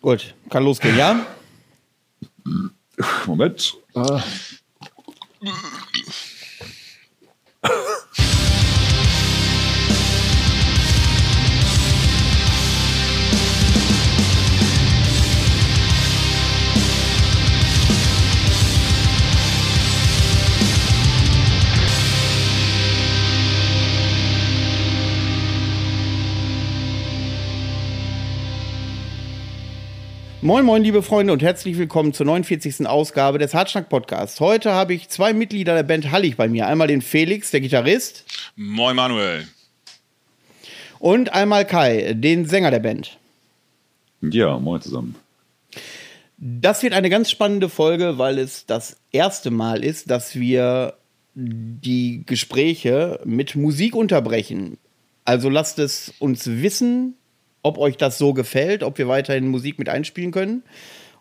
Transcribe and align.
Gut, 0.00 0.34
kann 0.48 0.64
losgehen, 0.64 0.96
ja? 0.96 1.26
Moment. 3.26 3.76
Ah. 3.94 4.22
Moin, 30.42 30.64
moin, 30.64 30.82
liebe 30.82 31.02
Freunde 31.02 31.34
und 31.34 31.42
herzlich 31.42 31.76
willkommen 31.76 32.14
zur 32.14 32.24
49. 32.24 32.86
Ausgabe 32.86 33.38
des 33.38 33.52
Hartschnack 33.52 33.90
Podcasts. 33.90 34.40
Heute 34.40 34.72
habe 34.72 34.94
ich 34.94 35.10
zwei 35.10 35.34
Mitglieder 35.34 35.74
der 35.74 35.82
Band 35.82 36.10
Hallig 36.10 36.38
bei 36.38 36.48
mir. 36.48 36.66
Einmal 36.66 36.88
den 36.88 37.02
Felix, 37.02 37.50
der 37.50 37.60
Gitarrist. 37.60 38.24
Moin, 38.56 38.96
Manuel. 38.96 39.46
Und 40.98 41.34
einmal 41.34 41.66
Kai, 41.66 42.14
den 42.14 42.46
Sänger 42.46 42.70
der 42.70 42.78
Band. 42.78 43.18
Ja, 44.22 44.58
moin 44.58 44.80
zusammen. 44.80 45.14
Das 46.38 46.82
wird 46.82 46.94
eine 46.94 47.10
ganz 47.10 47.30
spannende 47.30 47.68
Folge, 47.68 48.16
weil 48.16 48.38
es 48.38 48.64
das 48.64 48.96
erste 49.12 49.50
Mal 49.50 49.84
ist, 49.84 50.10
dass 50.10 50.36
wir 50.36 50.94
die 51.34 52.22
Gespräche 52.24 53.20
mit 53.26 53.56
Musik 53.56 53.94
unterbrechen. 53.94 54.78
Also 55.26 55.50
lasst 55.50 55.78
es 55.78 56.14
uns 56.18 56.46
wissen, 56.46 57.16
ob 57.62 57.78
euch 57.78 57.96
das 57.96 58.18
so 58.18 58.32
gefällt, 58.32 58.82
ob 58.82 58.98
wir 58.98 59.08
weiterhin 59.08 59.48
Musik 59.48 59.78
mit 59.78 59.88
einspielen 59.88 60.32
können 60.32 60.62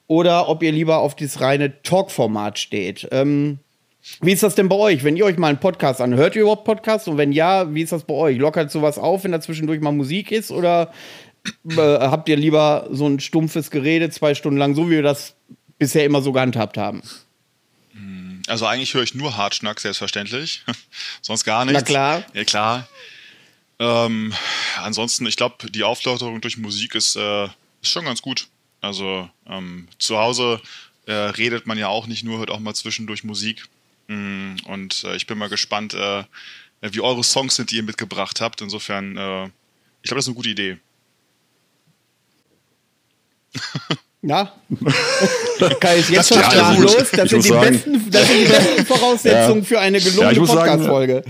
oder 0.07 0.49
ob 0.49 0.63
ihr 0.63 0.71
lieber 0.71 0.99
auf 0.99 1.15
das 1.15 1.41
reine 1.41 1.81
Talk-Format 1.83 2.59
steht. 2.59 3.07
Ähm, 3.11 3.59
wie 4.21 4.31
ist 4.31 4.43
das 4.43 4.55
denn 4.55 4.69
bei 4.69 4.75
euch, 4.75 5.03
wenn 5.03 5.17
ihr 5.17 5.25
euch 5.25 5.37
mal 5.37 5.49
einen 5.49 5.59
Podcast 5.59 6.01
anhört? 6.01 6.19
Hört 6.19 6.35
ihr 6.35 6.41
überhaupt 6.43 6.63
Podcasts? 6.63 7.07
Und 7.07 7.17
wenn 7.17 7.31
ja, 7.31 7.73
wie 7.73 7.81
ist 7.81 7.91
das 7.91 8.05
bei 8.05 8.13
euch? 8.13 8.37
Lockert 8.37 8.71
sowas 8.71 8.97
auf, 8.97 9.23
wenn 9.23 9.31
da 9.31 9.41
zwischendurch 9.41 9.81
mal 9.81 9.91
Musik 9.91 10.31
ist? 10.31 10.51
Oder 10.51 10.93
äh, 11.69 11.75
habt 11.75 12.29
ihr 12.29 12.37
lieber 12.37 12.87
so 12.91 13.07
ein 13.07 13.19
stumpfes 13.19 13.71
Gerede 13.71 14.09
zwei 14.09 14.35
Stunden 14.35 14.57
lang, 14.57 14.73
so 14.73 14.87
wie 14.87 14.95
wir 14.95 15.03
das 15.03 15.35
bisher 15.77 16.05
immer 16.05 16.21
so 16.21 16.31
gehandhabt 16.31 16.77
haben? 16.77 17.01
Also 18.49 18.65
eigentlich 18.65 18.93
höre 18.95 19.03
ich 19.03 19.13
nur 19.13 19.37
Hartschnack, 19.37 19.79
selbstverständlich. 19.79 20.63
Sonst 21.21 21.43
gar 21.43 21.65
nichts. 21.65 21.81
Na 21.81 21.85
klar. 21.85 22.23
Ja, 22.33 22.43
klar. 22.43 22.87
Ähm, 23.79 24.33
ansonsten, 24.81 25.25
ich 25.25 25.37
glaube, 25.37 25.69
die 25.71 25.83
Auflauterung 25.83 26.41
durch 26.41 26.57
Musik 26.57 26.95
ist, 26.95 27.15
äh, 27.15 27.45
ist 27.45 27.91
schon 27.91 28.05
ganz 28.05 28.21
gut. 28.21 28.47
Also 28.81 29.29
ähm, 29.47 29.87
zu 29.99 30.17
Hause 30.17 30.61
äh, 31.05 31.13
redet 31.13 31.65
man 31.65 31.77
ja 31.77 31.87
auch 31.87 32.07
nicht 32.07 32.23
nur, 32.23 32.39
hört 32.39 32.49
auch 32.51 32.59
mal 32.59 32.73
zwischendurch 32.73 33.23
Musik. 33.23 33.67
Mm, 34.07 34.55
und 34.65 35.03
äh, 35.05 35.15
ich 35.15 35.27
bin 35.27 35.37
mal 35.37 35.49
gespannt, 35.49 35.93
äh, 35.93 36.23
wie 36.81 37.01
eure 37.01 37.23
Songs 37.23 37.55
sind, 37.55 37.71
die 37.71 37.77
ihr 37.77 37.83
mitgebracht 37.83 38.41
habt. 38.41 38.61
Insofern, 38.61 39.17
äh, 39.17 39.45
ich 40.01 40.07
glaube, 40.09 40.15
das 40.15 40.25
ist 40.25 40.27
eine 40.29 40.35
gute 40.35 40.49
Idee. 40.49 40.77
Na? 44.21 44.51
Kai 45.79 45.97
ist 45.99 46.09
jetzt 46.09 46.17
Das- 46.19 46.27
schon 46.27 46.37
ja, 46.39 46.51
sprachlos. 46.51 46.95
also, 46.95 47.15
Das 47.15 47.23
ich 47.23 47.29
sind 47.31 47.43
die 47.45 47.47
sagen- 47.49 47.71
besten, 47.73 48.11
das 48.11 48.27
sind 48.27 48.39
die 48.41 48.45
besten 48.51 48.85
Voraussetzungen 48.87 49.59
Ja. 49.61 49.65
für 49.65 49.79
eine 49.79 49.97
Ja, 49.97 50.03
gelungene 50.09 50.31
ich 50.31 50.47
sagen, 50.47 50.57
Podcast-Folge. 50.83 51.23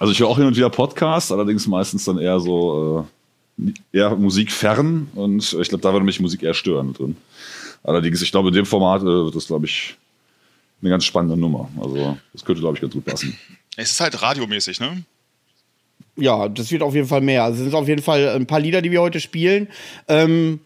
Also 0.00 0.12
ich 0.12 0.18
höre 0.18 0.28
auch 0.28 0.38
hin 0.38 0.46
und 0.46 0.56
wieder 0.56 0.70
Podcasts, 0.70 1.30
allerdings 1.30 1.66
meistens 1.66 2.06
dann 2.06 2.18
eher 2.18 2.40
so 2.40 3.06
äh, 3.58 3.72
eher 3.92 4.16
Musik 4.16 4.50
fern 4.50 5.08
und 5.14 5.52
ich 5.52 5.68
glaube, 5.68 5.82
da 5.82 5.92
würde 5.92 6.06
mich 6.06 6.18
Musik 6.20 6.42
eher 6.42 6.54
stören 6.54 6.94
drin. 6.94 7.16
Allerdings, 7.84 8.22
ich 8.22 8.30
glaube, 8.30 8.48
in 8.48 8.54
dem 8.54 8.64
Format 8.64 9.02
äh, 9.02 9.04
wird 9.04 9.36
das, 9.36 9.46
glaube 9.46 9.66
ich, 9.66 9.96
eine 10.80 10.90
ganz 10.90 11.04
spannende 11.04 11.36
Nummer. 11.36 11.68
Also 11.78 12.16
das 12.32 12.44
könnte, 12.44 12.62
glaube 12.62 12.76
ich, 12.76 12.80
ganz 12.80 12.94
gut 12.94 13.04
passen. 13.04 13.38
Es 13.76 13.90
ist 13.90 14.00
halt 14.00 14.20
radiomäßig, 14.20 14.80
ne? 14.80 15.04
Ja, 16.16 16.48
das 16.48 16.70
wird 16.70 16.82
auf 16.82 16.94
jeden 16.94 17.06
Fall 17.06 17.20
mehr. 17.20 17.44
Also 17.44 17.58
es 17.58 17.64
sind 17.64 17.74
auf 17.74 17.86
jeden 17.86 18.02
Fall 18.02 18.30
ein 18.30 18.46
paar 18.46 18.60
Lieder, 18.60 18.80
die 18.80 18.90
wir 18.90 19.02
heute 19.02 19.20
spielen. 19.20 19.68
Ähm, 20.08 20.60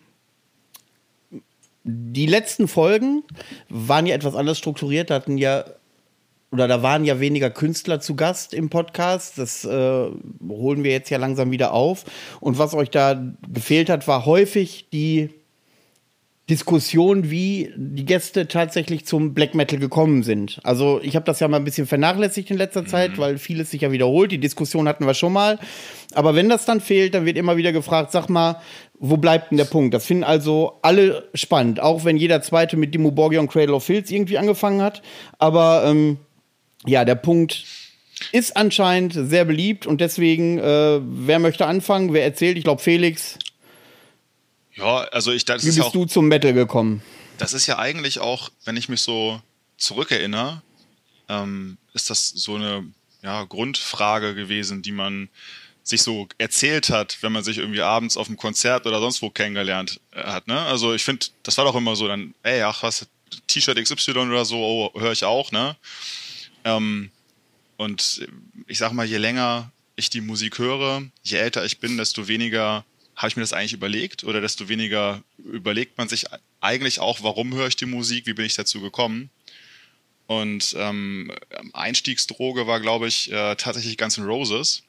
die 1.83 2.27
letzten 2.27 2.69
Folgen 2.69 3.25
waren 3.69 4.07
ja 4.07 4.15
etwas 4.15 4.37
anders 4.37 4.59
strukturiert. 4.59 5.11
Da 5.11 5.17
hatten 5.17 5.39
ja 5.39 5.65
oder 6.55 6.69
da 6.69 6.85
waren 6.85 7.05
ja 7.05 7.19
weniger 7.19 7.51
Künstler 7.51 7.99
zu 7.99 8.15
Gast 8.15 8.55
im 8.55 8.71
Podcast. 8.71 9.39
Das 9.39 9.65
äh, 9.65 9.69
holen 9.69 10.85
wir 10.85 10.93
jetzt 10.93 11.11
ja 11.11 11.19
langsam 11.19 11.51
wieder 11.51 11.73
auf. 11.73 12.05
Und 12.39 12.59
was 12.59 12.75
euch 12.75 12.91
da 12.91 13.21
gefehlt 13.53 13.91
hat, 13.91 14.07
war 14.07 14.25
häufig 14.25 14.87
die 14.93 15.31
Diskussion, 16.49 17.29
wie 17.29 17.73
die 17.75 18.05
Gäste 18.05 18.47
tatsächlich 18.47 19.05
zum 19.05 19.35
Black 19.35 19.57
Metal 19.57 19.81
gekommen 19.81 20.23
sind. 20.23 20.61
Also 20.63 21.01
ich 21.03 21.17
habe 21.17 21.25
das 21.25 21.41
ja 21.41 21.49
mal 21.49 21.57
ein 21.57 21.65
bisschen 21.65 21.89
vernachlässigt 21.89 22.53
in 22.53 22.57
letzter 22.57 22.87
Zeit, 22.87 23.19
weil 23.19 23.39
vieles 23.39 23.73
sich 23.73 23.81
ja 23.81 23.91
wiederholt. 23.91 24.31
Die 24.31 24.39
Diskussion 24.39 24.87
hatten 24.87 25.07
wir 25.09 25.15
schon 25.15 25.33
mal. 25.33 25.59
Aber 26.15 26.37
wenn 26.37 26.49
das 26.49 26.67
dann 26.67 26.81
fehlt, 26.81 27.15
dann 27.15 27.27
wird 27.27 27.37
immer 27.37 27.57
wieder 27.57 27.73
gefragt, 27.73 28.13
sag 28.13 28.29
mal, 28.29 28.61
wo 29.01 29.17
bleibt 29.17 29.51
denn 29.51 29.59
der 29.59 29.65
Punkt? 29.65 29.93
Das 29.93 30.07
finden 30.07 30.23
also 30.23 30.79
alle 30.83 31.29
spannend, 31.35 31.81
auch 31.81 32.05
wenn 32.05 32.17
jeder 32.17 32.43
Zweite 32.43 32.77
mit 32.77 32.95
Dimo 32.95 33.11
Borgia 33.11 33.41
und 33.41 33.51
Cradle 33.51 33.75
of 33.75 33.83
Filth 33.83 34.13
irgendwie 34.13 34.39
angefangen 34.39 34.83
hat. 34.83 35.03
Aber 35.39 35.83
ähm, 35.85 36.19
ja, 36.87 37.05
der 37.05 37.15
Punkt 37.15 37.65
ist 38.33 38.57
anscheinend 38.57 39.13
sehr 39.15 39.45
beliebt 39.45 39.87
und 39.87 40.01
deswegen, 40.01 40.59
äh, 40.59 41.01
wer 41.03 41.39
möchte 41.39 41.67
anfangen? 41.67 42.13
Wer 42.13 42.25
erzählt? 42.25 42.57
Ich 42.57 42.65
glaube, 42.65 42.83
Felix, 42.83 43.39
Ja, 44.75 44.99
also 45.13 45.33
ich, 45.33 45.45
das 45.45 45.65
wie 45.65 45.69
ist 45.69 45.75
bist 45.75 45.79
ja 45.79 45.85
auch, 45.85 45.93
du 45.93 46.05
zum 46.07 46.29
Metal 46.29 46.53
gekommen? 46.53 47.03
das 47.39 47.53
ist 47.53 47.67
ja 47.67 47.79
eigentlich 47.79 48.21
auch, 48.21 48.51
wenn 48.65 48.77
ich 48.77 48.89
mich 48.89 49.01
so 49.01 49.41
zurückerinnere, 49.77 50.63
ähm, 51.29 51.79
ist 51.93 52.11
das 52.11 52.29
so 52.31 52.55
eine 52.55 52.85
ja, 53.23 53.43
Grundfrage 53.45 54.35
gewesen, 54.35 54.83
die 54.83 54.93
man 54.93 55.29
sich 55.83 56.03
so 56.03 56.29
erzählt 56.39 56.91
hat, 56.91 57.19
wenn 57.23 57.33
man 57.33 57.45
sich 57.45 57.59
irgendwie 57.59 57.83
abends 57.83 58.17
auf 58.17 58.29
einem 58.29 58.37
Konzert 58.37 58.87
oder 58.87 59.01
sonst 59.01 59.21
wo 59.21 59.31
kennengelernt 59.31 60.01
äh, 60.13 60.23
hat. 60.23 60.47
Ne? 60.47 60.59
Also 60.61 60.95
ich 60.95 61.05
finde, 61.05 61.27
das 61.43 61.59
war 61.59 61.65
doch 61.65 61.75
immer 61.75 61.97
so, 61.97 62.07
dann, 62.09 62.35
ey, 62.43 62.63
ach 62.63 62.83
was, 62.83 63.07
T-Shirt 63.49 63.83
XY 63.83 64.13
oder 64.13 64.45
so, 64.45 64.57
oh, 64.57 65.01
höre 65.01 65.13
ich 65.13 65.25
auch, 65.25 65.51
ne? 65.51 65.77
Ähm, 66.65 67.11
und 67.77 68.27
ich 68.67 68.79
sag 68.79 68.93
mal, 68.93 69.07
je 69.07 69.19
länger 69.19 69.71
ich 69.97 70.11
die 70.11 70.21
Musik 70.21 70.59
höre, 70.59 71.05
je 71.23 71.39
älter 71.39 71.65
ich 71.65 71.79
bin, 71.79 71.97
desto 71.97 72.29
weniger 72.29 72.85
habe 73.17 73.29
ich 73.29 73.37
mir 73.37 73.43
das 73.43 73.53
eigentlich 73.53 73.75
überlegt 73.75 74.25
oder 74.25 74.41
desto 74.41 74.69
weniger 74.69 75.23
überlegt 75.39 75.99
man 75.99 76.09
sich 76.09 76.27
eigentlich 76.61 76.99
auch, 77.01 77.23
warum 77.23 77.55
höre 77.55 77.69
ich 77.69 77.77
die 77.77 77.87
Musik, 77.87 78.27
wie 78.27 78.33
bin 78.33 78.47
ich 78.47 78.55
dazu 78.55 78.81
gekommen. 78.81 79.31
Und 80.27 80.75
ähm, 80.79 81.31
Einstiegsdroge 81.75 82.67
war, 82.67 82.81
glaube 82.81 83.07
ich, 83.07 83.31
äh, 83.31 83.55
tatsächlich 83.57 83.99
Guns 83.99 84.17
N' 84.17 84.25
Roses. 84.25 84.83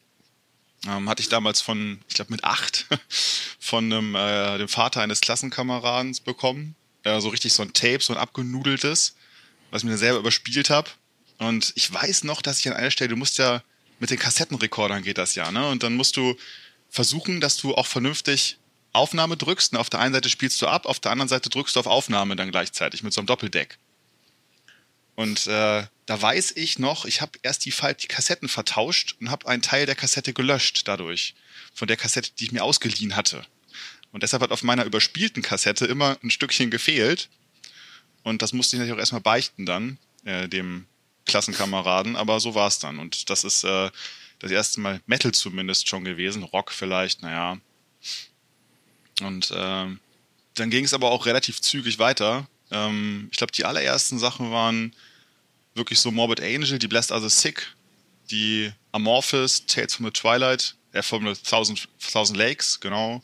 Ähm, 0.86 1.08
hatte 1.08 1.20
ich 1.20 1.28
damals 1.28 1.60
von, 1.60 2.00
ich 2.08 2.14
glaube 2.14 2.32
mit 2.32 2.44
acht, 2.44 2.86
von 3.60 3.92
einem, 3.92 4.14
äh, 4.14 4.58
dem 4.58 4.68
Vater 4.68 5.02
eines 5.02 5.20
Klassenkameradens 5.20 6.20
bekommen. 6.20 6.74
Äh, 7.02 7.20
so 7.20 7.28
richtig 7.28 7.52
so 7.52 7.62
ein 7.62 7.72
Tape, 7.74 8.00
so 8.00 8.14
ein 8.14 8.18
abgenudeltes, 8.18 9.14
was 9.70 9.82
ich 9.82 9.88
mir 9.88 9.98
selber 9.98 10.20
überspielt 10.20 10.70
habe. 10.70 10.88
Und 11.38 11.72
ich 11.74 11.92
weiß 11.92 12.24
noch, 12.24 12.42
dass 12.42 12.60
ich 12.60 12.68
an 12.68 12.74
einer 12.74 12.90
Stelle, 12.90 13.10
du 13.10 13.16
musst 13.16 13.38
ja, 13.38 13.62
mit 13.98 14.10
den 14.10 14.18
Kassettenrekordern 14.18 15.02
geht 15.02 15.18
das 15.18 15.34
ja, 15.34 15.50
ne? 15.50 15.68
Und 15.68 15.82
dann 15.82 15.94
musst 15.94 16.16
du 16.16 16.36
versuchen, 16.90 17.40
dass 17.40 17.56
du 17.56 17.74
auch 17.74 17.86
vernünftig 17.86 18.58
Aufnahme 18.92 19.36
drückst. 19.36 19.72
Und 19.72 19.78
auf 19.78 19.90
der 19.90 20.00
einen 20.00 20.14
Seite 20.14 20.28
spielst 20.28 20.60
du 20.60 20.66
ab, 20.66 20.86
auf 20.86 21.00
der 21.00 21.12
anderen 21.12 21.28
Seite 21.28 21.50
drückst 21.50 21.76
du 21.76 21.80
auf 21.80 21.86
Aufnahme 21.86 22.36
dann 22.36 22.50
gleichzeitig 22.50 23.02
mit 23.02 23.12
so 23.12 23.20
einem 23.20 23.26
Doppeldeck. 23.26 23.78
Und 25.14 25.46
äh, 25.46 25.86
da 26.04 26.22
weiß 26.22 26.52
ich 26.56 26.78
noch, 26.78 27.06
ich 27.06 27.20
habe 27.22 27.38
erst 27.42 27.64
die, 27.64 27.72
die 28.00 28.06
Kassetten 28.06 28.48
vertauscht 28.48 29.16
und 29.20 29.30
habe 29.30 29.48
einen 29.48 29.62
Teil 29.62 29.86
der 29.86 29.94
Kassette 29.94 30.32
gelöscht 30.32 30.82
dadurch. 30.86 31.34
Von 31.74 31.88
der 31.88 31.96
Kassette, 31.96 32.30
die 32.38 32.44
ich 32.44 32.52
mir 32.52 32.62
ausgeliehen 32.62 33.16
hatte. 33.16 33.42
Und 34.12 34.22
deshalb 34.22 34.42
hat 34.42 34.50
auf 34.50 34.62
meiner 34.62 34.84
überspielten 34.84 35.42
Kassette 35.42 35.86
immer 35.86 36.18
ein 36.22 36.30
Stückchen 36.30 36.70
gefehlt. 36.70 37.28
Und 38.22 38.42
das 38.42 38.52
musste 38.52 38.76
ich 38.76 38.80
natürlich 38.80 38.94
auch 38.94 39.00
erstmal 39.00 39.20
beichten 39.20 39.66
dann, 39.66 39.98
äh, 40.24 40.48
dem 40.48 40.86
Klassenkameraden. 41.26 42.16
Aber 42.16 42.40
so 42.40 42.54
war 42.54 42.68
es 42.68 42.78
dann. 42.78 42.98
Und 42.98 43.28
das 43.30 43.44
ist 43.44 43.64
äh, 43.64 43.90
das 44.38 44.50
erste 44.50 44.80
Mal 44.80 45.00
Metal 45.06 45.32
zumindest 45.32 45.88
schon 45.88 46.04
gewesen. 46.04 46.42
Rock 46.42 46.72
vielleicht, 46.72 47.22
naja. 47.22 47.58
Und 49.22 49.52
ähm, 49.54 50.00
dann 50.54 50.70
ging 50.70 50.84
es 50.84 50.94
aber 50.94 51.10
auch 51.10 51.26
relativ 51.26 51.60
zügig 51.60 51.98
weiter. 51.98 52.46
Ähm, 52.70 53.28
ich 53.30 53.38
glaube, 53.38 53.52
die 53.52 53.64
allerersten 53.64 54.18
Sachen 54.18 54.50
waren 54.50 54.94
wirklich 55.74 56.00
so 56.00 56.10
Morbid 56.10 56.40
Angel, 56.40 56.78
die 56.78 56.88
Blessed 56.88 57.12
Are 57.12 57.20
the 57.20 57.28
Sick, 57.28 57.74
die 58.30 58.72
Amorphis, 58.92 59.66
Tales 59.66 59.94
from 59.94 60.06
the 60.06 60.12
Twilight, 60.12 60.74
äh, 60.92 61.02
from 61.02 61.26
the 61.26 61.40
Thousand, 61.40 61.88
Thousand 62.00 62.36
Lakes, 62.36 62.80
genau. 62.80 63.22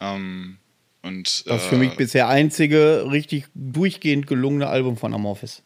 Ähm, 0.00 0.58
und 1.02 1.46
Das 1.46 1.62
ist 1.62 1.68
für 1.68 1.76
äh, 1.76 1.78
mich 1.78 1.96
bisher 1.96 2.28
einzige 2.28 3.06
richtig 3.10 3.46
durchgehend 3.54 4.26
gelungene 4.26 4.68
Album 4.68 4.96
von 4.96 5.12
Amorphis. 5.12 5.62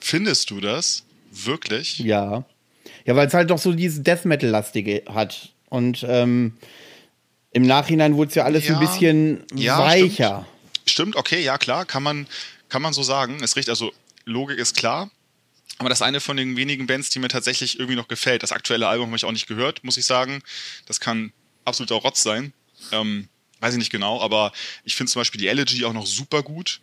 Findest 0.00 0.50
du 0.50 0.60
das 0.60 1.04
wirklich? 1.30 1.98
Ja. 1.98 2.44
Ja, 3.04 3.16
weil 3.16 3.26
es 3.28 3.34
halt 3.34 3.50
doch 3.50 3.58
so 3.58 3.72
dieses 3.72 4.02
Death 4.02 4.24
Metal-lastige 4.24 5.02
hat. 5.08 5.50
Und 5.68 6.04
ähm, 6.08 6.56
Im 7.52 7.62
Nachhinein 7.62 8.16
wurde 8.16 8.28
es 8.28 8.34
ja 8.34 8.44
alles 8.44 8.66
Ja. 8.68 8.74
ein 8.78 8.80
bisschen 8.80 9.44
Ja, 9.54 9.78
weicher. 9.78 10.46
Stimmt, 10.86 11.16
okay, 11.16 11.42
ja 11.42 11.58
klar, 11.58 11.84
kann 11.84 12.02
man, 12.02 12.26
kann 12.68 12.82
man 12.82 12.92
so 12.92 13.02
sagen. 13.02 13.38
Es 13.42 13.56
riecht, 13.56 13.68
also 13.68 13.92
Logik 14.24 14.58
ist 14.58 14.76
klar. 14.76 15.10
Aber 15.78 15.88
das 15.88 15.98
ist 15.98 16.02
eine 16.02 16.20
von 16.20 16.36
den 16.36 16.56
wenigen 16.56 16.86
Bands, 16.86 17.08
die 17.10 17.18
mir 17.20 17.28
tatsächlich 17.28 17.78
irgendwie 17.78 17.96
noch 17.96 18.08
gefällt. 18.08 18.42
Das 18.42 18.52
aktuelle 18.52 18.88
Album 18.88 19.06
habe 19.08 19.16
ich 19.16 19.24
auch 19.24 19.32
nicht 19.32 19.46
gehört, 19.46 19.84
muss 19.84 19.96
ich 19.96 20.06
sagen. 20.06 20.42
Das 20.86 20.98
kann 21.00 21.32
absoluter 21.64 21.94
Rotz 21.96 22.22
sein. 22.22 22.52
Ähm, 22.92 23.28
weiß 23.60 23.74
ich 23.74 23.78
nicht 23.78 23.90
genau, 23.92 24.20
aber 24.20 24.52
ich 24.84 24.96
finde 24.96 25.12
zum 25.12 25.20
Beispiel 25.20 25.40
die 25.40 25.46
Elegy 25.48 25.84
auch 25.84 25.92
noch 25.92 26.06
super 26.06 26.42
gut. 26.42 26.80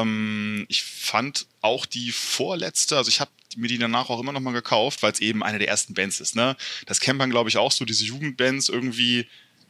Ähm, 0.00 0.64
ich 0.68 0.82
fand 0.82 1.46
auch 1.60 1.86
die 1.86 2.12
vorletzte, 2.12 2.96
also 2.96 3.08
ich 3.08 3.20
habe 3.20 3.30
mir 3.56 3.68
die 3.68 3.78
danach 3.78 4.08
auch 4.08 4.20
immer 4.20 4.32
noch 4.32 4.40
mal 4.40 4.52
gekauft, 4.52 5.02
weil 5.02 5.12
es 5.12 5.20
eben 5.20 5.42
eine 5.42 5.58
der 5.58 5.68
ersten 5.68 5.94
Bands 5.94 6.20
ist. 6.20 6.34
Ne? 6.34 6.56
Das 6.86 7.00
kennt 7.00 7.18
man, 7.18 7.30
glaube 7.30 7.50
ich, 7.50 7.58
auch 7.58 7.70
so, 7.72 7.84
diese 7.84 8.04
Jugendbands 8.04 8.68
irgendwie, 8.70 9.26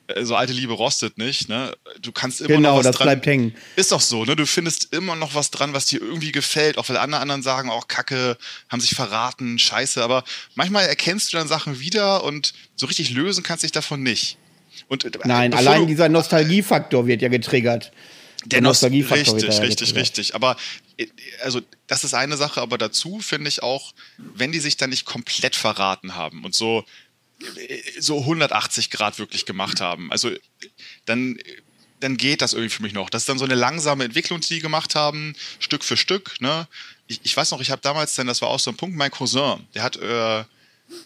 äh, 0.07 0.25
so 0.25 0.37
alte 0.37 0.53
Liebe 0.53 0.73
rostet 0.73 1.19
nicht. 1.19 1.49
Ne? 1.49 1.75
Du 2.01 2.13
kannst 2.13 2.41
immer 2.41 2.51
noch 2.51 2.57
Genau, 2.57 2.77
was 2.79 2.85
das 2.85 2.97
dran. 2.97 3.07
bleibt 3.07 3.27
hängen. 3.27 3.55
Ist 3.75 3.91
doch 3.91 4.01
so, 4.01 4.25
ne? 4.25 4.37
Du 4.37 4.47
findest 4.47 4.93
immer 4.95 5.17
noch 5.17 5.35
was 5.35 5.51
dran, 5.51 5.73
was 5.73 5.87
dir 5.87 6.01
irgendwie 6.01 6.31
gefällt, 6.33 6.79
auch 6.79 6.89
weil 6.89 6.97
alle 6.97 7.19
anderen 7.19 7.43
sagen, 7.43 7.71
auch 7.71 7.89
Kacke, 7.89 8.39
haben 8.69 8.81
sich 8.81 8.91
verraten, 8.95 9.59
scheiße, 9.59 10.03
aber 10.03 10.23
manchmal 10.55 10.87
erkennst 10.87 11.33
du 11.33 11.37
dann 11.39 11.49
Sachen 11.49 11.81
wieder 11.81 12.23
und 12.23 12.53
so 12.77 12.87
richtig 12.87 13.11
lösen 13.11 13.43
kannst 13.43 13.65
dich 13.65 13.73
davon 13.73 14.03
nicht. 14.05 14.39
Und, 14.89 15.05
äh, 15.05 15.11
Nein, 15.25 15.55
allein 15.55 15.81
du- 15.83 15.87
dieser 15.87 16.09
Nostalgiefaktor 16.09 17.07
wird 17.07 17.21
ja 17.23 17.29
getriggert. 17.29 17.91
Der 18.47 18.61
Nostalgiefaktor 18.61 19.35
richtig, 19.35 19.61
richtig, 19.61 19.95
richtig. 19.95 20.35
Aber 20.35 20.57
äh, 20.97 21.07
also 21.43 21.61
das 21.87 22.05
ist 22.05 22.15
eine 22.15 22.37
Sache, 22.37 22.61
aber 22.61 22.79
dazu 22.79 23.21
finde 23.21 23.49
ich 23.49 23.63
auch, 23.63 23.93
wenn 24.19 24.53
die 24.53 24.61
sich 24.61 24.77
dann 24.77 24.91
nicht 24.91 25.05
komplett 25.05 25.57
verraten 25.57 26.15
haben 26.15 26.45
und 26.45 26.55
so 26.55 26.85
äh, 27.69 28.01
so 28.01 28.21
180 28.21 28.91
Grad 28.91 29.19
wirklich 29.19 29.47
gemacht 29.47 29.81
haben, 29.81 30.11
also 30.11 30.31
dann 31.07 31.39
dann 32.01 32.17
geht 32.17 32.43
das 32.43 32.53
irgendwie 32.53 32.75
für 32.75 32.83
mich 32.83 32.95
noch. 32.95 33.11
Das 33.11 33.23
ist 33.23 33.29
dann 33.29 33.39
so 33.39 33.45
eine 33.45 33.55
langsame 33.55 34.03
Entwicklung, 34.03 34.41
die 34.41 34.55
die 34.55 34.61
gemacht 34.61 34.97
haben, 34.97 35.37
Stück 35.61 35.85
für 35.85 35.97
Stück. 35.97 36.41
Ne? 36.41 36.67
Ich, 37.07 37.21
ich 37.23 37.37
weiß 37.37 37.53
noch, 37.53 37.61
ich 37.61 37.71
habe 37.71 37.81
damals 37.81 38.17
dann, 38.17 38.27
das 38.27 38.43
war 38.43 38.49
auch 38.49 38.59
so 38.59 38.73
ein 38.73 38.77
Punkt, 38.77 38.97
mein 38.97 39.13
Cousin, 39.13 39.65
der 39.75 39.85
hat 39.85 39.97
äh, 39.99 40.43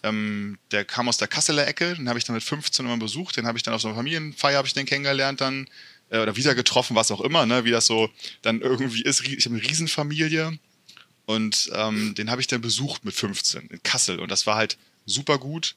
ähm, 0.02 0.58
der 0.70 0.84
kam 0.84 1.08
aus 1.08 1.16
der 1.16 1.28
Kasseler 1.28 1.66
Ecke, 1.66 1.94
den 1.94 2.08
habe 2.08 2.18
ich 2.18 2.24
dann 2.24 2.34
mit 2.34 2.42
15 2.42 2.84
immer 2.84 2.96
besucht, 2.96 3.36
den 3.36 3.46
habe 3.46 3.58
ich 3.58 3.62
dann 3.62 3.74
auf 3.74 3.80
so 3.80 3.88
einer 3.88 3.96
Familienfeier 3.96 4.58
habe 4.58 4.66
ich 4.66 4.74
den 4.74 4.86
kennengelernt 4.86 5.40
dann 5.40 5.68
äh, 6.10 6.18
oder 6.18 6.36
wieder 6.36 6.54
getroffen, 6.54 6.96
was 6.96 7.10
auch 7.10 7.20
immer, 7.20 7.46
ne, 7.46 7.64
wie 7.64 7.70
das 7.70 7.86
so 7.86 8.10
dann 8.42 8.60
irgendwie 8.60 9.02
ist. 9.02 9.22
Ich 9.22 9.46
habe 9.46 9.56
eine 9.56 9.64
Riesenfamilie 9.64 10.58
und 11.26 11.70
ähm, 11.74 12.14
den 12.14 12.30
habe 12.30 12.40
ich 12.40 12.46
dann 12.46 12.60
besucht 12.60 13.04
mit 13.04 13.14
15 13.14 13.68
in 13.68 13.82
Kassel 13.82 14.20
und 14.20 14.30
das 14.30 14.46
war 14.46 14.56
halt 14.56 14.78
super 15.04 15.38
gut. 15.38 15.74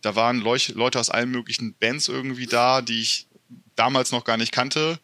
Da 0.00 0.16
waren 0.16 0.40
Leuch 0.40 0.70
Leute 0.70 0.98
aus 0.98 1.10
allen 1.10 1.30
möglichen 1.30 1.74
Bands 1.74 2.08
irgendwie 2.08 2.46
da, 2.46 2.82
die 2.82 3.00
ich 3.00 3.26
damals 3.76 4.12
noch 4.12 4.24
gar 4.24 4.36
nicht 4.36 4.52
kannte. 4.52 4.98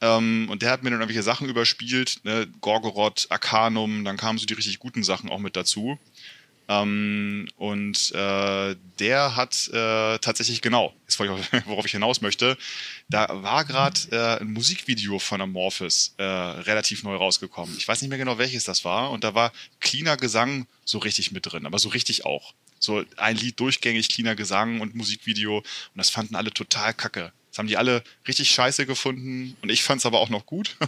Ähm, 0.00 0.48
und 0.50 0.62
der 0.62 0.70
hat 0.70 0.82
mir 0.82 0.90
dann 0.90 1.00
irgendwelche 1.00 1.22
Sachen 1.22 1.48
überspielt, 1.48 2.20
ne? 2.24 2.46
Gorgoroth, 2.60 3.26
Arcanum, 3.30 4.04
dann 4.04 4.16
kamen 4.16 4.38
so 4.38 4.46
die 4.46 4.54
richtig 4.54 4.78
guten 4.78 5.02
Sachen 5.02 5.30
auch 5.30 5.38
mit 5.38 5.56
dazu. 5.56 5.98
Ähm, 6.68 7.48
und 7.56 8.12
äh, 8.12 8.76
der 8.98 9.36
hat 9.36 9.68
äh, 9.68 10.18
tatsächlich 10.18 10.62
genau, 10.62 10.94
jetzt 11.02 11.18
worauf 11.66 11.84
ich 11.84 11.92
hinaus 11.92 12.20
möchte, 12.20 12.56
da 13.08 13.28
war 13.42 13.64
gerade 13.64 14.00
äh, 14.10 14.40
ein 14.40 14.52
Musikvideo 14.52 15.18
von 15.18 15.40
Amorphis 15.40 16.14
äh, 16.16 16.24
relativ 16.24 17.02
neu 17.02 17.16
rausgekommen. 17.16 17.76
Ich 17.76 17.86
weiß 17.86 18.00
nicht 18.00 18.08
mehr 18.08 18.18
genau, 18.18 18.38
welches 18.38 18.64
das 18.64 18.84
war. 18.84 19.10
Und 19.10 19.24
da 19.24 19.34
war 19.34 19.52
cleaner 19.80 20.16
Gesang 20.16 20.66
so 20.84 20.98
richtig 20.98 21.32
mit 21.32 21.50
drin, 21.50 21.66
aber 21.66 21.78
so 21.78 21.90
richtig 21.90 22.24
auch. 22.24 22.54
So 22.78 23.04
ein 23.16 23.36
Lied 23.36 23.60
durchgängig, 23.60 24.08
cleaner 24.08 24.34
Gesang 24.34 24.80
und 24.80 24.94
Musikvideo. 24.94 25.58
Und 25.58 25.64
das 25.94 26.10
fanden 26.10 26.34
alle 26.34 26.50
total 26.50 26.94
kacke. 26.94 27.32
Das 27.54 27.60
haben 27.60 27.68
die 27.68 27.76
alle 27.76 28.02
richtig 28.26 28.50
scheiße 28.50 28.84
gefunden. 28.84 29.56
Und 29.62 29.70
ich 29.70 29.84
fand 29.84 30.00
es 30.00 30.06
aber 30.06 30.18
auch 30.18 30.28
noch 30.28 30.44
gut. 30.44 30.76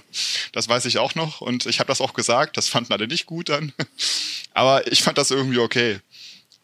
Das 0.53 0.69
weiß 0.69 0.87
ich 0.87 0.99
auch 0.99 1.15
noch. 1.15 1.43
Und 1.43 1.67
ich 1.67 1.81
habe 1.81 1.89
das 1.89 2.01
auch 2.01 2.15
gesagt. 2.15 2.57
Das 2.57 2.69
fanden 2.69 2.93
alle 2.93 3.07
nicht 3.07 3.27
gut 3.27 3.51
dann. 3.51 3.73
Aber 4.55 4.91
ich 4.91 5.03
fand 5.03 5.19
das 5.19 5.31
irgendwie 5.31 5.59
okay. 5.59 5.99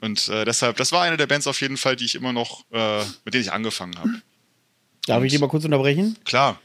Und 0.01 0.29
äh, 0.31 0.47
deshalb, 0.47 0.79
das 0.79 0.93
war 0.93 1.03
eine 1.03 1.19
der 1.19 1.27
Bands 1.27 1.47
auf 1.47 1.61
jeden 1.61 1.77
Fall, 1.77 1.95
die 1.95 2.07
ich 2.07 2.15
immer 2.15 2.33
noch, 2.33 2.65
äh, 2.73 3.01
mit 3.27 3.35
denen 3.35 3.43
ich 3.43 3.53
angefangen 3.53 3.99
habe. 3.99 4.23
Darf 5.07 5.23
ich 5.23 5.33
dich 5.33 5.41
mal 5.41 5.49
kurz 5.49 5.67
unterbrechen? 5.67 6.17
Klar. 6.25 6.59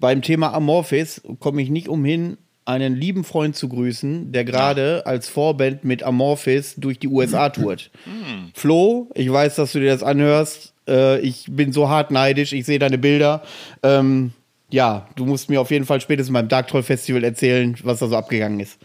Beim 0.00 0.22
Thema 0.22 0.52
Amorphis 0.52 1.22
komme 1.38 1.62
ich 1.62 1.70
nicht 1.70 1.88
umhin, 1.88 2.36
einen 2.64 2.96
lieben 2.96 3.22
Freund 3.22 3.54
zu 3.54 3.68
grüßen, 3.68 4.32
der 4.32 4.44
gerade 4.44 5.06
als 5.06 5.28
Vorband 5.28 5.84
mit 5.84 6.02
Amorphis 6.02 6.74
durch 6.76 6.98
die 6.98 7.08
USA 7.08 7.48
tourt. 7.50 7.92
Hm. 8.04 8.50
Flo, 8.54 9.10
ich 9.14 9.30
weiß, 9.30 9.54
dass 9.54 9.72
du 9.72 9.78
dir 9.78 9.90
das 9.90 10.02
anhörst. 10.02 10.73
Äh, 10.88 11.20
ich 11.20 11.46
bin 11.48 11.72
so 11.72 11.88
hart 11.88 12.10
neidisch. 12.10 12.52
Ich 12.52 12.66
sehe 12.66 12.78
deine 12.78 12.98
Bilder. 12.98 13.42
Ähm, 13.82 14.32
ja, 14.70 15.06
du 15.16 15.24
musst 15.24 15.50
mir 15.50 15.60
auf 15.60 15.70
jeden 15.70 15.86
Fall 15.86 16.00
spätestens 16.00 16.32
beim 16.32 16.48
Dark 16.48 16.68
Troll 16.68 16.82
Festival 16.82 17.22
erzählen, 17.24 17.76
was 17.82 18.00
da 18.00 18.08
so 18.08 18.16
abgegangen 18.16 18.60
ist. 18.60 18.78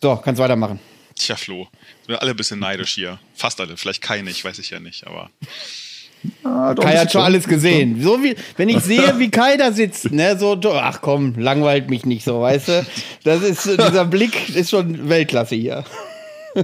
So, 0.00 0.16
kannst 0.16 0.40
weitermachen. 0.40 0.78
Tja, 1.16 1.36
Flo. 1.36 1.68
Sind 2.06 2.16
alle 2.16 2.32
ein 2.32 2.36
bisschen 2.36 2.58
neidisch 2.58 2.94
hier. 2.94 3.18
Fast 3.34 3.60
alle. 3.60 3.76
Vielleicht 3.76 4.02
keine, 4.02 4.30
ich 4.30 4.44
weiß 4.44 4.58
ich 4.58 4.70
ja 4.70 4.80
nicht, 4.80 5.06
aber. 5.06 5.30
Ah, 6.42 6.74
Kai 6.74 6.96
hat 6.96 7.12
schon 7.12 7.20
so. 7.20 7.24
alles 7.24 7.46
gesehen. 7.46 8.02
So 8.02 8.22
wie, 8.22 8.34
wenn 8.56 8.68
ich 8.68 8.80
sehe, 8.80 9.18
wie 9.18 9.30
Kai 9.30 9.56
da 9.56 9.72
sitzt, 9.72 10.10
ne, 10.10 10.38
so, 10.38 10.58
ach 10.72 11.00
komm, 11.02 11.34
langweilt 11.38 11.90
mich 11.90 12.06
nicht 12.06 12.24
so, 12.24 12.40
weißt 12.40 12.68
du? 12.68 12.86
Das 13.24 13.42
ist, 13.42 13.66
dieser 13.66 14.04
Blick 14.06 14.54
ist 14.54 14.70
schon 14.70 15.08
Weltklasse 15.08 15.54
hier. 15.54 15.84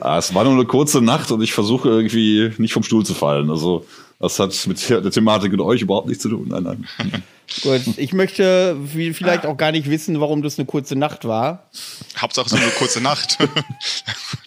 Ah, 0.01 0.19
es 0.19 0.35
war 0.35 0.45
nur 0.45 0.55
eine 0.55 0.67
kurze 0.67 1.03
Nacht 1.03 1.31
und 1.31 1.43
ich 1.43 1.53
versuche 1.53 1.89
irgendwie 1.89 2.53
nicht 2.59 2.73
vom 2.73 2.83
Stuhl 2.83 3.05
zu 3.05 3.13
fallen. 3.13 3.51
Also, 3.51 3.87
das 4.21 4.39
hat 4.39 4.67
mit 4.67 4.89
der 4.89 5.11
Thematik 5.11 5.53
und 5.53 5.61
euch 5.61 5.81
überhaupt 5.83 6.07
nichts 6.07 6.23
zu 6.23 6.29
tun. 6.29 6.47
Nein, 6.49 6.63
nein. 6.63 7.23
Gut, 7.63 7.83
ich 7.97 8.13
möchte 8.13 8.77
vi- 8.77 9.13
vielleicht 9.13 9.45
auch 9.45 9.57
gar 9.57 9.73
nicht 9.73 9.91
wissen, 9.91 10.21
warum 10.21 10.41
das 10.43 10.57
eine 10.59 10.67
kurze 10.67 10.95
Nacht 10.95 11.25
war. 11.25 11.69
Hauptsache 12.17 12.49
so 12.49 12.55
eine 12.57 12.67
kurze 12.71 13.01
Nacht. 13.01 13.39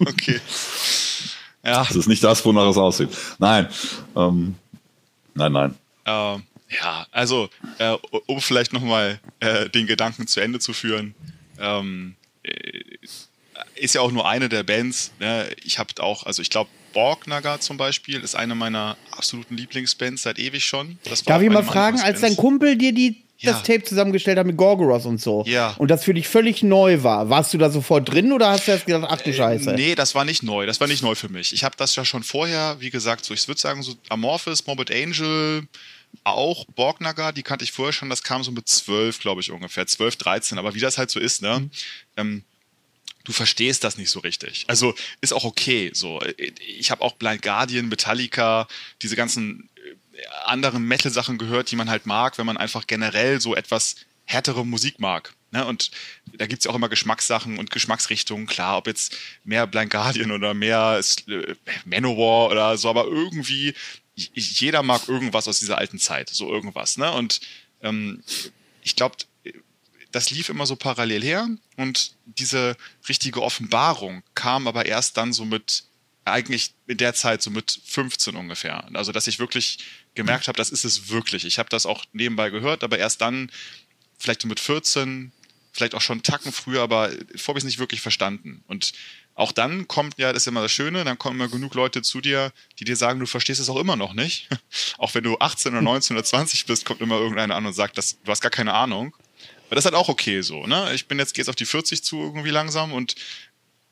okay. 0.00 0.40
Ja, 1.64 1.84
Das 1.84 1.96
ist 1.96 2.06
nicht 2.08 2.22
das, 2.22 2.44
wonach 2.44 2.68
es 2.68 2.76
aussieht. 2.76 3.08
Nein. 3.38 3.68
Ähm, 4.16 4.54
nein, 5.34 5.52
nein. 5.52 5.74
Ähm, 6.06 6.42
ja, 6.70 7.06
also, 7.12 7.48
äh, 7.78 7.96
um 8.26 8.40
vielleicht 8.40 8.72
nochmal 8.72 9.18
äh, 9.40 9.68
den 9.70 9.86
Gedanken 9.86 10.26
zu 10.26 10.40
Ende 10.40 10.58
zu 10.58 10.72
führen, 10.72 11.14
ähm, 11.58 12.14
äh, 12.42 12.52
ist 13.74 13.94
ja 13.94 14.00
auch 14.02 14.12
nur 14.12 14.28
eine 14.28 14.48
der 14.48 14.62
Bands. 14.62 15.12
Ne? 15.18 15.48
Ich 15.64 15.78
habe 15.78 15.90
auch, 16.00 16.24
also 16.24 16.42
ich 16.42 16.50
glaube, 16.50 16.70
Borgnagar 16.98 17.60
zum 17.60 17.76
Beispiel 17.76 18.20
ist 18.24 18.34
eine 18.34 18.56
meiner 18.56 18.96
absoluten 19.12 19.56
Lieblingsbands 19.56 20.22
seit 20.22 20.40
ewig 20.40 20.64
schon. 20.64 20.98
Darf 21.26 21.42
ich 21.42 21.48
mal 21.48 21.62
fragen, 21.62 22.00
als 22.00 22.22
dein. 22.22 22.36
Kumpel 22.36 22.76
dir 22.76 22.92
die, 22.92 23.22
Ja. 23.38 23.52
das 23.52 23.62
Tape 23.62 23.84
zusammengestellt 23.84 24.36
hat 24.36 24.46
mit 24.48 24.56
Gorgoroth 24.56 25.04
und 25.06 25.20
so, 25.20 25.44
Ja. 25.46 25.74
und 25.78 25.92
das 25.92 26.02
für 26.02 26.12
dich 26.12 26.26
völlig 26.26 26.64
neu 26.64 27.04
war, 27.04 27.30
warst 27.30 27.54
du 27.54 27.58
da 27.58 27.70
sofort 27.70 28.12
drin 28.12 28.32
oder 28.32 28.50
hast 28.50 28.66
du 28.66 28.72
erst 28.72 28.86
gedacht, 28.86 29.06
ach 29.08 29.20
du 29.20 29.32
Scheiße? 29.32 29.74
Nee, 29.74 29.94
das 29.94 30.16
war 30.16 30.24
nicht 30.24 30.42
neu. 30.42 30.66
Das 30.66 30.80
war 30.80 30.88
nicht 30.88 31.04
neu 31.04 31.14
für 31.14 31.28
mich. 31.28 31.52
Ich 31.52 31.62
habe 31.62 31.76
das 31.78 31.94
ja 31.94 32.04
schon 32.04 32.24
vorher, 32.24 32.76
wie 32.80 32.90
gesagt, 32.90 33.24
so 33.24 33.32
ich 33.32 33.46
würde 33.46 33.60
sagen, 33.60 33.84
so 33.84 33.94
Amorphis, 34.08 34.66
Morbid 34.66 34.90
Angel, 34.90 35.68
auch 36.24 36.64
Borgnagar, 36.74 37.32
die 37.32 37.44
kannte 37.44 37.62
ich 37.64 37.70
vorher 37.70 37.92
schon. 37.92 38.10
Das 38.10 38.24
kam 38.24 38.42
so 38.42 38.50
mit 38.50 38.68
12, 38.68 39.20
glaube 39.20 39.40
ich, 39.40 39.52
ungefähr. 39.52 39.86
12, 39.86 40.16
13. 40.16 40.58
Aber 40.58 40.74
wie 40.74 40.80
das 40.80 40.98
halt 40.98 41.10
so 41.10 41.20
ist, 41.20 41.42
ne? 41.42 41.70
Ähm, 42.16 42.42
du 43.28 43.34
verstehst 43.34 43.84
das 43.84 43.98
nicht 43.98 44.08
so 44.08 44.20
richtig. 44.20 44.64
Also 44.68 44.94
ist 45.20 45.34
auch 45.34 45.44
okay. 45.44 45.90
So, 45.92 46.18
ich 46.66 46.90
habe 46.90 47.02
auch 47.02 47.12
Blind 47.12 47.42
Guardian, 47.42 47.90
Metallica, 47.90 48.66
diese 49.02 49.16
ganzen 49.16 49.68
äh, 49.76 50.24
anderen 50.46 50.82
Metal-Sachen 50.84 51.36
gehört, 51.36 51.70
die 51.70 51.76
man 51.76 51.90
halt 51.90 52.06
mag, 52.06 52.38
wenn 52.38 52.46
man 52.46 52.56
einfach 52.56 52.86
generell 52.86 53.38
so 53.38 53.54
etwas 53.54 53.96
härtere 54.24 54.64
Musik 54.64 54.98
mag. 54.98 55.34
Ne? 55.50 55.66
Und 55.66 55.90
da 56.38 56.46
gibt 56.46 56.60
es 56.60 56.64
ja 56.64 56.70
auch 56.70 56.74
immer 56.74 56.88
Geschmackssachen 56.88 57.58
und 57.58 57.70
Geschmacksrichtungen, 57.70 58.46
klar, 58.46 58.78
ob 58.78 58.86
jetzt 58.86 59.14
mehr 59.44 59.66
Blind 59.66 59.90
Guardian 59.90 60.30
oder 60.30 60.54
mehr 60.54 60.98
äh, 61.26 61.54
Manowar 61.84 62.50
oder 62.50 62.78
so, 62.78 62.88
aber 62.88 63.04
irgendwie, 63.04 63.74
jeder 64.14 64.82
mag 64.82 65.06
irgendwas 65.06 65.48
aus 65.48 65.58
dieser 65.58 65.76
alten 65.76 65.98
Zeit, 65.98 66.30
so 66.30 66.50
irgendwas. 66.50 66.96
Ne? 66.96 67.12
Und 67.12 67.40
ähm, 67.82 68.22
ich 68.82 68.96
glaube, 68.96 69.16
das 70.12 70.30
lief 70.30 70.48
immer 70.48 70.66
so 70.66 70.76
parallel 70.76 71.22
her 71.22 71.48
und 71.76 72.14
diese 72.24 72.76
richtige 73.08 73.42
Offenbarung 73.42 74.22
kam 74.34 74.66
aber 74.66 74.86
erst 74.86 75.16
dann 75.16 75.32
so 75.32 75.44
mit, 75.44 75.84
eigentlich 76.24 76.74
in 76.86 76.96
der 76.96 77.14
Zeit 77.14 77.42
so 77.42 77.50
mit 77.50 77.80
15 77.84 78.36
ungefähr. 78.36 78.88
Also, 78.94 79.12
dass 79.12 79.26
ich 79.26 79.38
wirklich 79.38 79.78
gemerkt 80.14 80.48
habe, 80.48 80.56
das 80.56 80.70
ist 80.70 80.84
es 80.84 81.08
wirklich. 81.10 81.44
Ich 81.44 81.58
habe 81.58 81.68
das 81.68 81.86
auch 81.86 82.04
nebenbei 82.12 82.50
gehört, 82.50 82.84
aber 82.84 82.98
erst 82.98 83.20
dann, 83.20 83.50
vielleicht 84.18 84.42
so 84.42 84.48
mit 84.48 84.60
14, 84.60 85.32
vielleicht 85.72 85.94
auch 85.94 86.00
schon 86.00 86.16
einen 86.16 86.22
Tacken 86.22 86.52
früher, 86.52 86.82
aber 86.82 87.10
vorher 87.36 87.48
habe 87.48 87.58
ich 87.58 87.64
es 87.64 87.64
nicht 87.64 87.78
wirklich 87.78 88.00
verstanden. 88.00 88.64
Und 88.66 88.92
auch 89.34 89.52
dann 89.52 89.86
kommt 89.86 90.18
ja, 90.18 90.32
das 90.32 90.42
ist 90.42 90.46
immer 90.48 90.62
das 90.62 90.72
Schöne, 90.72 91.04
dann 91.04 91.18
kommen 91.18 91.36
immer 91.38 91.48
genug 91.48 91.74
Leute 91.74 92.02
zu 92.02 92.20
dir, 92.20 92.52
die 92.78 92.84
dir 92.84 92.96
sagen, 92.96 93.20
du 93.20 93.26
verstehst 93.26 93.60
es 93.60 93.68
auch 93.68 93.78
immer 93.78 93.94
noch 93.94 94.12
nicht. 94.12 94.48
auch 94.98 95.14
wenn 95.14 95.22
du 95.22 95.38
18 95.38 95.72
oder 95.72 95.82
19 95.82 96.16
oder 96.16 96.24
20 96.24 96.66
bist, 96.66 96.84
kommt 96.84 97.00
immer 97.00 97.18
irgendeiner 97.18 97.54
an 97.54 97.64
und 97.64 97.72
sagt, 97.74 97.96
das, 97.98 98.20
du 98.22 98.30
hast 98.30 98.40
gar 98.40 98.50
keine 98.50 98.74
Ahnung. 98.74 99.14
Aber 99.68 99.74
das 99.74 99.84
ist 99.84 99.92
halt 99.92 99.94
auch 99.94 100.08
okay 100.08 100.40
so, 100.40 100.66
ne? 100.66 100.94
Ich 100.94 101.08
bin 101.08 101.18
jetzt, 101.18 101.34
gehe 101.34 101.42
jetzt 101.42 101.50
auf 101.50 101.56
die 101.56 101.66
40 101.66 102.02
zu 102.02 102.18
irgendwie 102.18 102.50
langsam 102.50 102.92
und 102.92 103.14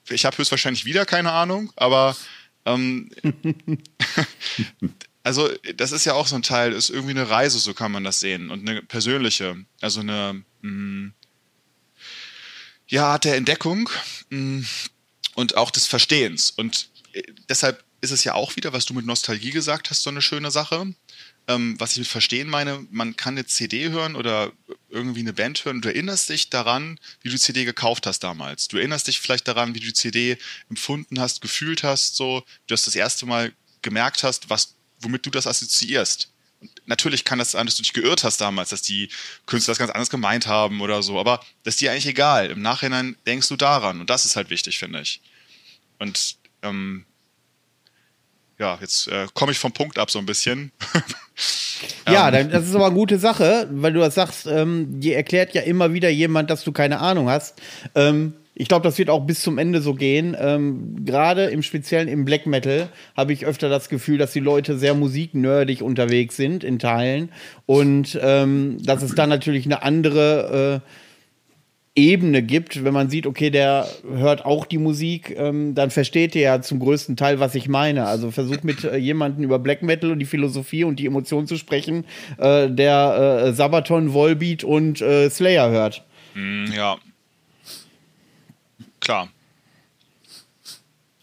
ich 0.08 0.24
habe 0.24 0.38
höchstwahrscheinlich 0.38 0.86
wieder 0.86 1.04
keine 1.04 1.32
Ahnung, 1.32 1.72
aber 1.76 2.16
ähm, 2.64 3.10
also 5.22 5.50
das 5.76 5.92
ist 5.92 6.04
ja 6.04 6.14
auch 6.14 6.26
so 6.26 6.36
ein 6.36 6.42
Teil, 6.42 6.72
ist 6.72 6.90
irgendwie 6.90 7.12
eine 7.12 7.28
Reise, 7.28 7.58
so 7.58 7.74
kann 7.74 7.92
man 7.92 8.04
das 8.04 8.20
sehen. 8.20 8.50
Und 8.50 8.68
eine 8.68 8.82
persönliche, 8.82 9.56
also 9.80 10.00
eine 10.00 10.42
mh, 10.62 10.70
mm, 10.70 11.14
ja, 12.88 13.06
Art 13.06 13.24
der 13.24 13.36
Entdeckung 13.36 13.90
mh, 14.30 14.60
mm, 14.60 14.66
und 15.34 15.56
auch 15.56 15.70
des 15.70 15.86
Verstehens. 15.86 16.50
Und 16.50 16.88
äh, 17.12 17.22
deshalb 17.48 17.84
ist 18.00 18.12
es 18.12 18.24
ja 18.24 18.34
auch 18.34 18.56
wieder, 18.56 18.72
was 18.72 18.86
du 18.86 18.94
mit 18.94 19.06
Nostalgie 19.06 19.50
gesagt 19.50 19.90
hast, 19.90 20.02
so 20.02 20.10
eine 20.10 20.22
schöne 20.22 20.50
Sache. 20.50 20.94
Ähm, 21.48 21.76
was 21.78 21.92
ich 21.92 21.98
mit 21.98 22.08
Verstehen 22.08 22.48
meine, 22.48 22.84
man 22.90 23.16
kann 23.16 23.34
eine 23.34 23.46
CD 23.46 23.90
hören 23.90 24.16
oder 24.16 24.50
irgendwie 24.96 25.20
eine 25.20 25.32
Band 25.32 25.64
hören 25.64 25.76
und 25.76 25.84
du 25.84 25.88
erinnerst 25.88 26.28
dich 26.28 26.50
daran, 26.50 26.98
wie 27.20 27.28
du 27.28 27.34
die 27.34 27.40
CD 27.40 27.64
gekauft 27.64 28.06
hast 28.06 28.20
damals. 28.20 28.68
Du 28.68 28.78
erinnerst 28.78 29.06
dich 29.06 29.20
vielleicht 29.20 29.46
daran, 29.46 29.74
wie 29.74 29.80
du 29.80 29.86
die 29.86 29.92
CD 29.92 30.38
empfunden 30.68 31.20
hast, 31.20 31.40
gefühlt 31.40 31.82
hast, 31.82 32.16
so, 32.16 32.44
du 32.66 32.72
hast 32.72 32.86
das 32.86 32.96
erste 32.96 33.26
Mal 33.26 33.52
gemerkt 33.82 34.24
hast, 34.24 34.50
was, 34.50 34.74
womit 35.00 35.24
du 35.26 35.30
das 35.30 35.46
assoziierst. 35.46 36.32
Und 36.60 36.70
natürlich 36.86 37.24
kann 37.24 37.38
das 37.38 37.52
sein, 37.52 37.66
dass 37.66 37.76
du 37.76 37.82
dich 37.82 37.92
geirrt 37.92 38.24
hast 38.24 38.40
damals, 38.40 38.70
dass 38.70 38.82
die 38.82 39.10
Künstler 39.44 39.72
das 39.72 39.78
ganz 39.78 39.92
anders 39.92 40.10
gemeint 40.10 40.46
haben 40.46 40.80
oder 40.80 41.02
so, 41.02 41.20
aber 41.20 41.44
das 41.62 41.74
ist 41.74 41.80
dir 41.80 41.92
eigentlich 41.92 42.06
egal. 42.06 42.50
Im 42.50 42.62
Nachhinein 42.62 43.16
denkst 43.26 43.48
du 43.48 43.56
daran 43.56 44.00
und 44.00 44.10
das 44.10 44.24
ist 44.24 44.36
halt 44.36 44.50
wichtig, 44.50 44.78
finde 44.78 45.02
ich. 45.02 45.20
Und 45.98 46.36
ähm, 46.62 47.04
ja, 48.58 48.78
jetzt 48.80 49.08
äh, 49.08 49.26
komme 49.34 49.52
ich 49.52 49.58
vom 49.58 49.72
Punkt 49.72 49.98
ab 49.98 50.10
so 50.10 50.18
ein 50.18 50.26
bisschen. 50.26 50.72
ja, 52.08 52.32
ähm. 52.32 52.50
das 52.50 52.68
ist 52.68 52.74
aber 52.74 52.86
eine 52.86 52.94
gute 52.94 53.18
Sache, 53.18 53.68
weil 53.70 53.92
du 53.92 54.00
das 54.00 54.14
sagst, 54.14 54.46
ähm, 54.46 55.00
dir 55.00 55.16
erklärt 55.16 55.54
ja 55.54 55.62
immer 55.62 55.92
wieder 55.92 56.08
jemand, 56.08 56.50
dass 56.50 56.64
du 56.64 56.72
keine 56.72 57.00
Ahnung 57.00 57.28
hast. 57.28 57.60
Ähm, 57.94 58.34
ich 58.58 58.68
glaube, 58.68 58.84
das 58.84 58.96
wird 58.96 59.10
auch 59.10 59.26
bis 59.26 59.40
zum 59.42 59.58
Ende 59.58 59.82
so 59.82 59.92
gehen. 59.92 60.34
Ähm, 60.40 61.04
Gerade 61.04 61.44
im 61.44 61.62
Speziellen 61.62 62.08
im 62.08 62.24
Black 62.24 62.46
Metal 62.46 62.88
habe 63.14 63.34
ich 63.34 63.44
öfter 63.44 63.68
das 63.68 63.90
Gefühl, 63.90 64.16
dass 64.16 64.32
die 64.32 64.40
Leute 64.40 64.78
sehr 64.78 64.94
musiknerdig 64.94 65.82
unterwegs 65.82 66.36
sind 66.36 66.64
in 66.64 66.78
Teilen 66.78 67.30
und 67.66 68.18
ähm, 68.22 68.78
dass 68.82 69.02
es 69.02 69.14
da 69.14 69.26
natürlich 69.26 69.66
eine 69.66 69.82
andere 69.82 70.82
äh, 70.82 71.05
Ebene 71.96 72.42
gibt, 72.42 72.84
wenn 72.84 72.92
man 72.92 73.08
sieht, 73.08 73.26
okay, 73.26 73.48
der 73.48 73.88
hört 74.06 74.44
auch 74.44 74.66
die 74.66 74.76
Musik, 74.76 75.34
ähm, 75.36 75.74
dann 75.74 75.90
versteht 75.90 76.36
er 76.36 76.42
ja 76.42 76.62
zum 76.62 76.78
größten 76.78 77.16
Teil, 77.16 77.40
was 77.40 77.54
ich 77.54 77.68
meine. 77.68 78.06
Also 78.06 78.30
versuch 78.30 78.62
mit 78.62 78.84
äh, 78.84 78.96
jemandem 78.98 79.44
über 79.44 79.58
Black 79.58 79.82
Metal 79.82 80.10
und 80.10 80.18
die 80.18 80.26
Philosophie 80.26 80.84
und 80.84 80.98
die 80.98 81.06
Emotionen 81.06 81.46
zu 81.46 81.56
sprechen, 81.56 82.04
äh, 82.36 82.68
der 82.70 83.46
äh, 83.46 83.52
Sabaton, 83.54 84.12
Volbeat 84.12 84.62
und 84.62 85.00
äh, 85.00 85.30
Slayer 85.30 85.70
hört. 85.70 86.04
Mm, 86.34 86.66
ja. 86.72 86.96
Klar. 89.00 89.28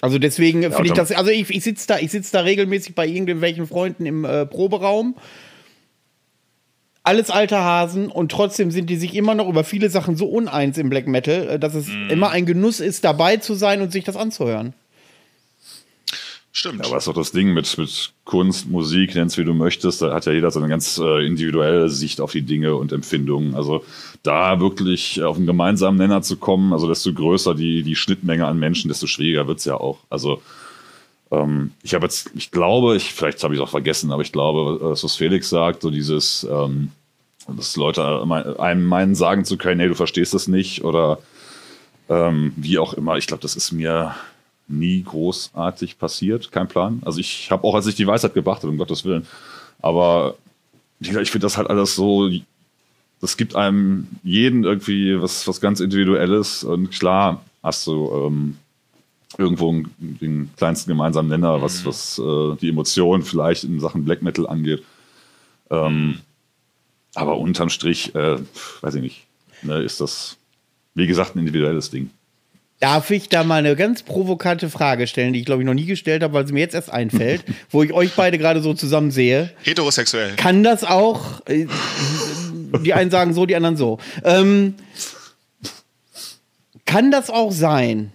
Also 0.02 0.18
deswegen 0.18 0.64
finde 0.64 0.88
ich 0.88 0.94
das, 0.94 1.12
also 1.12 1.30
ich, 1.30 1.50
ich 1.50 1.64
sitze 1.64 1.88
da, 1.88 2.00
ich 2.00 2.12
sitze 2.12 2.34
da 2.34 2.42
regelmäßig 2.42 2.94
bei 2.94 3.08
irgendwelchen 3.08 3.68
Freunden 3.68 4.06
im 4.06 4.26
äh, 4.26 4.46
Proberaum 4.46 5.16
alles 7.04 7.30
alte 7.30 7.58
Hasen 7.60 8.08
und 8.08 8.32
trotzdem 8.32 8.72
sind 8.72 8.90
die 8.90 8.96
sich 8.96 9.14
immer 9.14 9.36
noch 9.36 9.50
über 9.50 9.64
viele 9.64 9.90
Sachen 9.90 10.16
so 10.16 10.26
uneins 10.26 10.78
im 10.78 10.90
Black 10.90 11.08
Metal, 11.08 11.50
äh, 11.50 11.60
dass 11.60 11.76
es 11.76 11.88
mm. 11.88 12.10
immer 12.10 12.30
ein 12.30 12.46
Genuss 12.46 12.80
ist, 12.80 13.04
dabei 13.04 13.38
zu 13.38 13.54
sein 13.56 13.82
und 13.82 13.92
sich 13.92 14.06
das 14.06 14.16
anzuhören. 14.16 14.74
Stimmt. 16.56 16.82
Ja, 16.82 16.86
aber 16.86 16.98
ist 16.98 17.08
doch 17.08 17.16
das 17.16 17.32
Ding 17.32 17.54
mit, 17.54 17.78
mit 17.80 18.14
Kunst, 18.26 18.70
Musik, 18.70 19.16
nenn's 19.16 19.38
wie 19.40 19.44
du 19.44 19.56
möchtest, 19.56 20.04
da 20.04 20.14
hat 20.14 20.28
ja 20.28 20.32
jeder 20.32 20.52
so 20.52 20.60
eine 20.60 20.70
ganz 20.70 21.00
äh, 21.00 21.26
individuelle 21.26 21.90
Sicht 21.90 22.22
auf 22.22 22.32
die 22.32 22.44
Dinge 22.44 22.76
und 22.76 22.92
Empfindungen. 22.92 23.56
Also 23.56 23.84
da 24.22 24.60
wirklich 24.60 25.24
auf 25.24 25.36
einen 25.36 25.48
gemeinsamen 25.48 25.98
Nenner 25.98 26.22
zu 26.22 26.38
kommen, 26.38 26.72
also 26.72 26.88
desto 26.88 27.12
größer 27.12 27.56
die, 27.56 27.82
die 27.82 27.96
Schnittmenge 27.96 28.46
an 28.46 28.60
Menschen, 28.60 28.88
desto 28.88 29.08
schwieriger 29.08 29.48
wird's 29.48 29.66
ja 29.66 29.76
auch. 29.76 29.98
Also 30.12 30.44
ähm, 31.34 31.72
ich 31.82 31.94
habe 31.96 32.06
jetzt, 32.06 32.30
ich 32.36 32.52
glaube, 32.52 32.96
ich, 32.96 33.14
vielleicht 33.14 33.44
habe 33.44 33.54
ich 33.54 33.60
es 33.60 33.64
auch 33.64 33.72
vergessen, 33.72 34.12
aber 34.12 34.22
ich 34.22 34.32
glaube, 34.32 34.80
was 34.82 35.16
Felix 35.16 35.50
sagt, 35.50 35.82
so 35.82 35.90
dieses, 35.90 36.48
ähm, 36.50 36.92
dass 37.48 37.76
Leute 37.76 38.04
einem 38.60 38.86
meinen, 38.86 39.16
sagen 39.16 39.44
zu 39.44 39.58
können, 39.58 39.80
hey, 39.80 39.90
du 39.90 39.96
verstehst 39.96 40.34
das 40.34 40.48
nicht 40.48 40.84
oder 40.84 41.20
ähm, 42.10 42.54
wie 42.56 42.78
auch 42.78 42.94
immer. 42.94 43.18
Ich 43.18 43.28
glaube, 43.28 43.42
das 43.42 43.56
ist 43.56 43.72
mir 43.72 44.16
nie 44.68 45.04
großartig 45.04 45.98
passiert, 45.98 46.52
kein 46.52 46.68
Plan. 46.68 47.02
Also 47.04 47.20
ich 47.20 47.50
habe 47.52 47.64
auch, 47.66 47.76
als 47.76 47.88
ich 47.88 47.96
die 47.96 48.08
Weisheit 48.08 48.34
gebracht 48.34 48.62
habe, 48.62 48.70
um 48.70 48.78
Gottes 48.78 49.04
Willen, 49.04 49.28
aber 49.82 50.36
ich 51.00 51.10
finde 51.10 51.46
das 51.46 51.58
halt 51.58 51.70
alles 51.70 51.96
so, 51.96 52.30
das 53.20 53.38
gibt 53.38 53.56
einem 53.56 54.08
jeden 54.24 54.64
irgendwie 54.64 55.22
was, 55.22 55.48
was 55.48 55.60
ganz 55.60 55.80
Individuelles 55.80 56.64
und 56.64 56.92
klar 56.92 57.44
hast 57.62 57.88
du 57.88 58.28
ähm, 58.28 58.58
irgendwo 59.38 59.84
den 59.98 60.50
kleinsten 60.58 60.92
gemeinsamen 60.92 61.30
Nenner, 61.30 61.62
was, 61.62 61.82
mhm. 61.82 61.88
was 61.88 62.20
äh, 62.20 62.56
die 62.62 62.70
Emotionen 62.70 63.24
vielleicht 63.24 63.64
in 63.64 63.80
Sachen 63.80 64.06
Black 64.06 64.22
Metal 64.22 64.48
angeht. 64.48 64.84
Ähm, 65.70 66.08
mhm. 66.08 66.20
aber 67.16 67.38
unterm 67.38 67.70
Strich, 67.70 68.14
äh, 68.16 68.38
weiß 68.82 68.96
ich 68.96 69.02
nicht, 69.02 69.26
ne, 69.64 69.82
ist 69.82 70.02
das, 70.02 70.38
wie 70.94 71.08
gesagt, 71.08 71.36
ein 71.36 71.40
individuelles 71.40 71.90
Ding. 71.90 72.10
Darf 72.80 73.12
ich 73.12 73.30
da 73.30 73.46
mal 73.46 73.60
eine 73.60 73.78
ganz 73.78 74.04
provokante 74.04 74.70
Frage 74.70 75.08
stellen, 75.08 75.32
die 75.32 75.40
ich 75.40 75.46
glaube 75.46 75.62
ich 75.62 75.66
noch 75.66 75.74
nie 75.74 75.86
gestellt 75.86 76.22
habe, 76.22 76.34
weil 76.34 76.46
sie 76.46 76.54
mir 76.54 76.60
jetzt 76.60 76.76
erst 76.76 76.92
einfällt, 76.92 77.44
wo 77.70 77.82
ich 77.82 77.94
euch 77.94 78.12
beide 78.14 78.38
gerade 78.38 78.62
so 78.62 78.74
zusammen 78.74 79.10
sehe? 79.10 79.52
Heterosexuell. 79.64 80.36
Kann 80.36 80.64
das 80.64 80.84
auch, 80.84 81.42
äh, 81.48 81.66
die 82.84 82.94
einen 82.94 83.10
sagen 83.10 83.34
so, 83.34 83.46
die 83.46 83.56
anderen 83.56 83.78
so. 83.78 84.00
Ähm, 84.24 84.76
kann 86.86 87.10
das 87.10 87.30
auch 87.30 87.52
sein, 87.52 88.12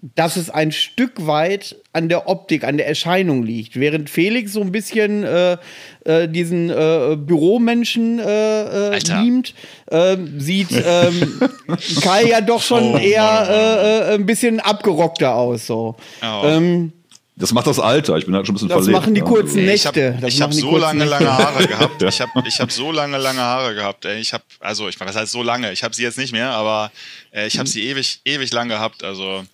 dass 0.00 0.36
es 0.36 0.48
ein 0.48 0.70
Stück 0.70 1.26
weit 1.26 1.76
an 1.92 2.08
der 2.08 2.28
Optik, 2.28 2.62
an 2.62 2.76
der 2.76 2.86
Erscheinung 2.86 3.42
liegt. 3.42 3.78
Während 3.78 4.08
Felix 4.08 4.52
so 4.52 4.60
ein 4.60 4.70
bisschen 4.70 5.24
äh, 5.24 5.56
äh, 6.04 6.28
diesen 6.28 6.70
äh, 6.70 7.16
Büromenschen 7.16 8.20
äh, 8.20 8.96
äh, 8.96 9.00
beamt, 9.00 9.54
ähm, 9.90 10.38
sieht 10.38 10.68
ähm, 10.70 11.40
Kai 12.00 12.28
ja 12.28 12.40
doch 12.40 12.62
schon 12.62 12.94
oh, 12.94 12.98
eher 12.98 13.22
Mann. 13.22 13.48
Äh, 13.50 14.14
ein 14.14 14.26
bisschen 14.26 14.60
abgerockter 14.60 15.34
aus. 15.34 15.66
So. 15.66 15.96
Oh. 16.22 16.42
Ähm, 16.44 16.92
das 17.34 17.52
macht 17.52 17.66
das 17.66 17.80
Alter. 17.80 18.16
Ich 18.18 18.26
bin 18.26 18.36
halt 18.36 18.46
schon 18.46 18.54
ein 18.54 18.56
bisschen 18.56 18.68
das 18.68 18.84
verlegt. 18.84 18.96
Das 18.96 19.02
machen 19.02 19.14
die 19.14 19.20
kurzen 19.20 19.64
Nächte. 19.64 20.18
Ich 20.26 20.40
habe 20.40 20.52
hab 20.52 20.54
so 20.54 20.76
lange, 20.76 21.04
Nächte. 21.04 21.24
lange 21.24 21.38
Haare 21.38 21.66
gehabt. 21.66 22.02
Ich 22.02 22.20
habe 22.20 22.30
ich 22.46 22.60
hab 22.60 22.70
so 22.70 22.92
lange, 22.92 23.18
lange 23.18 23.40
Haare 23.40 23.74
gehabt. 23.74 24.04
Ich 24.04 24.32
habe, 24.32 24.44
also 24.60 24.88
ich 24.88 24.98
meine, 24.98 25.10
was 25.10 25.16
heißt 25.16 25.32
so 25.32 25.42
lange? 25.42 25.72
Ich 25.72 25.82
habe 25.82 25.94
sie 25.94 26.02
jetzt 26.02 26.18
nicht 26.18 26.32
mehr, 26.32 26.50
aber 26.50 26.92
ich 27.46 27.58
habe 27.58 27.68
sie 27.68 27.88
ewig, 27.88 28.20
ewig 28.24 28.52
lang 28.52 28.68
gehabt. 28.68 29.04
Also 29.04 29.44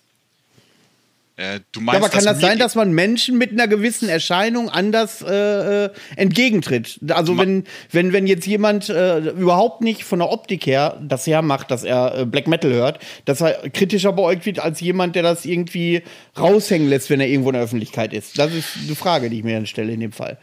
äh, 1.37 1.59
du 1.73 1.81
meinst, 1.81 1.99
ja, 1.99 2.05
aber 2.05 2.09
kann 2.09 2.23
das 2.23 2.39
sein, 2.39 2.57
dass 2.59 2.75
man 2.75 2.93
Menschen 2.93 3.37
mit 3.37 3.51
einer 3.51 3.67
gewissen 3.67 4.07
Erscheinung 4.07 4.69
anders 4.69 5.21
äh, 5.21 5.85
äh 5.85 5.89
entgegentritt? 6.15 6.99
Also 7.09 7.37
wenn, 7.37 7.65
wenn, 7.91 8.13
wenn 8.13 8.25
jetzt 8.25 8.47
jemand 8.47 8.87
äh, 8.87 9.19
überhaupt 9.31 9.81
nicht 9.81 10.05
von 10.05 10.19
der 10.19 10.31
Optik 10.31 10.65
her 10.65 10.97
das 11.01 11.27
hermacht, 11.27 11.71
dass 11.71 11.83
er 11.83 12.19
äh, 12.19 12.25
Black 12.25 12.47
Metal 12.47 12.71
hört, 12.71 12.99
dass 13.25 13.41
er 13.41 13.69
kritischer 13.69 14.13
beäugt 14.13 14.45
wird 14.45 14.59
als 14.59 14.79
jemand, 14.79 15.17
der 15.17 15.23
das 15.23 15.43
irgendwie 15.43 16.03
raushängen 16.39 16.87
lässt, 16.87 17.09
wenn 17.09 17.19
er 17.19 17.27
irgendwo 17.27 17.49
in 17.49 17.55
der 17.55 17.63
Öffentlichkeit 17.63 18.13
ist. 18.13 18.39
Das 18.39 18.53
ist 18.53 18.77
eine 18.85 18.95
Frage, 18.95 19.29
die 19.29 19.39
ich 19.39 19.43
mir 19.43 19.55
dann 19.55 19.65
stelle 19.65 19.91
in 19.91 19.99
dem 19.99 20.13
Fall. 20.13 20.37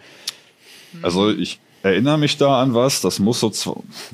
Also 1.01 1.31
ich 1.31 1.59
erinnere 1.83 2.19
mich 2.19 2.37
da 2.37 2.61
an 2.61 2.75
was, 2.75 3.01
das 3.01 3.19
muss 3.19 3.41
so, 3.41 3.51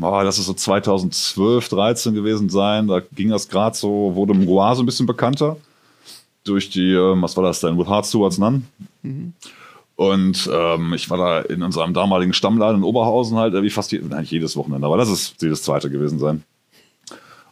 oh, 0.01 0.21
das 0.23 0.39
ist 0.39 0.47
so 0.47 0.55
2012, 0.55 1.69
13 1.71 2.15
gewesen 2.15 2.49
sein, 2.49 2.87
da 2.87 3.03
ging 3.17 3.31
das 3.31 3.49
gerade 3.49 3.77
so, 3.77 4.13
wurde 4.15 4.33
Mgoa 4.33 4.77
so 4.77 4.85
ein 4.85 4.87
bisschen 4.87 5.07
bekannter 5.07 5.57
durch 6.49 6.71
die, 6.71 6.93
ähm, 6.93 7.23
was 7.23 7.37
war 7.37 7.45
das 7.45 7.61
denn, 7.61 7.79
With 7.79 7.89
Hearts 7.89 8.11
Towards 8.11 8.39
None. 8.39 8.63
Mhm. 9.03 9.33
Und 9.97 10.49
ähm, 10.53 10.93
ich 10.95 11.11
war 11.11 11.19
da 11.19 11.41
in 11.41 11.63
unserem 11.63 11.93
damaligen 11.93 12.33
Stammladen 12.33 12.79
in 12.79 12.85
Oberhausen 12.85 13.37
halt, 13.37 13.61
wie 13.61 13.71
fast 13.71 13.91
je, 13.91 14.01
nein, 14.09 14.25
jedes 14.25 14.57
Wochenende, 14.57 14.87
aber 14.87 14.97
das 14.97 15.11
ist 15.11 15.43
jedes 15.43 15.63
zweite 15.63 15.91
gewesen 15.91 16.19
sein. 16.21 16.45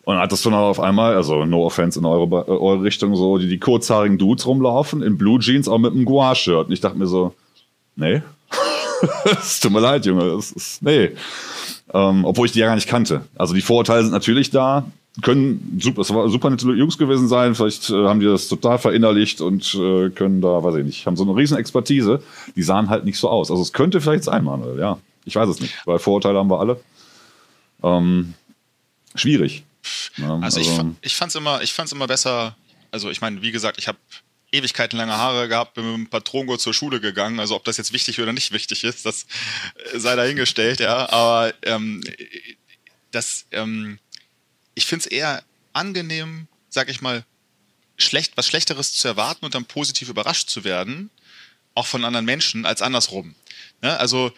Und 0.04 0.18
hattest 0.18 0.44
du 0.44 0.50
dann 0.50 0.60
auf 0.60 0.78
einmal, 0.78 1.16
also 1.16 1.44
no 1.44 1.66
offense 1.66 1.98
in 1.98 2.04
eure, 2.04 2.46
äh, 2.46 2.50
eure 2.50 2.82
Richtung, 2.84 3.16
so 3.16 3.38
die, 3.38 3.48
die 3.48 3.58
kurzhaarigen 3.58 4.18
Dudes 4.18 4.46
rumlaufen, 4.46 5.02
in 5.02 5.18
Blue 5.18 5.40
Jeans, 5.40 5.66
auch 5.66 5.78
mit 5.78 5.92
einem 5.92 6.04
Gouache-Shirt. 6.04 6.68
Und 6.68 6.72
ich 6.72 6.80
dachte 6.80 6.96
mir 6.96 7.08
so, 7.08 7.34
nee, 7.96 8.22
es 9.24 9.58
tut 9.58 9.72
mir 9.72 9.80
leid, 9.80 10.06
Junge, 10.06 10.30
das 10.30 10.52
ist, 10.52 10.82
nee. 10.82 11.10
Ähm, 11.92 12.24
obwohl 12.24 12.46
ich 12.46 12.52
die 12.52 12.60
ja 12.60 12.66
gar 12.66 12.76
nicht 12.76 12.86
kannte. 12.86 13.22
Also 13.34 13.52
die 13.54 13.60
Vorurteile 13.60 14.04
sind 14.04 14.12
natürlich 14.12 14.50
da, 14.50 14.86
können 15.22 15.78
super, 15.80 16.02
es 16.02 16.12
war 16.12 16.28
super 16.28 16.50
nette 16.50 16.66
Jungs 16.72 16.98
gewesen 16.98 17.28
sein. 17.28 17.54
Vielleicht 17.54 17.90
äh, 17.90 18.06
haben 18.06 18.20
die 18.20 18.26
das 18.26 18.48
total 18.48 18.78
verinnerlicht 18.78 19.40
und 19.40 19.74
äh, 19.74 20.10
können 20.10 20.40
da, 20.40 20.62
weiß 20.62 20.76
ich 20.76 20.84
nicht, 20.84 21.06
haben 21.06 21.16
so 21.16 21.24
eine 21.24 21.34
riesen 21.34 21.56
Expertise. 21.56 22.22
Die 22.54 22.62
sahen 22.62 22.90
halt 22.90 23.04
nicht 23.04 23.18
so 23.18 23.28
aus. 23.28 23.50
Also 23.50 23.62
es 23.62 23.72
könnte 23.72 24.00
vielleicht 24.00 24.24
sein, 24.24 24.44
Manuel, 24.44 24.78
ja. 24.78 24.98
Ich 25.24 25.34
weiß 25.34 25.48
es 25.48 25.60
nicht, 25.60 25.74
weil 25.86 25.98
Vorurteile 25.98 26.38
haben 26.38 26.50
wir 26.50 26.60
alle. 26.60 26.80
Ähm, 27.82 28.34
schwierig. 29.14 29.64
Ja, 30.16 30.34
also, 30.34 30.60
also, 30.60 30.60
ich, 30.60 31.06
ich 31.06 31.14
fand 31.14 31.30
es 31.30 31.34
immer, 31.34 31.60
immer 31.92 32.06
besser. 32.06 32.56
Also 32.90 33.10
ich 33.10 33.20
meine, 33.20 33.42
wie 33.42 33.52
gesagt, 33.52 33.78
ich 33.78 33.88
habe 33.88 33.98
Ewigkeiten 34.52 34.96
lange 34.96 35.16
Haare 35.16 35.48
gehabt, 35.48 35.74
bin 35.74 35.84
mit 35.84 35.94
dem 35.94 36.06
Patrongo 36.08 36.56
zur 36.56 36.74
Schule 36.74 37.00
gegangen. 37.00 37.40
Also 37.40 37.56
ob 37.56 37.64
das 37.64 37.76
jetzt 37.76 37.92
wichtig 37.92 38.20
oder 38.20 38.32
nicht 38.32 38.52
wichtig 38.52 38.84
ist, 38.84 39.04
das 39.06 39.26
äh, 39.92 39.98
sei 39.98 40.14
dahingestellt, 40.14 40.80
ja. 40.80 41.08
Aber 41.10 41.52
ähm, 41.62 42.02
das 43.10 43.46
ähm, 43.50 43.98
ich 44.76 44.86
finde 44.86 45.06
es 45.06 45.10
eher 45.10 45.42
angenehm, 45.72 46.46
sag 46.68 46.88
ich 46.88 47.00
mal, 47.00 47.24
schlecht, 47.96 48.36
was 48.36 48.46
Schlechteres 48.46 48.92
zu 48.92 49.08
erwarten 49.08 49.44
und 49.44 49.54
dann 49.54 49.64
positiv 49.64 50.08
überrascht 50.08 50.48
zu 50.48 50.62
werden, 50.62 51.10
auch 51.74 51.86
von 51.86 52.04
anderen 52.04 52.26
Menschen, 52.26 52.64
als 52.66 52.82
andersrum. 52.82 53.34
Ne? 53.82 53.98
Also, 53.98 54.32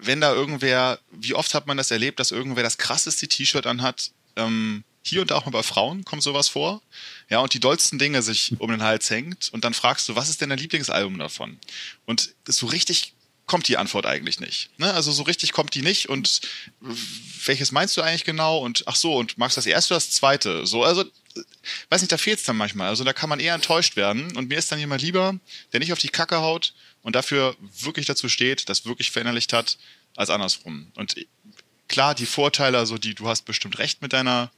wenn 0.00 0.20
da 0.20 0.32
irgendwer, 0.32 0.98
wie 1.12 1.34
oft 1.34 1.54
hat 1.54 1.66
man 1.66 1.76
das 1.76 1.90
erlebt, 1.90 2.18
dass 2.18 2.32
irgendwer 2.32 2.62
das 2.62 2.78
krasseste 2.78 3.28
T-Shirt 3.28 3.66
anhat, 3.66 4.10
ähm, 4.36 4.82
hier 5.04 5.20
und 5.20 5.30
da 5.30 5.36
auch 5.36 5.44
mal 5.44 5.50
bei 5.50 5.62
Frauen 5.62 6.04
kommt 6.04 6.22
sowas 6.22 6.48
vor. 6.48 6.80
Ja, 7.28 7.40
und 7.40 7.52
die 7.54 7.60
dollsten 7.60 7.98
Dinge 7.98 8.22
sich 8.22 8.54
um 8.58 8.70
den 8.70 8.82
Hals 8.82 9.10
hängt 9.10 9.50
und 9.52 9.64
dann 9.64 9.74
fragst 9.74 10.08
du, 10.08 10.16
was 10.16 10.28
ist 10.28 10.40
denn 10.40 10.48
dein 10.48 10.58
Lieblingsalbum 10.58 11.18
davon? 11.18 11.58
Und 12.06 12.34
so 12.46 12.66
richtig 12.66 13.12
kommt 13.46 13.68
die 13.68 13.76
Antwort 13.76 14.06
eigentlich 14.06 14.40
nicht. 14.40 14.70
Ne? 14.78 14.92
Also 14.92 15.12
so 15.12 15.24
richtig 15.24 15.52
kommt 15.52 15.74
die 15.74 15.82
nicht 15.82 16.08
und 16.08 16.40
welches 17.44 17.72
meinst 17.72 17.96
du 17.96 18.02
eigentlich 18.02 18.24
genau? 18.24 18.58
Und 18.58 18.84
ach 18.86 18.96
so, 18.96 19.16
und 19.16 19.36
magst 19.38 19.56
du 19.56 19.58
das 19.58 19.66
erste 19.66 19.94
oder 19.94 20.00
das 20.00 20.10
zweite? 20.10 20.66
So, 20.66 20.84
also, 20.84 21.04
weiß 21.90 22.02
nicht, 22.02 22.12
da 22.12 22.18
fehlt 22.18 22.38
es 22.38 22.44
dann 22.44 22.56
manchmal. 22.56 22.88
Also 22.88 23.04
da 23.04 23.12
kann 23.12 23.28
man 23.28 23.40
eher 23.40 23.54
enttäuscht 23.54 23.96
werden 23.96 24.36
und 24.36 24.48
mir 24.48 24.58
ist 24.58 24.70
dann 24.70 24.78
jemand 24.78 25.02
lieber, 25.02 25.38
der 25.72 25.80
nicht 25.80 25.92
auf 25.92 25.98
die 25.98 26.08
Kacke 26.08 26.36
haut 26.36 26.74
und 27.02 27.16
dafür 27.16 27.56
wirklich 27.80 28.06
dazu 28.06 28.28
steht, 28.28 28.68
das 28.68 28.86
wirklich 28.86 29.10
verinnerlicht 29.10 29.52
hat, 29.52 29.78
als 30.14 30.30
andersrum. 30.30 30.92
Und 30.94 31.16
klar, 31.88 32.14
die 32.14 32.26
Vorteile, 32.26 32.78
also 32.78 32.98
die, 32.98 33.14
du 33.14 33.28
hast 33.28 33.44
bestimmt 33.44 33.78
recht 33.78 34.02
mit 34.02 34.12
deiner 34.12 34.50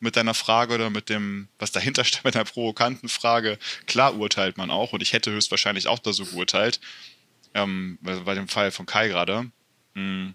mit 0.00 0.16
deiner 0.16 0.34
Frage 0.34 0.74
oder 0.74 0.90
mit 0.90 1.08
dem, 1.08 1.46
was 1.60 1.70
dahinter 1.70 2.04
steht, 2.04 2.24
mit 2.24 2.34
deiner 2.34 2.44
provokanten 2.44 3.08
Frage, 3.08 3.56
klar 3.86 4.16
urteilt 4.16 4.56
man 4.56 4.68
auch 4.70 4.92
und 4.92 5.00
ich 5.00 5.12
hätte 5.12 5.30
höchstwahrscheinlich 5.30 5.86
auch 5.86 6.00
da 6.00 6.12
so 6.12 6.24
geurteilt, 6.24 6.80
ähm, 7.54 7.98
bei, 8.02 8.34
dem 8.34 8.48
Fall 8.48 8.70
von 8.70 8.86
Kai 8.86 9.08
gerade. 9.08 9.50
Mhm. 9.94 10.34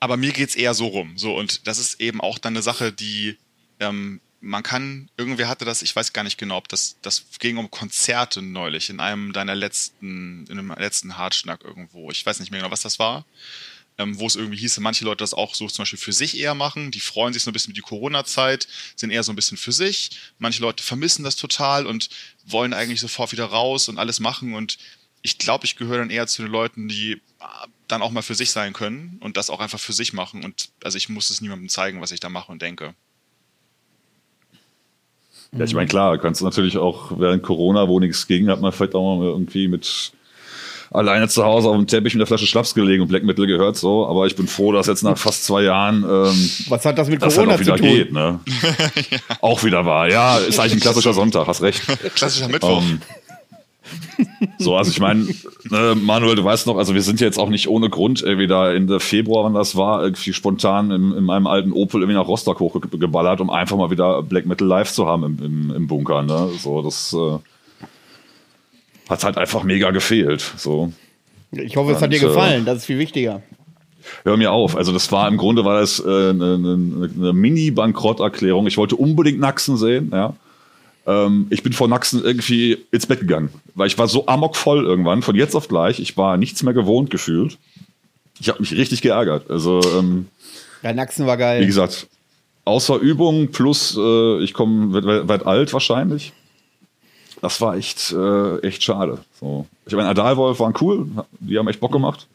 Aber 0.00 0.16
mir 0.16 0.32
geht 0.32 0.50
es 0.50 0.56
eher 0.56 0.74
so 0.74 0.86
rum. 0.86 1.16
So, 1.16 1.36
und 1.36 1.66
das 1.66 1.78
ist 1.78 2.00
eben 2.00 2.20
auch 2.20 2.38
dann 2.38 2.54
eine 2.54 2.62
Sache, 2.62 2.92
die 2.92 3.38
ähm, 3.80 4.20
man 4.40 4.62
kann, 4.62 5.10
irgendwer 5.16 5.48
hatte 5.48 5.64
das, 5.64 5.80
ich 5.80 5.96
weiß 5.96 6.12
gar 6.12 6.22
nicht 6.22 6.36
genau, 6.36 6.58
ob 6.58 6.68
das, 6.68 6.98
das 7.00 7.24
ging 7.38 7.56
um 7.56 7.70
Konzerte 7.70 8.42
neulich 8.42 8.90
in 8.90 9.00
einem 9.00 9.32
deiner 9.32 9.54
letzten, 9.54 10.46
in 10.46 10.58
einem 10.58 10.74
letzten 10.76 11.16
Hartschnack 11.16 11.64
irgendwo. 11.64 12.10
Ich 12.10 12.26
weiß 12.26 12.40
nicht 12.40 12.50
mehr 12.50 12.60
genau, 12.60 12.70
was 12.70 12.82
das 12.82 12.98
war 12.98 13.24
ähm, 13.98 14.18
wo 14.18 14.26
es 14.26 14.36
irgendwie 14.36 14.58
hieß, 14.58 14.78
manche 14.80 15.04
Leute 15.04 15.18
das 15.18 15.34
auch 15.34 15.54
so 15.54 15.66
zum 15.68 15.82
Beispiel 15.82 15.98
für 15.98 16.12
sich 16.12 16.38
eher 16.38 16.54
machen, 16.54 16.90
die 16.90 17.00
freuen 17.00 17.32
sich 17.32 17.42
so 17.42 17.50
ein 17.50 17.52
bisschen 17.52 17.70
mit 17.70 17.76
die 17.76 17.82
Corona-Zeit, 17.82 18.66
sind 18.96 19.10
eher 19.10 19.22
so 19.22 19.32
ein 19.32 19.36
bisschen 19.36 19.56
für 19.56 19.72
sich. 19.72 20.10
Manche 20.38 20.62
Leute 20.62 20.82
vermissen 20.82 21.24
das 21.24 21.36
total 21.36 21.86
und 21.86 22.08
wollen 22.46 22.74
eigentlich 22.74 23.00
sofort 23.00 23.32
wieder 23.32 23.46
raus 23.46 23.88
und 23.88 23.98
alles 23.98 24.20
machen 24.20 24.54
und 24.54 24.78
ich 25.24 25.38
glaube, 25.38 25.64
ich 25.64 25.76
gehöre 25.76 25.98
dann 25.98 26.10
eher 26.10 26.26
zu 26.26 26.42
den 26.42 26.52
Leuten, 26.52 26.86
die 26.86 27.12
äh, 27.12 27.46
dann 27.88 28.02
auch 28.02 28.10
mal 28.10 28.22
für 28.22 28.34
sich 28.34 28.50
sein 28.50 28.74
können 28.74 29.16
und 29.20 29.38
das 29.38 29.48
auch 29.48 29.58
einfach 29.58 29.80
für 29.80 29.94
sich 29.94 30.12
machen. 30.12 30.44
Und 30.44 30.68
also 30.84 30.98
ich 30.98 31.08
muss 31.08 31.30
es 31.30 31.40
niemandem 31.40 31.70
zeigen, 31.70 32.02
was 32.02 32.12
ich 32.12 32.20
da 32.20 32.28
mache 32.28 32.52
und 32.52 32.60
denke. 32.60 32.94
Ja, 35.52 35.64
ich 35.64 35.72
meine, 35.72 35.88
klar, 35.88 36.18
kannst 36.18 36.42
du 36.42 36.44
natürlich 36.44 36.76
auch 36.76 37.18
während 37.18 37.42
Corona, 37.42 37.88
wo 37.88 38.00
nichts 38.00 38.26
ging, 38.26 38.48
hat 38.48 38.60
man 38.60 38.70
vielleicht 38.70 38.94
auch 38.94 39.16
mal 39.16 39.24
irgendwie 39.24 39.66
mit 39.66 40.12
alleine 40.94 41.28
zu 41.28 41.44
Hause 41.44 41.68
auf 41.68 41.76
dem 41.76 41.86
Teppich 41.86 42.14
mit 42.14 42.20
der 42.20 42.26
Flasche 42.26 42.46
Schnaps 42.46 42.74
gelegen 42.74 43.02
und 43.02 43.08
Black 43.08 43.24
Metal 43.24 43.46
gehört 43.46 43.76
so. 43.76 44.06
Aber 44.06 44.26
ich 44.26 44.36
bin 44.36 44.46
froh, 44.46 44.72
dass 44.72 44.86
jetzt 44.86 45.02
nach 45.02 45.18
fast 45.18 45.44
zwei 45.44 45.62
Jahren 45.62 46.04
ähm, 46.04 46.50
was 46.68 46.84
hat 46.86 46.96
das 46.96 47.08
mit 47.08 47.20
Corona 47.20 47.52
halt 47.52 47.60
wieder 47.60 47.76
zu 47.76 47.82
tun? 47.82 47.90
Geht, 47.90 48.12
ne? 48.12 48.40
ja. 49.10 49.18
Auch 49.40 49.64
wieder 49.64 49.84
wahr. 49.84 50.08
Ja, 50.08 50.38
ist 50.38 50.58
eigentlich 50.58 50.74
ein 50.74 50.80
klassischer 50.80 51.12
Sonntag. 51.12 51.46
Hast 51.48 51.62
recht. 51.62 51.82
Klassischer 52.14 52.48
Mittwoch. 52.48 52.78
Um, 52.78 52.84
ähm, 52.84 53.00
so, 54.58 54.76
also 54.76 54.90
ich 54.90 55.00
meine, 55.00 55.26
ne, 55.68 55.94
Manuel, 56.00 56.36
du 56.36 56.44
weißt 56.44 56.66
noch, 56.66 56.78
also 56.78 56.94
wir 56.94 57.02
sind 57.02 57.20
ja 57.20 57.26
jetzt 57.26 57.38
auch 57.38 57.50
nicht 57.50 57.68
ohne 57.68 57.90
Grund 57.90 58.22
irgendwie 58.22 58.46
da 58.46 58.72
Ende 58.72 58.98
Februar, 59.00 59.44
wann 59.44 59.54
das 59.54 59.76
war, 59.76 60.02
irgendwie 60.02 60.32
spontan 60.32 60.90
in, 60.90 61.12
in 61.12 61.24
meinem 61.24 61.46
alten 61.46 61.72
Opel 61.72 62.00
irgendwie 62.00 62.18
nach 62.18 62.26
Rostock 62.26 62.60
hochgeballert, 62.60 63.40
um 63.40 63.50
einfach 63.50 63.76
mal 63.76 63.90
wieder 63.90 64.22
Black 64.22 64.46
Metal 64.46 64.66
live 64.66 64.90
zu 64.90 65.06
haben 65.06 65.24
im, 65.24 65.44
im, 65.44 65.70
im 65.74 65.86
Bunker. 65.86 66.22
Ne? 66.22 66.50
So, 66.58 66.80
das 66.80 67.12
äh, 67.12 67.38
hat 69.08 69.24
halt 69.24 69.38
einfach 69.38 69.62
mega 69.62 69.90
gefehlt. 69.90 70.44
So. 70.56 70.92
Ich 71.52 71.76
hoffe, 71.76 71.92
es 71.92 72.02
hat 72.02 72.12
dir 72.12 72.20
gefallen, 72.20 72.64
das 72.64 72.78
ist 72.78 72.86
viel 72.86 72.98
wichtiger. 72.98 73.42
Hör 74.24 74.36
mir 74.36 74.52
auf. 74.52 74.76
Also 74.76 74.92
das 74.92 75.10
war 75.12 75.28
im 75.28 75.36
Grunde 75.36 75.64
war 75.64 75.80
das 75.80 75.98
äh, 76.00 76.02
eine, 76.02 76.54
eine, 76.54 77.10
eine 77.16 77.32
Mini-Bankrotterklärung. 77.32 78.66
Ich 78.66 78.76
wollte 78.76 78.96
unbedingt 78.96 79.40
Naxen 79.40 79.76
sehen, 79.76 80.10
ja. 80.12 80.34
Ähm, 81.06 81.46
ich 81.50 81.62
bin 81.62 81.72
vor 81.72 81.88
Naxen 81.88 82.22
irgendwie 82.22 82.78
ins 82.90 83.06
Bett 83.06 83.20
gegangen, 83.20 83.50
weil 83.74 83.86
ich 83.86 83.98
war 83.98 84.08
so 84.08 84.26
amokvoll 84.26 84.84
irgendwann, 84.84 85.22
von 85.22 85.36
jetzt 85.36 85.54
auf 85.54 85.68
gleich. 85.68 86.00
Ich 86.00 86.16
war 86.16 86.36
nichts 86.36 86.62
mehr 86.62 86.74
gewohnt 86.74 87.10
gefühlt. 87.10 87.58
Ich 88.40 88.48
habe 88.48 88.60
mich 88.60 88.72
richtig 88.72 89.02
geärgert. 89.02 89.50
Also 89.50 89.80
ähm, 89.98 90.26
ja, 90.82 90.92
Naxen 90.92 91.26
war 91.26 91.36
geil. 91.36 91.60
Wie 91.60 91.66
gesagt, 91.66 92.08
außer 92.64 92.96
Übung 92.96 93.48
plus 93.48 93.96
äh, 93.98 94.42
ich 94.42 94.54
komme 94.54 94.92
weit, 94.94 95.28
weit 95.28 95.46
alt 95.46 95.72
wahrscheinlich 95.72 96.32
das 97.44 97.60
war 97.60 97.76
echt, 97.76 98.10
äh, 98.12 98.58
echt 98.60 98.82
schade. 98.82 99.18
So. 99.38 99.66
Ich 99.86 99.94
meine, 99.94 100.08
Adalwolf 100.08 100.58
waren 100.60 100.72
cool, 100.80 101.06
die 101.40 101.58
haben 101.58 101.68
echt 101.68 101.78
Bock 101.78 101.92
gemacht. 101.92 102.26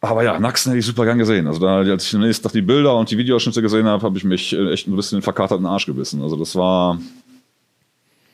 Aber 0.00 0.22
ja, 0.22 0.40
Naxen 0.40 0.70
hätte 0.70 0.78
ich 0.78 0.86
super 0.86 1.04
gern 1.04 1.18
gesehen. 1.18 1.46
Also 1.46 1.60
da, 1.60 1.78
als 1.78 2.06
ich 2.06 2.14
am 2.14 2.22
nächsten 2.22 2.44
Tag 2.44 2.52
die 2.52 2.62
Bilder 2.62 2.96
und 2.96 3.10
die 3.10 3.18
Videoschnitte 3.18 3.60
gesehen 3.60 3.86
habe, 3.86 4.02
habe 4.02 4.16
ich 4.16 4.24
mich 4.24 4.54
äh, 4.54 4.72
echt 4.72 4.86
ein 4.86 4.96
bisschen 4.96 5.18
den 5.18 5.22
verkaterten 5.22 5.66
Arsch 5.66 5.84
gebissen. 5.84 6.22
Also 6.22 6.36
das 6.36 6.54
war 6.56 6.98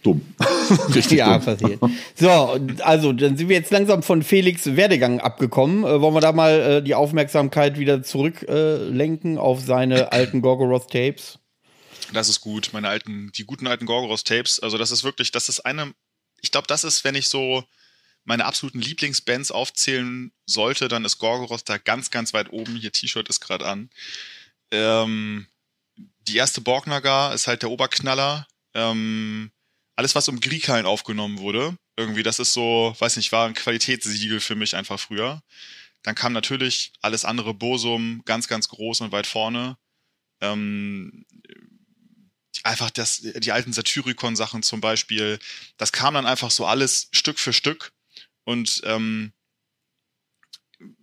dumm. 0.04 0.20
Richtig 0.94 1.18
ja, 1.18 1.38
dumm. 1.38 1.44
passiert. 1.44 1.80
So, 2.14 2.60
also 2.84 3.12
dann 3.12 3.36
sind 3.36 3.48
wir 3.48 3.56
jetzt 3.56 3.72
langsam 3.72 4.04
von 4.04 4.22
Felix 4.22 4.76
Werdegang 4.76 5.18
abgekommen. 5.18 5.82
Äh, 5.82 6.00
wollen 6.00 6.14
wir 6.14 6.20
da 6.20 6.32
mal 6.32 6.60
äh, 6.60 6.82
die 6.82 6.94
Aufmerksamkeit 6.94 7.76
wieder 7.76 8.04
zurücklenken 8.04 9.36
äh, 9.36 9.40
auf 9.40 9.60
seine 9.60 10.12
alten 10.12 10.42
Gorgoroth 10.42 10.90
Tapes? 10.92 11.40
Das 12.12 12.28
ist 12.28 12.40
gut, 12.40 12.70
meine 12.72 12.88
alten, 12.88 13.32
die 13.32 13.44
guten 13.44 13.66
alten 13.66 13.86
Gorgoroth-Tapes. 13.86 14.60
Also 14.60 14.78
das 14.78 14.90
ist 14.90 15.04
wirklich, 15.04 15.30
das 15.32 15.48
ist 15.48 15.60
eine, 15.60 15.94
ich 16.40 16.50
glaube, 16.50 16.66
das 16.66 16.84
ist, 16.84 17.04
wenn 17.04 17.14
ich 17.14 17.28
so 17.28 17.64
meine 18.24 18.46
absoluten 18.46 18.80
Lieblingsbands 18.80 19.50
aufzählen 19.50 20.32
sollte, 20.46 20.88
dann 20.88 21.04
ist 21.04 21.18
Gorgoroth 21.18 21.68
da 21.68 21.78
ganz, 21.78 22.10
ganz 22.10 22.32
weit 22.32 22.52
oben. 22.52 22.76
Hier 22.76 22.92
T-Shirt 22.92 23.28
ist 23.28 23.40
gerade 23.40 23.66
an. 23.66 23.90
Ähm, 24.70 25.46
die 26.28 26.36
erste 26.36 26.60
Borgnagar 26.60 27.34
ist 27.34 27.46
halt 27.46 27.62
der 27.62 27.70
Oberknaller. 27.70 28.46
Ähm, 28.72 29.50
alles, 29.96 30.14
was 30.14 30.28
um 30.28 30.40
Griekhallen 30.40 30.86
aufgenommen 30.86 31.38
wurde, 31.38 31.76
irgendwie, 31.96 32.22
das 32.22 32.38
ist 32.38 32.52
so, 32.52 32.94
weiß 32.98 33.16
nicht, 33.16 33.30
war 33.30 33.46
ein 33.46 33.54
Qualitätssiegel 33.54 34.40
für 34.40 34.56
mich 34.56 34.74
einfach 34.74 34.98
früher. 34.98 35.42
Dann 36.02 36.14
kam 36.14 36.32
natürlich 36.32 36.92
alles 37.00 37.24
andere 37.24 37.54
Bosum 37.54 38.22
ganz, 38.24 38.48
ganz 38.48 38.68
groß 38.68 39.02
und 39.02 39.12
weit 39.12 39.26
vorne. 39.26 39.76
Ähm, 40.40 41.24
einfach 42.64 42.90
das, 42.90 43.20
die 43.20 43.52
alten 43.52 43.72
Satyricon-Sachen 43.72 44.62
zum 44.62 44.80
Beispiel, 44.80 45.38
das 45.76 45.92
kam 45.92 46.14
dann 46.14 46.26
einfach 46.26 46.50
so 46.50 46.66
alles 46.66 47.08
Stück 47.12 47.38
für 47.38 47.52
Stück. 47.52 47.92
Und 48.44 48.80
ähm, 48.84 49.32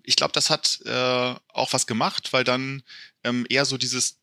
ich 0.03 0.15
glaube, 0.15 0.33
das 0.33 0.49
hat 0.49 0.79
äh, 0.85 1.35
auch 1.49 1.73
was 1.73 1.87
gemacht, 1.87 2.33
weil 2.33 2.43
dann 2.43 2.83
ähm, 3.23 3.45
eher 3.49 3.65
so 3.65 3.77
dieses, 3.77 4.19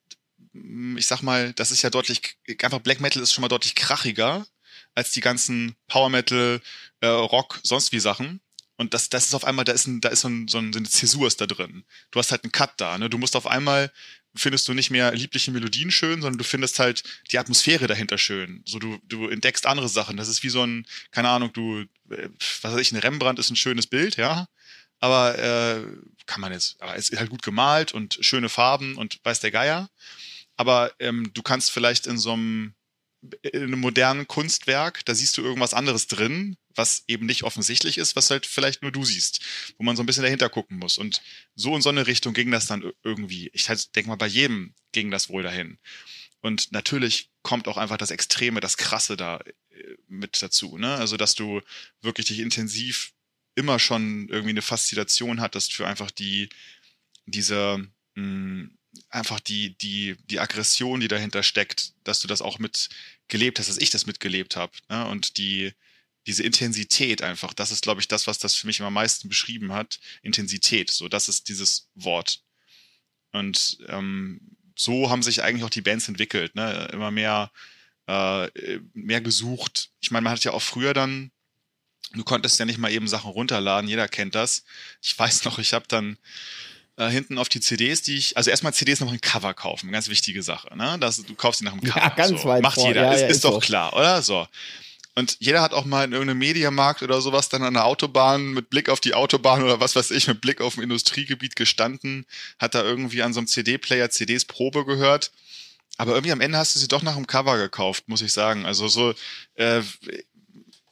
ich 0.53 1.07
sag 1.07 1.23
mal, 1.23 1.53
das 1.55 1.71
ist 1.71 1.83
ja 1.83 1.91
deutlich, 1.91 2.37
einfach 2.63 2.81
Black 2.81 3.01
Metal 3.01 3.23
ist 3.23 3.33
schon 3.33 3.43
mal 3.43 3.49
deutlich 3.49 3.75
krachiger 3.75 4.47
als 4.95 5.13
die 5.13 5.21
ganzen 5.21 5.77
Power 5.87 6.11
Metal, 6.11 6.61
äh, 7.01 7.07
Rock, 7.07 7.61
sonst 7.63 7.93
wie 7.93 8.01
Sachen. 8.01 8.41
Und 8.77 8.95
das, 8.95 9.11
das 9.11 9.27
ist 9.27 9.35
auf 9.35 9.45
einmal, 9.45 9.65
da 9.65 9.73
ist, 9.73 9.87
ein, 9.87 10.01
da 10.01 10.09
ist 10.09 10.21
so, 10.21 10.29
ein, 10.29 10.49
so 10.49 10.59
eine 10.59 10.83
Zäsur 10.85 11.27
ist 11.27 11.41
da 11.41 11.47
drin. 11.47 11.85
Du 12.11 12.19
hast 12.19 12.31
halt 12.31 12.45
einen 12.45 12.53
Cut 12.53 12.75
da, 12.77 12.97
ne? 12.97 13.11
Du 13.11 13.19
musst 13.19 13.35
auf 13.35 13.47
einmal 13.47 13.93
findest 14.39 14.69
du 14.69 14.75
nicht 14.75 14.91
mehr 14.91 15.13
liebliche 15.15 15.51
Melodien 15.51 15.91
schön, 15.91 16.21
sondern 16.23 16.39
du 16.39 16.45
findest 16.45 16.79
halt 16.79 17.03
die 17.31 17.39
Atmosphäre 17.39 17.87
dahinter 17.87 18.19
schön. 18.19 18.63
So 18.65 18.79
du, 18.79 18.99
du 19.05 19.29
entdeckst 19.29 19.67
andere 19.67 19.89
Sachen. 19.89 20.17
Das 20.17 20.29
ist 20.29 20.43
wie 20.43 20.49
so 20.49 20.63
ein, 20.63 20.87
keine 21.11 21.29
Ahnung, 21.29 21.53
du, 21.53 21.81
äh, 22.11 22.29
was 22.63 22.73
weiß 22.73 22.81
ich, 22.81 22.93
ein 22.93 22.99
Rembrandt 22.99 23.39
ist 23.39 23.51
ein 23.51 23.57
schönes 23.57 23.87
Bild, 23.87 24.17
ja. 24.17 24.47
Aber 25.01 25.39
äh, 25.39 25.85
kann 26.27 26.41
man 26.41 26.53
jetzt, 26.53 26.81
aber 26.81 26.97
es 26.97 27.09
ist 27.09 27.19
halt 27.19 27.31
gut 27.31 27.43
gemalt 27.43 27.93
und 27.93 28.19
schöne 28.21 28.49
Farben 28.49 28.97
und 28.97 29.21
weiß 29.23 29.41
der 29.41 29.51
Geier. 29.51 29.89
Aber 30.57 30.93
ähm, 30.99 31.31
du 31.35 31.43
kannst 31.43 31.71
vielleicht 31.71 32.07
in 32.07 32.19
so 32.19 32.33
einem 32.33 32.75
in 33.43 33.63
einem 33.63 33.81
modernen 33.81 34.29
Kunstwerk, 34.29 35.05
da 35.05 35.15
siehst 35.15 35.37
du 35.37 35.43
irgendwas 35.43 35.75
anderes 35.75 36.07
drin, 36.07 36.57
was 36.79 37.05
eben 37.09 37.27
nicht 37.27 37.43
offensichtlich 37.43 37.99
ist, 37.99 38.17
was 38.17 38.31
halt 38.31 38.47
vielleicht 38.47 38.83
nur 38.83 38.93
du 38.93 39.05
siehst, 39.05 39.41
wo 39.77 39.85
man 39.85 39.97
so 39.97 40.03
ein 40.03 40.07
bisschen 40.07 40.23
dahinter 40.23 40.49
gucken 40.49 40.79
muss. 40.79 40.97
Und 40.97 41.21
so 41.55 41.75
in 41.75 41.83
so 41.83 41.89
eine 41.89 42.07
Richtung 42.07 42.33
ging 42.33 42.51
das 42.51 42.67
dann 42.67 42.93
irgendwie. 43.03 43.51
Ich 43.53 43.69
halt, 43.69 43.95
denke 43.97 44.09
mal, 44.09 44.17
bei 44.17 44.27
jedem 44.27 44.75
ging 44.93 45.11
das 45.11 45.29
wohl 45.29 45.43
dahin. 45.43 45.79
Und 46.41 46.73
natürlich 46.73 47.31
kommt 47.43 47.69
auch 47.69 47.77
einfach 47.77 47.97
das 47.97 48.11
Extreme, 48.13 48.61
das 48.61 48.77
Krasse 48.77 49.17
da 49.17 49.39
äh, 49.71 49.97
mit 50.07 50.41
dazu. 50.41 50.79
Ne? 50.79 50.95
Also, 50.95 51.17
dass 51.17 51.35
du 51.35 51.61
wirklich 52.01 52.27
dich 52.27 52.39
intensiv 52.39 53.13
immer 53.55 53.79
schon 53.81 54.29
irgendwie 54.29 54.51
eine 54.51 54.63
Faszination 54.63 55.41
hattest 55.41 55.75
für 55.75 55.87
einfach 55.87 56.13
die, 56.13 56.49
diese, 57.27 57.79
mh, 58.15 58.23
hm, 58.23 58.79
einfach 59.11 59.41
die, 59.41 59.77
die, 59.79 60.17
die 60.25 60.41
Aggression, 60.41 61.01
die 61.01 61.09
dahinter 61.09 61.43
steckt, 61.43 61.93
dass 62.05 62.21
du 62.21 62.29
das 62.29 62.41
auch 62.41 62.59
mitgelebt 62.59 63.59
hast, 63.59 63.69
dass 63.69 63.79
ich 63.79 63.91
das 63.91 64.07
mitgelebt 64.07 64.57
habe. 64.57 64.73
Ne? 64.89 65.07
Und 65.09 65.39
die, 65.39 65.73
diese 66.29 66.43
Intensität 66.43 67.23
einfach, 67.23 67.55
das 67.55 67.73
ist, 67.73 67.83
glaube 67.83 68.01
ich, 68.01 68.07
das, 68.07 68.27
was 68.27 68.39
das 68.39 68.55
für 68.55 68.67
mich 68.67 68.81
am 68.83 68.93
meisten 68.93 69.29
beschrieben 69.29 69.73
hat. 69.73 69.99
Intensität, 70.23 70.91
so, 70.91 71.09
das 71.09 71.29
ist 71.29 71.49
dieses 71.49 71.89
Wort. 71.95 72.43
Und 73.33 73.79
ähm, 73.89 74.41
so 74.77 75.11
haben 75.11 75.23
sich 75.23 75.43
eigentlich 75.43 75.65
auch 75.65 75.71
die 75.71 75.83
Bands 75.83 76.07
entwickelt, 76.07 76.55
ne? 76.55 76.89
Immer 76.93 77.11
mehr, 77.11 77.51
äh, 78.07 78.49
mehr 78.93 79.21
gesucht. 79.21 79.91
Ich 80.01 80.11
meine, 80.11 80.25
man 80.25 80.35
hat 80.35 80.45
ja 80.45 80.53
auch 80.53 80.63
früher 80.63 80.95
dann 80.95 81.33
du 82.13 82.25
konntest 82.25 82.59
ja 82.59 82.65
nicht 82.65 82.79
mal 82.79 82.91
eben 82.91 83.09
Sachen 83.09 83.31
runterladen, 83.31 83.89
jeder 83.89 84.09
kennt 84.09 84.35
das. 84.35 84.65
Ich 85.03 85.19
weiß 85.19 85.45
noch, 85.45 85.59
ich 85.59 85.75
habe 85.75 85.85
dann 85.89 86.17
äh, 86.97 87.09
hinten 87.09 87.39
auf 87.39 87.49
die 87.49 87.61
CDs, 87.61 88.03
die 88.03 88.17
ich, 88.17 88.37
also 88.37 88.51
erstmal 88.51 88.73
CDs 88.73 89.01
noch 89.01 89.13
ein 89.13 89.21
Cover 89.21 89.53
kaufen, 89.55 89.93
ganz 89.93 90.09
wichtige 90.09 90.43
Sache, 90.43 90.75
ne? 90.77 90.97
Das, 90.99 91.23
du 91.23 91.35
kaufst 91.35 91.59
sie 91.59 91.65
nach 91.65 91.73
dem 91.73 91.83
Cover. 91.83 92.01
Ja, 92.01 92.09
ganz 92.11 92.43
so. 92.43 92.49
weit 92.49 92.63
Macht 92.63 92.77
vor. 92.77 92.89
jeder, 92.89 93.03
Ja, 93.03 93.13
ist, 93.13 93.21
ja, 93.21 93.27
ist, 93.27 93.37
ist 93.37 93.45
doch 93.45 93.55
so. 93.55 93.59
klar, 93.61 93.93
oder? 93.95 94.23
So. 94.23 94.47
Und 95.19 95.37
jeder 95.41 95.63
hat 95.63 95.73
auch 95.73 95.85
mal 95.85 96.05
in 96.05 96.13
irgendeinem 96.13 96.39
Mediamarkt 96.39 97.03
oder 97.03 97.21
sowas 97.21 97.49
dann 97.49 97.65
an 97.65 97.75
der 97.75 97.87
Autobahn 97.87 98.53
mit 98.53 98.71
Blick 98.71 98.89
auf 98.89 99.01
die 99.01 99.15
Autobahn 99.15 99.65
oder 99.65 99.81
was 99.81 99.97
weiß 99.97 100.13
ich, 100.13 100.29
mit 100.29 100.41
Blick 100.41 100.61
auf 100.61 100.77
ein 100.77 100.85
Industriegebiet 100.85 101.57
gestanden, 101.57 102.25
hat 102.61 102.77
da 102.77 102.85
irgendwie 102.85 103.23
an 103.25 103.33
so 103.33 103.41
einem 103.41 103.49
CD-Player 103.49 104.11
CDs 104.11 104.45
Probe 104.45 104.85
gehört. 104.85 105.33
Aber 105.97 106.13
irgendwie 106.13 106.31
am 106.31 106.41
Ende 106.41 106.57
hast 106.57 106.77
du 106.77 106.79
sie 106.79 106.87
doch 106.87 107.03
nach 107.03 107.17
dem 107.17 107.27
Cover 107.27 107.59
gekauft, 107.59 108.05
muss 108.07 108.23
ich 108.23 108.33
sagen. 108.33 108.65
Also 108.65 108.87
so, 108.87 109.13
äh, 109.57 109.83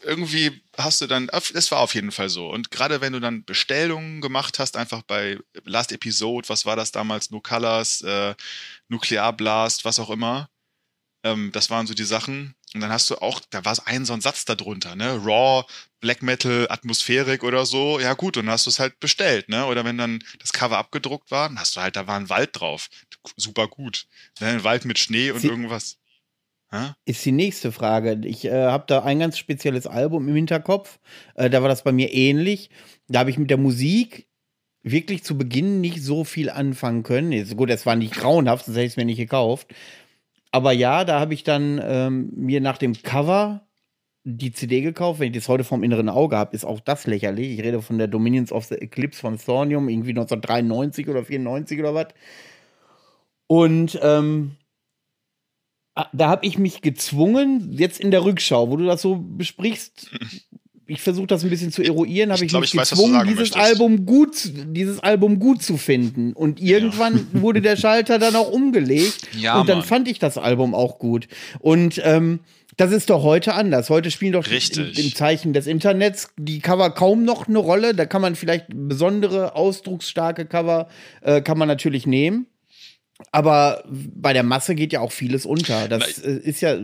irgendwie 0.03 0.61
hast 0.77 1.01
du 1.01 1.07
dann, 1.07 1.29
es 1.29 1.71
war 1.71 1.79
auf 1.79 1.95
jeden 1.95 2.11
Fall 2.11 2.29
so. 2.29 2.49
Und 2.49 2.73
gerade 2.73 3.01
wenn 3.01 3.13
du 3.13 3.21
dann 3.21 3.45
Bestellungen 3.45 4.21
gemacht 4.21 4.59
hast, 4.59 4.77
einfach 4.77 5.03
bei 5.03 5.39
Last 5.63 5.93
Episode, 5.93 6.49
was 6.49 6.67
war 6.67 6.75
das 6.75 6.91
damals, 6.91 7.31
No 7.31 7.41
Colors, 7.41 8.03
äh, 8.03 8.35
Nuclear 8.89 9.33
Blast, 9.33 9.85
was 9.85 10.01
auch 10.01 10.11
immer, 10.11 10.49
ähm, 11.27 11.51
das 11.53 11.71
waren 11.71 11.87
so 11.87 11.95
die 11.95 12.05
Sachen. 12.05 12.55
Und 12.77 12.83
dann 12.83 12.91
hast 12.93 13.11
du 13.11 13.17
auch, 13.17 13.41
da 13.51 13.65
war 13.65 13.77
ein 13.87 14.05
so 14.05 14.13
ein 14.13 14.21
Satz 14.21 14.45
darunter, 14.45 14.95
ne? 14.97 15.21
Raw, 15.25 15.65
Black 16.01 16.23
Metal, 16.23 16.67
Atmosphärik 16.71 17.43
oder 17.43 17.67
so. 17.67 17.99
Ja 17.99 18.15
gut, 18.15 18.37
und 18.37 18.47
dann 18.47 18.53
hast 18.53 18.67
du 18.67 18.71
es 18.71 18.79
halt 18.79 19.01
bestellt, 19.01 19.49
ne? 19.49 19.67
Oder 19.67 19.85
wenn 19.85 19.99
dann 19.99 20.23
das 20.39 20.53
Cover 20.53 20.79
abgedruckt 20.79 21.31
war, 21.31 21.49
dann 21.49 21.59
hast 21.59 21.77
du 21.77 21.81
halt, 21.81 21.97
da 21.97 22.07
war 22.07 22.17
ein 22.17 22.29
Wald 22.29 22.51
drauf. 22.53 22.89
Super 23.37 23.67
gut. 23.67 24.07
Ne? 24.41 24.49
Ein 24.49 24.65
Wald 24.65 24.85
mit 24.85 24.99
Schnee 24.99 25.31
und 25.31 25.41
Sie- 25.41 25.49
irgendwas. 25.49 25.99
Ist 27.07 27.25
die 27.25 27.33
nächste 27.33 27.73
Frage. 27.73 28.21
Ich 28.25 28.45
äh, 28.45 28.67
habe 28.67 28.85
da 28.87 29.03
ein 29.03 29.19
ganz 29.19 29.39
spezielles 29.39 29.87
Album 29.87 30.29
im 30.29 30.35
Hinterkopf. 30.35 30.99
Äh, 31.35 31.49
da 31.49 31.63
war 31.63 31.71
das 31.71 31.85
bei 31.85 31.93
mir 31.93 32.13
ähnlich. 32.13 32.69
Da 33.09 33.21
habe 33.21 33.31
ich 33.31 33.39
mit 33.39 33.49
der 33.49 33.57
Musik 33.57 34.27
wirklich 34.83 35.25
zu 35.25 35.39
Beginn 35.39 35.81
nicht 35.81 36.03
so 36.03 36.25
viel 36.25 36.51
anfangen 36.51 37.03
können. 37.03 37.33
Jetzt, 37.33 37.57
gut, 37.57 37.71
es 37.71 37.87
war 37.87 37.97
nicht 37.97 38.15
grauenhaft, 38.15 38.67
sonst 38.67 38.77
hätte 38.77 38.87
ich 38.87 38.93
es 38.93 38.97
mir 38.97 39.07
nicht 39.07 39.17
gekauft. 39.17 39.69
Aber 40.53 40.73
ja, 40.73 41.05
da 41.05 41.21
habe 41.21 41.35
ich 41.35 41.45
dann 41.45 41.81
ähm, 41.83 42.31
mir 42.35 42.61
nach 42.61 42.79
dem 42.79 42.95
Cover 42.95 43.67
die 44.25 44.53
CD 44.53 44.81
gekauft. 44.81 45.21
Wenn 45.21 45.33
ich 45.33 45.39
das 45.39 45.49
heute 45.49 45.65
vom 45.65 45.83
inneren 45.83 46.09
Auge 46.09 46.37
habe, 46.37 46.55
ist 46.55 46.65
auch 46.65 46.81
das 46.81 47.07
lächerlich. 47.07 47.59
Ich 47.59 47.65
rede 47.65 47.83
von 47.83 47.99
der 47.99 48.09
Dominions 48.09 48.53
of 48.53 48.65
the 48.67 48.77
Eclipse 48.77 49.21
von 49.21 49.39
Thornium, 49.39 49.89
irgendwie 49.89 50.11
1993 50.11 51.09
oder 51.09 51.25
94 51.25 51.79
oder 51.81 51.95
was. 51.95 52.09
Und 53.49 53.99
ähm, 54.03 54.57
Ah, 55.99 56.11
da 56.13 56.29
habe 56.29 56.45
ich 56.45 56.59
mich 56.59 56.83
gezwungen, 56.83 57.73
jetzt 57.73 58.01
in 58.01 58.11
der 58.11 58.23
Rückschau, 58.23 58.69
wo 58.69 58.77
du 58.77 58.85
das 58.85 59.01
so 59.01 59.17
besprichst, 59.17 60.11
ich 60.87 61.03
versuche 61.03 61.27
das 61.27 61.43
ein 61.43 61.51
bisschen 61.51 61.73
zu 61.73 61.83
eruieren, 61.83 62.31
habe 62.31 62.45
Ich 62.45 62.53
ich, 62.53 62.59
mich 62.59 62.75
ich 62.75 62.81
weiß, 62.81 62.91
gezwungen, 62.91 63.27
dieses 63.27 63.51
möchtest. 63.51 63.57
Album 63.57 64.07
gut, 64.07 64.37
dieses 64.69 65.01
Album 65.01 65.39
gut 65.39 65.63
zu 65.63 65.77
finden. 65.77 66.33
Und 66.33 66.61
irgendwann 66.61 67.27
wurde 67.33 67.61
der 67.61 67.77
Schalter 67.77 68.19
dann 68.19 68.37
auch 68.37 68.51
umgelegt. 68.51 69.29
Ja, 69.37 69.61
und 69.61 69.69
dann 69.69 69.79
Mann. 69.79 69.87
fand 69.87 70.09
ich 70.09 70.19
das 70.19 70.39
Album 70.39 70.75
auch 70.75 70.99
gut. 70.99 71.27
Und 71.59 72.01
ähm, 72.05 72.41
das 72.77 72.93
ist 72.93 73.11
doch 73.11 73.23
heute 73.23 73.55
anders. 73.55 73.91
Heute 73.91 74.11
spielen 74.11 74.33
doch 74.33 74.49
Richtig. 74.49 74.99
im, 74.99 75.07
im 75.07 75.15
Zeichen 75.15 75.53
des 75.53 75.67
Internets 75.67 76.29
die 76.37 76.61
Cover 76.61 76.91
kaum 76.91 77.25
noch 77.25 77.49
eine 77.49 77.59
Rolle. 77.59 77.95
Da 77.95 78.05
kann 78.05 78.23
man 78.23 78.37
vielleicht 78.37 78.67
besondere, 78.69 79.57
ausdrucksstarke 79.57 80.47
Cover 80.47 80.89
äh, 81.23 81.41
kann 81.41 81.59
man 81.59 81.69
natürlich 81.69 82.07
nehmen. 82.07 82.47
Aber 83.33 83.83
bei 83.89 84.35
der 84.35 84.43
Masse 84.43 84.75
geht 84.75 84.93
ja 84.93 85.01
auch 85.01 85.13
vieles 85.13 85.47
unter. 85.47 85.89
Das 85.89 86.19
äh, 86.19 86.39
ist 86.39 86.61
ja. 86.61 86.77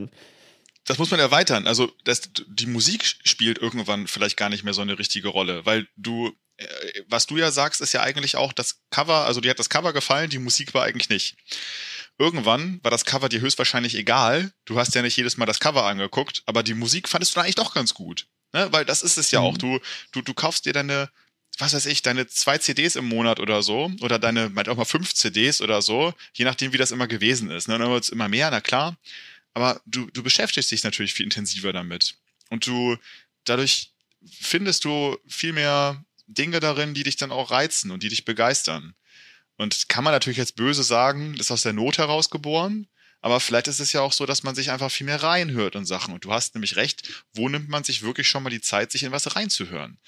Das 0.85 0.99
muss 0.99 1.11
man 1.11 1.21
erweitern. 1.21 1.67
Also 1.67 1.93
das, 2.05 2.23
die 2.47 2.67
Musik 2.67 3.05
spielt 3.05 3.59
irgendwann 3.59 4.07
vielleicht 4.07 4.37
gar 4.37 4.49
nicht 4.49 4.65
mehr 4.65 4.75
so 4.75 4.83
eine 4.83 4.99
richtige 4.99 5.29
Rolle, 5.29 5.65
weil 5.65 5.87
du, 5.97 6.33
äh, 6.57 6.67
was 7.09 7.27
du 7.27 7.37
ja 7.37 7.51
sagst, 7.51 7.81
ist 7.81 7.93
ja 7.93 8.03
eigentlich 8.03 8.37
auch 8.37 8.53
das 8.53 8.81
Cover, 8.91 9.27
also 9.27 9.41
dir 9.41 9.51
hat 9.51 9.59
das 9.59 9.71
Cover 9.71 9.93
gefallen, 9.93 10.31
die 10.31 10.39
Musik 10.39 10.75
war 10.75 10.85
eigentlich 10.85 11.09
nicht. 11.09 11.37
Irgendwann 12.19 12.81
war 12.83 12.91
das 12.91 13.05
Cover 13.05 13.29
dir 13.29 13.41
höchstwahrscheinlich 13.41 13.95
egal. 13.95 14.53
Du 14.65 14.79
hast 14.79 14.95
ja 14.95 15.03
nicht 15.03 15.17
jedes 15.17 15.37
Mal 15.37 15.47
das 15.47 15.61
Cover 15.61 15.85
angeguckt, 15.85 16.43
aber 16.47 16.63
die 16.63 16.75
Musik 16.75 17.09
fandest 17.09 17.35
du 17.35 17.41
eigentlich 17.41 17.55
doch 17.55 17.75
ganz 17.75 17.95
gut. 17.95 18.27
Ne? 18.53 18.69
Weil 18.71 18.85
das 18.85 19.03
ist 19.03 19.17
es 19.17 19.31
ja 19.31 19.41
auch. 19.41 19.57
Du, 19.57 19.81
du, 20.13 20.21
du 20.21 20.35
kaufst 20.35 20.67
dir 20.67 20.73
deine, 20.73 21.11
was 21.59 21.73
weiß 21.75 21.87
ich, 21.87 22.03
deine 22.03 22.27
zwei 22.27 22.59
CDs 22.59 22.97
im 22.97 23.07
Monat 23.07 23.41
oder 23.41 23.63
so, 23.63 23.91
oder 24.01 24.19
deine, 24.19 24.51
meint 24.51 24.69
auch 24.69 24.77
mal 24.77 24.85
fünf 24.85 25.15
CDs 25.15 25.63
oder 25.63 25.81
so, 25.81 26.13
je 26.35 26.45
nachdem, 26.45 26.73
wie 26.73 26.79
das 26.79 26.91
immer 26.91 27.07
gewesen 27.07 27.51
ist. 27.51 27.69
Ne? 27.69 27.75
Und 27.75 27.81
dann 27.81 27.91
wird 27.91 28.05
es 28.05 28.11
immer 28.11 28.29
mehr, 28.29 28.51
na 28.51 28.61
klar. 28.61 28.97
Aber 29.55 29.81
du, 29.87 30.07
du 30.11 30.23
beschäftigst 30.23 30.71
dich 30.71 30.85
natürlich 30.85 31.15
viel 31.15 31.25
intensiver 31.25 31.73
damit. 31.73 32.17
Und 32.51 32.67
du, 32.67 32.97
dadurch 33.45 33.93
findest 34.41 34.85
du 34.85 35.19
viel 35.27 35.53
mehr 35.53 36.05
Dinge 36.27 36.61
darin, 36.61 36.95
die 36.95 37.03
dich 37.03 37.17
dann 37.17 37.33
auch 37.33 37.51
reizen 37.51 37.91
und 37.91 38.03
die 38.03 38.09
dich 38.09 38.25
begeistern. 38.25 38.95
Und 39.57 39.89
kann 39.89 40.05
man 40.05 40.13
natürlich 40.13 40.39
jetzt 40.39 40.57
böse 40.57 40.83
sagen, 40.83 41.37
das 41.37 41.47
ist 41.47 41.51
aus 41.51 41.63
der 41.63 41.73
Not 41.73 41.99
heraus 41.99 42.31
geboren. 42.31 42.89
Aber 43.21 43.39
vielleicht 43.39 43.69
ist 43.69 43.79
es 43.79 43.93
ja 43.93 44.01
auch 44.01 44.13
so, 44.13 44.27
dass 44.27 44.43
man 44.43 44.55
sich 44.55 44.71
einfach 44.71 44.91
viel 44.91 45.07
mehr 45.07 45.23
reinhört 45.23 45.77
in 45.77 45.87
Sachen. 45.87 46.13
Und 46.13 46.25
du 46.25 46.33
hast 46.33 46.55
nämlich 46.55 46.77
recht, 46.77 47.25
wo 47.35 47.49
nimmt 47.49 47.69
man 47.69 47.85
sich 47.85 48.03
wirklich 48.03 48.29
schon 48.29 48.43
mal 48.43 48.51
die 48.51 48.61
Zeit, 48.61 48.91
sich 48.91 49.05
in 49.05 49.13
was 49.13 49.37
reinzuhören? 49.37 49.99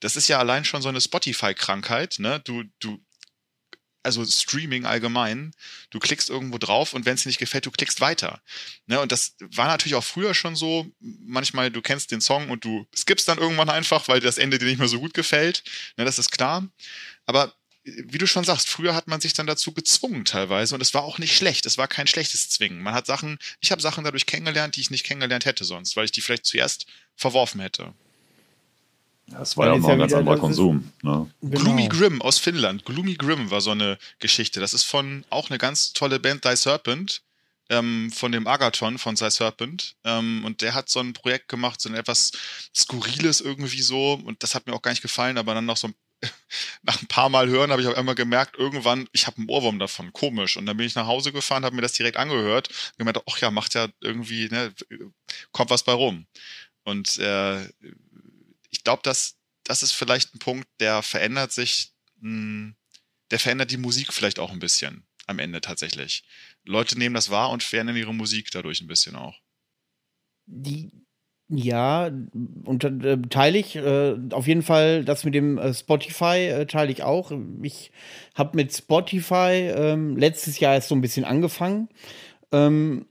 Das 0.00 0.16
ist 0.16 0.28
ja 0.28 0.38
allein 0.38 0.64
schon 0.64 0.82
so 0.82 0.88
eine 0.88 1.00
Spotify-Krankheit, 1.00 2.18
ne? 2.18 2.40
Du, 2.40 2.64
du, 2.80 3.00
also 4.06 4.24
Streaming 4.24 4.86
allgemein, 4.86 5.52
du 5.90 5.98
klickst 5.98 6.30
irgendwo 6.30 6.58
drauf 6.58 6.94
und 6.94 7.04
wenn 7.04 7.14
es 7.14 7.24
dir 7.24 7.28
nicht 7.28 7.38
gefällt, 7.38 7.66
du 7.66 7.70
klickst 7.70 8.00
weiter. 8.00 8.40
Ne? 8.86 9.00
Und 9.00 9.12
das 9.12 9.34
war 9.40 9.66
natürlich 9.66 9.96
auch 9.96 10.04
früher 10.04 10.32
schon 10.32 10.56
so. 10.56 10.86
Manchmal, 11.00 11.70
du 11.70 11.82
kennst 11.82 12.12
den 12.12 12.20
Song 12.20 12.48
und 12.48 12.64
du 12.64 12.86
skippst 12.94 13.28
dann 13.28 13.38
irgendwann 13.38 13.68
einfach, 13.68 14.08
weil 14.08 14.20
das 14.20 14.38
Ende 14.38 14.58
dir 14.58 14.66
nicht 14.66 14.78
mehr 14.78 14.88
so 14.88 15.00
gut 15.00 15.12
gefällt. 15.12 15.64
Ne? 15.96 16.04
Das 16.04 16.18
ist 16.18 16.30
klar. 16.30 16.66
Aber 17.26 17.54
wie 17.84 18.18
du 18.18 18.26
schon 18.26 18.44
sagst, 18.44 18.68
früher 18.68 18.94
hat 18.94 19.06
man 19.06 19.20
sich 19.20 19.32
dann 19.32 19.46
dazu 19.46 19.72
gezwungen 19.72 20.24
teilweise 20.24 20.74
und 20.74 20.80
es 20.80 20.94
war 20.94 21.04
auch 21.04 21.18
nicht 21.18 21.36
schlecht. 21.36 21.66
Es 21.66 21.78
war 21.78 21.86
kein 21.86 22.06
schlechtes 22.06 22.48
Zwingen. 22.48 22.82
Man 22.82 22.94
hat 22.94 23.06
Sachen, 23.06 23.38
ich 23.60 23.70
habe 23.70 23.82
Sachen 23.82 24.04
dadurch 24.04 24.26
kennengelernt, 24.26 24.76
die 24.76 24.80
ich 24.80 24.90
nicht 24.90 25.04
kennengelernt 25.04 25.44
hätte 25.44 25.64
sonst, 25.64 25.96
weil 25.96 26.04
ich 26.04 26.12
die 26.12 26.20
vielleicht 26.20 26.46
zuerst 26.46 26.86
verworfen 27.16 27.60
hätte. 27.60 27.94
Ja, 29.30 29.38
das 29.40 29.56
war 29.56 29.66
ja 29.66 29.76
mal 29.76 29.88
ja 29.88 29.94
ein 29.94 29.98
ganz 29.98 30.12
anderer 30.12 30.38
Konsum. 30.38 30.92
Ne? 31.02 31.30
Genau. 31.42 31.60
Gloomy 31.62 31.88
Grim 31.88 32.22
aus 32.22 32.38
Finnland. 32.38 32.84
Gloomy 32.84 33.14
Grim 33.14 33.50
war 33.50 33.60
so 33.60 33.72
eine 33.72 33.98
Geschichte. 34.20 34.60
Das 34.60 34.72
ist 34.72 34.84
von 34.84 35.24
auch 35.30 35.50
eine 35.50 35.58
ganz 35.58 35.92
tolle 35.92 36.20
Band, 36.20 36.44
Die 36.44 36.56
Serpent, 36.56 37.22
ähm, 37.68 38.12
von 38.12 38.30
dem 38.30 38.46
Agathon 38.46 38.98
von 38.98 39.16
Die 39.16 39.30
Serpent. 39.30 39.96
Ähm, 40.04 40.44
und 40.44 40.62
der 40.62 40.74
hat 40.74 40.88
so 40.88 41.00
ein 41.00 41.12
Projekt 41.12 41.48
gemacht, 41.48 41.80
so 41.80 41.88
ein 41.88 41.96
etwas 41.96 42.32
Skurriles 42.74 43.40
irgendwie 43.40 43.82
so. 43.82 44.14
Und 44.24 44.42
das 44.42 44.54
hat 44.54 44.66
mir 44.66 44.74
auch 44.74 44.82
gar 44.82 44.92
nicht 44.92 45.02
gefallen, 45.02 45.38
aber 45.38 45.54
dann 45.54 45.66
noch 45.66 45.76
so 45.76 45.88
ein 45.88 45.94
nach 46.82 47.02
ein 47.02 47.08
paar 47.08 47.28
Mal 47.28 47.48
hören 47.48 47.70
habe 47.70 47.82
ich 47.82 47.88
auch 47.88 47.96
immer 47.96 48.14
gemerkt, 48.14 48.56
irgendwann, 48.56 49.06
ich 49.12 49.26
habe 49.26 49.36
einen 49.38 49.50
Ohrwurm 49.50 49.78
davon, 49.78 50.12
komisch. 50.12 50.56
Und 50.56 50.66
dann 50.66 50.76
bin 50.76 50.86
ich 50.86 50.94
nach 50.94 51.06
Hause 51.06 51.32
gefahren, 51.32 51.64
habe 51.64 51.76
mir 51.76 51.82
das 51.82 51.92
direkt 51.92 52.16
angehört 52.16 52.68
und 52.68 52.98
gemerkt, 52.98 53.22
ach 53.28 53.38
ja, 53.38 53.50
macht 53.50 53.74
ja 53.74 53.88
irgendwie, 54.00 54.48
ne, 54.48 54.72
kommt 55.52 55.70
was 55.70 55.82
bei 55.82 55.92
rum. 55.92 56.26
Und 56.84 57.18
äh, 57.18 57.68
glaube, 58.86 59.02
dass 59.02 59.36
das 59.64 59.82
ist 59.82 59.92
vielleicht 59.92 60.32
ein 60.32 60.38
Punkt, 60.38 60.68
der 60.78 61.02
verändert 61.02 61.50
sich, 61.50 61.92
mh, 62.20 62.74
der 63.32 63.40
verändert 63.40 63.72
die 63.72 63.78
Musik 63.78 64.12
vielleicht 64.12 64.38
auch 64.38 64.52
ein 64.52 64.60
bisschen 64.60 65.04
am 65.26 65.40
Ende 65.40 65.60
tatsächlich. 65.60 66.22
Leute 66.64 66.96
nehmen 66.96 67.16
das 67.16 67.28
wahr 67.30 67.50
und 67.50 67.64
verändern 67.64 67.96
ihre 67.96 68.14
Musik 68.14 68.48
dadurch 68.52 68.80
ein 68.80 68.86
bisschen 68.86 69.16
auch. 69.16 69.40
Die, 70.46 70.92
ja, 71.48 72.06
und 72.06 72.84
äh, 72.84 73.20
teile 73.28 73.58
ich 73.58 73.74
äh, 73.74 74.16
auf 74.30 74.46
jeden 74.46 74.62
Fall 74.62 75.04
das 75.04 75.24
mit 75.24 75.34
dem 75.34 75.58
äh, 75.58 75.74
Spotify 75.74 76.46
äh, 76.46 76.66
teile 76.66 76.92
ich 76.92 77.02
auch. 77.02 77.32
Ich 77.62 77.90
habe 78.36 78.56
mit 78.56 78.72
Spotify 78.72 79.72
ähm, 79.74 80.16
letztes 80.16 80.60
Jahr 80.60 80.74
erst 80.74 80.90
so 80.90 80.94
ein 80.94 81.00
bisschen 81.00 81.24
angefangen. 81.24 81.88
Ähm, 82.52 83.06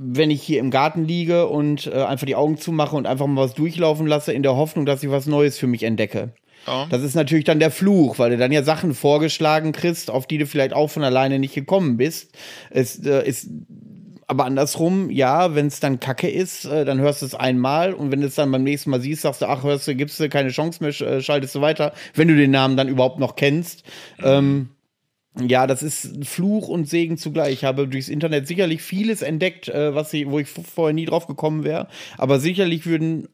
wenn 0.00 0.30
ich 0.30 0.42
hier 0.42 0.60
im 0.60 0.70
Garten 0.70 1.04
liege 1.04 1.48
und 1.48 1.88
äh, 1.88 2.04
einfach 2.04 2.24
die 2.24 2.36
Augen 2.36 2.56
zumache 2.56 2.94
und 2.94 3.06
einfach 3.06 3.26
mal 3.26 3.42
was 3.42 3.54
durchlaufen 3.54 4.06
lasse, 4.06 4.32
in 4.32 4.44
der 4.44 4.54
Hoffnung, 4.54 4.86
dass 4.86 5.02
ich 5.02 5.10
was 5.10 5.26
Neues 5.26 5.58
für 5.58 5.66
mich 5.66 5.82
entdecke. 5.82 6.30
Ja. 6.68 6.86
Das 6.88 7.02
ist 7.02 7.14
natürlich 7.14 7.44
dann 7.44 7.58
der 7.58 7.72
Fluch, 7.72 8.18
weil 8.18 8.30
du 8.30 8.36
dann 8.36 8.52
ja 8.52 8.62
Sachen 8.62 8.94
vorgeschlagen 8.94 9.72
kriegst, 9.72 10.10
auf 10.10 10.26
die 10.28 10.38
du 10.38 10.46
vielleicht 10.46 10.72
auch 10.72 10.88
von 10.88 11.02
alleine 11.02 11.40
nicht 11.40 11.54
gekommen 11.54 11.96
bist. 11.96 12.30
Es 12.70 13.04
äh, 13.04 13.26
ist 13.26 13.50
aber 14.28 14.44
andersrum, 14.44 15.10
ja, 15.10 15.54
wenn 15.56 15.66
es 15.66 15.80
dann 15.80 15.98
Kacke 15.98 16.30
ist, 16.30 16.66
äh, 16.66 16.84
dann 16.84 17.00
hörst 17.00 17.22
du 17.22 17.26
es 17.26 17.34
einmal 17.34 17.92
und 17.92 18.12
wenn 18.12 18.20
du 18.20 18.26
es 18.28 18.36
dann 18.36 18.52
beim 18.52 18.62
nächsten 18.62 18.90
Mal 18.90 19.00
siehst, 19.00 19.22
sagst 19.22 19.42
du, 19.42 19.46
ach, 19.46 19.64
hörst 19.64 19.88
du, 19.88 19.96
gibst 19.96 20.20
du 20.20 20.28
keine 20.28 20.50
Chance 20.50 20.84
mehr, 20.84 21.00
äh, 21.00 21.22
schaltest 21.22 21.56
du 21.56 21.60
weiter, 21.60 21.92
wenn 22.14 22.28
du 22.28 22.36
den 22.36 22.52
Namen 22.52 22.76
dann 22.76 22.88
überhaupt 22.88 23.18
noch 23.18 23.34
kennst. 23.34 23.82
Ähm, 24.22 24.68
ja, 25.40 25.66
das 25.66 25.82
ist 25.82 26.24
Fluch 26.24 26.68
und 26.68 26.88
Segen 26.88 27.16
zugleich. 27.16 27.52
Ich 27.52 27.64
habe 27.64 27.86
durchs 27.86 28.08
Internet 28.08 28.46
sicherlich 28.46 28.82
vieles 28.82 29.22
entdeckt, 29.22 29.68
äh, 29.68 29.94
was 29.94 30.12
ich, 30.12 30.28
wo 30.28 30.38
ich 30.38 30.48
vorher 30.48 30.94
nie 30.94 31.06
drauf 31.06 31.26
gekommen 31.26 31.64
wäre. 31.64 31.88
Aber 32.16 32.40
sicherlich 32.40 32.86
würden 32.86 33.28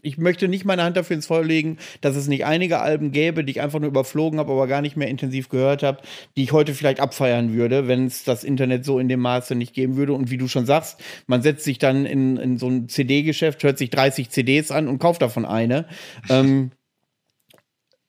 ich 0.00 0.18
möchte 0.18 0.48
nicht 0.48 0.64
meine 0.64 0.82
Hand 0.82 0.96
dafür 0.96 1.16
ins 1.16 1.26
Feuer 1.26 1.44
legen, 1.44 1.78
dass 2.00 2.16
es 2.16 2.26
nicht 2.26 2.44
einige 2.46 2.80
Alben 2.80 3.12
gäbe, 3.12 3.44
die 3.44 3.52
ich 3.52 3.60
einfach 3.60 3.78
nur 3.78 3.88
überflogen 3.88 4.38
habe, 4.38 4.52
aber 4.52 4.66
gar 4.66 4.80
nicht 4.80 4.96
mehr 4.96 5.08
intensiv 5.08 5.48
gehört 5.48 5.82
habe, 5.82 6.00
die 6.36 6.44
ich 6.44 6.52
heute 6.52 6.74
vielleicht 6.74 7.00
abfeiern 7.00 7.52
würde, 7.52 7.88
wenn 7.88 8.06
es 8.06 8.24
das 8.24 8.44
Internet 8.44 8.84
so 8.84 8.98
in 8.98 9.08
dem 9.08 9.20
Maße 9.20 9.54
nicht 9.54 9.74
geben 9.74 9.96
würde. 9.96 10.14
Und 10.14 10.30
wie 10.30 10.38
du 10.38 10.48
schon 10.48 10.66
sagst, 10.66 11.00
man 11.26 11.42
setzt 11.42 11.64
sich 11.64 11.78
dann 11.78 12.06
in, 12.06 12.36
in 12.36 12.58
so 12.58 12.68
ein 12.68 12.88
CD-Geschäft, 12.88 13.62
hört 13.62 13.78
sich 13.78 13.90
30 13.90 14.30
CDs 14.30 14.70
an 14.70 14.88
und 14.88 14.98
kauft 14.98 15.22
davon 15.22 15.44
eine. 15.44 15.86
ähm, 16.28 16.70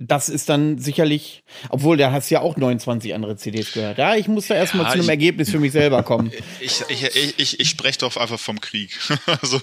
das 0.08 0.30
ist 0.30 0.50
dann 0.50 0.78
sicherlich, 0.78 1.44
obwohl 1.70 1.98
da 1.98 2.12
hast 2.12 2.30
du 2.30 2.36
ja 2.36 2.42
auch 2.42 2.58
29 2.58 3.14
andere 3.14 3.38
CDs 3.38 3.72
gehört. 3.72 3.98
Ja, 3.98 4.16
ich 4.16 4.28
muss 4.28 4.48
da 4.48 4.56
erstmal 4.56 4.86
ja, 4.86 4.92
zu 4.92 5.00
einem 5.00 5.10
Ergebnis 5.10 5.50
für 5.50 5.60
mich 5.60 5.72
selber 5.72 6.04
kommen. 6.04 6.32
Ich, 6.60 6.82
ich, 6.88 7.04
ich, 7.04 7.40
ich, 7.40 7.60
ich 7.60 7.70
spreche 7.70 8.00
doch 8.00 8.16
einfach 8.16 8.40
vom 8.40 8.60
Krieg. 8.62 8.98
so, 9.42 9.60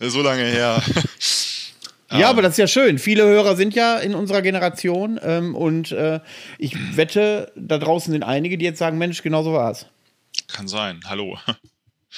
so 0.00 0.22
lange 0.22 0.44
her. 0.44 0.82
Ja, 2.10 2.30
aber 2.30 2.42
das 2.42 2.52
ist 2.52 2.58
ja 2.58 2.66
schön. 2.68 2.98
Viele 2.98 3.24
Hörer 3.24 3.56
sind 3.56 3.74
ja 3.74 3.98
in 3.98 4.14
unserer 4.14 4.42
Generation 4.42 5.18
ähm, 5.22 5.54
und 5.54 5.92
äh, 5.92 6.20
ich 6.58 6.96
wette, 6.96 7.52
da 7.56 7.78
draußen 7.78 8.12
sind 8.12 8.22
einige, 8.22 8.58
die 8.58 8.64
jetzt 8.64 8.78
sagen, 8.78 8.98
Mensch, 8.98 9.22
genau 9.22 9.42
so 9.42 9.52
war 9.52 9.70
es. 9.72 9.86
Kann 10.48 10.68
sein. 10.68 11.00
Hallo. 11.06 11.38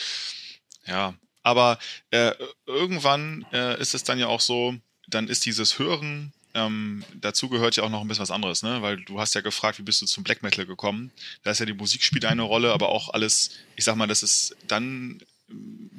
ja, 0.86 1.14
aber 1.42 1.78
äh, 2.10 2.32
irgendwann 2.66 3.46
äh, 3.52 3.80
ist 3.80 3.94
es 3.94 4.04
dann 4.04 4.18
ja 4.18 4.26
auch 4.26 4.40
so, 4.40 4.74
dann 5.08 5.28
ist 5.28 5.46
dieses 5.46 5.78
Hören 5.78 6.32
ähm, 6.56 7.04
dazu 7.14 7.50
gehört 7.50 7.76
ja 7.76 7.82
auch 7.82 7.90
noch 7.90 8.00
ein 8.00 8.08
bisschen 8.08 8.22
was 8.22 8.30
anderes, 8.30 8.62
ne? 8.62 8.80
Weil 8.80 8.96
du 9.04 9.20
hast 9.20 9.34
ja 9.34 9.42
gefragt, 9.42 9.78
wie 9.78 9.82
bist 9.82 10.00
du 10.00 10.06
zum 10.06 10.24
Black 10.24 10.42
Metal 10.42 10.64
gekommen? 10.64 11.12
Da 11.42 11.50
ist 11.50 11.60
ja 11.60 11.66
die 11.66 11.74
Musik 11.74 12.02
spielt 12.02 12.24
eine 12.24 12.42
Rolle, 12.42 12.72
aber 12.72 12.88
auch 12.88 13.10
alles, 13.10 13.50
ich 13.76 13.84
sag 13.84 13.96
mal, 13.96 14.06
das 14.06 14.22
ist 14.22 14.56
dann 14.66 15.22
ähm, 15.50 15.90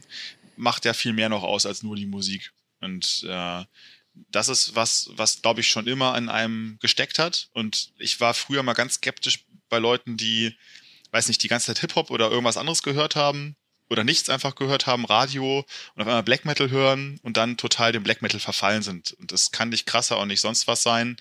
macht 0.55 0.85
ja 0.85 0.93
viel 0.93 1.13
mehr 1.13 1.29
noch 1.29 1.43
aus 1.43 1.67
als 1.67 1.83
nur 1.83 1.95
die 1.95 2.07
Musik. 2.07 2.51
Und 2.81 3.23
äh, 3.29 3.63
das 4.31 4.49
ist 4.49 4.75
was, 4.75 5.11
was 5.13 5.43
glaube 5.43 5.61
ich 5.61 5.67
schon 5.67 5.85
immer 5.85 6.15
an 6.15 6.27
einem 6.27 6.77
gesteckt 6.81 7.19
hat. 7.19 7.49
Und 7.53 7.91
ich 7.99 8.19
war 8.19 8.33
früher 8.33 8.63
mal 8.63 8.73
ganz 8.73 8.95
skeptisch 8.95 9.45
bei 9.69 9.77
Leuten, 9.77 10.17
die, 10.17 10.55
weiß 11.11 11.27
nicht, 11.27 11.43
die 11.43 11.49
ganze 11.49 11.67
Zeit 11.67 11.79
Hip-Hop 11.79 12.09
oder 12.09 12.31
irgendwas 12.31 12.57
anderes 12.57 12.81
gehört 12.81 13.15
haben 13.15 13.55
oder 13.89 14.03
nichts 14.03 14.29
einfach 14.29 14.55
gehört 14.55 14.87
haben, 14.87 15.05
Radio 15.05 15.65
und 15.95 16.01
auf 16.01 16.07
einmal 16.07 16.23
Black 16.23 16.45
Metal 16.45 16.69
hören 16.69 17.19
und 17.23 17.37
dann 17.37 17.57
total 17.57 17.91
dem 17.91 18.03
Black 18.03 18.21
Metal 18.21 18.39
verfallen 18.39 18.81
sind. 18.81 19.13
Und 19.13 19.31
das 19.31 19.51
kann 19.51 19.69
nicht 19.69 19.85
krasser 19.85 20.19
und 20.19 20.27
nicht 20.27 20.41
sonst 20.41 20.67
was 20.67 20.83
sein. 20.83 21.17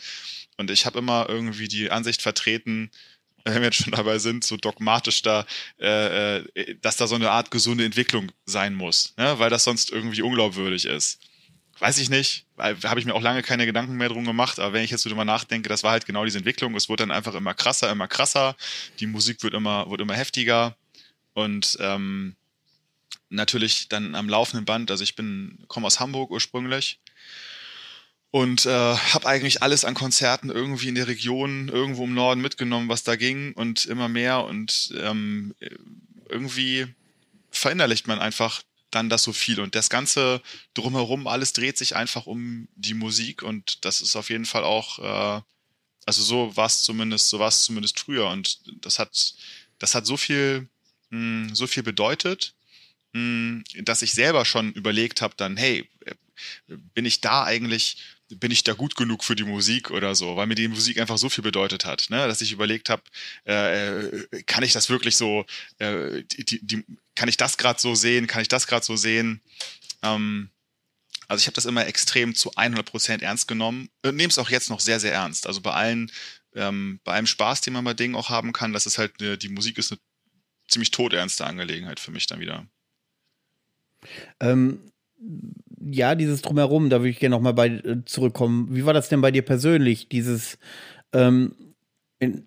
Und 0.56 0.70
ich 0.70 0.86
habe 0.86 0.98
immer 0.98 1.26
irgendwie 1.28 1.68
die 1.68 1.90
Ansicht 1.90 2.22
vertreten, 2.22 2.90
wenn 3.44 3.56
wir 3.56 3.64
jetzt 3.64 3.76
schon 3.76 3.92
dabei 3.92 4.18
sind, 4.18 4.44
so 4.44 4.56
dogmatisch 4.56 5.22
da, 5.22 5.46
äh, 5.80 6.38
äh, 6.38 6.76
dass 6.80 6.96
da 6.96 7.06
so 7.06 7.14
eine 7.14 7.30
Art 7.30 7.50
gesunde 7.50 7.84
Entwicklung 7.84 8.32
sein 8.44 8.74
muss, 8.74 9.14
ne? 9.16 9.38
weil 9.38 9.50
das 9.50 9.64
sonst 9.64 9.92
irgendwie 9.92 10.22
unglaubwürdig 10.22 10.86
ist. 10.86 11.20
Weiß 11.78 11.98
ich 11.98 12.08
nicht, 12.08 12.46
habe 12.56 12.98
ich 12.98 13.04
mir 13.04 13.14
auch 13.14 13.20
lange 13.20 13.42
keine 13.42 13.66
Gedanken 13.66 13.96
mehr 13.96 14.08
drum 14.08 14.24
gemacht, 14.24 14.58
aber 14.58 14.72
wenn 14.72 14.82
ich 14.82 14.90
jetzt 14.90 15.02
so 15.02 15.10
drüber 15.10 15.26
nachdenke, 15.26 15.68
das 15.68 15.82
war 15.82 15.90
halt 15.90 16.06
genau 16.06 16.24
diese 16.24 16.38
Entwicklung. 16.38 16.74
Es 16.74 16.88
wurde 16.88 17.02
dann 17.02 17.10
einfach 17.10 17.34
immer 17.34 17.52
krasser, 17.52 17.90
immer 17.92 18.08
krasser, 18.08 18.56
die 18.98 19.06
Musik 19.06 19.42
wird 19.42 19.52
immer, 19.52 19.88
wird 19.90 20.00
immer 20.00 20.14
heftiger 20.14 20.74
und 21.34 21.76
ähm, 21.80 22.34
natürlich 23.28 23.88
dann 23.88 24.14
am 24.14 24.28
laufenden 24.28 24.64
Band. 24.64 24.90
Also 24.90 25.04
ich 25.04 25.16
bin 25.16 25.64
komme 25.68 25.86
aus 25.86 26.00
Hamburg 26.00 26.30
ursprünglich 26.30 27.00
und 28.30 28.66
äh, 28.66 28.70
habe 28.70 29.26
eigentlich 29.26 29.62
alles 29.62 29.84
an 29.84 29.94
Konzerten 29.94 30.50
irgendwie 30.50 30.88
in 30.88 30.94
der 30.94 31.08
Region 31.08 31.68
irgendwo 31.68 32.04
im 32.04 32.14
Norden 32.14 32.40
mitgenommen, 32.40 32.88
was 32.88 33.02
da 33.02 33.16
ging 33.16 33.52
und 33.54 33.86
immer 33.86 34.08
mehr 34.08 34.44
und 34.44 34.92
ähm, 35.00 35.54
irgendwie 36.28 36.86
verinnerlicht 37.50 38.06
man 38.06 38.18
einfach 38.18 38.62
dann 38.90 39.08
das 39.08 39.22
so 39.22 39.32
viel 39.32 39.60
und 39.60 39.74
das 39.74 39.90
ganze 39.90 40.42
drumherum 40.74 41.26
alles 41.26 41.52
dreht 41.52 41.78
sich 41.78 41.96
einfach 41.96 42.26
um 42.26 42.68
die 42.74 42.94
Musik 42.94 43.42
und 43.42 43.84
das 43.84 44.00
ist 44.00 44.16
auf 44.16 44.30
jeden 44.30 44.44
Fall 44.44 44.64
auch 44.64 44.98
äh, 44.98 45.42
also 46.04 46.22
so 46.22 46.56
war 46.56 46.66
es 46.66 46.82
zumindest 46.82 47.28
so 47.28 47.38
war 47.38 47.48
es 47.48 47.62
zumindest 47.62 47.98
früher 47.98 48.28
und 48.28 48.60
das 48.84 48.98
hat 48.98 49.34
das 49.78 49.94
hat 49.94 50.06
so 50.06 50.16
viel 50.16 50.68
mh, 51.10 51.48
hm, 51.48 51.54
so 51.54 51.66
viel 51.66 51.82
bedeutet 51.82 52.54
dass 53.82 54.02
ich 54.02 54.12
selber 54.12 54.44
schon 54.44 54.72
überlegt 54.72 55.22
habe, 55.22 55.34
dann, 55.36 55.56
hey, 55.56 55.88
äh, 56.04 56.14
bin 56.94 57.04
ich 57.04 57.20
da 57.20 57.44
eigentlich, 57.44 57.98
bin 58.28 58.50
ich 58.50 58.64
da 58.64 58.72
gut 58.72 58.96
genug 58.96 59.24
für 59.24 59.36
die 59.36 59.44
Musik 59.44 59.90
oder 59.90 60.14
so, 60.14 60.36
weil 60.36 60.46
mir 60.46 60.54
die 60.54 60.68
Musik 60.68 60.98
einfach 60.98 61.18
so 61.18 61.28
viel 61.28 61.44
bedeutet 61.44 61.84
hat, 61.84 62.06
ne? 62.10 62.26
dass 62.26 62.40
ich 62.40 62.52
überlegt 62.52 62.90
habe, 62.90 63.02
äh, 63.46 64.06
äh, 64.06 64.42
kann 64.44 64.64
ich 64.64 64.72
das 64.72 64.90
wirklich 64.90 65.16
so, 65.16 65.46
äh, 65.78 66.24
die, 66.24 66.64
die, 66.66 66.84
kann 67.14 67.28
ich 67.28 67.36
das 67.36 67.56
gerade 67.56 67.80
so 67.80 67.94
sehen, 67.94 68.26
kann 68.26 68.42
ich 68.42 68.48
das 68.48 68.66
gerade 68.66 68.84
so 68.84 68.96
sehen? 68.96 69.40
Ähm, 70.02 70.50
also 71.28 71.40
ich 71.40 71.46
habe 71.46 71.54
das 71.54 71.66
immer 71.66 71.86
extrem 71.86 72.34
zu 72.34 72.52
100% 72.52 73.22
ernst 73.22 73.48
genommen 73.48 73.88
und 74.02 74.16
nehme 74.16 74.28
es 74.28 74.38
auch 74.38 74.50
jetzt 74.50 74.70
noch 74.70 74.80
sehr, 74.80 75.00
sehr 75.00 75.12
ernst. 75.12 75.46
Also 75.46 75.60
bei 75.60 75.72
allen, 75.72 76.10
ähm, 76.54 77.00
bei 77.04 77.14
allem 77.14 77.26
Spaß, 77.26 77.62
den 77.62 77.72
man 77.72 77.84
bei 77.84 77.94
Dingen 77.94 78.14
auch 78.14 78.30
haben 78.30 78.52
kann, 78.52 78.72
das 78.72 78.86
ist 78.86 78.98
halt, 78.98 79.20
eine, 79.20 79.38
die 79.38 79.48
Musik 79.48 79.78
ist 79.78 79.92
eine 79.92 80.00
ziemlich 80.68 80.90
todernste 80.90 81.46
Angelegenheit 81.46 82.00
für 82.00 82.10
mich 82.10 82.26
dann 82.26 82.40
wieder. 82.40 82.66
Ähm, 84.40 84.80
ja, 85.90 86.14
dieses 86.14 86.42
Drumherum, 86.42 86.90
da 86.90 87.00
würde 87.00 87.10
ich 87.10 87.18
gerne 87.18 87.34
nochmal 87.34 87.54
bei 87.54 87.68
äh, 87.68 88.04
zurückkommen. 88.04 88.68
Wie 88.70 88.84
war 88.84 88.94
das 88.94 89.08
denn 89.08 89.20
bei 89.20 89.30
dir 89.30 89.42
persönlich, 89.42 90.08
dieses, 90.08 90.58
ähm, 91.12 91.54
in, 92.18 92.44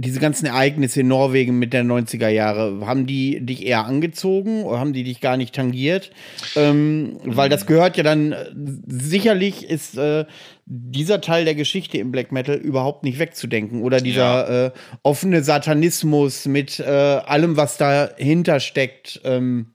diese 0.00 0.20
ganzen 0.20 0.46
Ereignisse 0.46 1.00
in 1.00 1.08
Norwegen 1.08 1.58
mit 1.58 1.72
der 1.72 1.84
90er 1.84 2.28
Jahre, 2.28 2.86
haben 2.86 3.06
die 3.06 3.44
dich 3.44 3.66
eher 3.66 3.84
angezogen 3.84 4.62
oder 4.62 4.78
haben 4.78 4.92
die 4.92 5.02
dich 5.02 5.20
gar 5.20 5.36
nicht 5.36 5.56
tangiert? 5.56 6.12
Ähm, 6.54 7.18
weil 7.24 7.48
das 7.48 7.66
gehört 7.66 7.96
ja 7.96 8.04
dann, 8.04 8.30
äh, 8.30 8.46
sicherlich 8.86 9.68
ist 9.68 9.98
äh, 9.98 10.24
dieser 10.66 11.20
Teil 11.20 11.44
der 11.44 11.56
Geschichte 11.56 11.98
im 11.98 12.12
Black 12.12 12.30
Metal 12.30 12.56
überhaupt 12.56 13.02
nicht 13.02 13.18
wegzudenken. 13.18 13.82
Oder 13.82 14.00
dieser 14.00 14.22
ja. 14.22 14.66
äh, 14.66 14.70
offene 15.02 15.42
Satanismus 15.42 16.46
mit 16.46 16.80
allem, 16.80 17.56
was 17.56 17.78
dahinter 17.78 18.60
steckt. 18.60 19.20
Ähm, 19.24 19.74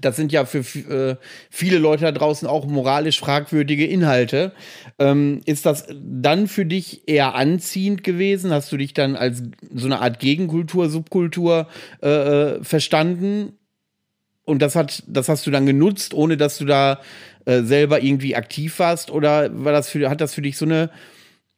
das 0.00 0.16
sind 0.16 0.32
ja 0.32 0.44
für 0.44 0.58
äh, 0.58 1.16
viele 1.50 1.78
Leute 1.78 2.04
da 2.04 2.12
draußen 2.12 2.48
auch 2.48 2.66
moralisch 2.66 3.18
fragwürdige 3.18 3.86
Inhalte. 3.86 4.52
Ähm, 4.98 5.40
ist 5.44 5.66
das 5.66 5.86
dann 6.00 6.48
für 6.48 6.66
dich 6.66 7.08
eher 7.08 7.34
anziehend 7.34 8.04
gewesen? 8.04 8.52
Hast 8.52 8.70
du 8.72 8.76
dich 8.76 8.94
dann 8.94 9.16
als 9.16 9.42
so 9.74 9.86
eine 9.86 10.00
Art 10.00 10.18
Gegenkultur, 10.18 10.88
Subkultur 10.88 11.68
äh, 12.02 12.08
äh, 12.08 12.64
verstanden? 12.64 13.52
Und 14.44 14.62
das 14.62 14.76
hat, 14.76 15.02
das 15.06 15.28
hast 15.28 15.46
du 15.46 15.50
dann 15.50 15.66
genutzt, 15.66 16.14
ohne 16.14 16.36
dass 16.36 16.58
du 16.58 16.64
da 16.64 17.00
äh, 17.46 17.62
selber 17.62 18.02
irgendwie 18.02 18.36
aktiv 18.36 18.78
warst? 18.78 19.10
Oder 19.10 19.50
war 19.64 19.72
das 19.72 19.88
für, 19.88 20.08
hat 20.08 20.20
das 20.20 20.34
für 20.34 20.42
dich 20.42 20.56
so 20.56 20.64
eine, 20.64 20.90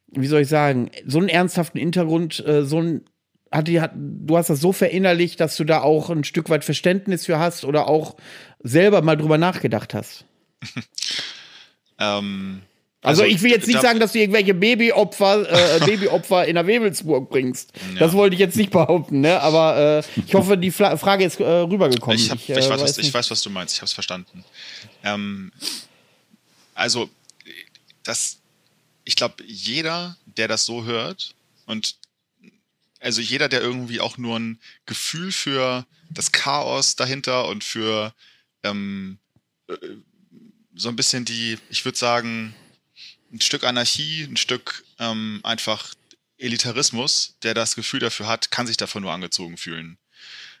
wie 0.07 0.27
soll 0.27 0.41
ich 0.41 0.47
sagen, 0.47 0.89
so 1.05 1.19
einen 1.19 1.29
ernsthaften 1.29 1.79
Hintergrund, 1.79 2.43
äh, 2.45 2.63
so 2.63 2.81
ein 2.81 3.01
hat 3.51 3.67
die, 3.67 3.81
hat, 3.81 3.91
du 3.95 4.37
hast 4.37 4.49
das 4.49 4.61
so 4.61 4.71
verinnerlicht, 4.71 5.39
dass 5.39 5.55
du 5.55 5.63
da 5.63 5.81
auch 5.81 6.09
ein 6.09 6.23
Stück 6.23 6.49
weit 6.49 6.63
Verständnis 6.63 7.25
für 7.25 7.39
hast 7.39 7.65
oder 7.65 7.87
auch 7.87 8.15
selber 8.61 9.01
mal 9.01 9.17
drüber 9.17 9.37
nachgedacht 9.37 9.93
hast? 9.93 10.25
ähm, 11.99 12.61
also, 13.01 13.23
also, 13.23 13.33
ich 13.33 13.41
will 13.41 13.51
jetzt 13.51 13.67
nicht 13.67 13.81
sagen, 13.81 13.99
dass 14.01 14.11
du 14.11 14.19
irgendwelche 14.19 14.53
Babyopfer, 14.53 15.49
äh, 15.49 15.79
Babyopfer 15.85 16.45
in 16.45 16.55
der 16.55 16.67
Webelsburg 16.67 17.29
bringst. 17.29 17.71
Ja. 17.93 17.99
Das 17.99 18.13
wollte 18.13 18.33
ich 18.33 18.41
jetzt 18.41 18.57
nicht 18.57 18.71
behaupten, 18.71 19.21
ne? 19.21 19.39
Aber 19.39 20.03
äh, 20.05 20.21
ich 20.25 20.33
hoffe, 20.33 20.57
die 20.57 20.69
Fla 20.69 20.97
Frage 20.97 21.23
ist 21.23 21.39
äh, 21.39 21.45
rübergekommen. 21.45 22.19
Ich, 22.19 22.29
hab, 22.29 22.37
ich, 22.37 22.49
ich, 22.49 22.57
äh, 22.57 22.69
weiß, 22.69 22.81
was, 22.81 22.97
ich 22.97 23.13
weiß, 23.13 23.31
was 23.31 23.41
du 23.41 23.49
meinst. 23.49 23.73
Ich 23.73 23.79
habe 23.79 23.85
es 23.85 23.93
verstanden. 23.93 24.43
Ähm, 25.05 25.53
also, 26.75 27.09
das, 28.03 28.39
ich 29.05 29.15
glaube, 29.15 29.43
jeder, 29.47 30.17
der 30.25 30.49
das 30.49 30.65
so 30.65 30.83
hört 30.83 31.35
und 31.67 31.95
also 32.99 33.21
jeder, 33.21 33.49
der 33.49 33.61
irgendwie 33.61 33.99
auch 33.99 34.17
nur 34.17 34.37
ein 34.37 34.59
Gefühl 34.85 35.31
für 35.31 35.85
das 36.09 36.31
Chaos 36.31 36.95
dahinter 36.95 37.47
und 37.47 37.63
für 37.63 38.13
ähm, 38.63 39.19
äh, 39.67 39.75
so 40.75 40.89
ein 40.89 40.95
bisschen 40.95 41.25
die, 41.25 41.57
ich 41.69 41.85
würde 41.85 41.97
sagen, 41.97 42.55
ein 43.31 43.41
Stück 43.41 43.63
Anarchie, 43.63 44.23
ein 44.23 44.37
Stück 44.37 44.83
ähm, 44.97 45.39
einfach 45.43 45.93
Elitarismus, 46.37 47.35
der 47.43 47.53
das 47.53 47.75
Gefühl 47.75 47.99
dafür 47.99 48.27
hat, 48.27 48.51
kann 48.51 48.67
sich 48.67 48.77
davon 48.77 49.03
nur 49.03 49.11
angezogen 49.11 49.57
fühlen. 49.57 49.97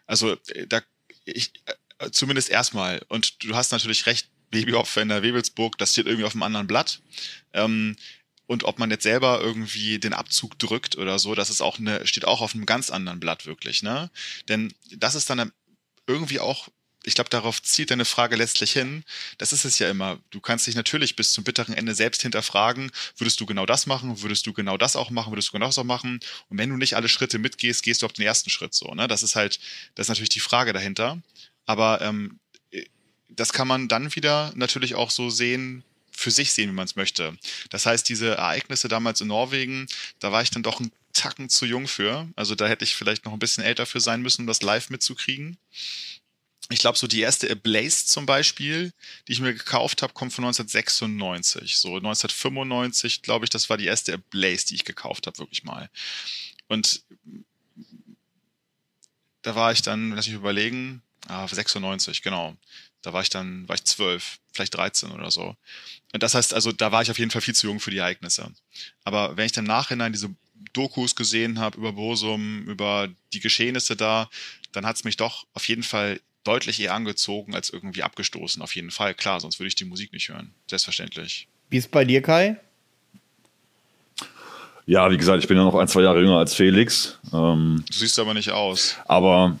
Also 0.05 0.33
äh, 0.49 0.67
da, 0.67 0.81
ich, 1.25 1.51
äh, 1.99 2.11
zumindest 2.11 2.49
erstmal. 2.49 3.01
Und 3.07 3.43
du 3.43 3.55
hast 3.55 3.71
natürlich 3.71 4.05
recht, 4.05 4.27
Babyopfer 4.51 5.03
in 5.03 5.09
der 5.09 5.21
Webelsburg, 5.21 5.77
das 5.77 5.91
steht 5.91 6.07
irgendwie 6.07 6.25
auf 6.25 6.33
einem 6.33 6.43
anderen 6.43 6.65
Blatt. 6.65 7.01
Ähm, 7.53 7.95
und 8.49 8.63
ob 8.63 8.79
man 8.79 8.89
jetzt 8.89 9.03
selber 9.03 9.41
irgendwie 9.41 9.99
den 9.99 10.13
Abzug 10.13 10.57
drückt 10.57 10.97
oder 10.97 11.19
so, 11.19 11.35
das 11.35 11.51
ist 11.51 11.61
auch 11.61 11.77
eine, 11.77 12.07
steht 12.07 12.25
auch 12.25 12.41
auf 12.41 12.55
einem 12.55 12.65
ganz 12.65 12.89
anderen 12.89 13.19
Blatt 13.19 13.45
wirklich, 13.45 13.83
ne? 13.83 14.09
Denn 14.47 14.73
das 14.95 15.13
ist 15.13 15.29
dann 15.29 15.51
irgendwie 16.07 16.39
auch 16.39 16.67
ich 17.05 17.15
glaube, 17.15 17.29
darauf 17.29 17.63
zielt 17.63 17.91
deine 17.91 18.03
Frage 18.03 18.35
letztlich 18.35 18.73
hin. 18.73 19.05
Das 19.37 19.53
ist 19.53 19.63
es 19.63 19.79
ja 19.79 19.89
immer. 19.89 20.19
Du 20.31 20.41
kannst 20.41 20.67
dich 20.67 20.75
natürlich 20.75 21.15
bis 21.15 21.31
zum 21.31 21.45
bitteren 21.45 21.73
Ende 21.73 21.95
selbst 21.95 22.23
hinterfragen, 22.23 22.91
würdest 23.15 23.39
du 23.39 23.45
genau 23.45 23.65
das 23.65 23.87
machen, 23.87 24.21
würdest 24.21 24.45
du 24.45 24.51
genau 24.51 24.77
das 24.77 24.97
auch 24.97 25.09
machen, 25.09 25.31
würdest 25.31 25.47
du 25.47 25.51
genau 25.53 25.67
das 25.67 25.77
auch 25.77 25.85
machen? 25.85 26.19
Und 26.49 26.57
wenn 26.57 26.69
du 26.69 26.75
nicht 26.75 26.97
alle 26.97 27.07
Schritte 27.07 27.39
mitgehst, 27.39 27.83
gehst 27.83 28.01
du 28.01 28.05
auf 28.05 28.11
den 28.11 28.25
ersten 28.25 28.49
Schritt 28.49 28.73
so. 28.73 28.93
Ne? 28.93 29.07
Das 29.07 29.23
ist 29.23 29.37
halt, 29.37 29.61
das 29.95 30.05
ist 30.05 30.09
natürlich 30.09 30.29
die 30.29 30.41
Frage 30.41 30.73
dahinter. 30.73 31.21
Aber 31.65 32.01
ähm, 32.01 32.37
das 33.29 33.53
kann 33.53 33.67
man 33.69 33.87
dann 33.87 34.13
wieder 34.13 34.51
natürlich 34.55 34.95
auch 34.95 35.09
so 35.09 35.29
sehen, 35.29 35.85
für 36.19 36.31
sich 36.31 36.51
sehen, 36.51 36.69
wie 36.69 36.75
man 36.75 36.85
es 36.85 36.95
möchte. 36.95 37.37
Das 37.69 37.85
heißt, 37.85 38.07
diese 38.09 38.35
Ereignisse 38.35 38.87
damals 38.87 39.21
in 39.21 39.27
Norwegen, 39.27 39.87
da 40.19 40.31
war 40.31 40.41
ich 40.41 40.51
dann 40.51 40.63
doch 40.63 40.79
ein 40.79 40.91
Tacken 41.13 41.49
zu 41.49 41.65
jung 41.65 41.87
für. 41.87 42.27
Also 42.35 42.55
da 42.55 42.67
hätte 42.67 42.83
ich 42.83 42.95
vielleicht 42.95 43.25
noch 43.25 43.33
ein 43.33 43.39
bisschen 43.39 43.63
älter 43.63 43.85
für 43.85 43.99
sein 43.99 44.21
müssen, 44.21 44.41
um 44.41 44.47
das 44.47 44.61
live 44.61 44.89
mitzukriegen. 44.89 45.57
Ich 46.71 46.79
glaube, 46.79 46.97
so 46.97 47.07
die 47.07 47.21
erste 47.21 47.49
Ablaze 47.49 48.05
zum 48.05 48.25
Beispiel, 48.25 48.91
die 49.27 49.31
ich 49.31 49.39
mir 49.39 49.53
gekauft 49.53 50.03
habe, 50.03 50.13
kommt 50.13 50.33
von 50.33 50.43
1996. 50.43 51.77
So 51.77 51.95
1995, 51.95 53.23
glaube 53.23 53.45
ich, 53.45 53.49
das 53.49 53.69
war 53.69 53.77
die 53.77 53.87
erste 53.87 54.13
Ablaze, 54.13 54.67
die 54.67 54.75
ich 54.75 54.85
gekauft 54.85 55.25
habe, 55.25 55.39
wirklich 55.39 55.63
mal. 55.63 55.89
Und 56.67 57.03
da 59.41 59.55
war 59.55 59.71
ich 59.71 59.81
dann, 59.81 60.11
lass 60.11 60.27
mich 60.27 60.35
überlegen, 60.35 61.01
ah, 61.27 61.47
96, 61.47 62.21
genau. 62.21 62.55
Da 63.01 63.13
war 63.13 63.21
ich 63.21 63.29
dann, 63.29 63.67
war 63.67 63.75
ich 63.75 63.83
zwölf, 63.85 64.39
vielleicht 64.51 64.75
13 64.75 65.11
oder 65.11 65.31
so. 65.31 65.55
Und 66.13 66.23
das 66.23 66.35
heißt, 66.35 66.53
also 66.53 66.71
da 66.71 66.91
war 66.91 67.01
ich 67.01 67.11
auf 67.11 67.19
jeden 67.19 67.31
Fall 67.31 67.41
viel 67.41 67.55
zu 67.55 67.67
jung 67.67 67.79
für 67.79 67.91
die 67.91 67.97
Ereignisse. 67.97 68.51
Aber 69.03 69.37
wenn 69.37 69.45
ich 69.45 69.51
dann 69.51 69.65
im 69.65 69.69
Nachhinein 69.69 70.11
diese 70.11 70.29
Dokus 70.73 71.15
gesehen 71.15 71.59
habe 71.59 71.77
über 71.77 71.93
Bosum, 71.93 72.63
über 72.63 73.07
die 73.33 73.39
Geschehnisse 73.39 73.95
da, 73.95 74.29
dann 74.71 74.85
hat 74.85 74.97
es 74.97 75.03
mich 75.03 75.17
doch 75.17 75.45
auf 75.53 75.67
jeden 75.67 75.83
Fall 75.83 76.19
deutlich 76.43 76.79
eher 76.79 76.93
angezogen 76.93 77.55
als 77.55 77.69
irgendwie 77.69 78.03
abgestoßen. 78.03 78.61
Auf 78.61 78.75
jeden 78.75 78.91
Fall, 78.91 79.13
klar, 79.13 79.39
sonst 79.39 79.59
würde 79.59 79.67
ich 79.67 79.75
die 79.75 79.85
Musik 79.85 80.13
nicht 80.13 80.29
hören. 80.29 80.53
Selbstverständlich. 80.69 81.47
Wie 81.69 81.77
ist 81.77 81.91
bei 81.91 82.05
dir, 82.05 82.21
Kai? 82.21 82.57
Ja, 84.85 85.11
wie 85.11 85.17
gesagt, 85.17 85.43
ich 85.43 85.47
bin 85.47 85.55
ja 85.55 85.63
noch 85.63 85.75
ein, 85.75 85.87
zwei 85.87 86.01
Jahre 86.01 86.19
jünger 86.19 86.39
als 86.39 86.55
Felix. 86.55 87.19
Ähm, 87.31 87.83
du 87.87 87.93
siehst 87.93 88.17
aber 88.17 88.33
nicht 88.33 88.49
aus. 88.49 88.95
Aber 89.05 89.59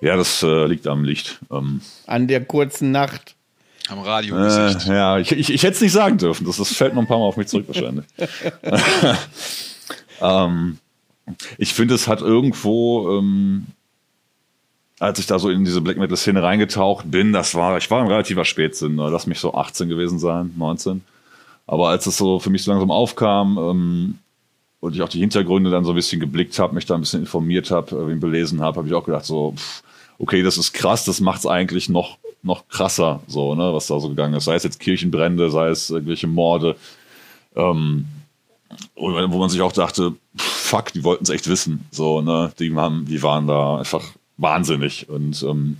ja, 0.00 0.16
das 0.16 0.42
äh, 0.42 0.66
liegt 0.66 0.86
am 0.86 1.04
Licht. 1.04 1.38
Ähm, 1.50 1.80
An 2.06 2.26
der 2.28 2.44
kurzen 2.44 2.90
Nacht. 2.92 3.34
Am 3.88 4.00
Radio. 4.00 4.36
Äh, 4.36 4.72
ja, 4.86 5.18
ich, 5.18 5.32
ich, 5.32 5.50
ich 5.50 5.62
hätte 5.62 5.74
es 5.74 5.80
nicht 5.80 5.92
sagen 5.92 6.18
dürfen. 6.18 6.44
Das, 6.46 6.56
das 6.56 6.72
fällt 6.72 6.94
noch 6.94 7.02
ein 7.02 7.08
paar 7.08 7.18
Mal 7.18 7.26
auf 7.26 7.36
mich 7.36 7.46
zurück 7.46 7.68
wahrscheinlich. 7.68 8.04
ähm, 10.20 10.78
ich 11.56 11.72
finde, 11.72 11.94
es 11.94 12.08
hat 12.08 12.20
irgendwo, 12.20 13.18
ähm, 13.18 13.66
als 14.98 15.18
ich 15.18 15.26
da 15.26 15.38
so 15.38 15.50
in 15.50 15.64
diese 15.64 15.80
Black 15.80 15.98
Metal 15.98 16.16
Szene 16.16 16.42
reingetaucht 16.42 17.10
bin, 17.10 17.32
das 17.32 17.54
war, 17.54 17.76
ich 17.78 17.90
war 17.90 18.00
ein 18.00 18.08
relativer 18.08 18.44
Spätsinn, 18.44 18.96
lass 18.96 19.26
mich 19.26 19.38
so 19.38 19.54
18 19.54 19.88
gewesen 19.88 20.18
sein, 20.18 20.52
19. 20.56 21.02
Aber 21.66 21.88
als 21.88 22.06
es 22.06 22.16
so 22.16 22.38
für 22.38 22.50
mich 22.50 22.64
so 22.64 22.70
langsam 22.70 22.90
aufkam 22.90 23.58
ähm, 23.58 24.18
und 24.86 24.94
ich 24.94 25.02
auch 25.02 25.08
die 25.08 25.20
Hintergründe 25.20 25.70
dann 25.70 25.84
so 25.84 25.92
ein 25.92 25.96
bisschen 25.96 26.20
geblickt 26.20 26.58
habe, 26.58 26.74
mich 26.74 26.86
da 26.86 26.94
ein 26.94 27.00
bisschen 27.00 27.20
informiert 27.20 27.70
habe, 27.70 28.10
äh, 28.10 28.14
belesen 28.14 28.60
habe, 28.60 28.78
habe 28.78 28.88
ich 28.88 28.94
auch 28.94 29.04
gedacht 29.04 29.24
so, 29.24 29.52
pff, 29.56 29.82
okay, 30.18 30.42
das 30.42 30.58
ist 30.58 30.72
krass, 30.72 31.04
das 31.04 31.20
macht 31.20 31.40
es 31.40 31.46
eigentlich 31.46 31.88
noch, 31.88 32.18
noch 32.42 32.68
krasser, 32.68 33.20
so, 33.26 33.54
ne, 33.54 33.72
was 33.72 33.86
da 33.86 34.00
so 34.00 34.08
gegangen 34.08 34.34
ist. 34.34 34.44
Sei 34.44 34.54
es 34.54 34.62
jetzt 34.62 34.80
Kirchenbrände, 34.80 35.50
sei 35.50 35.68
es 35.68 35.90
irgendwelche 35.90 36.26
Morde. 36.26 36.76
Ähm, 37.54 38.06
wo 38.94 39.38
man 39.38 39.48
sich 39.48 39.60
auch 39.60 39.72
dachte, 39.72 40.14
fuck, 40.36 40.92
die 40.92 41.04
wollten 41.04 41.24
es 41.24 41.30
echt 41.30 41.48
wissen. 41.48 41.86
So, 41.90 42.20
ne? 42.20 42.52
Die, 42.58 42.74
haben, 42.74 43.06
die 43.06 43.22
waren 43.22 43.46
da 43.46 43.78
einfach 43.78 44.04
wahnsinnig. 44.36 45.08
Und 45.08 45.42
ähm, 45.42 45.78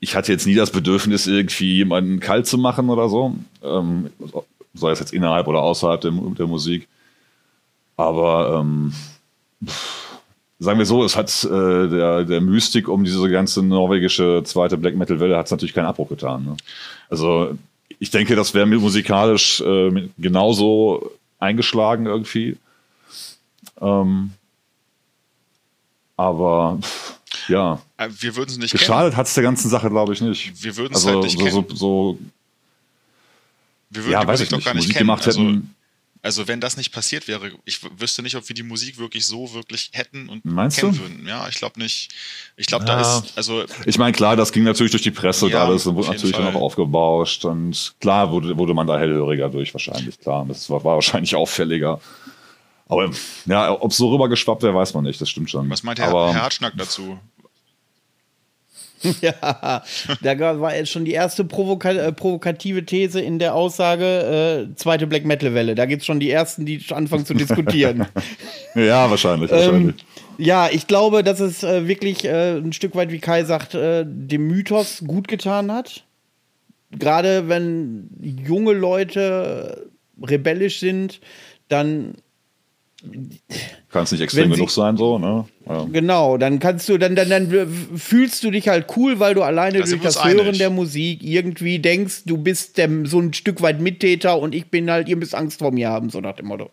ich 0.00 0.14
hatte 0.14 0.32
jetzt 0.32 0.46
nie 0.46 0.54
das 0.54 0.70
Bedürfnis, 0.70 1.26
irgendwie 1.26 1.76
jemanden 1.76 2.20
kalt 2.20 2.46
zu 2.46 2.58
machen 2.58 2.88
oder 2.88 3.08
so. 3.08 3.34
Ähm, 3.62 4.10
sei 4.78 4.90
es 4.90 5.00
jetzt 5.00 5.12
innerhalb 5.12 5.46
oder 5.46 5.60
außerhalb 5.60 6.00
der, 6.00 6.10
der 6.10 6.46
Musik. 6.46 6.88
Aber 7.96 8.60
ähm, 8.60 8.92
sagen 10.58 10.78
wir 10.78 10.86
so, 10.86 11.04
es 11.04 11.16
hat 11.16 11.44
äh, 11.44 11.88
der, 11.88 12.24
der 12.24 12.40
Mystik 12.40 12.88
um 12.88 13.04
diese 13.04 13.28
ganze 13.28 13.62
norwegische 13.62 14.42
zweite 14.44 14.76
Black 14.76 14.96
Metal 14.96 15.20
Welle 15.20 15.36
hat 15.36 15.46
es 15.46 15.52
natürlich 15.52 15.74
keinen 15.74 15.86
Abbruch 15.86 16.08
getan. 16.08 16.44
Ne? 16.44 16.56
Also 17.08 17.56
ich 17.98 18.10
denke, 18.10 18.36
das 18.36 18.54
wäre 18.54 18.66
musikalisch 18.66 19.60
äh, 19.60 20.08
genauso 20.18 21.10
eingeschlagen 21.38 22.06
irgendwie. 22.06 22.56
Ähm, 23.80 24.32
aber 26.16 26.78
pff, 26.80 27.18
ja. 27.48 27.80
Äh, 27.96 28.08
wir 28.18 28.36
würden 28.36 28.50
es 28.50 28.58
nicht 28.58 28.72
Geschadet 28.72 29.16
hat 29.16 29.26
es 29.26 29.34
der 29.34 29.42
ganzen 29.42 29.68
Sache, 29.68 29.90
glaube 29.90 30.12
ich, 30.12 30.20
nicht. 30.20 30.62
Wir 30.62 30.76
würden 30.76 30.94
es 30.94 31.06
also, 31.06 31.14
halt 31.14 31.24
nicht 31.24 31.38
so, 31.38 31.44
kennen. 31.44 31.66
So, 31.70 31.76
so, 31.76 32.18
wir 33.90 34.02
würden 34.04 34.12
ja, 34.12 34.20
die 34.22 34.26
weiß 34.26 34.40
Musik 34.40 34.44
ich 34.44 34.50
doch 34.50 34.56
nicht. 34.58 34.64
gar 34.64 34.74
nicht 34.74 34.82
Musik 34.84 34.96
kennen. 34.96 35.06
gemacht 35.06 35.26
also, 35.26 35.40
hätten. 35.40 35.74
also 36.22 36.48
wenn 36.48 36.60
das 36.60 36.76
nicht 36.76 36.92
passiert 36.92 37.26
wäre, 37.28 37.50
ich 37.64 37.80
wüsste 37.98 38.22
nicht, 38.22 38.34
ob 38.36 38.48
wir 38.48 38.54
die 38.54 38.62
Musik 38.62 38.98
wirklich 38.98 39.24
so 39.26 39.52
wirklich 39.54 39.90
hätten 39.92 40.28
und 40.28 40.44
Meinst 40.44 40.78
kennen 40.78 40.92
du? 40.92 40.98
würden. 41.00 41.26
Ja, 41.26 41.48
ich 41.48 41.56
glaube 41.56 41.80
nicht. 41.80 42.10
Ich 42.56 42.66
glaube, 42.66 42.84
Ja. 42.86 42.96
da 42.96 43.18
ist, 43.18 43.32
also 43.36 43.64
Ich 43.86 43.98
meine, 43.98 44.12
klar, 44.12 44.36
das 44.36 44.52
ging 44.52 44.64
natürlich 44.64 44.90
durch 44.92 45.02
die 45.02 45.10
Presse 45.10 45.46
und 45.46 45.52
Ja, 45.52 45.64
alles 45.64 45.86
und 45.86 45.94
wurde 45.96 46.08
natürlich 46.08 46.36
dann 46.36 46.44
Fall. 46.44 46.56
auch 46.56 46.60
aufgebauscht 46.62 47.44
und 47.44 47.94
klar 48.00 48.30
wurde, 48.30 48.56
wurde 48.58 48.74
man 48.74 48.86
da 48.86 48.98
hellhöriger 48.98 49.48
durch 49.48 49.72
wahrscheinlich, 49.74 50.18
klar. 50.20 50.44
Das 50.48 50.68
war, 50.70 50.82
war 50.84 50.94
wahrscheinlich 50.96 51.34
auffälliger. 51.36 52.00
Aber 52.90 53.10
ja, 53.44 53.70
ob 53.80 53.90
es 53.90 53.98
so 53.98 54.10
rübergeschwappt 54.10 54.62
wäre, 54.62 54.74
weiß 54.74 54.94
man 54.94 55.04
nicht, 55.04 55.20
das 55.20 55.28
stimmt 55.28 55.50
schon. 55.50 55.68
was 55.68 55.82
meint 55.82 55.98
Herr, 55.98 56.08
Aber, 56.08 56.32
Herr 56.32 56.42
Hartschnack 56.42 56.72
dazu? 56.76 57.18
Ja, 59.20 59.82
da 60.22 60.60
war 60.60 60.74
jetzt 60.74 60.90
schon 60.90 61.04
die 61.04 61.12
erste 61.12 61.44
provoka 61.44 61.90
äh, 61.90 62.12
provokative 62.12 62.84
These 62.84 63.20
in 63.20 63.38
der 63.38 63.54
Aussage, 63.54 64.68
äh, 64.70 64.74
zweite 64.76 65.06
Black 65.06 65.24
Metal 65.24 65.54
Welle. 65.54 65.74
Da 65.74 65.86
gibt 65.86 66.02
es 66.02 66.06
schon 66.06 66.20
die 66.20 66.30
ersten, 66.30 66.66
die 66.66 66.80
anfangen 66.90 67.26
zu 67.26 67.34
diskutieren. 67.34 68.06
Ja, 68.74 69.10
wahrscheinlich, 69.10 69.50
ähm, 69.50 69.56
wahrscheinlich. 69.56 69.96
ja, 70.36 70.68
ich 70.70 70.86
glaube, 70.86 71.24
dass 71.24 71.40
es 71.40 71.64
äh, 71.64 71.88
wirklich 71.88 72.24
äh, 72.24 72.58
ein 72.58 72.72
Stück 72.72 72.94
weit, 72.94 73.10
wie 73.10 73.18
Kai 73.18 73.44
sagt, 73.44 73.74
äh, 73.74 74.04
dem 74.06 74.46
Mythos 74.46 75.02
gut 75.06 75.26
getan 75.26 75.72
hat. 75.72 76.04
Gerade 76.90 77.48
wenn 77.48 78.08
junge 78.20 78.72
Leute 78.72 79.90
rebellisch 80.22 80.80
sind, 80.80 81.20
dann 81.68 82.14
Kann 83.90 84.02
es 84.02 84.12
nicht 84.12 84.20
extrem 84.20 84.48
sie- 84.48 84.54
genug 84.56 84.70
sein, 84.70 84.96
so, 84.96 85.18
ne? 85.18 85.44
Ja. 85.68 85.84
Genau, 85.92 86.36
dann 86.36 86.58
kannst 86.58 86.88
du, 86.88 86.98
dann, 86.98 87.14
dann, 87.14 87.28
dann 87.30 87.68
fühlst 87.96 88.42
du 88.42 88.50
dich 88.50 88.68
halt 88.68 88.86
cool, 88.96 89.20
weil 89.20 89.34
du 89.34 89.42
alleine 89.42 89.78
Da 89.78 89.86
sind 89.86 90.02
durch 90.02 90.14
das 90.14 90.16
uns 90.24 90.32
Hören 90.34 90.46
einig. 90.46 90.58
der 90.58 90.70
Musik 90.70 91.22
irgendwie 91.22 91.78
denkst, 91.78 92.22
du 92.26 92.38
bist 92.38 92.76
der, 92.76 92.88
so 93.04 93.20
ein 93.20 93.32
Stück 93.34 93.62
weit 93.62 93.80
Mittäter 93.80 94.38
und 94.38 94.54
ich 94.54 94.66
bin 94.66 94.90
halt, 94.90 95.08
ihr 95.08 95.16
müsst 95.16 95.34
Angst 95.34 95.60
vor 95.60 95.70
mir 95.70 95.88
haben, 95.90 96.10
so 96.10 96.20
nach 96.20 96.34
dem 96.36 96.46
Motto. 96.46 96.70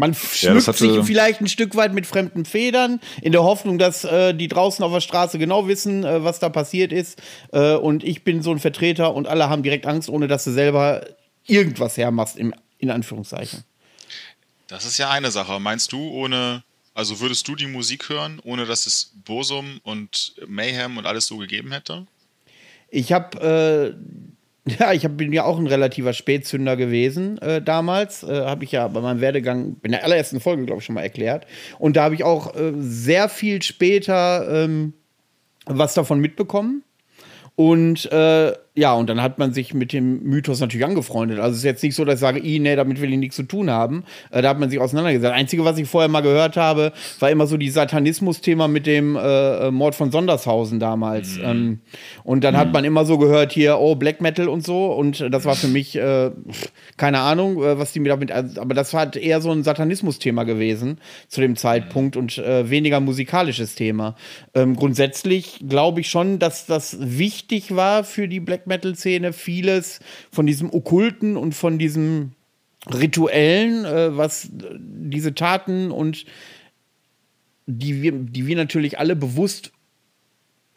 Man 0.00 0.12
Ja, 0.12 0.18
schmückt 0.52 0.66
hatte- 0.66 0.78
sich 0.78 1.04
vielleicht 1.04 1.40
ein 1.40 1.46
Stück 1.48 1.76
weit 1.76 1.92
mit 1.94 2.06
fremden 2.06 2.44
Federn, 2.44 3.00
in 3.22 3.32
der 3.32 3.42
Hoffnung, 3.44 3.78
dass 3.78 4.02
äh, 4.04 4.34
die 4.34 4.48
draußen 4.48 4.82
auf 4.84 4.92
der 4.92 5.00
Straße 5.00 5.38
genau 5.38 5.68
wissen, 5.68 6.02
äh, 6.04 6.24
was 6.24 6.38
da 6.40 6.48
passiert 6.48 6.92
ist. 6.92 7.20
Äh, 7.52 7.74
und 7.74 8.02
ich 8.02 8.24
bin 8.24 8.42
so 8.42 8.50
ein 8.50 8.58
Vertreter 8.58 9.14
und 9.14 9.28
alle 9.28 9.48
haben 9.48 9.62
direkt 9.62 9.86
Angst, 9.86 10.08
ohne 10.08 10.26
dass 10.26 10.44
du 10.44 10.50
selber 10.52 11.06
irgendwas 11.46 11.96
hermachst, 11.96 12.36
im, 12.36 12.54
in 12.78 12.90
Anführungszeichen. 12.90 13.64
Das 14.68 14.84
ist 14.84 14.98
ja 14.98 15.10
eine 15.10 15.30
Sache. 15.30 15.60
Meinst 15.60 15.92
du, 15.92 16.00
ohne, 16.10 16.62
also 16.94 17.20
würdest 17.20 17.46
du 17.48 17.54
die 17.56 17.66
Musik 17.66 18.08
hören, 18.08 18.40
ohne 18.42 18.66
dass 18.66 18.86
es 18.86 19.12
Bosum 19.24 19.80
und 19.82 20.34
Mayhem 20.46 20.96
und 20.96 21.06
alles 21.06 21.26
so 21.26 21.36
gegeben 21.38 21.72
hätte? 21.72 22.06
Ich 22.88 23.12
habe, 23.12 23.94
äh, 23.96 24.39
ja, 24.78 24.92
ich 24.92 25.04
hab, 25.04 25.16
bin 25.16 25.32
ja 25.32 25.44
auch 25.44 25.58
ein 25.58 25.66
relativer 25.66 26.12
Spätzünder 26.12 26.76
gewesen 26.76 27.38
äh, 27.38 27.62
damals. 27.62 28.22
Äh, 28.22 28.44
habe 28.44 28.64
ich 28.64 28.72
ja 28.72 28.88
bei 28.88 29.00
meinem 29.00 29.20
Werdegang 29.20 29.76
in 29.82 29.92
der 29.92 30.04
allerersten 30.04 30.40
Folge, 30.40 30.64
glaube 30.64 30.80
ich, 30.80 30.84
schon 30.84 30.94
mal 30.94 31.02
erklärt. 31.02 31.46
Und 31.78 31.96
da 31.96 32.04
habe 32.04 32.14
ich 32.14 32.24
auch 32.24 32.54
äh, 32.54 32.72
sehr 32.78 33.28
viel 33.28 33.62
später 33.62 34.64
ähm, 34.64 34.94
was 35.66 35.94
davon 35.94 36.20
mitbekommen. 36.20 36.82
Und 37.56 38.10
äh, 38.10 38.52
ja, 38.76 38.94
und 38.94 39.10
dann 39.10 39.20
hat 39.20 39.38
man 39.38 39.52
sich 39.52 39.74
mit 39.74 39.92
dem 39.92 40.22
Mythos 40.22 40.60
natürlich 40.60 40.86
angefreundet. 40.86 41.40
Also 41.40 41.52
es 41.52 41.58
ist 41.58 41.64
jetzt 41.64 41.82
nicht 41.82 41.96
so, 41.96 42.04
dass 42.04 42.14
ich 42.16 42.20
sage, 42.20 42.38
I, 42.38 42.60
nee, 42.60 42.76
damit 42.76 43.00
will 43.00 43.12
ich 43.12 43.18
nichts 43.18 43.34
zu 43.34 43.42
tun 43.42 43.68
haben. 43.68 44.04
Äh, 44.30 44.42
da 44.42 44.50
hat 44.50 44.60
man 44.60 44.70
sich 44.70 44.78
auseinandergesetzt. 44.78 45.28
Das 45.28 45.36
Einzige, 45.36 45.64
was 45.64 45.76
ich 45.76 45.88
vorher 45.88 46.08
mal 46.08 46.20
gehört 46.20 46.56
habe, 46.56 46.92
war 47.18 47.30
immer 47.30 47.48
so 47.48 47.56
die 47.56 47.68
Satanismus-Thema 47.68 48.68
mit 48.68 48.86
dem 48.86 49.16
äh, 49.16 49.66
äh, 49.66 49.70
Mord 49.72 49.96
von 49.96 50.12
Sondershausen 50.12 50.78
damals. 50.78 51.36
Ähm, 51.42 51.80
und 52.22 52.44
dann 52.44 52.56
hat 52.56 52.72
man 52.72 52.84
immer 52.84 53.04
so 53.04 53.18
gehört 53.18 53.52
hier, 53.52 53.78
oh, 53.80 53.96
Black 53.96 54.20
Metal 54.20 54.48
und 54.48 54.64
so. 54.64 54.92
Und 54.92 55.26
das 55.30 55.44
war 55.46 55.56
für 55.56 55.68
mich, 55.68 55.96
äh, 55.96 56.30
keine 56.96 57.18
Ahnung, 57.18 57.60
äh, 57.64 57.76
was 57.76 57.92
die 57.92 57.98
mir 57.98 58.10
damit, 58.10 58.30
also, 58.30 58.60
aber 58.60 58.74
das 58.74 58.92
war 58.92 59.00
halt 59.00 59.16
eher 59.16 59.40
so 59.40 59.50
ein 59.50 59.64
Satanismus-Thema 59.64 60.44
gewesen 60.44 61.00
zu 61.26 61.40
dem 61.40 61.56
Zeitpunkt 61.56 62.16
und 62.16 62.38
äh, 62.38 62.70
weniger 62.70 63.00
musikalisches 63.00 63.74
Thema. 63.74 64.14
Ähm, 64.54 64.76
grundsätzlich 64.76 65.60
glaube 65.68 66.02
ich 66.02 66.08
schon, 66.08 66.38
dass 66.38 66.66
das 66.66 66.96
wichtig 67.00 67.74
war 67.74 68.04
für 68.04 68.28
die 68.28 68.38
Black 68.38 68.59
Metal-Szene, 68.66 69.32
vieles 69.32 70.00
von 70.30 70.46
diesem 70.46 70.72
Okkulten 70.72 71.36
und 71.36 71.54
von 71.54 71.78
diesem 71.78 72.32
Rituellen, 72.86 73.84
äh, 73.84 74.16
was 74.16 74.46
äh, 74.46 74.78
diese 74.78 75.34
Taten 75.34 75.90
und 75.90 76.24
die 77.66 78.02
wir, 78.02 78.12
die 78.12 78.46
wir 78.46 78.56
natürlich 78.56 78.98
alle 78.98 79.16
bewusst 79.16 79.72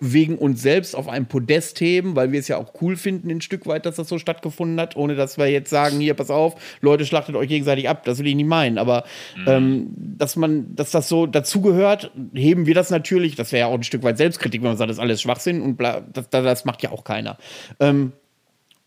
wegen 0.05 0.37
uns 0.37 0.61
selbst 0.61 0.95
auf 0.95 1.07
einem 1.07 1.27
Podest 1.27 1.79
heben, 1.79 2.15
weil 2.15 2.31
wir 2.31 2.39
es 2.39 2.49
ja 2.49 2.57
auch 2.57 2.73
cool 2.81 2.97
finden, 2.97 3.29
ein 3.29 3.41
Stück 3.41 3.65
weit, 3.65 3.85
dass 3.85 3.95
das 3.95 4.09
so 4.09 4.19
stattgefunden 4.19 4.79
hat, 4.79 4.97
ohne 4.97 5.15
dass 5.15 5.37
wir 5.37 5.47
jetzt 5.47 5.69
sagen, 5.69 5.99
hier, 5.99 6.13
pass 6.13 6.29
auf, 6.29 6.55
Leute, 6.81 7.05
schlachtet 7.05 7.35
euch 7.35 7.47
gegenseitig 7.47 7.87
ab. 7.87 8.03
Das 8.03 8.19
will 8.19 8.27
ich 8.27 8.35
nicht 8.35 8.47
meinen. 8.47 8.77
Aber 8.77 9.05
mhm. 9.37 9.47
ähm, 9.47 9.87
dass 9.95 10.35
man, 10.35 10.75
dass 10.75 10.91
das 10.91 11.07
so 11.07 11.25
dazugehört, 11.25 12.11
heben 12.33 12.65
wir 12.65 12.75
das 12.75 12.89
natürlich. 12.89 13.35
Das 13.35 13.51
wäre 13.51 13.61
ja 13.61 13.67
auch 13.67 13.77
ein 13.77 13.83
Stück 13.83 14.03
weit 14.03 14.17
Selbstkritik, 14.17 14.61
wenn 14.61 14.69
man 14.69 14.77
sagt, 14.77 14.89
das 14.89 14.97
ist 14.97 15.01
alles 15.01 15.21
Schwachsinn 15.21 15.61
und 15.61 15.77
bla, 15.77 16.01
das, 16.01 16.29
das 16.29 16.65
macht 16.65 16.83
ja 16.83 16.91
auch 16.91 17.05
keiner. 17.05 17.37
Ähm, 17.79 18.11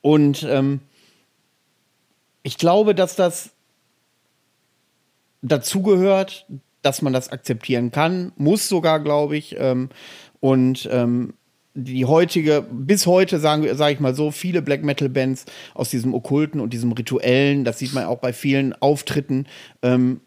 und 0.02 0.46
ähm, 0.48 0.80
ich 2.42 2.58
glaube, 2.58 2.94
dass 2.94 3.16
das 3.16 3.50
dazugehört, 5.42 6.46
dass 6.86 7.02
man 7.02 7.12
das 7.12 7.30
akzeptieren 7.30 7.90
kann, 7.90 8.32
muss 8.36 8.68
sogar, 8.68 9.00
glaube 9.00 9.36
ich. 9.36 9.56
Ähm, 9.58 9.88
und 10.40 10.88
ähm, 10.90 11.34
die 11.74 12.06
heutige, 12.06 12.64
bis 12.70 13.06
heute 13.06 13.38
sagen 13.38 13.66
sage 13.76 13.94
ich 13.94 14.00
mal 14.00 14.14
so, 14.14 14.30
viele 14.30 14.62
Black 14.62 14.82
Metal 14.82 15.10
Bands 15.10 15.44
aus 15.74 15.90
diesem 15.90 16.14
Okkulten 16.14 16.60
und 16.60 16.72
diesem 16.72 16.92
Rituellen, 16.92 17.64
das 17.64 17.78
sieht 17.78 17.92
man 17.92 18.06
auch 18.06 18.18
bei 18.18 18.32
vielen 18.32 18.72
Auftritten, 18.80 19.46
ähm, 19.82 20.20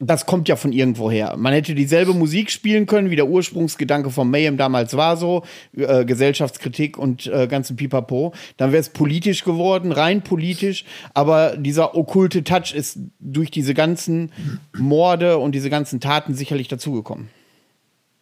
das 0.00 0.24
kommt 0.24 0.48
ja 0.48 0.56
von 0.56 0.72
irgendwo 0.72 1.10
her. 1.10 1.36
Man 1.36 1.52
hätte 1.52 1.74
dieselbe 1.74 2.14
Musik 2.14 2.50
spielen 2.50 2.86
können, 2.86 3.10
wie 3.10 3.16
der 3.16 3.28
Ursprungsgedanke 3.28 4.10
von 4.10 4.30
Mayhem 4.30 4.56
damals 4.56 4.96
war, 4.96 5.18
so 5.18 5.44
äh, 5.76 6.06
Gesellschaftskritik 6.06 6.96
und 6.96 7.26
äh, 7.26 7.46
ganzen 7.46 7.76
Pipapo. 7.76 8.32
Dann 8.56 8.72
wäre 8.72 8.80
es 8.80 8.88
politisch 8.88 9.44
geworden, 9.44 9.92
rein 9.92 10.22
politisch. 10.22 10.86
Aber 11.12 11.54
dieser 11.58 11.94
okkulte 11.94 12.42
Touch 12.44 12.74
ist 12.74 12.98
durch 13.20 13.50
diese 13.50 13.74
ganzen 13.74 14.32
Morde 14.74 15.36
und 15.36 15.54
diese 15.54 15.68
ganzen 15.68 16.00
Taten 16.00 16.34
sicherlich 16.34 16.68
dazugekommen. 16.68 17.28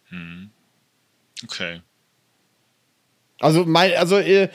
Hm. 0.09 0.48
Okay. 1.43 1.81
Also, 3.39 3.65
mein, 3.65 3.93
also 3.95 4.17
äh, 4.17 4.49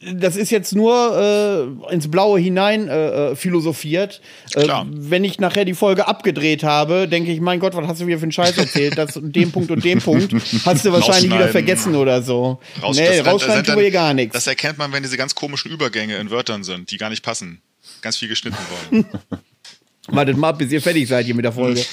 das 0.00 0.36
ist 0.36 0.50
jetzt 0.50 0.74
nur 0.74 1.78
äh, 1.90 1.92
ins 1.92 2.10
Blaue 2.10 2.40
hinein 2.40 2.88
äh, 2.88 3.32
äh 3.32 3.36
philosophiert. 3.36 4.22
Äh, 4.54 4.66
wenn 4.86 5.24
ich 5.24 5.38
nachher 5.40 5.66
die 5.66 5.74
Folge 5.74 6.08
abgedreht 6.08 6.64
habe, 6.64 7.06
denke 7.06 7.30
ich, 7.32 7.40
mein 7.40 7.60
Gott, 7.60 7.76
was 7.76 7.86
hast 7.86 8.00
du 8.00 8.06
wieder 8.06 8.16
für 8.16 8.22
einen 8.22 8.32
Scheiß 8.32 8.56
erzählt? 8.56 8.96
Das 8.96 9.18
und 9.18 9.36
dem 9.36 9.52
Punkt 9.52 9.70
und 9.70 9.84
dem 9.84 10.00
Punkt 10.00 10.32
hast 10.64 10.86
du 10.86 10.92
wahrscheinlich 10.92 11.30
wieder 11.30 11.48
vergessen 11.48 11.94
oder 11.94 12.22
so. 12.22 12.60
Raus, 12.82 12.96
nee, 12.96 13.20
rausschneiden 13.20 13.74
tue 13.74 13.84
ich 13.84 13.92
gar 13.92 14.14
nichts. 14.14 14.32
Das 14.32 14.46
erkennt 14.46 14.78
man, 14.78 14.90
wenn 14.92 15.02
diese 15.02 15.18
ganz 15.18 15.34
komischen 15.34 15.70
Übergänge 15.70 16.16
in 16.16 16.30
Wörtern 16.30 16.64
sind, 16.64 16.90
die 16.90 16.96
gar 16.96 17.10
nicht 17.10 17.22
passen. 17.22 17.60
Ganz 18.00 18.16
viel 18.16 18.28
geschnitten 18.28 18.56
worden. 18.90 19.04
Wartet 20.06 20.38
mal, 20.38 20.52
bis 20.52 20.72
ihr 20.72 20.80
fertig 20.80 21.08
seid 21.08 21.26
hier 21.26 21.34
mit 21.34 21.44
der 21.44 21.52
Folge. 21.52 21.84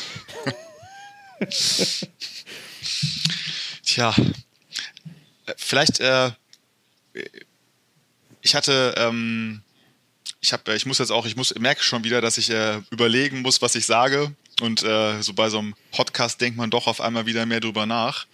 Tja, 3.97 4.13
äh, 5.47 5.53
vielleicht 5.57 5.99
äh, 6.01 6.29
ich 8.41 8.53
hatte, 8.53 8.93
ähm, 8.95 9.63
ich 10.39 10.53
habe, 10.53 10.75
ich 10.75 10.85
muss 10.85 10.99
jetzt 10.99 11.09
auch, 11.09 11.25
ich 11.25 11.35
muss, 11.35 11.55
merke 11.55 11.81
schon 11.81 12.03
wieder, 12.03 12.21
dass 12.21 12.37
ich 12.37 12.51
äh, 12.51 12.79
überlegen 12.91 13.41
muss, 13.41 13.59
was 13.63 13.73
ich 13.73 13.87
sage. 13.87 14.35
Und 14.61 14.83
äh, 14.83 15.19
so 15.23 15.33
bei 15.33 15.49
so 15.49 15.57
einem 15.57 15.73
Podcast 15.91 16.39
denkt 16.41 16.59
man 16.59 16.69
doch 16.69 16.85
auf 16.85 17.01
einmal 17.01 17.25
wieder 17.25 17.47
mehr 17.47 17.59
drüber 17.59 17.87
nach. 17.87 18.27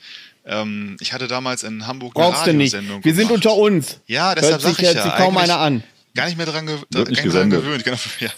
Ähm, 0.45 0.97
ich 0.99 1.13
hatte 1.13 1.29
damals 1.29 1.63
in 1.63 1.87
Hamburg 1.87 2.17
eine 2.17 2.25
Brauchst 2.25 2.45
Radiosendung. 2.45 2.89
Du 2.89 2.95
nicht. 2.97 3.05
Wir 3.05 3.15
sind 3.15 3.31
unter 3.31 3.55
uns. 3.55 4.01
Ja, 4.05 4.35
deshalb 4.35 4.61
sage 4.61 4.75
ich 4.79 4.93
ja. 4.93 5.01
Sich 5.01 5.15
kaum 5.15 5.37
einer 5.37 5.59
an. 5.59 5.81
Gar 6.13 6.25
nicht 6.25 6.35
mehr 6.35 6.45
dran, 6.45 6.65
ge 6.67 6.77
gar 6.91 7.07
nicht 7.07 7.23
dran 7.23 7.49
gewöhnt. 7.49 7.85
Genau, 7.85 7.95
ja. 8.19 8.31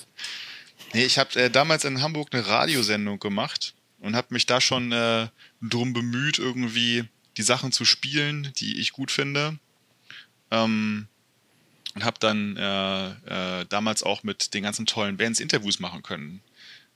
Nee, 0.94 1.06
ich 1.06 1.18
habe 1.18 1.42
äh, 1.42 1.50
damals 1.50 1.86
in 1.86 2.04
Hamburg 2.04 2.28
eine 2.34 2.46
Radiosendung 2.46 3.18
gemacht 3.18 3.74
und 4.00 4.16
habe 4.16 4.28
mich 4.30 4.46
da 4.46 4.62
schon 4.62 4.92
äh, 4.92 5.26
drum 5.64 5.94
bemüht, 5.94 6.38
irgendwie 6.38 7.06
die 7.38 7.44
Sachen 7.44 7.72
zu 7.72 7.86
spielen, 7.86 8.52
die 8.58 8.80
ich 8.80 8.92
gut 8.92 9.12
finde. 9.12 9.58
Ähm, 10.52 11.08
und 11.96 12.04
habe 12.04 12.18
dann 12.20 12.58
äh, 12.58 13.62
äh, 13.62 13.66
damals 13.70 14.04
auch 14.04 14.24
mit 14.24 14.54
den 14.54 14.64
ganzen 14.64 14.86
tollen 14.86 15.18
Bands 15.18 15.40
Interviews 15.40 15.80
machen 15.80 16.04
können. 16.04 16.42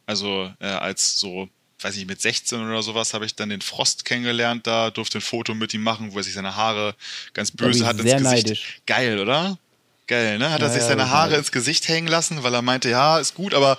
Also 0.05 0.53
äh, 0.59 0.65
als 0.65 1.17
so, 1.17 1.47
weiß 1.79 1.95
ich, 1.95 2.05
mit 2.05 2.21
16 2.21 2.61
oder 2.61 2.83
sowas 2.83 3.13
habe 3.13 3.25
ich 3.25 3.35
dann 3.35 3.49
den 3.49 3.61
Frost 3.61 4.03
kennengelernt, 4.03 4.67
da 4.67 4.91
durfte 4.91 5.19
ein 5.19 5.21
Foto 5.21 5.55
mit 5.55 5.73
ihm 5.73 5.83
machen, 5.83 6.11
wo 6.11 6.17
er 6.17 6.23
sich 6.23 6.33
seine 6.33 6.55
Haare 6.55 6.95
ganz 7.33 7.51
böse 7.51 7.85
hat 7.85 7.97
ins 7.97 8.03
Gesicht. 8.03 8.23
Neidisch. 8.23 8.81
Geil, 8.85 9.19
oder? 9.19 9.57
Geil, 10.07 10.39
ne? 10.39 10.49
Hat 10.49 10.59
ja, 10.59 10.67
er 10.67 10.73
sich 10.73 10.81
seine 10.81 11.09
Haare 11.11 11.37
ins 11.37 11.51
Gesicht 11.51 11.87
hängen 11.87 12.07
lassen, 12.07 12.41
weil 12.41 12.53
er 12.53 12.63
meinte, 12.63 12.89
ja, 12.89 13.19
ist 13.19 13.35
gut, 13.35 13.53
aber 13.53 13.77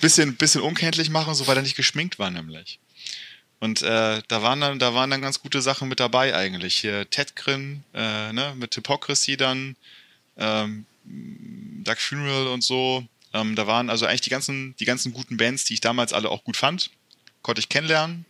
bisschen, 0.00 0.36
bisschen 0.36 0.60
unkenntlich 0.60 1.08
machen, 1.08 1.34
so 1.34 1.46
weil 1.46 1.56
er 1.56 1.62
nicht 1.62 1.76
geschminkt 1.76 2.18
war, 2.18 2.30
nämlich. 2.30 2.80
Und 3.62 3.80
äh, 3.82 4.20
da 4.26 4.42
waren 4.42 4.60
dann, 4.60 4.80
da 4.80 4.92
waren 4.92 5.08
dann 5.08 5.22
ganz 5.22 5.40
gute 5.40 5.62
Sachen 5.62 5.88
mit 5.88 6.00
dabei 6.00 6.34
eigentlich. 6.34 6.78
Hier 6.78 7.08
Ted 7.08 7.36
Grin, 7.36 7.84
äh, 7.94 8.32
ne, 8.32 8.54
mit 8.56 8.74
Hypocrisy 8.74 9.36
dann, 9.36 9.76
ähm, 10.36 10.84
Dark 11.84 12.00
Funeral 12.00 12.48
und 12.48 12.64
so. 12.64 13.06
Ähm, 13.32 13.54
da 13.54 13.68
waren 13.68 13.88
also 13.88 14.04
eigentlich 14.04 14.22
die 14.22 14.30
ganzen, 14.30 14.74
die 14.80 14.84
ganzen 14.84 15.12
guten 15.12 15.36
Bands, 15.36 15.64
die 15.64 15.74
ich 15.74 15.80
damals 15.80 16.12
alle 16.12 16.28
auch 16.28 16.42
gut 16.42 16.56
fand, 16.56 16.90
konnte 17.42 17.60
ich 17.60 17.68
kennenlernen. 17.68 18.24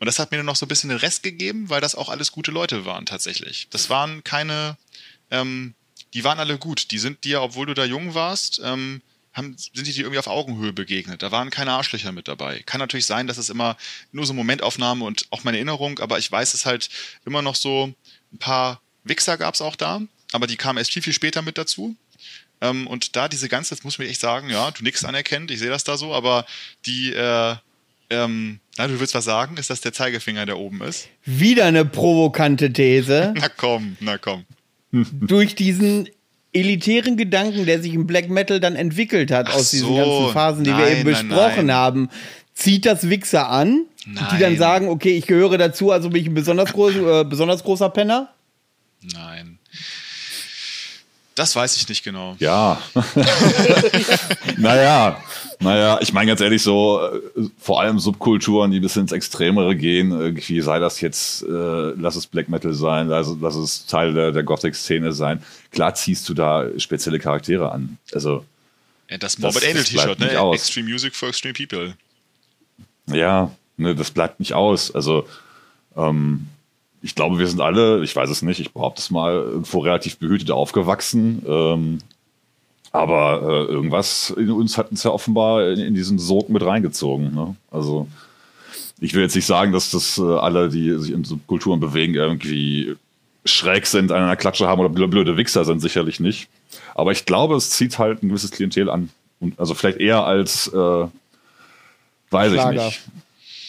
Und 0.00 0.04
das 0.04 0.18
hat 0.18 0.32
mir 0.32 0.36
dann 0.36 0.44
noch 0.44 0.56
so 0.56 0.66
ein 0.66 0.68
bisschen 0.68 0.90
den 0.90 0.98
Rest 0.98 1.22
gegeben, 1.22 1.70
weil 1.70 1.80
das 1.80 1.94
auch 1.94 2.10
alles 2.10 2.30
gute 2.30 2.50
Leute 2.50 2.84
waren 2.84 3.06
tatsächlich. 3.06 3.68
Das 3.70 3.88
waren 3.88 4.22
keine, 4.22 4.76
ähm, 5.30 5.72
die 6.12 6.24
waren 6.24 6.38
alle 6.38 6.58
gut. 6.58 6.90
Die 6.90 6.98
sind 6.98 7.24
dir, 7.24 7.40
obwohl 7.40 7.64
du 7.64 7.72
da 7.72 7.86
jung 7.86 8.12
warst, 8.12 8.60
ähm, 8.62 9.00
haben, 9.32 9.56
sind 9.56 9.86
die 9.86 9.92
dir 9.92 10.02
irgendwie 10.02 10.18
auf 10.18 10.26
Augenhöhe 10.26 10.72
begegnet. 10.72 11.22
Da 11.22 11.30
waren 11.30 11.50
keine 11.50 11.72
Arschlöcher 11.72 12.12
mit 12.12 12.28
dabei. 12.28 12.62
Kann 12.66 12.80
natürlich 12.80 13.06
sein, 13.06 13.26
dass 13.26 13.38
es 13.38 13.50
immer 13.50 13.76
nur 14.12 14.26
so 14.26 14.32
Momentaufnahme 14.34 15.04
und 15.04 15.26
auch 15.30 15.44
meine 15.44 15.58
Erinnerung, 15.58 15.98
aber 15.98 16.18
ich 16.18 16.30
weiß 16.30 16.54
es 16.54 16.66
halt 16.66 16.88
immer 17.24 17.42
noch 17.42 17.54
so, 17.54 17.92
ein 18.32 18.38
paar 18.38 18.80
Wichser 19.04 19.38
gab 19.38 19.54
es 19.54 19.60
auch 19.60 19.76
da, 19.76 20.00
aber 20.32 20.46
die 20.46 20.56
kamen 20.56 20.78
erst 20.78 20.92
viel, 20.92 21.02
viel 21.02 21.12
später 21.12 21.42
mit 21.42 21.58
dazu. 21.58 21.96
Ähm, 22.60 22.86
und 22.86 23.16
da 23.16 23.28
diese 23.28 23.48
ganze, 23.48 23.74
das 23.74 23.84
muss 23.84 23.98
man 23.98 24.08
echt 24.08 24.20
sagen, 24.20 24.50
ja, 24.50 24.70
du 24.70 24.82
nix 24.82 25.04
anerkennt, 25.04 25.50
ich 25.50 25.60
sehe 25.60 25.70
das 25.70 25.84
da 25.84 25.96
so, 25.96 26.12
aber 26.14 26.44
die, 26.86 27.12
äh, 27.12 27.54
ähm, 28.10 28.60
na, 28.76 28.86
du 28.86 28.98
willst 28.98 29.14
was 29.14 29.24
sagen? 29.24 29.56
Ist 29.56 29.70
das 29.70 29.80
der 29.80 29.92
Zeigefinger, 29.92 30.46
der 30.46 30.58
oben 30.58 30.82
ist? 30.82 31.08
Wieder 31.24 31.66
eine 31.66 31.84
provokante 31.84 32.72
These. 32.72 33.34
na 33.36 33.48
komm, 33.48 33.96
na 34.00 34.18
komm. 34.18 34.44
Durch 34.90 35.54
diesen 35.54 36.08
elitären 36.52 37.16
Gedanken, 37.16 37.66
der 37.66 37.80
sich 37.80 37.94
im 37.94 38.06
Black 38.06 38.30
Metal 38.30 38.60
dann 38.60 38.76
entwickelt 38.76 39.30
hat 39.30 39.48
Ach 39.48 39.56
aus 39.56 39.70
diesen 39.70 39.88
so, 39.88 39.96
ganzen 39.96 40.32
Phasen, 40.32 40.64
die 40.64 40.70
nein, 40.70 40.80
wir 40.80 40.90
eben 40.90 41.04
besprochen 41.04 41.56
nein, 41.56 41.66
nein. 41.66 41.76
haben, 41.76 42.08
zieht 42.54 42.86
das 42.86 43.08
Wichser 43.08 43.48
an, 43.48 43.84
die 44.06 44.38
dann 44.38 44.56
sagen, 44.56 44.88
okay, 44.88 45.16
ich 45.16 45.26
gehöre 45.26 45.58
dazu, 45.58 45.92
also 45.92 46.10
bin 46.10 46.22
ich 46.22 46.28
ein 46.28 46.34
besonders, 46.34 46.72
groß, 46.72 46.96
äh, 46.96 47.24
besonders 47.24 47.62
großer 47.62 47.90
Penner? 47.90 48.30
Nein. 49.02 49.57
Das 51.38 51.54
weiß 51.54 51.76
ich 51.76 51.88
nicht 51.88 52.02
genau. 52.02 52.34
Ja. 52.40 52.82
naja, 54.56 55.22
naja, 55.60 56.00
ich 56.02 56.12
meine 56.12 56.26
ganz 56.26 56.40
ehrlich 56.40 56.60
so, 56.64 57.00
äh, 57.00 57.42
vor 57.60 57.80
allem 57.80 58.00
Subkulturen, 58.00 58.72
die 58.72 58.80
bis 58.80 58.96
ins 58.96 59.12
Extremere 59.12 59.76
gehen, 59.76 60.10
irgendwie 60.10 60.60
sei 60.60 60.80
das 60.80 61.00
jetzt, 61.00 61.44
äh, 61.44 61.46
lass 61.46 62.16
es 62.16 62.26
Black 62.26 62.48
Metal 62.48 62.74
sein, 62.74 63.06
lass, 63.06 63.28
lass 63.40 63.54
es 63.54 63.86
Teil 63.86 64.14
der, 64.14 64.32
der 64.32 64.42
Gothic-Szene 64.42 65.12
sein. 65.12 65.40
Klar 65.70 65.94
ziehst 65.94 66.28
du 66.28 66.34
da 66.34 66.66
spezielle 66.76 67.20
Charaktere 67.20 67.70
an. 67.70 67.98
Also. 68.12 68.44
Ja, 69.08 69.18
das 69.18 69.38
Morbid 69.38 69.64
Angel 69.64 69.84
T-Shirt, 69.84 70.18
ne? 70.18 70.40
Aus. 70.40 70.56
Extreme 70.56 70.88
Music 70.88 71.14
for 71.14 71.28
Extreme 71.28 71.54
People. 71.54 71.94
Ja, 73.06 73.52
ne, 73.76 73.94
das 73.94 74.10
bleibt 74.10 74.40
nicht 74.40 74.54
aus. 74.54 74.92
Also, 74.92 75.28
ähm, 75.96 76.48
ich 77.02 77.14
glaube, 77.14 77.38
wir 77.38 77.46
sind 77.46 77.60
alle, 77.60 78.02
ich 78.02 78.14
weiß 78.14 78.28
es 78.30 78.42
nicht, 78.42 78.60
ich 78.60 78.72
behaupte 78.72 79.00
es 79.00 79.10
mal, 79.10 79.32
irgendwo 79.34 79.80
relativ 79.80 80.18
behütet 80.18 80.50
aufgewachsen. 80.50 81.42
Ähm, 81.46 81.98
aber 82.90 83.42
äh, 83.42 83.72
irgendwas 83.72 84.30
in 84.30 84.50
uns 84.50 84.78
hat 84.78 84.90
uns 84.90 85.04
ja 85.04 85.10
offenbar 85.10 85.68
in, 85.68 85.78
in 85.78 85.94
diesen 85.94 86.18
Sog 86.18 86.48
mit 86.48 86.64
reingezogen. 86.64 87.34
Ne? 87.34 87.54
Also 87.70 88.08
ich 89.00 89.14
will 89.14 89.22
jetzt 89.22 89.36
nicht 89.36 89.46
sagen, 89.46 89.72
dass 89.72 89.90
das 89.90 90.18
äh, 90.18 90.22
alle, 90.22 90.68
die 90.68 90.98
sich 90.98 91.12
in 91.12 91.24
Subkulturen 91.24 91.80
bewegen, 91.80 92.14
irgendwie 92.14 92.96
schräg 93.44 93.86
sind, 93.86 94.10
an 94.10 94.22
einer 94.22 94.36
Klatsche 94.36 94.66
haben 94.66 94.80
oder 94.80 94.88
blöde 94.88 95.36
Wichser 95.36 95.64
sind, 95.64 95.80
sicherlich 95.80 96.20
nicht. 96.20 96.48
Aber 96.94 97.12
ich 97.12 97.24
glaube, 97.24 97.56
es 97.56 97.70
zieht 97.70 97.98
halt 97.98 98.22
ein 98.22 98.28
gewisses 98.28 98.50
Klientel 98.50 98.90
an. 98.90 99.10
Und 99.40 99.58
also 99.58 99.74
vielleicht 99.74 99.98
eher 99.98 100.24
als, 100.24 100.66
äh, 100.68 101.06
weiß 102.30 102.52
Schlager. 102.52 102.72
ich 102.72 102.84
nicht, 102.84 103.00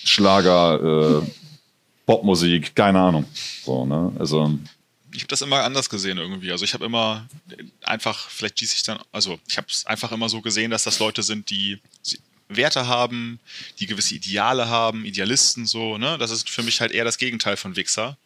Schlager, 0.06 1.22
äh, 1.22 1.22
Popmusik, 2.10 2.76
keine 2.76 3.00
Ahnung. 3.00 3.26
So, 3.64 3.86
ne? 3.86 4.12
Also. 4.18 4.58
Ich 5.12 5.20
habe 5.22 5.28
das 5.28 5.44
immer 5.44 5.64
anders 5.64 5.92
gesehen 5.92 6.18
irgendwie. 6.18 6.52
Also 6.52 6.66
ich 6.66 6.74
habe 6.74 6.84
immer 6.84 7.28
einfach, 7.84 8.32
vielleicht 8.32 8.58
schieße 8.58 8.76
ich 8.78 8.82
dann, 8.82 8.98
also 9.12 9.38
ich 9.48 9.58
habe 9.58 9.68
es 9.70 9.86
einfach 9.86 10.12
immer 10.12 10.28
so 10.28 10.42
gesehen, 10.42 10.72
dass 10.72 10.84
das 10.84 10.98
Leute 10.98 11.22
sind, 11.22 11.52
die 11.52 11.78
Werte 12.48 12.88
haben, 12.88 13.40
die 13.78 13.86
gewisse 13.86 14.16
Ideale 14.16 14.70
haben, 14.70 15.06
Idealisten 15.06 15.68
so, 15.68 16.00
ne? 16.00 16.18
Das 16.18 16.32
ist 16.32 16.50
für 16.50 16.64
mich 16.64 16.82
halt 16.82 16.92
eher 16.94 17.04
das 17.04 17.20
Gegenteil 17.20 17.58
von 17.58 17.76
Wichser. 17.76 18.18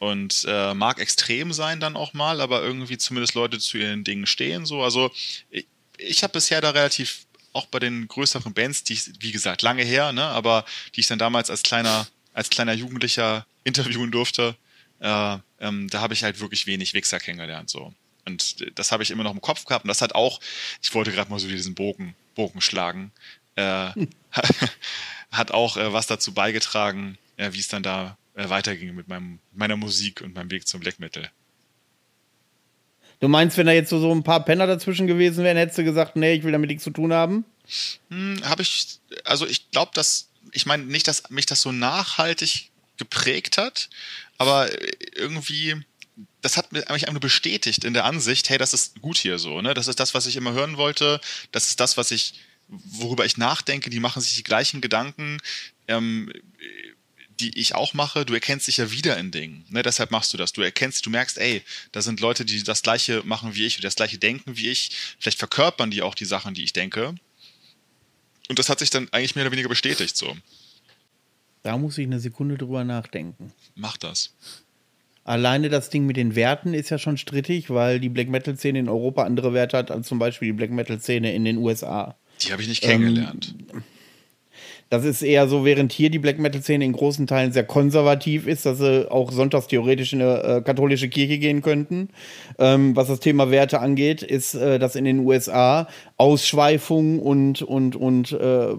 Und 0.00 0.44
äh, 0.48 0.74
mag 0.74 0.98
extrem 0.98 1.52
sein 1.52 1.78
dann 1.78 1.94
auch 1.94 2.12
mal, 2.12 2.40
aber 2.40 2.60
irgendwie 2.60 2.98
zumindest 2.98 3.36
Leute 3.36 3.60
zu 3.60 3.78
ihren 3.78 4.02
Dingen 4.02 4.26
stehen. 4.26 4.66
So. 4.66 4.82
Also 4.82 5.12
ich, 5.52 5.68
ich 5.96 6.24
habe 6.24 6.32
bisher 6.32 6.60
da 6.60 6.70
relativ, 6.70 7.26
auch 7.52 7.66
bei 7.66 7.78
den 7.78 8.08
größeren 8.08 8.52
Bands, 8.52 8.82
die 8.82 8.94
ich, 8.94 9.12
wie 9.20 9.30
gesagt, 9.30 9.62
lange 9.62 9.84
her, 9.84 10.12
ne, 10.12 10.24
aber 10.24 10.64
die 10.96 11.00
ich 11.00 11.06
dann 11.06 11.20
damals 11.20 11.50
als 11.50 11.62
kleiner 11.62 12.08
als 12.32 12.50
kleiner 12.50 12.72
Jugendlicher 12.72 13.46
interviewen 13.64 14.10
durfte, 14.10 14.56
äh, 15.00 15.38
ähm, 15.60 15.88
da 15.88 16.00
habe 16.00 16.14
ich 16.14 16.22
halt 16.22 16.40
wirklich 16.40 16.66
wenig 16.66 16.94
Wichser 16.94 17.18
kennengelernt. 17.18 17.70
So. 17.70 17.92
Und 18.26 18.78
das 18.78 18.92
habe 18.92 19.02
ich 19.02 19.10
immer 19.10 19.24
noch 19.24 19.32
im 19.32 19.40
Kopf 19.40 19.64
gehabt. 19.64 19.84
Und 19.84 19.88
das 19.88 20.02
hat 20.02 20.14
auch, 20.14 20.40
ich 20.82 20.94
wollte 20.94 21.12
gerade 21.12 21.30
mal 21.30 21.38
so 21.38 21.48
diesen 21.48 21.74
Bogen, 21.74 22.14
Bogen 22.34 22.60
schlagen, 22.60 23.12
äh, 23.56 23.90
hat 25.30 25.50
auch 25.52 25.76
äh, 25.76 25.92
was 25.92 26.06
dazu 26.06 26.32
beigetragen, 26.32 27.18
äh, 27.36 27.52
wie 27.52 27.60
es 27.60 27.68
dann 27.68 27.82
da 27.82 28.16
äh, 28.34 28.48
weiterging 28.48 28.94
mit 28.94 29.08
meinem, 29.08 29.38
meiner 29.52 29.76
Musik 29.76 30.20
und 30.20 30.34
meinem 30.34 30.50
Weg 30.50 30.66
zum 30.66 30.80
Black 30.80 30.98
Metal. 30.98 31.30
Du 33.20 33.28
meinst, 33.28 33.58
wenn 33.58 33.66
da 33.66 33.72
jetzt 33.72 33.90
so, 33.90 34.00
so 34.00 34.10
ein 34.12 34.22
paar 34.22 34.44
Penner 34.44 34.66
dazwischen 34.66 35.06
gewesen 35.06 35.44
wären, 35.44 35.58
hättest 35.58 35.78
du 35.78 35.84
gesagt, 35.84 36.16
nee, 36.16 36.32
ich 36.32 36.42
will 36.42 36.52
damit 36.52 36.70
nichts 36.70 36.84
zu 36.84 36.90
tun 36.90 37.12
haben? 37.12 37.44
Hm, 38.08 38.40
habe 38.44 38.62
ich, 38.62 38.98
also 39.24 39.46
ich 39.46 39.70
glaube, 39.70 39.90
dass, 39.94 40.29
ich 40.52 40.66
meine 40.66 40.84
nicht, 40.84 41.08
dass 41.08 41.30
mich 41.30 41.46
das 41.46 41.62
so 41.62 41.72
nachhaltig 41.72 42.70
geprägt 42.96 43.58
hat, 43.58 43.88
aber 44.38 44.68
irgendwie, 45.16 45.76
das 46.42 46.56
hat 46.56 46.72
mich 46.72 46.88
einfach 46.88 47.12
nur 47.12 47.20
bestätigt 47.20 47.84
in 47.84 47.94
der 47.94 48.04
Ansicht, 48.04 48.50
hey, 48.50 48.58
das 48.58 48.74
ist 48.74 49.00
gut 49.00 49.18
hier 49.18 49.38
so, 49.38 49.60
ne? 49.60 49.74
Das 49.74 49.88
ist 49.88 50.00
das, 50.00 50.14
was 50.14 50.26
ich 50.26 50.36
immer 50.36 50.52
hören 50.52 50.76
wollte, 50.76 51.20
das 51.52 51.68
ist 51.68 51.80
das, 51.80 51.96
was 51.96 52.10
ich, 52.10 52.34
worüber 52.68 53.24
ich 53.24 53.36
nachdenke, 53.36 53.90
die 53.90 54.00
machen 54.00 54.22
sich 54.22 54.36
die 54.36 54.44
gleichen 54.44 54.80
Gedanken. 54.80 55.38
Ähm, 55.88 56.32
die 57.40 57.58
ich 57.58 57.74
auch 57.74 57.94
mache, 57.94 58.24
du 58.24 58.34
erkennst 58.34 58.66
dich 58.66 58.76
ja 58.76 58.90
wieder 58.90 59.16
in 59.16 59.30
Dingen. 59.30 59.64
Ne? 59.70 59.82
Deshalb 59.82 60.10
machst 60.10 60.32
du 60.32 60.36
das. 60.36 60.52
Du 60.52 60.60
erkennst, 60.60 61.04
du 61.06 61.10
merkst, 61.10 61.38
ey, 61.38 61.62
da 61.92 62.02
sind 62.02 62.20
Leute, 62.20 62.44
die 62.44 62.62
das 62.62 62.82
Gleiche 62.82 63.22
machen 63.24 63.54
wie 63.54 63.66
ich 63.66 63.78
oder 63.78 63.86
das 63.88 63.94
Gleiche 63.96 64.18
denken 64.18 64.56
wie 64.56 64.68
ich. 64.68 64.90
Vielleicht 65.18 65.38
verkörpern 65.38 65.90
die 65.90 66.02
auch 66.02 66.14
die 66.14 66.26
Sachen, 66.26 66.54
die 66.54 66.64
ich 66.64 66.72
denke. 66.72 67.14
Und 68.50 68.58
das 68.58 68.68
hat 68.68 68.80
sich 68.80 68.90
dann 68.90 69.06
eigentlich 69.12 69.36
mehr 69.36 69.44
oder 69.44 69.52
weniger 69.52 69.68
bestätigt 69.68 70.16
so. 70.16 70.36
Da 71.62 71.78
muss 71.78 71.96
ich 71.98 72.04
eine 72.04 72.18
Sekunde 72.18 72.58
drüber 72.58 72.82
nachdenken. 72.82 73.52
Mach 73.76 73.96
das. 73.96 74.34
Alleine 75.22 75.68
das 75.68 75.88
Ding 75.88 76.04
mit 76.04 76.16
den 76.16 76.34
Werten 76.34 76.74
ist 76.74 76.90
ja 76.90 76.98
schon 76.98 77.16
strittig, 77.16 77.70
weil 77.70 78.00
die 78.00 78.08
Black 78.08 78.28
Metal-Szene 78.28 78.80
in 78.80 78.88
Europa 78.88 79.22
andere 79.22 79.54
Werte 79.54 79.76
hat 79.76 79.92
als 79.92 80.08
zum 80.08 80.18
Beispiel 80.18 80.48
die 80.48 80.54
Black 80.54 80.72
Metal-Szene 80.72 81.32
in 81.32 81.44
den 81.44 81.58
USA. 81.58 82.16
Die 82.42 82.50
habe 82.50 82.60
ich 82.60 82.66
nicht 82.66 82.82
kennengelernt. 82.82 83.54
Ähm, 83.72 83.84
das 84.90 85.04
ist 85.04 85.22
eher 85.22 85.46
so, 85.48 85.64
während 85.64 85.92
hier 85.92 86.10
die 86.10 86.18
Black 86.18 86.40
Metal-Szene 86.40 86.84
in 86.84 86.92
großen 86.92 87.28
Teilen 87.28 87.52
sehr 87.52 87.64
konservativ 87.64 88.46
ist, 88.48 88.66
dass 88.66 88.78
sie 88.78 89.10
auch 89.10 89.30
sonntags 89.30 89.68
theoretisch 89.68 90.12
in 90.12 90.20
eine 90.20 90.42
äh, 90.42 90.62
katholische 90.62 91.08
Kirche 91.08 91.38
gehen 91.38 91.62
könnten. 91.62 92.08
Ähm, 92.58 92.96
was 92.96 93.06
das 93.06 93.20
Thema 93.20 93.52
Werte 93.52 93.80
angeht, 93.80 94.22
ist, 94.22 94.54
äh, 94.54 94.80
dass 94.80 94.96
in 94.96 95.04
den 95.04 95.20
USA 95.20 95.86
Ausschweifung 96.16 97.20
und, 97.20 97.62
und, 97.62 97.94
und 97.94 98.32
äh, 98.32 98.74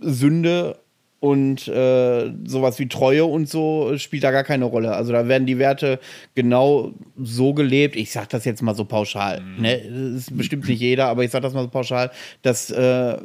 Sünde 0.00 0.78
und 1.20 1.68
äh, 1.68 2.32
sowas 2.44 2.78
wie 2.78 2.88
Treue 2.88 3.26
und 3.26 3.46
so 3.46 3.96
spielt 3.98 4.24
da 4.24 4.30
gar 4.30 4.44
keine 4.44 4.64
Rolle. 4.64 4.96
Also 4.96 5.12
da 5.12 5.28
werden 5.28 5.46
die 5.46 5.58
Werte 5.58 6.00
genau 6.34 6.94
so 7.16 7.52
gelebt. 7.52 7.94
Ich 7.94 8.10
sag 8.10 8.30
das 8.30 8.46
jetzt 8.46 8.62
mal 8.62 8.74
so 8.74 8.86
pauschal. 8.86 9.42
Mhm. 9.42 9.62
Ne? 9.62 9.78
Das 9.78 10.22
ist 10.22 10.36
bestimmt 10.36 10.66
nicht 10.66 10.80
jeder, 10.80 11.08
aber 11.08 11.24
ich 11.24 11.30
sag 11.30 11.42
das 11.42 11.52
mal 11.52 11.62
so 11.62 11.68
pauschal, 11.68 12.10
dass 12.40 12.70
äh, 12.70 13.18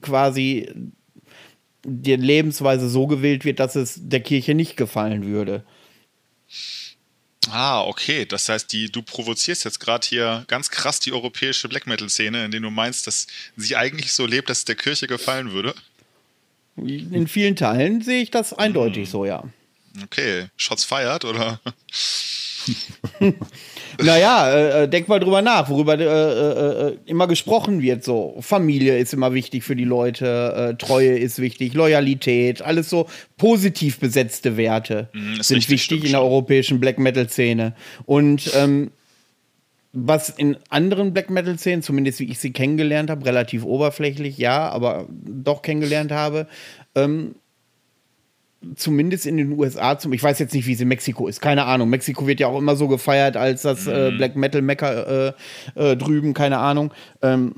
quasi 0.00 0.68
die 1.84 2.16
Lebensweise 2.16 2.88
so 2.88 3.06
gewählt 3.06 3.44
wird, 3.44 3.60
dass 3.60 3.76
es 3.76 3.98
der 4.00 4.20
Kirche 4.20 4.54
nicht 4.54 4.76
gefallen 4.76 5.26
würde. 5.26 5.64
Ah, 7.50 7.82
okay. 7.82 8.24
Das 8.24 8.48
heißt, 8.48 8.72
die, 8.72 8.90
du 8.90 9.02
provozierst 9.02 9.64
jetzt 9.64 9.80
gerade 9.80 10.06
hier 10.06 10.44
ganz 10.48 10.70
krass 10.70 11.00
die 11.00 11.12
europäische 11.12 11.68
Black 11.68 11.86
Metal-Szene, 11.86 12.46
indem 12.46 12.62
du 12.62 12.70
meinst, 12.70 13.06
dass 13.06 13.26
sie 13.56 13.76
eigentlich 13.76 14.12
so 14.12 14.26
lebt, 14.26 14.48
dass 14.48 14.58
es 14.58 14.64
der 14.64 14.76
Kirche 14.76 15.06
gefallen 15.06 15.52
würde? 15.52 15.74
In 16.76 17.28
vielen 17.28 17.54
Teilen 17.54 18.02
sehe 18.02 18.22
ich 18.22 18.30
das 18.30 18.52
eindeutig 18.52 19.04
hm. 19.04 19.10
so, 19.10 19.24
ja. 19.24 19.44
Okay. 20.02 20.48
Shots 20.56 20.84
feiert, 20.84 21.24
oder? 21.24 21.60
naja, 24.02 24.50
äh, 24.50 24.82
äh, 24.84 24.88
denk 24.88 25.08
mal 25.08 25.20
drüber 25.20 25.42
nach, 25.42 25.68
worüber 25.68 25.98
äh, 25.98 26.04
äh, 26.04 26.88
äh, 26.88 26.98
immer 27.06 27.26
gesprochen 27.26 27.82
wird. 27.82 28.04
So, 28.04 28.36
Familie 28.40 28.98
ist 28.98 29.12
immer 29.12 29.34
wichtig 29.34 29.64
für 29.64 29.76
die 29.76 29.84
Leute, 29.84 30.72
äh, 30.72 30.76
Treue 30.76 31.18
ist 31.18 31.38
wichtig, 31.38 31.74
Loyalität, 31.74 32.62
alles 32.62 32.90
so 32.90 33.06
positiv 33.36 33.98
besetzte 33.98 34.56
Werte 34.56 35.08
mm, 35.12 35.40
sind 35.40 35.56
richtig, 35.58 35.70
wichtig 35.70 36.04
in 36.04 36.12
der 36.12 36.22
europäischen 36.22 36.80
Black 36.80 36.98
Metal-Szene. 36.98 37.74
Und 38.06 38.50
ähm, 38.54 38.90
was 39.92 40.28
in 40.28 40.56
anderen 40.70 41.12
Black 41.12 41.30
Metal-Szenen, 41.30 41.82
zumindest 41.82 42.18
wie 42.18 42.30
ich 42.30 42.38
sie 42.38 42.52
kennengelernt 42.52 43.10
habe, 43.10 43.24
relativ 43.24 43.64
oberflächlich, 43.64 44.38
ja, 44.38 44.68
aber 44.68 45.06
doch 45.08 45.62
kennengelernt 45.62 46.10
habe, 46.10 46.48
ähm, 46.96 47.36
zumindest 48.76 49.26
in 49.26 49.36
den 49.36 49.52
USA, 49.52 49.98
zum, 49.98 50.12
ich 50.12 50.22
weiß 50.22 50.38
jetzt 50.38 50.54
nicht, 50.54 50.66
wie 50.66 50.72
es 50.72 50.80
in 50.80 50.88
Mexiko 50.88 51.28
ist, 51.28 51.40
keine 51.40 51.64
Ahnung. 51.64 51.88
Mexiko 51.88 52.26
wird 52.26 52.40
ja 52.40 52.48
auch 52.48 52.58
immer 52.58 52.76
so 52.76 52.88
gefeiert 52.88 53.36
als 53.36 53.62
das 53.62 53.86
äh, 53.86 54.10
mhm. 54.10 54.16
Black 54.18 54.36
Metal 54.36 54.62
Mecker 54.62 55.34
äh, 55.76 55.92
äh, 55.92 55.96
drüben, 55.96 56.34
keine 56.34 56.58
Ahnung. 56.58 56.92
Ähm, 57.22 57.56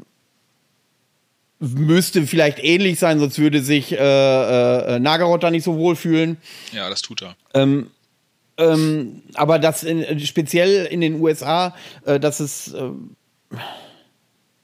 müsste 1.59 2.27
vielleicht 2.27 2.63
ähnlich 2.63 2.99
sein, 2.99 3.19
sonst 3.19 3.39
würde 3.39 3.63
sich 3.63 3.93
äh, 3.93 3.97
äh, 3.97 4.99
Nagaroth 4.99 5.43
da 5.43 5.51
nicht 5.51 5.65
so 5.65 5.77
wohl 5.77 5.97
fühlen. 5.97 6.37
Ja, 6.73 6.91
das 6.91 7.03
tut 7.03 7.23
er. 7.23 7.37
Ähm, 7.55 7.91
ähm, 8.59 9.23
aber 9.35 9.59
das 9.59 9.83
in, 9.83 10.21
speziell 10.21 10.87
in 10.87 11.01
den 11.01 11.21
USA, 11.21 11.75
äh, 12.05 12.21
dass 12.21 12.41
es 12.41 12.75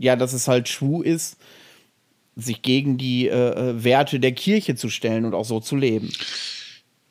ja, 0.02 0.16
dass 0.16 0.32
es 0.32 0.48
halt 0.48 0.68
schwu 0.68 1.00
ist, 1.00 1.36
sich 2.36 2.62
gegen 2.62 2.98
die 2.98 3.28
äh, 3.28 3.32
äh, 3.32 3.84
Werte 3.84 4.20
der 4.20 4.32
Kirche 4.32 4.74
zu 4.74 4.88
stellen 4.88 5.24
und 5.24 5.34
auch 5.34 5.44
so 5.44 5.60
zu 5.60 5.76
leben. 5.76 6.12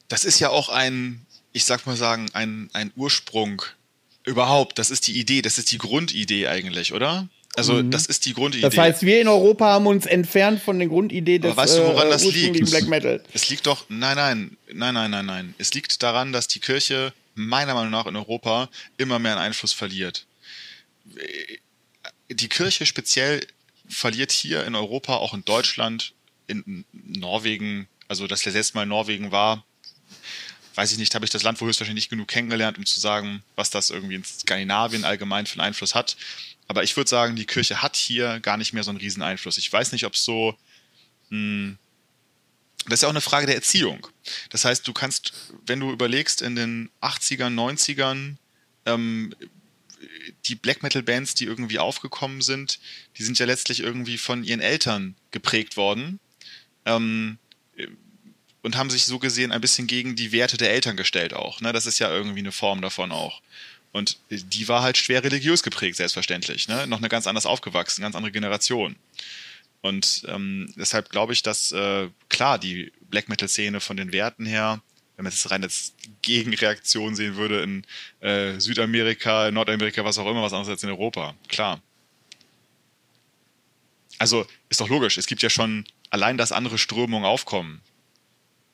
Das 0.08 0.26
ist 0.26 0.40
ja 0.40 0.50
auch 0.50 0.70
ein, 0.70 1.26
ich 1.54 1.66
sag 1.66 1.86
mal 1.86 1.96
sagen, 1.96 2.28
ein, 2.34 2.70
ein 2.74 2.92
Ursprung 2.96 3.62
überhaupt. 4.24 4.80
Das 4.80 4.92
ist 4.92 5.08
die 5.08 5.20
Idee, 5.20 5.42
das 5.42 5.58
ist 5.58 5.72
die 5.72 5.78
Grundidee 5.78 6.48
eigentlich, 6.48 6.94
oder? 6.94 7.28
Also 7.56 7.74
mhm. 7.74 7.92
das 7.92 8.06
ist 8.06 8.26
die 8.26 8.34
Grundidee. 8.34 8.62
Das 8.62 8.78
heißt, 8.78 9.04
wir 9.04 9.22
in 9.22 9.28
Europa 9.28 9.66
haben 9.66 9.86
uns 9.86 10.06
entfernt 10.06 10.62
von 10.62 10.80
der 10.80 10.88
Grundidee 10.88 11.38
des 11.40 11.52
Aber 11.52 11.64
weißt 11.64 11.78
du, 11.78 11.84
woran 11.84 12.08
äh, 12.08 12.12
das 12.12 12.24
liegt? 12.24 12.70
Black 12.70 12.88
Metal. 12.88 13.22
Es 13.34 13.50
liegt 13.50 13.68
doch, 13.68 13.86
nein, 13.90 14.16
nein, 14.16 14.58
nein, 14.74 14.94
nein, 14.94 15.12
nein, 15.12 15.26
nein. 15.26 15.56
Es 15.58 15.74
liegt 15.74 16.02
daran, 16.02 16.32
dass 16.32 16.48
die 16.48 16.60
Kirche 16.60 17.14
meiner 17.36 17.74
Meinung 17.74 17.92
nach 17.92 18.06
in 18.06 18.16
Europa 18.16 18.70
immer 18.98 19.20
mehr 19.20 19.34
an 19.34 19.40
Einfluss 19.40 19.74
verliert. 19.74 20.26
Die 22.30 22.48
Kirche 22.48 22.86
speziell 22.86 23.42
verliert 23.92 24.32
hier 24.32 24.66
in 24.66 24.76
Europa, 24.76 25.16
auch 25.16 25.34
in 25.34 25.46
Deutschland, 25.46 26.14
in 26.48 26.86
Norwegen, 26.94 27.88
also 28.08 28.28
der 28.28 28.38
letzte 28.38 28.76
Mal 28.76 28.86
Norwegen 28.86 29.32
war, 29.32 29.64
weiß 30.76 30.92
ich 30.92 30.98
nicht, 30.98 31.14
habe 31.16 31.26
ich 31.26 31.32
das 31.32 31.44
Land 31.44 31.60
wohl 31.60 31.68
höchstwahrscheinlich 31.68 32.04
nicht 32.06 32.10
genug 32.10 32.28
kennengelernt, 32.28 32.78
um 32.78 32.86
zu 32.86 33.00
sagen, 33.00 33.44
was 33.56 33.70
das 33.70 33.90
irgendwie 33.90 34.16
in 34.16 34.24
Skandinavien 34.24 35.06
allgemein 35.06 35.46
für 35.46 35.60
einen 35.60 35.68
Einfluss 35.68 35.96
hat. 35.96 36.16
Aber 36.68 36.84
ich 36.84 36.96
würde 36.96 37.10
sagen, 37.10 37.36
die 37.36 37.46
Kirche 37.46 37.82
hat 37.82 37.96
hier 37.96 38.40
gar 38.40 38.58
nicht 38.58 38.74
mehr 38.74 38.84
so 38.84 38.92
einen 38.92 39.00
riesen 39.00 39.22
Einfluss. 39.22 39.58
Ich 39.58 39.72
weiß 39.72 39.92
nicht, 39.92 40.06
ob 40.06 40.14
es 40.14 40.24
so. 40.24 40.56
Hm, 41.30 41.78
das 42.86 42.96
ist 42.96 43.02
ja 43.04 43.10
auch 43.10 43.14
eine 43.14 43.22
Frage 43.22 43.46
der 43.46 43.56
Erziehung. 43.56 44.08
Das 44.50 44.66
heißt, 44.66 44.88
du 44.88 44.94
kannst, 44.94 45.34
wenn 45.68 45.80
du 45.80 45.92
überlegst, 45.92 46.42
in 46.42 46.56
den 46.56 46.90
80ern, 47.02 47.54
90ern, 47.54 48.38
ähm, 48.88 49.36
die 50.46 50.56
Black 50.56 50.84
Metal 50.84 51.04
Bands, 51.04 51.36
die 51.36 51.46
irgendwie 51.46 51.80
aufgekommen 51.80 52.42
sind, 52.42 52.80
die 53.18 53.24
sind 53.24 53.40
ja 53.40 53.46
letztlich 53.46 53.82
irgendwie 53.82 54.18
von 54.18 54.44
ihren 54.44 54.60
Eltern 54.60 55.16
geprägt 55.32 55.78
worden 55.78 56.20
ähm, 56.86 57.38
und 58.62 58.78
haben 58.78 58.90
sich 58.90 59.06
so 59.06 59.20
gesehen 59.20 59.52
ein 59.52 59.62
bisschen 59.62 59.88
gegen 59.88 60.16
die 60.16 60.32
Werte 60.32 60.58
der 60.58 60.72
Eltern 60.72 60.98
gestellt 60.98 61.34
auch. 61.34 61.62
Ne? 61.62 61.74
Das 61.74 61.86
ist 61.86 62.00
ja 62.00 62.12
irgendwie 62.12 62.40
eine 62.40 62.52
Form 62.52 62.82
davon 62.82 63.12
auch. 63.12 63.42
Und 63.92 64.20
die 64.30 64.68
war 64.68 64.84
halt 64.84 64.98
schwer 64.98 65.24
religiös 65.24 65.64
geprägt, 65.64 65.98
selbstverständlich. 65.98 66.68
Ne? 66.68 66.88
Noch 66.88 67.00
eine 67.00 67.10
ganz 67.10 67.28
anders 67.28 67.46
aufgewachsen, 67.46 68.02
ganz 68.02 68.16
andere 68.16 68.32
Generation. 68.32 68.96
Und 69.82 70.24
ähm, 70.28 70.72
deshalb 70.78 71.10
glaube 71.10 71.34
ich, 71.34 71.44
dass 71.44 71.72
äh, 71.72 72.10
klar 72.30 72.60
die 72.60 72.92
Black 73.10 73.28
Metal-Szene 73.30 73.82
von 73.82 73.98
den 73.98 74.12
Werten 74.12 74.46
her 74.46 74.82
wenn 75.22 75.26
man 75.26 75.34
es 75.34 75.52
rein 75.52 75.64
als 75.64 75.94
Gegenreaktion 76.24 77.16
sehen 77.16 77.36
würde 77.36 77.62
in 77.62 77.86
äh, 78.22 78.60
Südamerika, 78.60 79.52
Nordamerika, 79.52 80.04
was 80.04 80.18
auch 80.18 80.26
immer, 80.26 80.42
was 80.42 80.52
anderes 80.52 80.70
als 80.70 80.84
in 80.84 80.90
Europa. 80.90 81.36
Klar. 81.48 81.80
Also 84.18 84.48
ist 84.70 84.82
doch 84.82 84.90
logisch, 84.90 85.20
es 85.20 85.28
gibt 85.28 85.44
ja 85.44 85.52
schon 85.52 85.86
allein, 86.10 86.40
dass 86.40 86.52
andere 86.52 86.80
Strömungen 86.80 87.26
aufkommen. 87.26 87.82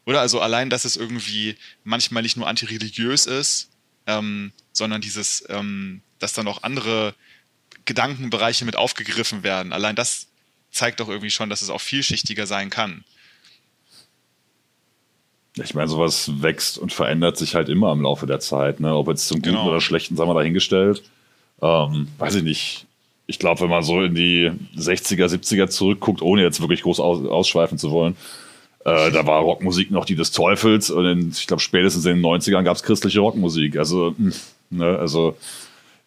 Oder 0.05 0.21
also 0.21 0.39
allein, 0.39 0.69
dass 0.69 0.85
es 0.85 0.95
irgendwie 0.95 1.57
manchmal 1.83 2.23
nicht 2.23 2.37
nur 2.37 2.47
antireligiös 2.47 3.25
ist, 3.25 3.69
ähm, 4.05 4.53
sondern 4.71 5.01
dieses, 5.01 5.43
ähm, 5.49 6.01
dass 6.19 6.31
dann 6.31 6.47
auch 6.47 6.63
andere 6.63 7.13
Gedankenbereiche 7.83 8.63
mit 8.63 8.77
aufgegriffen 8.77 9.43
werden. 9.43 9.73
Allein 9.73 9.97
das 9.97 10.27
zeigt 10.71 11.01
doch 11.01 11.09
irgendwie 11.09 11.31
schon, 11.31 11.49
dass 11.49 11.61
es 11.61 11.69
auch 11.69 11.81
vielschichtiger 11.81 12.47
sein 12.47 12.69
kann. 12.69 13.03
Ich 15.63 15.73
meine, 15.73 15.87
sowas 15.87 16.31
wächst 16.41 16.77
und 16.77 16.93
verändert 16.93 17.37
sich 17.37 17.55
halt 17.55 17.69
immer 17.69 17.91
im 17.91 18.01
Laufe 18.01 18.25
der 18.27 18.39
Zeit. 18.39 18.79
Ne? 18.79 18.95
Ob 18.95 19.07
jetzt 19.07 19.27
zum 19.27 19.37
Guten 19.37 19.55
genau. 19.55 19.69
oder 19.69 19.81
Schlechten, 19.81 20.15
sagen 20.15 20.29
wir 20.29 20.35
dahingestellt. 20.35 21.03
Ähm, 21.61 22.07
weiß 22.17 22.35
ich 22.35 22.43
nicht. 22.43 22.85
Ich 23.25 23.39
glaube, 23.39 23.61
wenn 23.61 23.69
man 23.69 23.83
so 23.83 24.01
in 24.01 24.15
die 24.15 24.51
60er, 24.77 25.25
70er 25.25 25.67
zurückguckt, 25.67 26.21
ohne 26.21 26.43
jetzt 26.43 26.61
wirklich 26.61 26.83
groß 26.83 26.99
aus, 26.99 27.25
ausschweifen 27.25 27.77
zu 27.77 27.91
wollen, 27.91 28.15
Äh, 28.85 29.11
da 29.11 29.25
war 29.27 29.41
Rockmusik 29.41 29.91
noch 29.91 30.05
die 30.05 30.15
des 30.15 30.31
Teufels 30.31 30.89
und 30.89 31.05
in, 31.05 31.29
ich 31.31 31.45
glaube 31.45 31.61
spätestens 31.61 32.05
in 32.05 32.15
den 32.15 32.25
90ern 32.25 32.63
gab 32.63 32.77
es 32.77 32.83
christliche 32.83 33.19
Rockmusik. 33.19 33.75
Also, 33.75 34.15
mh, 34.17 34.31
ne, 34.69 34.97
also 34.97 35.35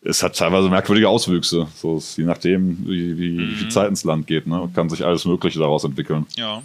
es 0.02 0.22
hat 0.22 0.34
teilweise 0.34 0.70
merkwürdige 0.70 1.06
Auswüchse, 1.06 1.66
so 1.74 2.02
je 2.16 2.24
nachdem, 2.24 2.78
wie, 2.86 3.18
wie, 3.18 3.38
wie 3.38 3.54
viel 3.54 3.68
Zeit 3.68 3.90
ins 3.90 4.04
Land 4.04 4.26
geht. 4.26 4.46
Ne? 4.46 4.70
Kann 4.74 4.88
sich 4.88 5.04
alles 5.04 5.26
Mögliche 5.26 5.58
daraus 5.58 5.84
entwickeln. 5.84 6.24
Ja. 6.36 6.62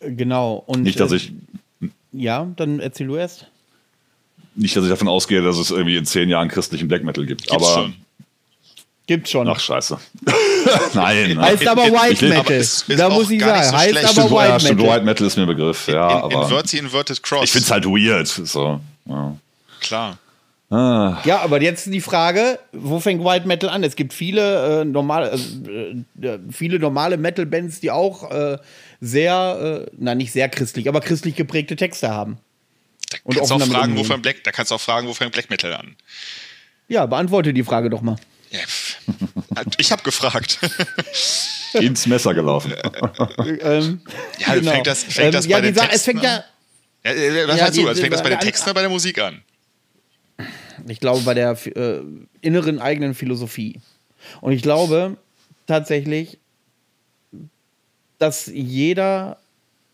Genau. 0.00 0.62
Und, 0.66 0.82
Nicht, 0.82 1.00
dass 1.00 1.10
äh, 1.10 1.16
ich 1.16 1.32
Ja, 2.12 2.46
dann 2.56 2.80
erzähl 2.80 3.06
du 3.06 3.16
erst. 3.16 3.46
nicht, 4.54 4.74
dass 4.76 4.84
ich 4.84 4.90
davon 4.90 5.08
ausgehe, 5.08 5.42
dass 5.42 5.58
es 5.58 5.70
irgendwie 5.70 5.96
in 5.96 6.06
zehn 6.06 6.28
Jahren 6.28 6.48
christlichen 6.48 6.88
Black 6.88 7.04
Metal 7.04 7.24
gibt. 7.26 7.42
Gibt's 7.42 7.54
aber 7.54 7.82
schon. 7.82 7.94
Gibt's 9.06 9.30
schon. 9.30 9.48
ach 9.48 9.58
scheiße. 9.60 9.96
Nein. 10.94 11.28
nein. 11.36 11.40
heißt 11.40 11.66
aber 11.66 11.86
in- 11.86 11.94
White 11.94 12.24
Metal. 12.26 12.40
aber 12.40 12.50
es 12.50 12.82
ist 12.82 12.98
da 13.00 13.08
muss 13.08 13.30
ich 13.30 13.40
sagen, 13.40 13.62
so 13.64 13.76
heißt 13.76 13.90
schlecht. 13.90 14.04
aber 14.04 14.12
Stimmt, 14.12 14.30
ja, 14.30 14.36
White 14.36 14.60
stimmt, 14.60 14.80
Metal. 14.80 14.94
White 14.96 15.04
Metal 15.06 15.26
ist 15.26 15.36
mir 15.36 15.42
ein 15.44 15.48
Begriff, 15.48 15.88
ja, 15.88 16.10
in, 16.10 16.16
aber 16.24 16.42
Inverti 16.42 16.78
Inverted 16.78 17.22
Cross. 17.22 17.44
ich 17.44 17.50
finde 17.52 17.64
es 17.64 17.70
halt 17.70 17.86
weird. 17.86 18.26
So. 18.26 18.80
Ja. 19.06 19.36
Klar. 19.80 20.18
Ah, 20.70 21.22
Ja, 21.24 21.40
aber 21.40 21.62
jetzt 21.62 21.86
die 21.86 22.02
Frage, 22.02 22.58
wo 22.72 23.00
fängt 23.00 23.24
White 23.24 23.46
Metal 23.48 23.70
an? 23.70 23.82
Es 23.82 23.96
gibt 23.96 24.12
viele 24.12 24.82
äh, 24.82 24.84
normale, 24.84 25.30
äh, 25.32 26.26
äh, 26.26 26.38
viele 26.50 26.78
normale 26.78 27.16
Metal-Bands, 27.16 27.80
die 27.80 27.90
auch 27.90 28.30
äh, 28.30 28.58
sehr, 29.00 29.86
äh, 29.86 29.90
na 29.98 30.14
nicht 30.14 30.32
sehr 30.32 30.48
christlich, 30.48 30.88
aber 30.88 31.00
christlich 31.00 31.34
geprägte 31.36 31.76
Texte 31.76 32.08
haben. 32.10 32.38
Da 33.10 33.18
Und 33.24 33.36
kannst 33.36 33.50
du 33.50 33.54
auch 33.54 33.62
fragen, 33.66 33.96
wo 33.96 34.04
fängt 34.04 34.22
Black, 34.22 34.44
da 34.44 34.50
kannst 34.52 34.70
du 34.70 34.74
auch 34.74 34.80
fragen, 34.80 35.08
wo 35.08 35.14
fängt 35.14 35.32
Black 35.32 35.48
Metal 35.50 35.72
an. 35.74 35.96
Ja, 36.88 37.06
beantworte 37.06 37.52
die 37.54 37.62
Frage 37.64 37.90
doch 37.90 38.02
mal. 38.02 38.16
Ja, 38.50 38.60
ich 39.78 39.92
habe 39.92 40.02
gefragt. 40.02 40.58
ins 41.74 42.06
Messer 42.06 42.32
gelaufen. 42.34 42.72
ähm, 43.60 44.00
Ja, 44.38 44.46
fängt 44.54 44.86
das, 44.86 45.04
fängt 45.04 45.34
das 45.34 45.44
ähm, 45.44 45.50
ja, 45.50 45.56
bei 45.58 45.62
wie 45.62 45.66
den 45.66 45.74
gesagt, 45.74 45.92
es 45.94 46.02
Texten 46.04 46.20
fängt 46.20 46.24
an? 46.24 46.42
ja, 47.04 47.12
Ja, 47.12 47.16
äh, 47.18 47.48
was 47.48 47.56
Ja, 47.56 47.62
meinst 47.64 47.78
du? 47.78 47.82
die- 47.82 47.88
Also 47.88 48.00
fängt 48.00 48.14
das 48.14 48.22
bei 48.22 48.30
den 48.30 48.38
die- 48.40 48.46
Texten 48.46 48.64
oder 48.64 48.74
bei 48.74 48.80
der 48.80 48.90
Musik 48.90 49.18
an? 49.20 49.42
ich 50.88 51.00
glaube, 51.00 51.20
bei 51.22 51.34
der 51.34 51.50
äh, 51.66 52.00
inneren 52.40 52.78
eigenen 52.78 53.14
Philosophie. 53.14 53.80
Und 54.40 54.52
ich 54.52 54.62
glaube 54.62 55.16
tatsächlich, 55.66 56.38
dass 58.18 58.46
jeder, 58.46 59.38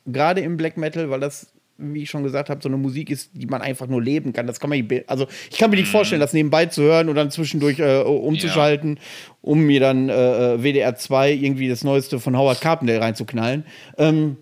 gerade 0.07 0.41
im 0.41 0.57
Black 0.57 0.77
Metal, 0.77 1.11
weil 1.11 1.21
das, 1.21 1.47
wie 1.77 2.03
ich 2.05 2.11
schon 2.11 2.23
gesagt 2.23 2.51
habe, 2.51 2.61
so 2.63 2.69
eine 2.69 2.77
Musik 2.77 3.11
ist, 3.11 3.31
die 3.35 3.47
man 3.47 3.61
einfach 3.61 3.87
nur 3.87 4.01
leben 4.03 4.33
kann. 4.33 4.47
Das 4.47 4.61
kann 4.61 4.71
man, 4.71 4.79
nicht- 4.81 5.09
also 5.11 5.27
ich 5.51 5.59
kann 5.59 5.71
mir 5.71 5.77
nicht 5.77 5.89
vorstellen, 5.91 6.21
das 6.21 6.33
nebenbei 6.33 6.67
zu 6.67 6.83
hören 6.83 7.09
und 7.09 7.17
dann 7.17 7.31
zwischendurch 7.31 7.79
äh, 7.81 8.01
umzuschalten, 8.03 8.99
um 9.43 9.61
mir 9.61 9.81
dann 9.81 10.09
äh, 10.09 10.63
WDR 10.63 10.95
2 10.97 11.33
irgendwie 11.33 11.69
das 11.69 11.83
Neueste 11.85 12.21
von 12.21 12.37
Howard 12.39 12.61
Carpendale 12.61 13.01
reinzuknallen. 13.01 13.65
Ähm, 13.99 14.37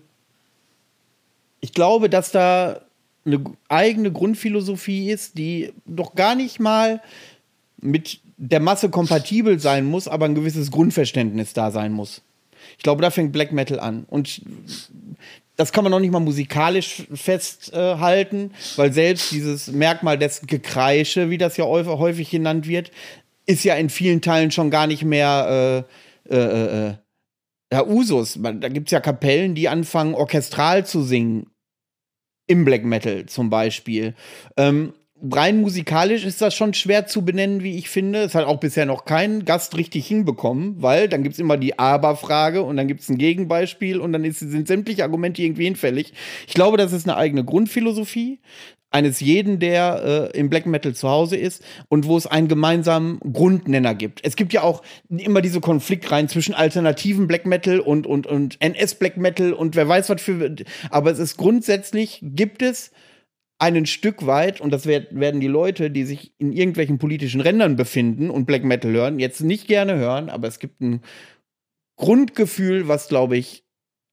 ich 1.59 1.73
glaube, 1.73 2.09
dass 2.09 2.31
da 2.31 2.81
eine 3.25 3.41
eigene 3.69 4.11
Grundphilosophie 4.11 5.09
ist, 5.09 5.37
die 5.37 5.71
doch 5.85 6.13
gar 6.15 6.35
nicht 6.35 6.59
mal 6.59 7.01
mit 7.81 8.19
der 8.37 8.59
Masse 8.59 8.89
kompatibel 8.89 9.59
sein 9.59 9.85
muss, 9.85 10.07
aber 10.07 10.25
ein 10.25 10.35
gewisses 10.35 10.71
Grundverständnis 10.71 11.53
da 11.53 11.71
sein 11.71 11.93
muss. 11.93 12.21
Ich 12.77 12.83
glaube, 12.83 13.01
da 13.01 13.09
fängt 13.09 13.31
Black 13.31 13.51
Metal 13.51 13.79
an. 13.79 14.05
Und 14.09 14.41
das 15.55 15.71
kann 15.71 15.83
man 15.83 15.91
noch 15.91 15.99
nicht 15.99 16.11
mal 16.11 16.19
musikalisch 16.19 17.03
festhalten, 17.13 18.51
weil 18.75 18.91
selbst 18.91 19.31
dieses 19.31 19.71
Merkmal 19.71 20.17
des 20.17 20.41
Gekreische, 20.41 21.29
wie 21.29 21.37
das 21.37 21.57
ja 21.57 21.65
häufig, 21.65 22.29
genannt 22.31 22.67
wird, 22.67 22.91
ist 23.45 23.63
ja 23.63 23.75
in 23.75 23.89
vielen 23.89 24.21
Teilen 24.21 24.51
schon 24.51 24.71
gar 24.71 24.87
nicht 24.87 25.03
mehr 25.03 25.85
äh, 26.29 26.35
äh, 26.35 26.89
äh, 26.89 26.93
ja, 27.71 27.85
Usus. 27.85 28.39
Da 28.39 28.69
gibt 28.69 28.87
es 28.87 28.91
ja 28.91 28.99
Kapellen, 28.99 29.55
die 29.55 29.69
anfangen, 29.69 30.15
orchestral 30.15 30.85
zu 30.85 31.03
singen. 31.03 31.47
Im 32.45 32.65
Black 32.65 32.83
Metal 32.83 33.25
zum 33.25 33.49
Beispiel. 33.49 34.15
Ähm, 34.57 34.93
rein 35.31 35.61
musikalisch 35.61 36.25
ist 36.25 36.41
das 36.41 36.53
schon 36.53 36.73
schwer 36.73 37.07
zu 37.07 37.23
benennen, 37.23 37.63
wie 37.63 37.77
ich 37.77 37.89
finde. 37.89 38.19
Es 38.23 38.35
hat 38.35 38.45
auch 38.45 38.59
bisher 38.59 38.85
noch 38.85 39.05
kein 39.05 39.45
Gast 39.45 39.77
richtig 39.77 40.05
hinbekommen, 40.05 40.81
weil 40.81 41.07
dann 41.07 41.23
gibt 41.23 41.33
es 41.33 41.39
immer 41.39 41.57
die 41.57 41.79
Aber-Frage 41.79 42.63
und 42.63 42.77
dann 42.77 42.87
gibt 42.87 43.01
es 43.01 43.09
ein 43.09 43.17
Gegenbeispiel 43.17 43.99
und 43.99 44.11
dann 44.13 44.25
ist, 44.25 44.39
sind 44.39 44.67
sämtliche 44.67 45.03
Argumente 45.03 45.41
irgendwie 45.41 45.65
hinfällig. 45.65 46.13
Ich 46.47 46.53
glaube, 46.53 46.77
das 46.77 46.91
ist 46.91 47.07
eine 47.07 47.17
eigene 47.17 47.45
Grundphilosophie 47.45 48.39
eines 48.91 49.21
jeden, 49.21 49.59
der 49.59 50.31
äh, 50.33 50.37
im 50.37 50.49
Black 50.49 50.67
Metal 50.67 50.93
zu 50.93 51.09
Hause 51.09 51.35
ist 51.35 51.63
und 51.89 52.05
wo 52.05 52.15
es 52.15 52.27
einen 52.27 52.47
gemeinsamen 52.47 53.19
Grundnenner 53.19 53.95
gibt. 53.95 54.19
Es 54.23 54.35
gibt 54.35 54.53
ja 54.53 54.61
auch 54.61 54.83
immer 55.09 55.41
diese 55.41 55.61
Konfliktreihen 55.61 56.29
zwischen 56.29 56.53
alternativen 56.53 57.27
Black 57.27 57.47
Metal 57.47 57.79
und, 57.79 58.05
und, 58.05 58.27
und 58.27 58.57
NS 58.61 58.95
Black 58.95 59.17
Metal 59.17 59.53
und 59.53 59.75
wer 59.75 59.87
weiß 59.87 60.09
was 60.09 60.21
für. 60.21 60.55
Aber 60.91 61.09
es 61.09 61.17
ist 61.17 61.37
grundsätzlich, 61.37 62.19
gibt 62.21 62.61
es 62.61 62.91
einen 63.63 63.85
Stück 63.85 64.25
weit, 64.25 64.59
und 64.59 64.71
das 64.71 64.85
werd, 64.85 65.17
werden 65.17 65.39
die 65.39 65.47
Leute, 65.47 65.89
die 65.89 66.03
sich 66.03 66.33
in 66.37 66.51
irgendwelchen 66.51 66.97
politischen 66.97 67.39
Rändern 67.39 67.77
befinden 67.77 68.29
und 68.29 68.45
Black 68.45 68.65
Metal 68.65 68.91
hören, 68.91 69.19
jetzt 69.19 69.41
nicht 69.41 69.67
gerne 69.67 69.95
hören, 69.95 70.29
aber 70.29 70.49
es 70.49 70.59
gibt 70.59 70.81
ein 70.81 70.99
Grundgefühl, 71.95 72.89
was, 72.89 73.07
glaube 73.07 73.37
ich, 73.37 73.63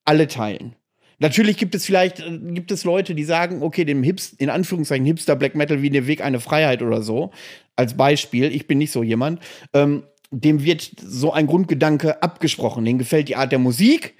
alle 0.04 0.28
teilen. 0.28 0.76
Natürlich 1.18 1.56
gibt 1.56 1.74
es 1.74 1.84
vielleicht 1.84 2.20
äh, 2.20 2.38
gibt 2.52 2.70
es 2.70 2.84
Leute, 2.84 3.16
die 3.16 3.24
sagen, 3.24 3.62
okay, 3.62 3.84
dem 3.84 4.04
Hips, 4.04 4.32
in 4.32 4.50
Anführungszeichen 4.50 5.04
Hipster 5.04 5.34
Black 5.34 5.56
Metal 5.56 5.82
wie 5.82 5.90
der 5.90 6.06
Weg 6.06 6.22
eine 6.22 6.38
Freiheit 6.38 6.80
oder 6.80 7.02
so, 7.02 7.32
als 7.74 7.96
Beispiel, 7.96 8.54
ich 8.54 8.68
bin 8.68 8.78
nicht 8.78 8.92
so 8.92 9.02
jemand, 9.02 9.40
ähm, 9.74 10.04
dem 10.30 10.62
wird 10.62 10.92
so 10.96 11.32
ein 11.32 11.48
Grundgedanke 11.48 12.22
abgesprochen. 12.22 12.84
Denen 12.84 13.00
gefällt 13.00 13.28
die 13.28 13.34
Art 13.34 13.50
der 13.50 13.58
Musik 13.58 14.14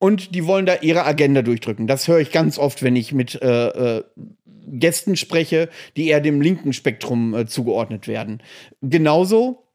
und 0.00 0.34
die 0.34 0.46
wollen 0.46 0.66
da 0.66 0.76
ihre 0.80 1.04
Agenda 1.04 1.42
durchdrücken. 1.42 1.86
Das 1.86 2.08
höre 2.08 2.18
ich 2.18 2.32
ganz 2.32 2.58
oft, 2.58 2.82
wenn 2.82 2.96
ich 2.96 3.12
mit 3.12 3.40
äh, 3.40 3.98
äh, 3.98 4.04
Gästen 4.66 5.14
spreche, 5.14 5.68
die 5.96 6.08
eher 6.08 6.20
dem 6.20 6.40
linken 6.40 6.72
Spektrum 6.72 7.34
äh, 7.34 7.46
zugeordnet 7.46 8.08
werden. 8.08 8.42
Genauso 8.80 9.66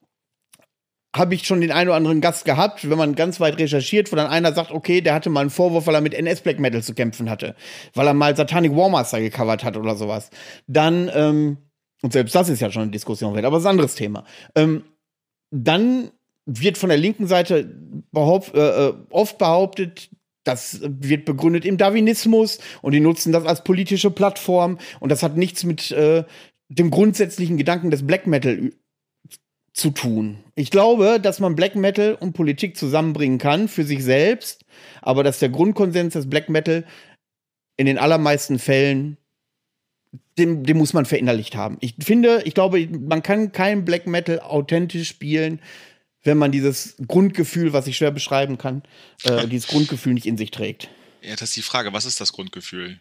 habe 1.16 1.36
ich 1.36 1.46
schon 1.46 1.62
den 1.62 1.72
einen 1.72 1.90
oder 1.90 1.98
anderen 1.98 2.22
Gast 2.22 2.44
gehabt, 2.44 2.90
wenn 2.90 2.98
man 2.98 3.16
ganz 3.16 3.40
weit 3.40 3.58
recherchiert, 3.60 4.12
wo 4.12 4.16
dann 4.16 4.28
einer 4.28 4.52
sagt, 4.52 4.72
okay, 4.72 5.00
der 5.00 5.14
hatte 5.14 5.30
mal 5.30 5.42
einen 5.42 5.50
Vorwurf, 5.52 5.88
weil 5.88 5.96
er 5.96 6.02
mit 6.02 6.14
NS 6.14 6.42
Black 6.42 6.60
Metal 6.60 6.84
zu 6.84 6.94
kämpfen 6.94 7.30
hatte, 7.30 7.56
weil 7.94 8.08
er 8.08 8.14
mal 8.14 8.36
Satanic 8.36 8.76
Warmaster 8.76 9.22
gecovert 9.22 9.64
hat 9.64 9.78
oder 9.78 9.96
sowas. 9.96 10.32
Dann, 10.68 11.10
ähm, 11.14 11.58
und 12.02 12.14
selbst 12.14 12.36
das 12.36 12.50
ist 12.50 12.62
ja 12.62 12.72
schon 12.72 12.82
eine 12.82 12.92
Diskussion 12.92 13.36
wert, 13.36 13.46
aber 13.46 13.56
das 13.58 13.64
ist 13.64 13.68
ein 13.68 13.72
anderes 13.72 13.96
Thema. 13.96 14.26
Ähm, 14.56 14.84
dann 15.52 16.10
wird 16.46 16.78
von 16.78 16.90
der 16.90 16.98
linken 16.98 17.28
Seite 17.28 17.76
behaupt, 18.12 18.54
äh, 18.54 18.88
äh, 18.88 18.94
oft 19.10 19.38
behauptet, 19.38 20.10
das 20.46 20.80
wird 20.82 21.26
begründet 21.26 21.66
im 21.66 21.78
Darwinismus 21.78 22.60
und 22.82 22.94
die 22.94 23.02
nutzen 23.02 23.34
das 23.34 23.46
als 23.46 23.64
politische 23.64 24.12
Plattform 24.12 24.78
und 25.00 25.10
das 25.10 25.24
hat 25.24 25.36
nichts 25.36 25.64
mit 25.64 25.92
äh, 25.92 26.24
dem 26.70 26.92
grundsätzlichen 26.92 27.58
Gedanken 27.58 27.92
des 27.92 28.06
Black 28.08 28.28
Metal 28.28 28.72
zu 29.74 29.92
tun. 29.92 30.38
Ich 30.56 30.72
glaube, 30.72 31.20
dass 31.22 31.40
man 31.42 31.56
Black 31.56 31.76
Metal 31.76 32.16
und 32.16 32.34
Politik 32.34 32.78
zusammenbringen 32.78 33.40
kann 33.40 33.68
für 33.68 33.84
sich 33.84 34.04
selbst, 34.04 34.64
aber 35.02 35.24
dass 35.24 35.40
der 35.40 35.50
Grundkonsens 35.50 36.14
des 36.14 36.30
Black 36.30 36.50
Metal 36.50 36.86
in 37.76 37.86
den 37.86 37.98
allermeisten 37.98 38.58
Fällen 38.58 39.18
den, 40.38 40.64
den 40.64 40.78
muss 40.78 40.94
man 40.94 41.06
verinnerlicht 41.06 41.56
haben. 41.56 41.78
Ich 41.82 41.96
finde, 42.00 42.42
ich 42.46 42.54
glaube, 42.54 42.88
man 42.88 43.24
kann 43.24 43.52
kein 43.52 43.86
Black 43.86 44.08
Metal 44.08 44.40
authentisch 44.40 45.08
spielen, 45.08 45.60
wenn 46.26 46.38
man 46.38 46.52
dieses 46.52 46.96
Grundgefühl, 47.08 47.72
was 47.72 47.88
ich 47.88 47.96
schwer 47.96 48.12
beschreiben 48.12 48.58
kann, 48.58 48.84
äh, 49.24 49.48
dieses 49.48 49.68
Grundgefühl 49.70 50.14
nicht 50.14 50.26
in 50.26 50.38
sich 50.38 50.52
trägt. 50.52 50.90
Ja, 51.22 51.32
das 51.32 51.44
ist 51.44 51.56
die 51.56 51.62
Frage. 51.62 51.94
Was 51.94 52.06
ist 52.06 52.20
das 52.20 52.34
Grundgefühl? 52.34 53.00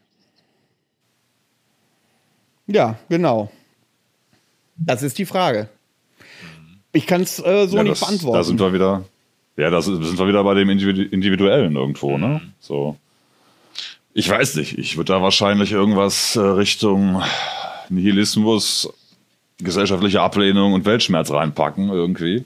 Ja, 2.66 2.98
genau. 3.08 3.50
Das 4.76 5.02
ist 5.02 5.18
die 5.18 5.26
Frage. 5.26 5.68
Ich 6.92 7.06
kann 7.06 7.22
es 7.22 7.38
äh, 7.38 7.66
so 7.66 7.76
ja, 7.76 7.82
nicht 7.82 7.92
das, 7.92 8.00
beantworten. 8.00 8.36
Da 8.38 8.44
sind 8.44 8.60
wir 8.60 8.72
wieder. 8.72 9.04
Ja, 9.56 9.70
da 9.70 9.82
sind 9.82 10.18
wir 10.18 10.26
wieder 10.28 10.42
bei 10.42 10.54
dem 10.54 10.68
Individu- 10.68 11.10
Individuellen 11.10 11.76
irgendwo, 11.76 12.18
ne? 12.18 12.40
So. 12.60 12.96
Ich 14.12 14.28
weiß 14.28 14.56
nicht. 14.56 14.78
Ich 14.78 14.96
würde 14.96 15.12
da 15.12 15.22
wahrscheinlich 15.22 15.72
irgendwas 15.72 16.36
äh, 16.36 16.40
Richtung 16.40 17.22
Nihilismus, 17.88 18.88
gesellschaftliche 19.58 20.20
Ablehnung 20.22 20.72
und 20.72 20.84
Weltschmerz 20.84 21.30
reinpacken, 21.30 21.88
irgendwie. 21.88 22.44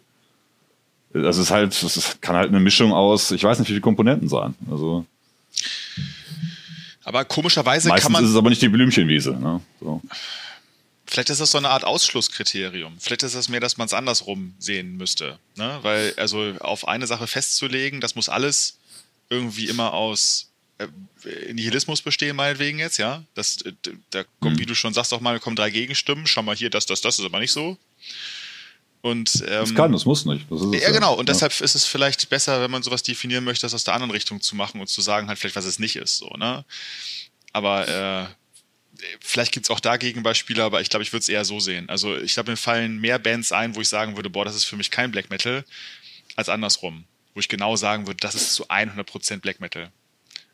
Das 1.23 1.39
ist 1.39 1.51
halt, 1.51 1.83
das 1.83 1.97
ist, 1.97 2.23
kann 2.23 2.37
halt 2.37 2.49
eine 2.49 2.61
Mischung 2.61 2.93
aus, 2.93 3.31
ich 3.31 3.43
weiß 3.43 3.59
nicht, 3.59 3.69
wie 3.69 3.73
viele 3.73 3.81
Komponenten 3.81 4.29
sein. 4.29 4.55
Also 4.71 5.07
Aber 7.05 7.25
komischerweise 7.25 7.91
kann 7.91 8.13
man. 8.13 8.25
ist 8.25 8.31
es 8.31 8.37
aber 8.37 8.51
nicht 8.51 8.63
die 8.63 8.69
Blümchenwiese. 8.69 9.33
Ne? 9.33 9.61
So. 9.81 10.01
Vielleicht 11.07 11.31
ist 11.31 11.41
das 11.41 11.51
so 11.51 11.59
eine 11.59 11.71
Art 11.71 11.85
Ausschlusskriterium. 11.85 12.97
Vielleicht 12.99 13.23
ist 13.23 13.35
das 13.35 13.49
mehr, 13.49 13.61
dass 13.61 13.79
man 13.79 13.87
es 13.87 13.95
andersrum 13.95 14.55
sehen 14.59 14.97
müsste. 14.99 15.39
Ne? 15.57 15.79
Weil, 15.83 16.13
also 16.19 16.55
auf 16.61 16.87
eine 16.87 17.07
Sache 17.07 17.27
festzulegen, 17.27 18.01
das 18.01 18.15
muss 18.15 18.29
alles 18.29 18.77
irgendwie 19.31 19.69
immer 19.69 19.95
aus 19.95 20.51
äh, 20.79 21.53
Nihilismus 21.53 22.03
bestehen, 22.03 22.37
meinetwegen 22.37 22.79
jetzt, 22.79 22.99
ja. 22.99 23.23
Das, 23.35 23.63
äh, 23.63 23.73
da 24.11 24.25
kommt, 24.41 24.59
wie 24.59 24.67
du 24.67 24.75
schon 24.75 24.95
sagst, 24.95 25.13
auch 25.13 25.21
mal, 25.21 25.41
kommen 25.41 25.57
drei 25.57 25.71
Gegenstimmen. 25.71 26.27
Schau 26.27 26.43
mal 26.43 26.55
hier, 26.57 26.71
das, 26.71 26.87
das, 26.87 27.01
das 27.01 27.19
ist 27.19 27.25
aber 27.25 27.41
nicht 27.41 27.53
so. 27.53 27.77
Und, 29.01 29.45
ähm, 29.47 29.63
es 29.63 29.75
kann, 29.75 29.95
es 29.95 30.05
muss 30.05 30.25
nicht. 30.25 30.47
Das 30.51 30.61
ja, 30.73 30.81
ja, 30.81 30.91
genau. 30.91 31.15
Und 31.15 31.29
ja. 31.29 31.33
deshalb 31.33 31.59
ist 31.61 31.75
es 31.75 31.85
vielleicht 31.85 32.29
besser, 32.31 32.61
wenn 32.61 32.71
man 32.71 32.83
sowas 32.83 33.03
definieren 33.03 33.45
möchte, 33.45 33.63
das 33.63 33.75
aus 33.75 33.85
der 33.85 33.95
anderen 33.95 34.11
Richtung 34.11 34.41
zu 34.41 34.57
machen 34.57 34.81
und 34.81 34.89
zu 34.89 35.01
sagen, 35.01 35.29
halt 35.29 35.39
vielleicht, 35.39 35.57
was 35.57 35.65
es 35.65 35.79
nicht 35.79 35.97
ist. 35.97 36.19
So, 36.19 36.29
ne? 36.31 36.65
Aber 37.53 37.89
äh, 37.89 38.27
vielleicht 39.21 39.53
gibt 39.53 39.67
es 39.67 39.71
auch 39.71 39.81
da 39.81 39.97
Gegenbeispiele, 39.97 40.63
aber 40.63 40.81
ich 40.81 40.91
glaube, 40.91 41.03
ich 41.03 41.13
würde 41.13 41.23
es 41.23 41.29
eher 41.29 41.45
so 41.45 41.61
sehen. 41.61 41.89
Also 41.89 42.17
ich 42.17 42.35
glaube, 42.35 42.51
mir 42.51 42.57
fallen 42.57 42.99
mehr 42.99 43.19
Bands 43.19 43.53
ein, 43.53 43.77
wo 43.77 43.81
ich 43.81 43.89
sagen 43.89 44.17
würde, 44.17 44.31
boah, 44.31 44.45
das 44.45 44.57
ist 44.57 44.65
für 44.65 44.77
mich 44.77 44.91
kein 44.91 45.11
Black 45.11 45.31
Metal, 45.31 45.65
als 46.37 46.49
andersrum. 46.49 47.05
Wo 47.35 47.41
ich 47.41 47.49
genau 47.49 47.77
sagen 47.77 48.07
würde, 48.07 48.19
das 48.21 48.35
ist 48.35 48.55
zu 48.55 48.69
100% 48.69 49.39
Black 49.39 49.61
Metal. 49.61 49.93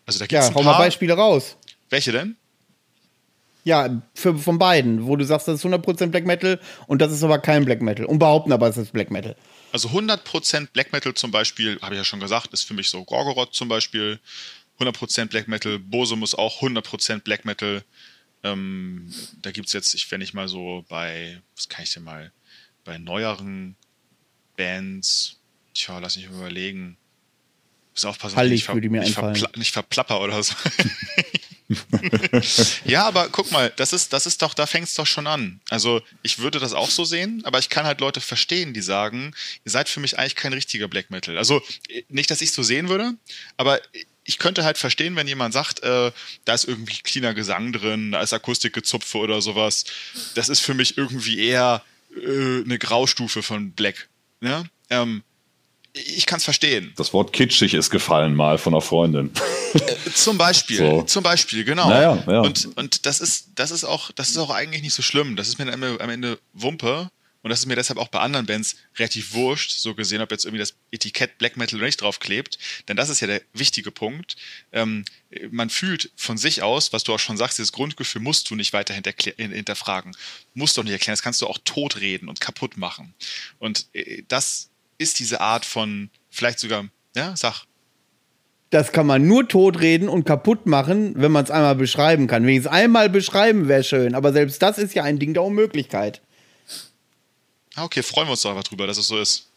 Also 0.06 0.18
da 0.18 0.26
gibt's 0.26 0.48
ja, 0.48 0.54
hau 0.54 0.62
mal 0.62 0.76
Beispiele 0.76 1.14
raus. 1.14 1.56
Welche 1.88 2.12
denn? 2.12 2.36
Ja, 3.64 4.02
für, 4.14 4.36
von 4.36 4.58
beiden, 4.58 5.06
wo 5.06 5.16
du 5.16 5.24
sagst, 5.24 5.48
das 5.48 5.56
ist 5.56 5.66
100% 5.66 6.08
Black 6.08 6.26
Metal 6.26 6.60
und 6.86 7.00
das 7.00 7.12
ist 7.12 7.22
aber 7.22 7.38
kein 7.38 7.64
Black 7.64 7.80
Metal. 7.80 8.04
Und 8.04 8.18
behaupten 8.18 8.52
aber, 8.52 8.68
es 8.68 8.76
ist 8.76 8.92
Black 8.92 9.10
Metal. 9.10 9.34
Also 9.72 9.88
100% 9.88 10.68
Black 10.72 10.92
Metal 10.92 11.14
zum 11.14 11.30
Beispiel, 11.30 11.80
habe 11.80 11.94
ich 11.94 11.98
ja 11.98 12.04
schon 12.04 12.20
gesagt, 12.20 12.52
ist 12.52 12.64
für 12.64 12.74
mich 12.74 12.90
so 12.90 13.04
Gorgoroth 13.04 13.54
zum 13.54 13.68
Beispiel. 13.68 14.20
100% 14.78 15.26
Black 15.26 15.48
Metal. 15.48 15.78
Bose 15.78 16.14
muss 16.16 16.34
auch 16.34 16.60
100% 16.60 17.20
Black 17.20 17.44
Metal. 17.44 17.82
Ähm, 18.42 19.12
da 19.40 19.50
gibt 19.50 19.68
es 19.68 19.72
jetzt, 19.72 19.94
ich, 19.94 20.10
wenn 20.10 20.20
ich 20.20 20.34
mal 20.34 20.48
so 20.48 20.84
bei, 20.88 21.40
was 21.56 21.68
kann 21.68 21.84
ich 21.84 21.94
denn 21.94 22.04
mal, 22.04 22.32
bei 22.84 22.98
neueren 22.98 23.76
Bands, 24.56 25.38
tja, 25.72 25.98
lass 25.98 26.16
mich 26.16 26.26
überlegen. 26.26 26.98
Muss 27.94 28.04
aufpassen, 28.04 28.36
Hallig, 28.36 28.60
ich, 28.60 28.64
ver 28.64 28.74
würde 28.74 28.90
mir 28.90 29.00
nicht, 29.00 29.14
verpla 29.14 29.48
nicht 29.56 29.72
verplapper 29.72 30.20
oder 30.20 30.42
so. 30.42 30.54
ja, 32.84 33.06
aber 33.06 33.28
guck 33.30 33.50
mal, 33.50 33.72
das 33.76 33.92
ist, 33.92 34.12
das 34.12 34.26
ist 34.26 34.42
doch, 34.42 34.54
da 34.54 34.66
fängt 34.66 34.88
es 34.88 34.94
doch 34.94 35.06
schon 35.06 35.26
an. 35.26 35.60
Also 35.70 36.02
ich 36.22 36.38
würde 36.38 36.58
das 36.58 36.74
auch 36.74 36.90
so 36.90 37.04
sehen, 37.04 37.42
aber 37.44 37.58
ich 37.58 37.70
kann 37.70 37.86
halt 37.86 38.00
Leute 38.00 38.20
verstehen, 38.20 38.74
die 38.74 38.82
sagen, 38.82 39.34
ihr 39.64 39.70
seid 39.70 39.88
für 39.88 40.00
mich 40.00 40.18
eigentlich 40.18 40.36
kein 40.36 40.52
richtiger 40.52 40.88
Black 40.88 41.10
Metal. 41.10 41.38
Also 41.38 41.62
nicht, 42.08 42.30
dass 42.30 42.42
ich 42.42 42.50
es 42.50 42.54
so 42.54 42.62
sehen 42.62 42.88
würde, 42.88 43.14
aber 43.56 43.80
ich 44.24 44.38
könnte 44.38 44.64
halt 44.64 44.78
verstehen, 44.78 45.16
wenn 45.16 45.28
jemand 45.28 45.52
sagt, 45.54 45.82
äh, 45.82 46.10
da 46.44 46.54
ist 46.54 46.64
irgendwie 46.64 46.98
cleaner 47.02 47.34
Gesang 47.34 47.72
drin, 47.72 48.12
da 48.12 48.22
ist 48.22 48.32
Akustikgezupfe 48.32 49.18
oder 49.18 49.40
sowas. 49.42 49.84
Das 50.34 50.48
ist 50.48 50.60
für 50.60 50.74
mich 50.74 50.96
irgendwie 50.96 51.38
eher 51.46 51.84
äh, 52.16 52.62
eine 52.62 52.78
Graustufe 52.78 53.42
von 53.42 53.72
Black. 53.72 54.08
Ja? 54.40 54.64
Ähm, 54.90 55.22
ich 55.94 56.26
kann 56.26 56.38
es 56.38 56.44
verstehen. 56.44 56.92
Das 56.96 57.12
Wort 57.12 57.32
kitschig 57.32 57.72
ist 57.72 57.88
gefallen 57.88 58.34
mal 58.34 58.58
von 58.58 58.74
einer 58.74 58.80
Freundin. 58.80 59.30
Äh, 59.74 60.10
zum 60.12 60.38
Beispiel, 60.38 60.76
so. 60.76 61.02
zum 61.02 61.22
Beispiel, 61.22 61.64
genau. 61.64 61.88
Naja, 61.88 62.22
ja. 62.26 62.40
Und, 62.40 62.76
und 62.76 63.06
das 63.06 63.20
ist, 63.20 63.48
das 63.54 63.70
ist 63.70 63.84
auch, 63.84 64.12
das 64.12 64.30
ist 64.30 64.38
auch 64.38 64.50
eigentlich 64.50 64.82
nicht 64.82 64.94
so 64.94 65.02
schlimm. 65.02 65.36
Das 65.36 65.48
ist 65.48 65.58
mir 65.58 65.64
am 65.64 65.82
Ende, 65.82 66.00
am 66.00 66.10
Ende 66.10 66.38
Wumpe. 66.52 67.10
Und 67.42 67.50
das 67.50 67.58
ist 67.58 67.66
mir 67.66 67.76
deshalb 67.76 67.98
auch 67.98 68.08
bei 68.08 68.20
anderen 68.20 68.46
Bands 68.46 68.76
relativ 68.96 69.34
wurscht, 69.34 69.72
so 69.72 69.94
gesehen, 69.94 70.22
ob 70.22 70.30
jetzt 70.30 70.46
irgendwie 70.46 70.60
das 70.60 70.74
Etikett 70.92 71.36
Black 71.36 71.58
Metal 71.58 71.76
oder 71.76 71.84
nicht 71.84 72.00
draufklebt. 72.00 72.58
Denn 72.88 72.96
das 72.96 73.10
ist 73.10 73.20
ja 73.20 73.26
der 73.26 73.42
wichtige 73.52 73.90
Punkt. 73.90 74.36
Ähm, 74.72 75.04
man 75.50 75.68
fühlt 75.68 76.10
von 76.16 76.38
sich 76.38 76.62
aus, 76.62 76.94
was 76.94 77.04
du 77.04 77.12
auch 77.12 77.18
schon 77.18 77.36
sagst, 77.36 77.58
dieses 77.58 77.72
Grundgefühl 77.72 78.22
musst 78.22 78.48
du 78.48 78.54
nicht 78.54 78.72
weiter 78.72 78.94
hinterfragen. 78.94 80.16
Musst 80.54 80.76
du 80.76 80.80
auch 80.80 80.84
nicht 80.84 80.94
erklären. 80.94 81.12
Das 81.12 81.22
kannst 81.22 81.42
du 81.42 81.46
auch 81.46 81.58
totreden 81.64 82.28
und 82.28 82.40
kaputt 82.40 82.78
machen. 82.78 83.12
Und 83.58 83.88
äh, 83.92 84.22
das 84.28 84.70
ist 85.04 85.18
diese 85.18 85.40
Art 85.40 85.64
von, 85.64 86.10
vielleicht 86.30 86.58
sogar, 86.58 86.86
ja, 87.14 87.36
sag. 87.36 87.64
Das 88.70 88.90
kann 88.90 89.06
man 89.06 89.26
nur 89.26 89.46
totreden 89.46 90.08
und 90.08 90.24
kaputt 90.24 90.66
machen, 90.66 91.14
wenn 91.16 91.30
man 91.30 91.44
es 91.44 91.50
einmal 91.50 91.76
beschreiben 91.76 92.26
kann. 92.26 92.44
Wenn 92.44 92.54
ich 92.54 92.60
es 92.60 92.66
einmal 92.66 93.08
beschreiben, 93.08 93.68
wäre 93.68 93.84
schön. 93.84 94.14
Aber 94.14 94.32
selbst 94.32 94.60
das 94.62 94.78
ist 94.78 94.94
ja 94.94 95.04
ein 95.04 95.20
Ding 95.20 95.34
der 95.34 95.44
Unmöglichkeit. 95.44 96.22
Ah, 97.76 97.84
okay, 97.84 98.02
freuen 98.02 98.26
wir 98.26 98.32
uns 98.32 98.42
doch 98.42 98.50
einfach 98.50 98.64
drüber, 98.64 98.86
dass 98.86 98.98
es 98.98 99.06
so 99.06 99.18
ist. 99.18 99.48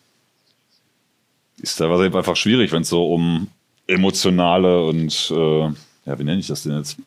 Ist 1.59 1.79
da 1.79 1.89
was 1.89 2.01
einfach 2.01 2.35
schwierig, 2.35 2.71
wenn 2.71 2.83
es 2.83 2.89
so 2.89 3.11
um 3.11 3.47
emotionale 3.87 4.83
und, 4.83 5.31
äh, 5.31 5.61
ja, 5.61 6.19
wie 6.19 6.23
nenne 6.23 6.39
ich 6.39 6.47
das 6.47 6.63
denn 6.63 6.77
jetzt? 6.77 6.97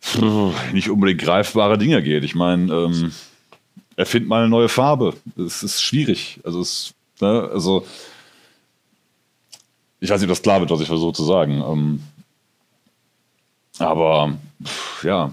Puh, 0.00 0.52
nicht 0.72 0.90
unbedingt 0.90 1.20
greifbare 1.20 1.78
Dinge 1.78 2.02
geht. 2.02 2.24
Ich 2.24 2.34
meine, 2.34 2.72
ähm, 2.72 3.12
erfind 4.02 4.28
mal 4.28 4.40
eine 4.40 4.48
neue 4.48 4.68
Farbe. 4.68 5.14
Es 5.36 5.62
ist 5.62 5.82
schwierig. 5.82 6.40
Also, 6.44 6.60
es, 6.60 6.94
ne, 7.20 7.48
also 7.52 7.84
ich 10.00 10.10
weiß 10.10 10.20
nicht, 10.20 10.28
ob 10.28 10.36
das 10.36 10.42
klar 10.42 10.60
wird, 10.60 10.70
was 10.70 10.80
ich 10.80 10.88
versuche 10.88 11.12
zu 11.12 11.24
sagen. 11.24 11.62
Ähm, 11.64 12.02
aber 13.78 14.36
ja, 15.02 15.32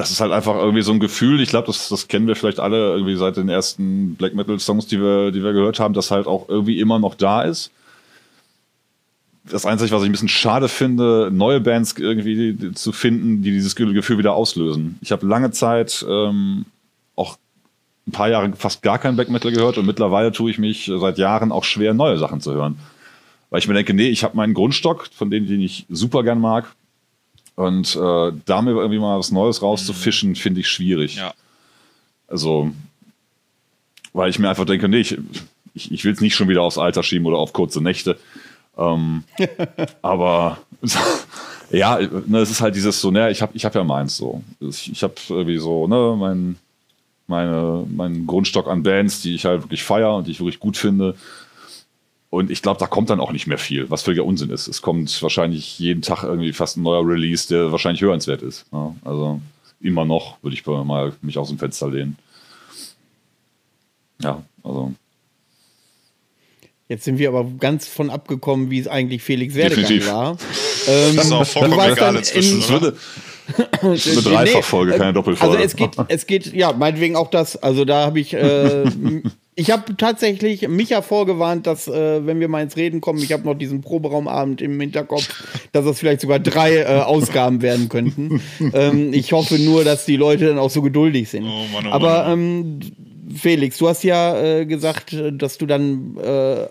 das 0.00 0.10
ist 0.10 0.22
halt 0.22 0.32
einfach 0.32 0.54
irgendwie 0.54 0.80
so 0.80 0.92
ein 0.92 1.00
Gefühl, 1.00 1.42
ich 1.42 1.50
glaube, 1.50 1.66
das, 1.66 1.90
das 1.90 2.08
kennen 2.08 2.26
wir 2.26 2.34
vielleicht 2.34 2.58
alle 2.58 2.92
irgendwie 2.92 3.16
seit 3.16 3.36
den 3.36 3.50
ersten 3.50 4.14
Black 4.14 4.34
Metal-Songs, 4.34 4.86
die 4.86 4.98
wir, 4.98 5.30
die 5.30 5.44
wir 5.44 5.52
gehört 5.52 5.78
haben, 5.78 5.92
das 5.92 6.10
halt 6.10 6.26
auch 6.26 6.48
irgendwie 6.48 6.80
immer 6.80 6.98
noch 6.98 7.14
da 7.14 7.42
ist. 7.42 7.70
Das 9.50 9.66
Einzige, 9.66 9.90
was 9.90 10.02
ich 10.02 10.08
ein 10.08 10.12
bisschen 10.12 10.28
schade 10.28 10.68
finde, 10.68 11.30
neue 11.32 11.60
Bands 11.60 11.94
irgendwie 11.98 12.72
zu 12.72 12.92
finden, 12.92 13.42
die 13.42 13.50
dieses 13.50 13.74
Gefühl 13.74 14.18
wieder 14.18 14.34
auslösen. 14.34 14.98
Ich 15.00 15.12
habe 15.12 15.26
lange 15.26 15.50
Zeit 15.50 16.04
ähm, 16.08 16.66
auch 17.16 17.36
ein 18.06 18.12
paar 18.12 18.28
Jahre 18.28 18.52
fast 18.56 18.82
gar 18.82 18.98
kein 18.98 19.16
Black 19.16 19.28
Metal 19.28 19.52
gehört 19.52 19.78
und 19.78 19.86
mittlerweile 19.86 20.32
tue 20.32 20.50
ich 20.50 20.58
mich 20.58 20.90
seit 21.00 21.18
Jahren 21.18 21.52
auch 21.52 21.64
schwer, 21.64 21.94
neue 21.94 22.18
Sachen 22.18 22.40
zu 22.40 22.52
hören. 22.52 22.78
Weil 23.50 23.58
ich 23.58 23.68
mir 23.68 23.74
denke, 23.74 23.94
nee, 23.94 24.08
ich 24.08 24.22
habe 24.22 24.36
meinen 24.36 24.54
Grundstock, 24.54 25.08
von 25.12 25.30
denen, 25.30 25.48
den 25.48 25.60
ich 25.60 25.86
super 25.88 26.22
gern 26.22 26.40
mag, 26.40 26.72
und 27.60 27.94
äh, 27.94 28.32
da 28.46 28.62
mir 28.62 28.70
irgendwie 28.70 28.98
mal 28.98 29.18
was 29.18 29.32
Neues 29.32 29.60
rauszufischen, 29.60 30.30
mhm. 30.30 30.36
finde 30.36 30.60
ich 30.60 30.68
schwierig. 30.68 31.16
Ja. 31.16 31.34
Also, 32.26 32.70
weil 34.14 34.30
ich 34.30 34.38
mir 34.38 34.48
einfach 34.48 34.64
denke, 34.64 34.88
nee, 34.88 35.00
ich, 35.00 35.18
ich, 35.74 35.92
ich 35.92 36.04
will 36.04 36.12
es 36.12 36.22
nicht 36.22 36.34
schon 36.34 36.48
wieder 36.48 36.62
aufs 36.62 36.78
Alter 36.78 37.02
schieben 37.02 37.26
oder 37.26 37.36
auf 37.36 37.52
kurze 37.52 37.82
Nächte. 37.82 38.18
Ähm, 38.76 39.24
aber 40.02 40.58
ja, 41.70 41.98
ne, 41.98 42.38
es 42.38 42.50
ist 42.50 42.60
halt 42.60 42.74
dieses 42.74 43.00
so, 43.00 43.10
ne, 43.10 43.30
ich 43.30 43.42
habe 43.42 43.52
ich 43.54 43.64
hab 43.64 43.74
ja 43.74 43.84
meins 43.84 44.16
so. 44.16 44.42
Ich, 44.60 44.90
ich 44.90 45.02
habe 45.02 45.14
irgendwie 45.28 45.58
so, 45.58 45.86
ne, 45.86 46.16
mein, 46.18 46.56
meine, 47.26 47.86
meinen 47.88 48.26
Grundstock 48.26 48.68
an 48.68 48.82
Bands, 48.82 49.22
die 49.22 49.34
ich 49.34 49.44
halt 49.44 49.62
wirklich 49.62 49.84
feiere 49.84 50.14
und 50.16 50.26
die 50.26 50.32
ich 50.32 50.40
wirklich 50.40 50.60
gut 50.60 50.76
finde. 50.76 51.14
Und 52.30 52.50
ich 52.50 52.62
glaube, 52.62 52.78
da 52.78 52.86
kommt 52.86 53.10
dann 53.10 53.20
auch 53.20 53.32
nicht 53.32 53.48
mehr 53.48 53.58
viel, 53.58 53.90
was 53.90 54.02
völliger 54.02 54.24
Unsinn 54.24 54.50
ist. 54.50 54.68
Es 54.68 54.82
kommt 54.82 55.20
wahrscheinlich 55.20 55.78
jeden 55.80 56.00
Tag 56.00 56.22
irgendwie 56.22 56.52
fast 56.52 56.76
ein 56.76 56.82
neuer 56.82 57.04
Release, 57.04 57.48
der 57.48 57.72
wahrscheinlich 57.72 58.02
hörenswert 58.02 58.42
ist. 58.42 58.66
Ja, 58.70 58.94
also 59.04 59.40
immer 59.80 60.04
noch 60.04 60.36
würde 60.42 60.54
ich 60.54 60.64
mal 60.64 61.12
mich 61.22 61.38
aus 61.38 61.48
dem 61.48 61.58
Fenster 61.58 61.88
lehnen. 61.90 62.16
Ja, 64.22 64.42
also. 64.62 64.92
Jetzt 66.90 67.04
sind 67.04 67.20
wir 67.20 67.28
aber 67.28 67.46
ganz 67.60 67.86
von 67.86 68.10
abgekommen, 68.10 68.68
wie 68.68 68.80
es 68.80 68.88
eigentlich 68.88 69.22
Felix 69.22 69.54
Werdegang 69.54 69.84
Definitiv. 69.84 70.10
war. 70.10 70.36
Ähm, 70.88 71.14
das 71.14 71.26
ist 71.26 71.32
auch 71.32 71.46
vollkommen 71.46 71.92
egal 71.92 72.16
inzwischen. 72.16 72.62
In, 72.62 72.74
oder? 72.74 72.92
eine 73.80 73.96
Dreifachfolge, 74.22 74.90
nee, 74.90 74.98
keine 74.98 75.12
Doppelfolge. 75.12 75.54
Also 75.54 75.64
es 75.64 75.76
geht, 75.76 75.90
es 76.08 76.26
geht, 76.26 76.52
ja, 76.52 76.72
meinetwegen 76.72 77.14
auch 77.14 77.30
das. 77.30 77.56
Also 77.56 77.84
da 77.84 78.06
habe 78.06 78.18
ich, 78.18 78.34
äh, 78.34 78.86
ich 79.54 79.70
habe 79.70 79.96
tatsächlich 79.96 80.66
mich 80.66 80.90
ja 80.90 81.00
vorgewarnt, 81.00 81.68
dass 81.68 81.86
äh, 81.86 82.26
wenn 82.26 82.40
wir 82.40 82.48
mal 82.48 82.60
ins 82.60 82.76
Reden 82.76 83.00
kommen, 83.00 83.22
ich 83.22 83.32
habe 83.32 83.44
noch 83.44 83.54
diesen 83.54 83.82
Proberaumabend 83.82 84.60
im 84.60 84.80
Hinterkopf, 84.80 85.28
dass 85.70 85.84
das 85.84 85.96
vielleicht 85.96 86.22
sogar 86.22 86.40
drei 86.40 86.78
äh, 86.78 86.86
Ausgaben 86.86 87.62
werden 87.62 87.88
könnten. 87.88 88.40
ähm, 88.74 89.12
ich 89.12 89.32
hoffe 89.32 89.60
nur, 89.60 89.84
dass 89.84 90.06
die 90.06 90.16
Leute 90.16 90.48
dann 90.48 90.58
auch 90.58 90.70
so 90.70 90.82
geduldig 90.82 91.28
sind. 91.28 91.44
Oh 91.44 91.66
Mann, 91.72 91.86
oh 91.86 91.92
Aber 91.92 92.26
ähm, 92.26 92.80
Felix, 93.34 93.78
du 93.78 93.88
hast 93.88 94.02
ja 94.02 94.40
äh, 94.40 94.66
gesagt, 94.66 95.16
dass 95.32 95.58
du 95.58 95.66
dann 95.66 96.16
äh, 96.16 96.66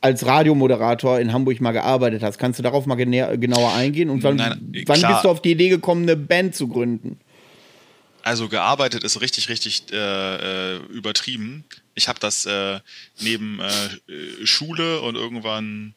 als 0.00 0.24
Radiomoderator 0.24 1.18
in 1.18 1.32
Hamburg 1.32 1.60
mal 1.60 1.72
gearbeitet 1.72 2.22
hast. 2.22 2.38
Kannst 2.38 2.58
du 2.58 2.62
darauf 2.62 2.86
mal 2.86 2.94
genauer 2.94 3.74
eingehen? 3.74 4.10
Und 4.10 4.22
wann, 4.22 4.36
Nein, 4.36 4.84
wann 4.86 5.00
bist 5.00 5.24
du 5.24 5.28
auf 5.28 5.42
die 5.42 5.52
Idee 5.52 5.68
gekommen, 5.68 6.02
eine 6.02 6.16
Band 6.16 6.54
zu 6.54 6.68
gründen? 6.68 7.18
Also 8.22 8.48
gearbeitet 8.48 9.04
ist 9.04 9.20
richtig, 9.20 9.48
richtig 9.48 9.84
äh, 9.90 10.76
äh 10.76 10.76
übertrieben. 10.90 11.64
Ich 11.94 12.08
habe 12.08 12.20
das 12.20 12.46
äh, 12.46 12.80
neben 13.20 13.60
äh, 13.60 14.46
Schule 14.46 15.00
und 15.00 15.14
irgendwann 15.16 15.94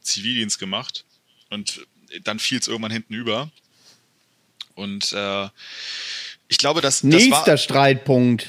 Zivildienst 0.00 0.60
gemacht. 0.60 1.04
Und 1.50 1.84
dann 2.22 2.38
fiel 2.38 2.58
es 2.58 2.68
irgendwann 2.68 2.92
hinten 2.92 3.12
über. 3.12 3.50
Und 4.76 5.12
ich 6.50 6.58
glaube, 6.58 6.82
dass. 6.82 7.00
Das 7.00 7.04
Nächster 7.04 7.56
Streitpunkt. 7.56 8.46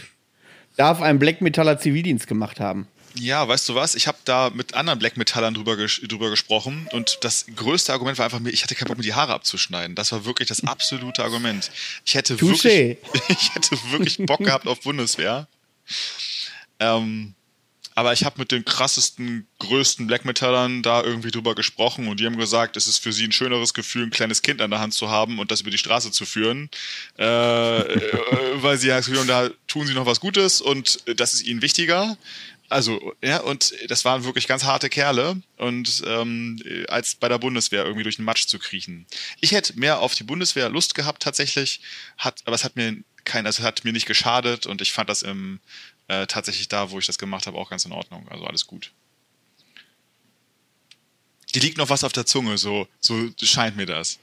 Darf 0.75 1.01
ein 1.01 1.19
Black 1.19 1.41
Metaller 1.41 1.77
Zivildienst 1.77 2.27
gemacht 2.27 2.59
haben? 2.59 2.87
Ja, 3.15 3.47
weißt 3.47 3.69
du 3.69 3.75
was? 3.75 3.93
Ich 3.93 4.07
habe 4.07 4.17
da 4.25 4.49
mit 4.49 4.73
anderen 4.73 4.97
Black 4.97 5.17
Metallern 5.17 5.53
drüber, 5.53 5.75
ges 5.75 6.01
drüber 6.01 6.29
gesprochen 6.29 6.87
und 6.93 7.19
das 7.21 7.45
größte 7.55 7.91
Argument 7.91 8.17
war 8.17 8.25
einfach, 8.25 8.39
ich 8.45 8.63
hatte 8.63 8.73
keinen 8.73 8.87
Bock, 8.87 8.97
mir 8.97 9.03
die 9.03 9.13
Haare 9.13 9.33
abzuschneiden. 9.33 9.95
Das 9.95 10.11
war 10.13 10.25
wirklich 10.25 10.47
das 10.47 10.63
absolute 10.63 11.21
Argument. 11.23 11.69
Ich 12.05 12.15
hätte, 12.15 12.39
wirklich, 12.39 12.63
ich 13.27 13.53
hätte 13.53 13.77
wirklich 13.91 14.17
Bock 14.17 14.39
gehabt 14.39 14.65
auf 14.65 14.79
Bundeswehr. 14.79 15.47
Ähm, 16.79 17.35
aber 17.95 18.13
ich 18.13 18.23
habe 18.23 18.39
mit 18.39 18.51
den 18.51 18.65
krassesten, 18.65 19.47
größten 19.59 20.07
Black 20.07 20.25
Metallern 20.25 20.81
da 20.81 21.03
irgendwie 21.03 21.31
drüber 21.31 21.55
gesprochen 21.55 22.07
und 22.07 22.19
die 22.19 22.25
haben 22.25 22.37
gesagt, 22.37 22.77
es 22.77 22.87
ist 22.87 22.99
für 22.99 23.11
sie 23.11 23.25
ein 23.25 23.31
schöneres 23.31 23.73
Gefühl, 23.73 24.03
ein 24.03 24.11
kleines 24.11 24.41
Kind 24.41 24.61
an 24.61 24.71
der 24.71 24.79
Hand 24.79 24.93
zu 24.93 25.09
haben 25.09 25.39
und 25.39 25.51
das 25.51 25.61
über 25.61 25.71
die 25.71 25.77
Straße 25.77 26.11
zu 26.11 26.25
führen, 26.25 26.69
äh, 27.17 27.81
äh 27.81 28.17
weil 28.55 28.77
sie 28.77 28.87
Gefühl 28.87 29.19
haben, 29.19 29.27
da 29.27 29.49
tun 29.67 29.87
sie 29.87 29.93
noch 29.93 30.05
was 30.05 30.19
Gutes 30.19 30.61
und 30.61 30.99
das 31.17 31.33
ist 31.33 31.43
ihnen 31.43 31.61
wichtiger. 31.61 32.17
Also, 32.69 33.13
ja, 33.21 33.41
und 33.41 33.73
das 33.89 34.05
waren 34.05 34.23
wirklich 34.23 34.47
ganz 34.47 34.63
harte 34.63 34.89
Kerle 34.89 35.41
und 35.57 36.03
ähm, 36.05 36.57
als 36.87 37.15
bei 37.15 37.27
der 37.27 37.37
Bundeswehr 37.37 37.83
irgendwie 37.83 38.03
durch 38.03 38.15
den 38.15 38.23
Matsch 38.23 38.47
zu 38.47 38.59
kriechen. 38.59 39.05
Ich 39.41 39.51
hätte 39.51 39.77
mehr 39.77 39.99
auf 39.99 40.15
die 40.15 40.23
Bundeswehr 40.23 40.69
Lust 40.69 40.95
gehabt 40.95 41.21
tatsächlich, 41.21 41.81
hat, 42.17 42.41
aber 42.45 42.55
es 42.55 42.63
hat 42.63 42.77
mir 42.77 42.95
kein, 43.25 43.45
also 43.45 43.63
hat 43.63 43.83
mir 43.83 43.91
nicht 43.91 44.05
geschadet 44.05 44.67
und 44.67 44.81
ich 44.81 44.93
fand 44.93 45.09
das 45.09 45.21
im 45.21 45.59
äh, 46.11 46.27
tatsächlich 46.27 46.67
da, 46.67 46.91
wo 46.91 46.99
ich 46.99 47.05
das 47.05 47.17
gemacht 47.17 47.47
habe, 47.47 47.57
auch 47.57 47.69
ganz 47.69 47.85
in 47.85 47.93
Ordnung. 47.93 48.27
Also 48.29 48.45
alles 48.45 48.67
gut. 48.67 48.91
Die 51.55 51.59
liegt 51.59 51.77
noch 51.77 51.89
was 51.89 52.03
auf 52.03 52.11
der 52.11 52.25
Zunge, 52.25 52.57
so, 52.57 52.87
so 52.99 53.29
scheint 53.41 53.77
mir 53.77 53.85
das. 53.85 54.19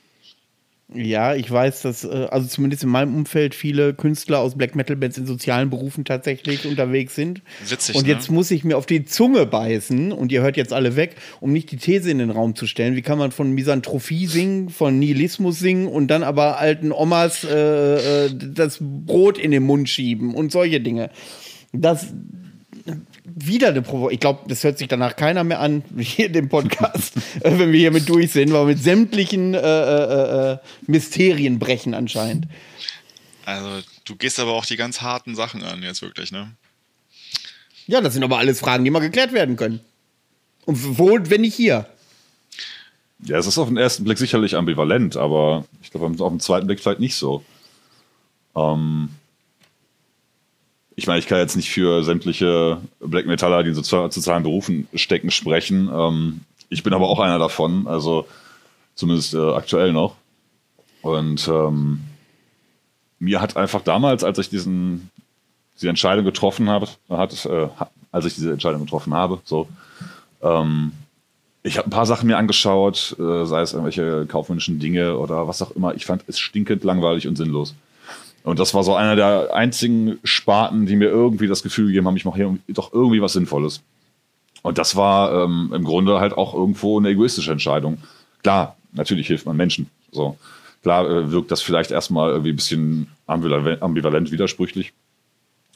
Ja, 0.95 1.35
ich 1.35 1.51
weiß, 1.51 1.83
dass, 1.83 2.05
äh, 2.05 2.29
also 2.31 2.49
zumindest 2.49 2.83
in 2.83 2.89
meinem 2.89 3.15
Umfeld 3.15 3.55
viele 3.55 3.93
Künstler 3.93 4.39
aus 4.39 4.57
Black 4.57 4.75
Metal 4.75 4.97
Bands 4.97 5.19
in 5.19 5.27
sozialen 5.27 5.69
Berufen 5.69 6.07
tatsächlich 6.07 6.65
unterwegs 6.67 7.15
sind. 7.15 7.43
Witzig. 7.67 7.95
Und 7.95 8.07
ne? 8.07 8.13
jetzt 8.13 8.31
muss 8.31 8.51
ich 8.51 8.65
mir 8.65 8.79
auf 8.79 8.87
die 8.87 9.05
Zunge 9.05 9.45
beißen 9.45 10.13
und 10.13 10.33
ihr 10.33 10.41
hört 10.41 10.57
jetzt 10.57 10.73
alle 10.73 10.97
weg, 10.97 11.17
um 11.41 11.53
nicht 11.53 11.71
die 11.71 11.77
These 11.77 12.11
in 12.11 12.19
den 12.19 12.31
Raum 12.31 12.55
zu 12.55 12.67
stellen. 12.67 12.97
Wie 12.97 13.03
kann 13.03 13.19
man 13.19 13.33
von 13.33 13.53
Misanthropie 13.53 14.27
singen, 14.27 14.71
von 14.71 14.99
Nihilismus 14.99 15.59
singen 15.59 15.89
und 15.89 16.09
dann 16.09 16.23
aber 16.23 16.59
alten 16.59 16.93
Omas 16.93 17.45
äh, 17.45 18.27
äh 18.27 18.31
das 18.35 18.79
Brot 18.81 19.37
in 19.37 19.51
den 19.51 19.65
Mund 19.65 19.91
schieben 19.91 20.35
und 20.35 20.53
solche 20.53 20.81
Dinge? 20.81 21.11
Das 21.73 22.07
wieder 23.25 23.69
eine 23.69 23.83
Provokation. 23.83 24.15
Ich 24.15 24.21
glaube, 24.21 24.41
das 24.49 24.65
hört 24.65 24.79
sich 24.79 24.89
danach 24.89 25.17
keiner 25.17 25.45
mehr 25.45 25.61
an, 25.61 25.83
hier 25.99 26.27
in 26.27 26.33
dem 26.33 26.49
Podcast, 26.49 27.17
äh, 27.41 27.59
wenn 27.59 27.73
wir 27.73 27.79
hiermit 27.79 28.09
durch 28.09 28.33
sind, 28.33 28.53
weil 28.53 28.63
wir 28.63 28.75
mit 28.75 28.83
sämtlichen 28.83 29.55
äh, 29.55 29.59
äh, 29.61 30.53
äh, 30.53 30.59
Mysterien 30.87 31.59
brechen 31.59 31.95
anscheinend. 31.95 32.47
Also, 33.45 33.83
du 34.05 34.17
gehst 34.17 34.39
aber 34.41 34.53
auch 34.53 34.67
die 34.67 34.77
ganz 34.77 35.01
harten 35.01 35.35
Sachen 35.35 35.63
an, 35.63 35.83
jetzt 35.83 36.03
wirklich, 36.03 36.33
ne? 36.33 36.53
Ja, 37.87 38.01
das 38.01 38.13
sind 38.13 38.23
aber 38.23 38.39
alles 38.39 38.61
Fragen, 38.61 38.85
die 38.85 38.91
mal 38.91 39.01
geklärt 39.01 39.33
werden 39.33 39.57
können. 39.57 39.81
Und 40.67 40.99
wo, 40.99 41.19
wenn 41.23 41.41
nicht 41.41 41.55
hier? 41.55 41.87
Ja, 43.21 43.39
es 43.39 43.47
ist 43.47 43.57
auf 43.57 43.69
den 43.69 43.79
ersten 43.79 44.05
Blick 44.05 44.19
sicherlich 44.19 44.55
ambivalent, 44.55 45.17
aber 45.17 45.65
ich 45.83 45.91
glaube, 45.91 46.07
auf 46.23 46.31
den 46.31 46.41
zweiten 46.41 46.67
Blick 46.67 46.81
vielleicht 46.81 47.01
nicht 47.01 47.17
so. 47.17 47.43
Ähm, 48.55 49.09
ich 50.99 51.07
meine, 51.07 51.21
ich 51.21 51.29
kann 51.29 51.39
jetzt 51.39 51.55
nicht 51.55 51.71
für 51.71 52.03
sämtliche 52.03 52.79
Black 52.99 53.25
Metaller, 53.25 53.63
die 53.63 53.69
in 53.69 53.77
sozialen 53.77 54.43
Berufen 54.43 54.89
stecken, 54.95 55.31
sprechen. 55.31 55.89
Ähm, 55.95 56.41
ich 56.71 56.83
bin 56.83 56.93
aber 56.93 57.09
auch 57.09 57.21
einer 57.21 57.39
davon, 57.39 57.87
also 57.87 58.27
zumindest 58.97 59.33
äh, 59.33 59.53
aktuell 59.53 59.93
noch. 59.93 60.17
Und 61.03 61.47
ähm, 61.47 62.01
mir 63.21 63.41
hat 63.41 63.57
einfach 63.57 63.83
damals, 63.83 64.25
als 64.25 64.39
ich 64.39 64.51
diesen, 64.51 65.09
diese 65.77 65.89
Entscheidung 65.89 66.25
getroffen 66.25 66.69
habe, 66.69 66.89
hat, 67.09 67.47
äh, 67.47 67.69
als 68.11 68.25
ich 68.25 68.35
diese 68.35 68.51
Entscheidung 68.51 68.81
getroffen 68.81 69.15
habe, 69.15 69.39
so, 69.45 69.69
ähm, 70.43 70.91
ich 71.63 71.79
habe 71.79 71.87
ein 71.87 71.93
paar 71.93 72.07
Sachen 72.07 72.27
mir 72.27 72.39
angeschaut, 72.39 73.15
äh, 73.21 73.45
sei 73.45 73.61
es 73.61 73.73
irgendwelche 73.73 74.27
kaufmännischen 74.27 74.81
Dinge 74.81 75.17
oder 75.17 75.47
was 75.47 75.63
auch 75.63 75.71
immer. 75.71 75.95
Ich 75.95 76.07
fand 76.07 76.25
es 76.27 76.41
stinkend 76.41 76.83
langweilig 76.83 77.29
und 77.29 77.37
sinnlos. 77.37 77.77
Und 78.49 78.59
das 78.59 78.73
war 78.73 78.83
so 78.83 78.95
einer 78.95 79.15
der 79.15 79.55
einzigen 79.55 80.19
Sparten, 80.25 80.87
die 80.87 80.97
mir 80.97 81.09
irgendwie 81.09 81.49
das 81.49 81.63
Gefühl 81.63 81.89
gegeben 81.89 82.07
haben, 82.07 82.17
ich 82.17 82.25
mache 82.25 82.37
hier 82.37 82.59
doch 82.69 82.95
irgendwie 82.95 83.21
was 83.21 83.35
Sinnvolles. 83.35 83.83
Und 84.63 84.79
das 84.79 84.97
war 84.97 85.45
ähm, 85.45 85.71
im 85.75 85.85
Grunde 85.85 86.19
halt 86.19 86.33
auch 86.33 86.55
irgendwo 86.55 86.99
eine 86.99 87.11
egoistische 87.11 87.53
Entscheidung. 87.53 87.99
Klar, 88.43 88.77
natürlich 88.93 89.27
hilft 89.27 89.45
man 89.45 89.57
Menschen. 89.57 89.91
So. 90.13 90.39
Klar 90.83 91.11
äh, 91.11 91.31
wirkt 91.31 91.51
das 91.51 91.61
vielleicht 91.61 91.91
erstmal 91.91 92.31
irgendwie 92.31 92.53
ein 92.53 92.57
bisschen 92.57 93.09
ambivalent, 93.27 94.33
widersprüchlich. 94.33 94.95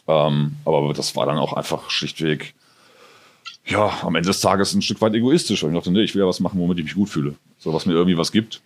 Ähm, 0.09 0.53
aber 0.65 0.95
das 0.95 1.15
war 1.15 1.27
dann 1.27 1.37
auch 1.37 1.53
einfach 1.53 1.91
schlichtweg, 1.91 2.55
ja, 3.67 3.99
am 4.03 4.15
Ende 4.15 4.29
des 4.29 4.41
Tages 4.41 4.73
ein 4.73 4.81
Stück 4.81 5.03
weit 5.03 5.13
egoistisch. 5.13 5.63
Und 5.63 5.73
ich 5.73 5.77
dachte, 5.77 5.91
nee, 5.91 6.05
ich 6.05 6.15
will 6.15 6.23
ja 6.23 6.29
was 6.29 6.41
machen, 6.41 6.59
womit 6.59 6.79
ich 6.79 6.85
mich 6.85 6.95
gut 6.95 7.11
fühle. 7.11 7.35
So, 7.59 7.75
was 7.75 7.85
mir 7.85 7.93
irgendwie 7.93 8.17
was 8.17 8.33
gibt. 8.33 8.63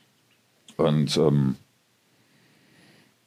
Und 0.77 1.17
ähm, 1.17 1.57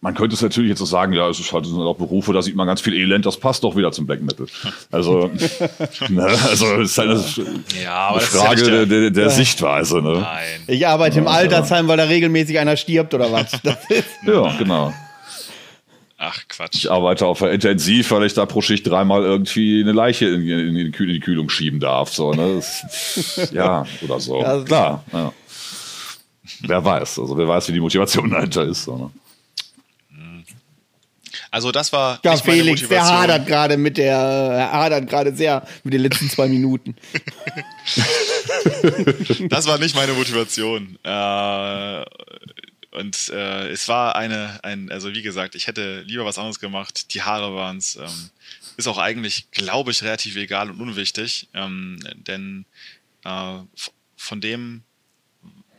man 0.01 0.13
könnte 0.13 0.33
es 0.33 0.41
natürlich 0.41 0.69
jetzt 0.69 0.79
so 0.79 0.85
sagen, 0.85 1.11
ja, 1.11 1.27
es 1.27 1.39
ist 1.39 1.51
halt 1.51 1.65
sind 1.65 1.77
auch 1.77 1.97
Berufe, 1.97 2.31
da 2.31 2.41
sieht 2.41 2.55
man 2.55 2.65
ganz 2.65 2.79
viel 2.79 2.93
Elend, 2.93 3.25
das 3.25 3.37
passt 3.37 3.65
doch 3.65 3.75
wieder 3.75 3.91
zum 3.91 4.05
Black 4.05 4.21
Metal. 4.21 4.47
Also, 4.91 5.29
ne, 6.09 6.23
also 6.23 6.75
es 6.75 6.91
ist 6.91 6.97
halt 6.97 7.09
eine, 7.09 7.83
ja, 7.83 8.17
Frage 8.19 8.61
ja 8.61 8.69
der, 8.69 8.85
der, 8.85 9.09
der 9.09 9.23
ja. 9.25 9.29
Sichtweise. 9.29 10.01
Ne? 10.01 10.19
Nein. 10.21 10.63
Ich 10.67 10.87
arbeite 10.87 11.19
im 11.19 11.27
Altersheim, 11.27 11.87
weil 11.89 11.97
da 11.97 12.05
regelmäßig 12.05 12.59
einer 12.59 12.77
stirbt 12.77 13.13
oder 13.13 13.29
was. 13.31 13.51
ja, 14.25 14.57
genau. 14.57 14.93
Ach 16.17 16.37
Quatsch. 16.47 16.75
Ich 16.75 16.91
arbeite 16.91 17.25
auf 17.25 17.39
der 17.39 17.51
Intensiv, 17.51 18.11
weil 18.11 18.23
ich 18.25 18.33
da 18.33 18.45
pro 18.45 18.61
Schicht 18.61 18.87
dreimal 18.87 19.23
irgendwie 19.23 19.81
eine 19.81 19.93
Leiche 19.93 20.27
in, 20.27 20.47
in, 20.47 20.75
in, 20.75 20.91
die, 20.91 21.19
Kühlung 21.19 21.49
schieben 21.49 21.79
darf. 21.79 22.13
So, 22.13 22.33
ne? 22.33 22.61
Ja, 23.51 23.85
oder 24.01 24.19
so. 24.19 24.41
Ja, 24.41 24.61
Klar. 24.61 25.03
Ja. 25.13 25.33
Wer 26.61 26.83
weiß, 26.83 27.19
also 27.19 27.37
wer 27.37 27.47
weiß, 27.47 27.69
wie 27.69 27.73
die 27.73 27.79
Motivation 27.79 28.29
dahinter 28.31 28.63
ist. 28.63 28.83
So, 28.83 28.97
ne? 28.97 29.09
Also 31.51 31.71
das 31.71 31.91
war. 31.91 32.19
Ja, 32.23 32.37
Felix, 32.37 32.87
der 32.87 33.05
hadert 33.05 33.47
gerade 33.47 33.77
mit 33.77 33.97
der, 33.97 34.17
er 34.17 34.71
hadert 34.71 35.09
gerade 35.09 35.35
sehr 35.35 35.65
mit 35.83 35.93
den 35.93 36.01
letzten 36.01 36.29
zwei 36.29 36.47
Minuten. 36.47 36.95
das 39.49 39.65
war 39.65 39.77
nicht 39.77 39.95
meine 39.95 40.13
Motivation. 40.13 40.97
Äh, 41.03 42.05
und 42.91 43.29
äh, 43.29 43.69
es 43.69 43.87
war 43.87 44.15
eine, 44.15 44.59
ein, 44.63 44.91
also 44.91 45.13
wie 45.13 45.21
gesagt, 45.21 45.55
ich 45.55 45.67
hätte 45.67 46.01
lieber 46.01 46.25
was 46.25 46.37
anderes 46.37 46.59
gemacht. 46.59 47.13
Die 47.13 47.21
Haare 47.21 47.55
waren 47.55 47.77
es. 47.77 47.95
Ähm, 47.95 48.29
ist 48.77 48.87
auch 48.87 48.97
eigentlich, 48.97 49.51
glaube 49.51 49.91
ich, 49.91 50.01
relativ 50.03 50.37
egal 50.37 50.71
und 50.71 50.79
unwichtig. 50.79 51.49
Ähm, 51.53 51.99
denn 52.15 52.65
äh, 53.25 53.57
von 54.15 54.41
dem, 54.41 54.83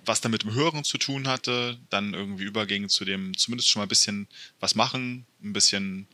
was 0.05 0.20
dann 0.20 0.32
mit 0.32 0.42
dem 0.42 0.55
Hören 0.55 0.84
zu 0.84 0.98
tun 0.98 1.28
hatte, 1.28 1.78
dann 1.90 2.14
irgendwie 2.14 2.44
überging 2.44 2.88
zu 2.88 3.05
dem 3.05 3.36
zumindest 3.36 3.70
schon 3.70 3.80
mal 3.80 3.86
ein 3.86 3.90
bisschen 3.90 4.28
was 4.59 4.74
machen, 4.74 5.26
ein 5.42 5.53
bisschen 5.53 6.07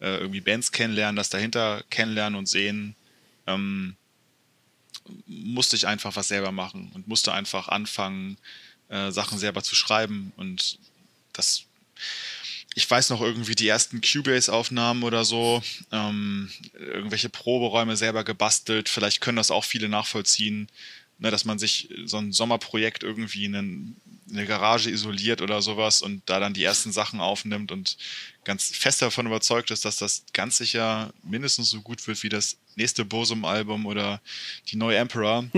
äh, 0.00 0.16
irgendwie 0.18 0.40
Bands 0.40 0.72
kennenlernen, 0.72 1.16
das 1.16 1.30
dahinter 1.30 1.84
kennenlernen 1.90 2.38
und 2.38 2.48
sehen, 2.48 2.96
ähm, 3.46 3.96
musste 5.26 5.76
ich 5.76 5.86
einfach 5.86 6.16
was 6.16 6.28
selber 6.28 6.52
machen 6.52 6.90
und 6.94 7.08
musste 7.08 7.32
einfach 7.32 7.68
anfangen, 7.68 8.38
äh, 8.88 9.10
Sachen 9.10 9.38
selber 9.38 9.62
zu 9.62 9.74
schreiben 9.74 10.32
und 10.36 10.78
das 11.32 11.64
ich 12.74 12.90
weiß 12.90 13.10
noch 13.10 13.20
irgendwie 13.20 13.54
die 13.54 13.68
ersten 13.68 14.00
Cubase-Aufnahmen 14.00 15.02
oder 15.02 15.24
so, 15.24 15.62
ähm, 15.90 16.50
irgendwelche 16.72 17.28
Proberäume 17.28 17.96
selber 17.96 18.24
gebastelt. 18.24 18.88
Vielleicht 18.88 19.20
können 19.20 19.36
das 19.36 19.50
auch 19.50 19.64
viele 19.64 19.88
nachvollziehen 19.90 20.68
ne, 21.22 21.30
dass 21.30 21.44
man 21.44 21.58
sich 21.58 21.88
so 22.04 22.18
ein 22.18 22.32
Sommerprojekt 22.32 23.04
irgendwie 23.04 23.44
in 23.44 23.96
eine 24.30 24.44
Garage 24.44 24.90
isoliert 24.90 25.40
oder 25.40 25.62
sowas 25.62 26.02
und 26.02 26.22
da 26.26 26.40
dann 26.40 26.52
die 26.52 26.64
ersten 26.64 26.90
Sachen 26.90 27.20
aufnimmt 27.20 27.70
und 27.70 27.96
ganz 28.44 28.70
fest 28.76 29.02
davon 29.02 29.26
überzeugt 29.26 29.70
ist, 29.70 29.84
dass 29.84 29.96
das 29.96 30.24
ganz 30.32 30.58
sicher 30.58 31.14
mindestens 31.22 31.70
so 31.70 31.80
gut 31.80 32.04
wird 32.08 32.20
wie 32.24 32.28
das 32.28 32.56
nächste 32.74 33.04
Bosom-Album 33.04 33.86
oder 33.86 34.20
die 34.68 34.76
neue 34.76 34.98
Emperor. 34.98 35.44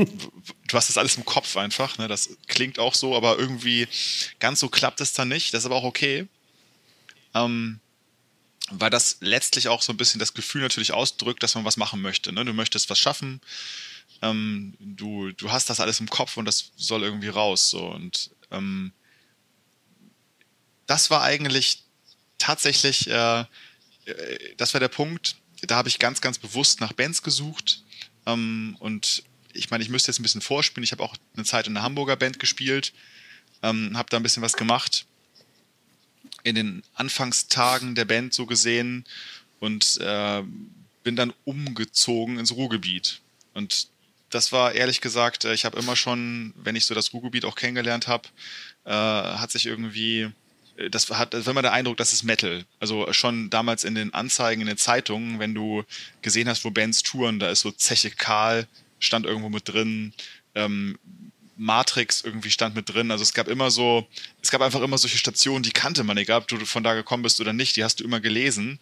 Du 0.67 0.79
hast 0.79 0.89
das 0.89 0.99
alles 0.99 1.17
im 1.17 1.25
Kopf 1.25 1.57
einfach, 1.57 1.99
ne? 1.99 2.09
das 2.09 2.31
klingt 2.49 2.79
auch 2.81 2.95
so, 2.95 3.15
aber 3.15 3.39
irgendwie 3.39 3.87
ganz 4.41 4.59
so 4.59 4.69
klappt 4.69 5.01
es 5.01 5.13
dann 5.13 5.29
nicht. 5.29 5.55
Das 5.55 5.61
ist 5.61 5.67
aber 5.67 5.77
auch 5.77 5.85
okay. 5.85 6.27
Ähm, 7.33 7.79
weil 8.71 8.91
das 8.91 9.19
letztlich 9.21 9.69
auch 9.69 9.83
so 9.83 9.93
ein 9.93 9.97
bisschen 9.97 10.19
das 10.19 10.35
Gefühl 10.35 10.63
natürlich 10.63 10.93
ausdrückt, 10.93 11.43
dass 11.43 11.55
man 11.55 11.65
was 11.65 11.77
machen 11.77 12.01
möchte. 12.01 12.33
Ne? 12.33 12.45
Du 12.45 12.55
möchtest 12.55 12.91
was 12.91 12.99
schaffen, 12.99 13.41
ähm, 14.25 14.75
du, 14.81 15.33
du 15.33 15.53
hast 15.53 15.69
das 15.71 15.81
alles 15.81 16.01
im 16.01 16.09
Kopf 16.09 16.37
und 16.37 16.47
das 16.47 16.73
soll 16.77 17.03
irgendwie 17.03 17.29
raus. 17.29 17.71
So. 17.71 17.87
Und 17.87 18.31
ähm, 18.51 18.93
das 20.87 21.11
war 21.11 21.23
eigentlich 21.23 21.83
tatsächlich, 22.39 23.09
äh, 23.09 23.41
äh, 23.41 23.47
das 24.57 24.75
war 24.75 24.81
der 24.81 24.89
Punkt, 24.89 25.37
da 25.63 25.77
habe 25.77 25.89
ich 25.89 25.99
ganz, 25.99 26.21
ganz 26.21 26.39
bewusst 26.39 26.81
nach 26.81 26.93
Bands 26.93 27.23
gesucht. 27.23 27.83
Ähm, 28.27 28.77
und 28.81 29.25
ich 29.53 29.71
meine, 29.71 29.85
ich 29.85 29.91
müsste 29.91 30.11
jetzt 30.11 30.19
ein 30.19 30.25
bisschen 30.25 30.41
vorspielen. 30.41 30.85
Ich 30.85 30.93
habe 30.93 31.03
auch 31.03 31.17
eine 31.37 31.45
Zeit 31.45 31.67
in 31.67 31.77
einer 31.77 31.85
Hamburger 31.85 32.17
Band 32.17 32.39
gespielt, 32.39 32.93
ähm, 33.63 33.97
habe 33.97 34.09
da 34.11 34.17
ein 34.17 34.23
bisschen 34.23 34.43
was 34.43 34.55
gemacht. 34.55 35.07
In 36.43 36.55
den 36.55 36.83
Anfangstagen 36.95 37.95
der 37.95 38.05
Band 38.05 38.35
so 38.35 38.47
gesehen 38.47 39.05
und 39.61 39.99
äh, 39.99 40.43
bin 41.03 41.17
dann 41.17 41.33
umgezogen 41.45 42.39
ins 42.39 42.53
Ruhrgebiet. 42.53 43.21
Und 43.55 43.89
das 44.35 44.51
war 44.51 44.73
ehrlich 44.73 45.01
gesagt, 45.01 45.45
äh, 45.45 45.55
ich 45.55 45.65
habe 45.65 45.79
immer 45.79 45.97
schon, 45.97 46.53
wenn 46.57 46.77
ich 46.77 46.87
so 46.87 46.95
das 46.95 47.13
Ruhrgebiet 47.13 47.45
auch 47.45 47.55
kennengelernt 47.55 48.09
habe, 48.09 48.29
äh, 48.85 48.91
hat 48.91 49.53
sich 49.53 49.67
irgendwie 49.67 50.31
äh, 50.77 50.91
das 50.91 51.09
hat, 51.11 51.35
das 51.35 51.47
war 51.47 51.53
immer 51.53 51.63
der 51.63 51.73
Eindruck, 51.73 51.97
das 51.97 52.13
ist 52.13 52.25
Metal. 52.25 52.65
Also 52.81 53.13
schon 53.13 53.49
damals 53.51 53.85
in 53.85 53.95
den 53.95 54.13
Anzeigen, 54.13 54.63
in 54.63 54.67
den 54.67 54.77
Zeitungen, 54.77 55.39
wenn 55.39 55.55
du 55.55 55.85
gesehen 56.23 56.49
hast, 56.49 56.65
wo 56.65 56.71
Bands 56.71 57.03
touren, 57.03 57.39
da 57.39 57.49
ist 57.51 57.61
so 57.61 57.71
Zeche 57.71 58.11
Karl, 58.11 58.67
stand 58.99 59.25
irgendwo 59.27 59.49
mit 59.49 59.69
drin, 59.69 60.13
ähm, 60.55 60.99
Matrix 61.57 62.23
irgendwie 62.23 62.51
stand 62.51 62.75
mit 62.75 62.93
drin. 62.93 63.13
Also 63.13 63.23
es 63.23 63.33
gab 63.33 63.47
immer 63.47 63.71
so, 63.71 64.09
es 64.43 64.51
gab 64.51 64.61
einfach 64.61 64.81
immer 64.81 64.99
solche 64.99 65.19
Stationen, 65.19 65.63
die 65.63 65.71
kannte 65.71 66.03
man, 66.03 66.17
egal 66.17 66.41
ob 66.41 66.49
du 66.49 66.59
von 66.67 66.83
da 66.83 66.95
gekommen 66.95 67.23
bist 67.23 67.41
oder 67.41 67.53
nicht, 67.53 67.77
die 67.77 67.85
hast 67.85 68.01
du 68.01 68.05
immer 68.05 68.19
gelesen. 68.19 68.81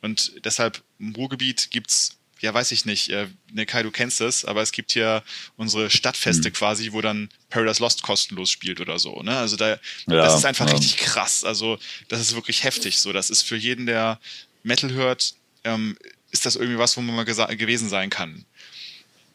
Und 0.00 0.32
deshalb 0.44 0.82
im 0.98 1.14
Ruhrgebiet 1.14 1.70
gibt's 1.70 2.16
ja, 2.44 2.52
weiß 2.52 2.72
ich 2.72 2.84
nicht, 2.84 3.08
äh, 3.08 3.26
ne, 3.52 3.64
Kai, 3.64 3.82
du 3.82 3.90
kennst 3.90 4.20
es, 4.20 4.44
aber 4.44 4.60
es 4.60 4.70
gibt 4.70 4.92
hier 4.92 5.22
unsere 5.56 5.88
Stadtfeste 5.88 6.50
mhm. 6.50 6.52
quasi, 6.52 6.92
wo 6.92 7.00
dann 7.00 7.30
Paradise 7.48 7.82
Lost 7.82 8.02
kostenlos 8.02 8.50
spielt 8.50 8.82
oder 8.82 8.98
so. 8.98 9.22
Ne? 9.22 9.34
Also 9.34 9.56
da, 9.56 9.70
ja, 9.70 9.78
das 10.06 10.36
ist 10.36 10.44
einfach 10.44 10.66
ja. 10.66 10.74
richtig 10.74 10.98
krass. 10.98 11.42
Also 11.42 11.78
das 12.08 12.20
ist 12.20 12.34
wirklich 12.34 12.62
heftig. 12.62 12.98
So, 12.98 13.14
das 13.14 13.30
ist 13.30 13.42
für 13.42 13.56
jeden, 13.56 13.86
der 13.86 14.20
Metal 14.62 14.92
hört, 14.92 15.34
ähm, 15.64 15.96
ist 16.32 16.44
das 16.44 16.56
irgendwie 16.56 16.78
was, 16.78 16.98
wo 16.98 17.00
man 17.00 17.16
mal 17.16 17.24
gewesen 17.24 17.88
sein 17.88 18.10
kann. 18.10 18.44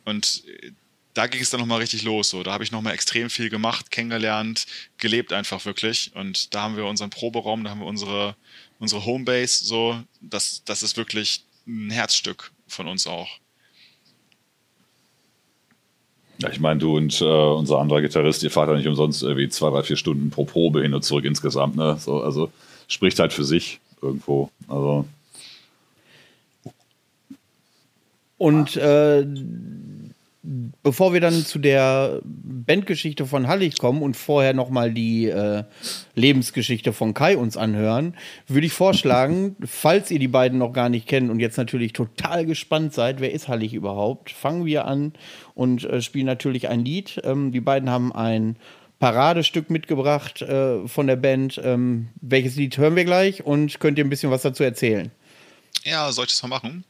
Und 0.05 0.43
äh, 0.61 0.71
da 1.15 1.25
ging 1.25 1.41
es 1.41 1.49
dann 1.49 1.61
nochmal 1.61 1.79
richtig 1.79 2.03
los. 2.03 2.29
So. 2.29 2.43
Da 2.43 2.51
habe 2.51 2.63
ich 2.63 2.71
nochmal 2.71 2.93
extrem 2.93 3.31
viel 3.31 3.49
gemacht, 3.49 3.89
kennengelernt, 3.89 4.67
gelebt 4.99 5.33
einfach 5.33 5.65
wirklich. 5.65 6.11
Und 6.13 6.53
da 6.53 6.61
haben 6.61 6.77
wir 6.77 6.85
unseren 6.85 7.09
Proberaum, 7.09 7.63
da 7.63 7.71
haben 7.71 7.79
wir 7.79 7.87
unsere, 7.87 8.35
unsere 8.77 9.03
Homebase. 9.03 9.65
So. 9.65 9.99
Das, 10.21 10.61
das 10.63 10.83
ist 10.83 10.95
wirklich 10.95 11.43
ein 11.65 11.89
Herzstück 11.89 12.51
von 12.69 12.87
uns 12.87 13.07
auch. 13.07 13.27
Ja, 16.41 16.49
ich 16.49 16.59
meine, 16.59 16.79
du 16.79 16.95
und 16.95 17.19
äh, 17.19 17.25
unser 17.25 17.79
anderer 17.79 18.01
Gitarrist, 18.01 18.43
ihr 18.43 18.51
fahrt 18.51 18.69
ja 18.69 18.75
nicht 18.75 18.87
umsonst 18.87 19.23
irgendwie 19.23 19.49
zwei, 19.49 19.69
drei, 19.71 19.83
vier 19.83 19.97
Stunden 19.97 20.29
pro 20.29 20.45
Probe 20.45 20.81
hin 20.81 20.93
und 20.93 21.03
zurück 21.03 21.25
insgesamt. 21.25 21.75
Ne? 21.75 21.97
So, 21.99 22.23
also 22.23 22.49
spricht 22.87 23.19
halt 23.19 23.33
für 23.33 23.43
sich 23.43 23.81
irgendwo. 24.01 24.49
Also. 24.69 25.05
Und 28.37 28.77
äh, 28.77 29.25
bevor 30.41 31.13
wir 31.13 31.19
dann 31.19 31.45
zu 31.45 31.59
der 31.59 32.21
Bandgeschichte 32.23 33.25
von 33.25 33.47
Hallig 33.47 33.77
kommen 33.77 34.01
und 34.01 34.15
vorher 34.15 34.53
nochmal 34.53 34.93
die 34.93 35.27
äh, 35.27 35.63
Lebensgeschichte 36.15 36.93
von 36.93 37.13
Kai 37.13 37.35
uns 37.35 37.57
anhören, 37.57 38.15
würde 38.47 38.67
ich 38.67 38.73
vorschlagen, 38.73 39.57
falls 39.65 40.11
ihr 40.11 40.19
die 40.19 40.29
beiden 40.29 40.57
noch 40.57 40.71
gar 40.71 40.89
nicht 40.89 41.07
kennt 41.07 41.29
und 41.29 41.39
jetzt 41.39 41.57
natürlich 41.57 41.93
total 41.93 42.45
gespannt 42.45 42.93
seid, 42.93 43.19
wer 43.19 43.33
ist 43.33 43.49
Hallig 43.49 43.73
überhaupt, 43.73 44.31
fangen 44.31 44.65
wir 44.65 44.85
an 44.85 45.13
und 45.55 45.83
äh, 45.83 46.01
spielen 46.01 46.25
natürlich 46.25 46.69
ein 46.69 46.85
Lied. 46.85 47.19
Ähm, 47.23 47.51
die 47.51 47.61
beiden 47.61 47.89
haben 47.89 48.13
ein 48.13 48.55
Paradestück 48.99 49.69
mitgebracht 49.69 50.41
äh, 50.41 50.87
von 50.87 51.07
der 51.07 51.15
Band. 51.17 51.59
Ähm, 51.63 52.09
welches 52.21 52.55
Lied 52.55 52.77
hören 52.77 52.95
wir 52.95 53.05
gleich 53.05 53.45
und 53.45 53.79
könnt 53.79 53.97
ihr 53.97 54.05
ein 54.05 54.09
bisschen 54.09 54.31
was 54.31 54.41
dazu 54.41 54.63
erzählen? 54.63 55.11
Ja, 55.83 56.11
soll 56.11 56.25
ich 56.25 56.31
das 56.31 56.43
mal 56.43 56.49
machen? 56.49 56.85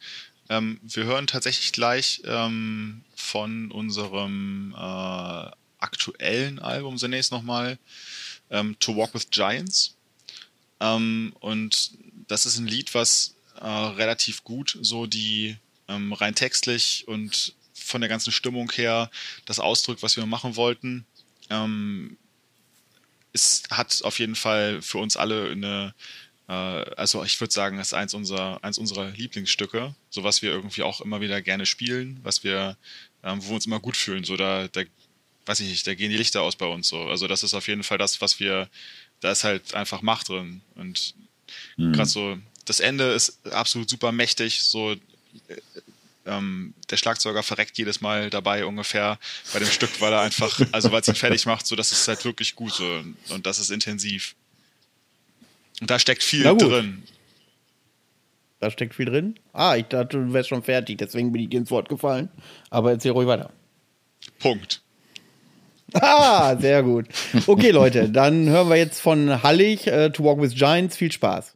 Ähm, 0.49 0.79
wir 0.83 1.03
hören 1.05 1.27
tatsächlich 1.27 1.71
gleich 1.71 2.21
ähm, 2.25 3.03
von 3.19 3.71
unserem 3.71 4.73
äh, 4.75 5.51
aktuellen 5.79 6.59
Album 6.59 6.97
zunächst 6.97 7.31
nochmal 7.31 7.77
ähm, 8.49 8.75
To 8.79 8.95
Walk 8.95 9.13
with 9.13 9.29
Giants. 9.29 9.95
Ähm, 10.79 11.33
und 11.39 11.91
das 12.27 12.45
ist 12.45 12.57
ein 12.57 12.67
Lied, 12.67 12.93
was 12.93 13.35
äh, 13.59 13.67
relativ 13.67 14.43
gut 14.43 14.77
so 14.81 15.05
die 15.05 15.57
ähm, 15.87 16.13
rein 16.13 16.35
textlich 16.35 17.07
und 17.07 17.53
von 17.73 18.01
der 18.01 18.09
ganzen 18.09 18.31
Stimmung 18.31 18.71
her 18.71 19.09
das 19.45 19.59
ausdrückt, 19.59 20.03
was 20.03 20.15
wir 20.15 20.25
machen 20.25 20.55
wollten. 20.55 21.05
Ähm, 21.49 22.17
es 23.33 23.63
hat 23.69 24.01
auf 24.03 24.19
jeden 24.19 24.35
Fall 24.35 24.81
für 24.81 24.97
uns 24.97 25.17
alle 25.17 25.51
eine 25.51 25.93
also 26.51 27.23
ich 27.23 27.39
würde 27.39 27.53
sagen, 27.53 27.77
es 27.77 27.89
ist 27.89 27.93
eins 27.93 28.15
unserer, 28.15 28.63
eins 28.63 28.79
unserer 28.79 29.11
Lieblingsstücke, 29.11 29.93
so 30.09 30.23
was 30.23 30.41
wir 30.41 30.49
irgendwie 30.49 30.81
auch 30.81 30.99
immer 30.99 31.21
wieder 31.21 31.43
gerne 31.43 31.67
spielen, 31.67 32.19
was 32.23 32.43
wir, 32.43 32.75
ähm, 33.23 33.39
wo 33.43 33.49
wir 33.49 33.55
uns 33.55 33.67
immer 33.67 33.79
gut 33.79 33.95
fühlen. 33.95 34.23
So 34.23 34.35
da, 34.35 34.67
da, 34.67 34.81
weiß 35.45 35.59
ich 35.59 35.69
nicht, 35.69 35.85
da 35.85 35.93
gehen 35.93 36.09
die 36.09 36.17
Lichter 36.17 36.41
aus 36.41 36.55
bei 36.55 36.65
uns 36.65 36.87
so. 36.87 37.03
Also 37.03 37.27
das 37.27 37.43
ist 37.43 37.53
auf 37.53 37.67
jeden 37.67 37.83
Fall 37.83 37.99
das, 37.99 38.19
was 38.19 38.39
wir, 38.39 38.67
da 39.19 39.31
ist 39.31 39.43
halt 39.43 39.75
einfach 39.75 40.01
Macht 40.01 40.29
drin. 40.29 40.61
Und 40.73 41.13
mhm. 41.77 41.93
gerade 41.93 42.09
so, 42.09 42.39
das 42.65 42.79
Ende 42.79 43.11
ist 43.11 43.45
absolut 43.51 43.87
super 43.87 44.11
mächtig, 44.11 44.63
so 44.63 44.93
äh, 44.93 44.97
ähm, 46.25 46.73
der 46.89 46.97
Schlagzeuger 46.97 47.43
verreckt 47.43 47.77
jedes 47.77 48.01
Mal 48.01 48.31
dabei 48.31 48.65
ungefähr 48.65 49.19
bei 49.53 49.59
dem 49.59 49.69
Stück, 49.69 50.01
weil 50.01 50.13
er 50.13 50.21
einfach, 50.21 50.59
also 50.71 50.91
weil 50.91 51.01
es 51.01 51.07
ihn 51.07 51.13
fertig 51.15 51.45
macht, 51.45 51.67
so 51.67 51.75
das 51.75 51.91
ist 51.91 52.07
halt 52.07 52.25
wirklich 52.25 52.55
gut 52.55 52.73
so 52.73 53.03
und 53.29 53.45
das 53.45 53.59
ist 53.59 53.69
intensiv. 53.69 54.35
Und 55.81 55.89
da 55.89 55.99
steckt 55.99 56.23
viel 56.23 56.43
drin. 56.43 57.03
Da 58.59 58.69
steckt 58.69 58.95
viel 58.95 59.05
drin? 59.05 59.35
Ah, 59.53 59.75
ich 59.77 59.85
dachte, 59.85 60.17
du 60.17 60.33
wärst 60.33 60.49
schon 60.49 60.63
fertig, 60.63 60.97
deswegen 60.97 61.31
bin 61.31 61.43
ich 61.43 61.49
dir 61.49 61.59
ins 61.59 61.71
Wort 61.71 61.87
gefallen. 61.87 62.29
Aber 62.69 62.91
erzähl 62.91 63.11
ruhig 63.11 63.27
weiter. 63.27 63.51
Punkt. 64.39 64.81
Ah, 65.93 66.55
sehr 66.57 66.83
gut. 66.83 67.07
Okay, 67.47 67.71
Leute, 67.71 68.09
dann 68.09 68.47
hören 68.49 68.69
wir 68.69 68.75
jetzt 68.75 68.99
von 68.99 69.41
Hallig 69.41 69.87
äh, 69.87 70.11
To 70.11 70.23
Walk 70.23 70.41
with 70.41 70.53
Giants. 70.53 70.97
Viel 70.97 71.11
Spaß. 71.11 71.55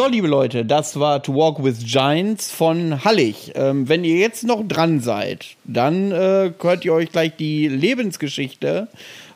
So, 0.00 0.06
liebe 0.06 0.28
Leute, 0.28 0.64
das 0.64 0.98
war 0.98 1.22
To 1.22 1.34
Walk 1.34 1.62
with 1.62 1.84
Giants 1.84 2.50
von 2.50 3.04
Hallig. 3.04 3.52
Ähm, 3.54 3.86
wenn 3.86 4.02
ihr 4.02 4.16
jetzt 4.16 4.44
noch 4.44 4.66
dran 4.66 5.00
seid, 5.00 5.56
dann 5.64 6.10
äh, 6.10 6.54
hört 6.58 6.86
ihr 6.86 6.94
euch 6.94 7.12
gleich 7.12 7.36
die 7.36 7.68
Lebensgeschichte 7.68 8.88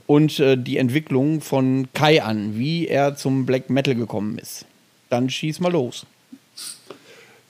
und 0.07 0.41
äh, 0.41 0.57
die 0.57 0.79
Entwicklung 0.79 1.43
von 1.43 1.89
Kai 1.93 2.23
an, 2.23 2.57
wie 2.57 2.89
er 2.89 3.15
zum 3.15 3.45
Black 3.45 3.69
Metal 3.69 3.95
gekommen 3.95 4.39
ist. 4.39 4.65
Dann 5.11 5.29
schieß 5.29 5.61
mal 5.61 5.71
los. 5.71 6.07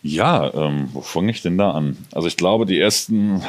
Ja, 0.02 0.52
ähm, 0.52 0.88
wo 0.92 1.00
fange 1.00 1.30
ich 1.30 1.40
denn 1.40 1.56
da 1.56 1.70
an? 1.70 1.96
Also 2.10 2.26
ich 2.26 2.36
glaube, 2.36 2.66
die 2.66 2.80
ersten 2.80 3.42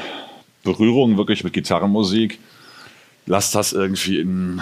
Berührungen 0.64 1.18
wirklich 1.18 1.44
mit 1.44 1.54
Gitarrenmusik, 1.54 2.38
lass 3.26 3.50
das 3.50 3.74
irgendwie 3.74 4.20
in, 4.20 4.62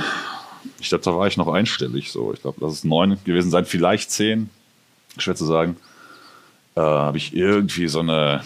ich 0.80 0.88
glaube, 0.88 1.03
da 1.03 1.14
war 1.14 1.28
ich 1.28 1.36
noch 1.36 1.49
einstellig 1.49 2.10
so. 2.10 2.34
Ich 2.34 2.41
glaube, 2.41 2.61
das 2.61 2.72
ist 2.72 2.86
neun 2.86 3.18
gewesen 3.26 3.52
sein, 3.52 3.65
vielleicht 3.65 4.10
zehn, 4.10 4.49
schwer 5.18 5.35
zu 5.35 5.45
sagen. 5.45 5.77
Äh, 6.76 6.81
Habe 6.81 7.18
ich 7.18 7.35
irgendwie 7.35 7.88
so 7.88 7.99
eine 7.99 8.44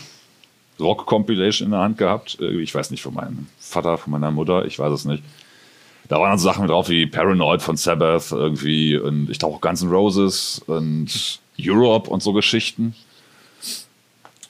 Rock-Compilation 0.80 1.68
in 1.68 1.72
der 1.72 1.82
Hand 1.82 1.98
gehabt. 1.98 2.40
Ich 2.40 2.74
weiß 2.74 2.92
nicht, 2.92 3.02
von 3.02 3.14
meinem 3.14 3.48
Vater, 3.60 3.98
von 3.98 4.12
meiner 4.12 4.32
Mutter, 4.32 4.66
ich 4.66 4.78
weiß 4.78 4.94
es 4.94 5.06
nicht. 5.06 5.24
Da 6.08 6.20
waren 6.20 6.30
dann 6.30 6.40
so 6.40 6.48
Sachen 6.48 6.68
drauf 6.68 6.90
wie 6.90 7.06
Paranoid 7.06 7.62
von 7.62 7.76
Sabbath 7.76 8.32
irgendwie 8.32 8.98
und 8.98 9.30
ich 9.30 9.40
glaube 9.40 9.56
auch 9.56 9.62
Guns 9.62 9.82
N' 9.82 9.90
Roses 9.90 10.62
und 10.68 11.40
Europe 11.60 12.10
und 12.10 12.24
so 12.24 12.32
Geschichten. 12.32 12.96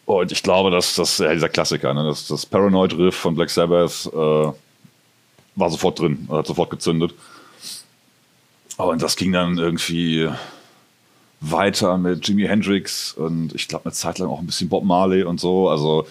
Und 0.06 0.32
ich 0.32 0.44
glaube, 0.44 0.72
dass 0.72 0.96
das 0.96 1.18
ja, 1.18 1.34
dieser 1.34 1.50
Klassiker, 1.50 1.94
ne, 1.94 2.04
das, 2.06 2.28
das 2.28 2.46
Paranoid-Riff 2.46 3.16
von 3.16 3.36
Black 3.36 3.50
Sabbath 3.50 4.10
äh, 4.14 4.52
war 5.56 5.70
sofort 5.70 6.00
drin, 6.00 6.28
hat 6.30 6.48
sofort 6.48 6.70
gezündet. 6.70 7.14
Und 8.78 9.02
das 9.02 9.16
ging 9.16 9.32
dann 9.32 9.58
irgendwie 9.58 10.30
weiter 11.40 11.98
mit 11.98 12.28
Jimi 12.28 12.44
Hendrix 12.48 13.14
und 13.14 13.54
ich 13.54 13.68
glaube 13.68 13.86
eine 13.86 13.94
Zeit 13.94 14.18
lang 14.20 14.30
auch 14.30 14.40
ein 14.40 14.48
bisschen 14.48 14.70
Bob 14.70 14.84
Marley 14.84 15.24
und 15.24 15.40
so. 15.40 15.70
Also 15.70 16.08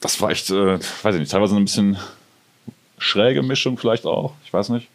das 0.00 0.20
war 0.20 0.30
echt, 0.30 0.50
äh, 0.50 0.78
weiß 0.78 1.14
ich 1.14 1.20
nicht, 1.20 1.32
teilweise 1.32 1.56
ein 1.56 1.64
bisschen 1.64 1.98
schräge 2.98 3.42
Mischung 3.42 3.78
vielleicht 3.78 4.06
auch, 4.06 4.34
ich 4.44 4.52
weiß 4.52 4.68
nicht. 4.70 4.88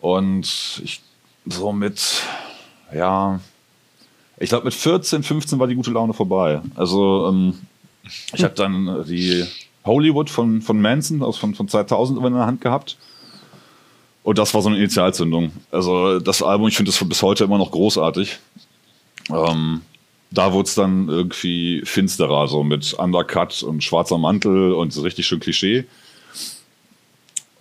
Und 0.00 0.80
ich 0.84 1.02
so 1.46 1.72
mit, 1.72 2.22
ja, 2.94 3.40
ich 4.38 4.48
glaube, 4.48 4.64
mit 4.64 4.74
14, 4.74 5.22
15 5.22 5.58
war 5.58 5.66
die 5.66 5.74
gute 5.74 5.90
Laune 5.90 6.12
vorbei. 6.12 6.60
Also, 6.74 7.28
ähm, 7.28 7.54
ich 8.32 8.42
habe 8.42 8.54
dann 8.54 9.04
die 9.06 9.44
Hollywood 9.84 10.30
von, 10.30 10.62
von 10.62 10.80
Manson 10.80 11.22
aus 11.22 11.38
von, 11.38 11.54
von 11.54 11.68
2000 11.68 12.24
in 12.24 12.34
der 12.34 12.46
Hand 12.46 12.60
gehabt. 12.60 12.96
Und 14.22 14.38
das 14.38 14.54
war 14.54 14.62
so 14.62 14.68
eine 14.68 14.78
Initialzündung. 14.78 15.52
Also, 15.70 16.20
das 16.20 16.42
Album, 16.42 16.68
ich 16.68 16.76
finde 16.76 16.92
das 16.92 17.08
bis 17.08 17.22
heute 17.22 17.44
immer 17.44 17.58
noch 17.58 17.72
großartig. 17.72 18.38
Ähm, 19.30 19.82
da 20.30 20.52
wurde 20.52 20.68
es 20.68 20.74
dann 20.74 21.08
irgendwie 21.08 21.82
finsterer, 21.84 22.48
so 22.48 22.62
mit 22.62 22.94
Undercut 22.94 23.62
und 23.62 23.84
schwarzer 23.84 24.18
Mantel 24.18 24.72
und 24.72 24.92
so 24.92 25.02
richtig 25.02 25.26
schön 25.26 25.40
Klischee. 25.40 25.84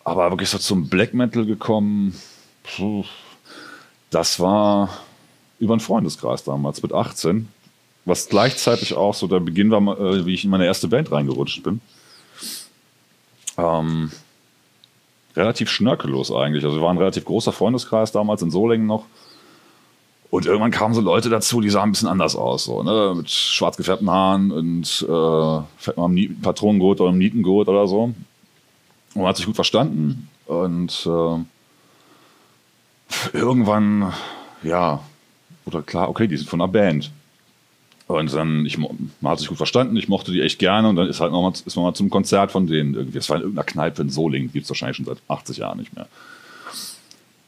Aber 0.03 0.31
wirklich 0.31 0.49
so 0.49 0.57
zum 0.57 0.87
Black 0.87 1.13
Metal 1.13 1.45
gekommen, 1.45 2.15
puh, 2.63 3.03
das 4.09 4.39
war 4.39 4.89
über 5.59 5.73
einen 5.73 5.79
Freundeskreis 5.79 6.43
damals 6.43 6.81
mit 6.81 6.93
18, 6.93 7.47
was 8.05 8.29
gleichzeitig 8.29 8.95
auch 8.95 9.13
so 9.13 9.27
der 9.27 9.39
Beginn 9.39 9.69
war, 9.69 9.99
äh, 9.99 10.25
wie 10.25 10.33
ich 10.33 10.43
in 10.43 10.49
meine 10.49 10.65
erste 10.65 10.87
Band 10.87 11.11
reingerutscht 11.11 11.61
bin. 11.63 11.81
Ähm, 13.57 14.11
relativ 15.35 15.69
schnörkellos 15.69 16.31
eigentlich. 16.31 16.63
Also 16.63 16.77
wir 16.77 16.83
waren 16.83 16.97
ein 16.97 17.01
relativ 17.01 17.25
großer 17.25 17.51
Freundeskreis 17.51 18.11
damals 18.11 18.41
in 18.41 18.51
Solingen 18.51 18.87
noch. 18.87 19.05
Und 20.29 20.45
irgendwann 20.45 20.71
kamen 20.71 20.93
so 20.93 21.01
Leute 21.01 21.29
dazu, 21.29 21.59
die 21.59 21.69
sahen 21.69 21.89
ein 21.89 21.91
bisschen 21.91 22.07
anders 22.07 22.37
aus, 22.37 22.63
so, 22.63 22.83
ne? 22.83 23.13
mit 23.17 23.29
schwarz 23.29 23.75
gefärbten 23.75 24.09
Haaren 24.09 24.51
und 24.51 25.05
äh, 25.07 25.57
im 26.01 26.41
Patronengurt 26.41 27.01
oder 27.01 27.09
im 27.09 27.17
Nietengurt 27.17 27.67
oder 27.67 27.85
so. 27.87 28.03
Und 28.03 28.15
man 29.15 29.25
hat 29.25 29.35
sich 29.35 29.45
gut 29.45 29.55
verstanden. 29.55 30.29
Und 30.45 31.05
äh, 31.05 31.37
irgendwann, 33.33 34.13
ja, 34.63 35.01
wurde 35.65 35.83
klar, 35.83 36.07
okay, 36.09 36.27
die 36.27 36.37
sind 36.37 36.49
von 36.49 36.61
einer 36.61 36.71
Band. 36.71 37.11
Und 38.11 38.33
dann, 38.33 38.65
ich, 38.65 38.77
man 38.77 39.09
hat 39.23 39.39
sich 39.39 39.47
gut 39.47 39.57
verstanden, 39.57 39.95
ich 39.95 40.09
mochte 40.09 40.31
die 40.31 40.41
echt 40.41 40.59
gerne 40.59 40.89
und 40.89 40.95
dann 40.97 41.07
ist 41.07 41.21
halt 41.21 41.31
noch 41.31 41.41
mal, 41.41 41.53
ist 41.53 41.75
man 41.75 41.85
mal 41.85 41.93
zum 41.93 42.09
Konzert 42.09 42.51
von 42.51 42.67
denen 42.67 42.93
irgendwie. 42.93 43.17
Es 43.17 43.29
war 43.29 43.37
in 43.37 43.43
irgendeiner 43.43 43.65
Kneipe 43.65 44.01
in 44.01 44.09
Solingen, 44.09 44.51
gibt 44.51 44.65
es 44.65 44.69
wahrscheinlich 44.69 44.97
schon 44.97 45.05
seit 45.05 45.19
80 45.27 45.57
Jahren 45.57 45.79
nicht 45.79 45.95
mehr. 45.95 46.07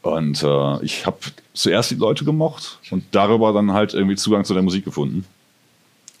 Und 0.02 0.42
äh, 0.42 0.84
ich 0.84 1.06
habe 1.06 1.18
zuerst 1.52 1.90
die 1.90 1.96
Leute 1.96 2.24
gemocht 2.24 2.78
und 2.90 3.04
darüber 3.10 3.52
dann 3.52 3.72
halt 3.72 3.94
irgendwie 3.94 4.16
Zugang 4.16 4.44
zu 4.44 4.54
der 4.54 4.62
Musik 4.62 4.84
gefunden. 4.84 5.24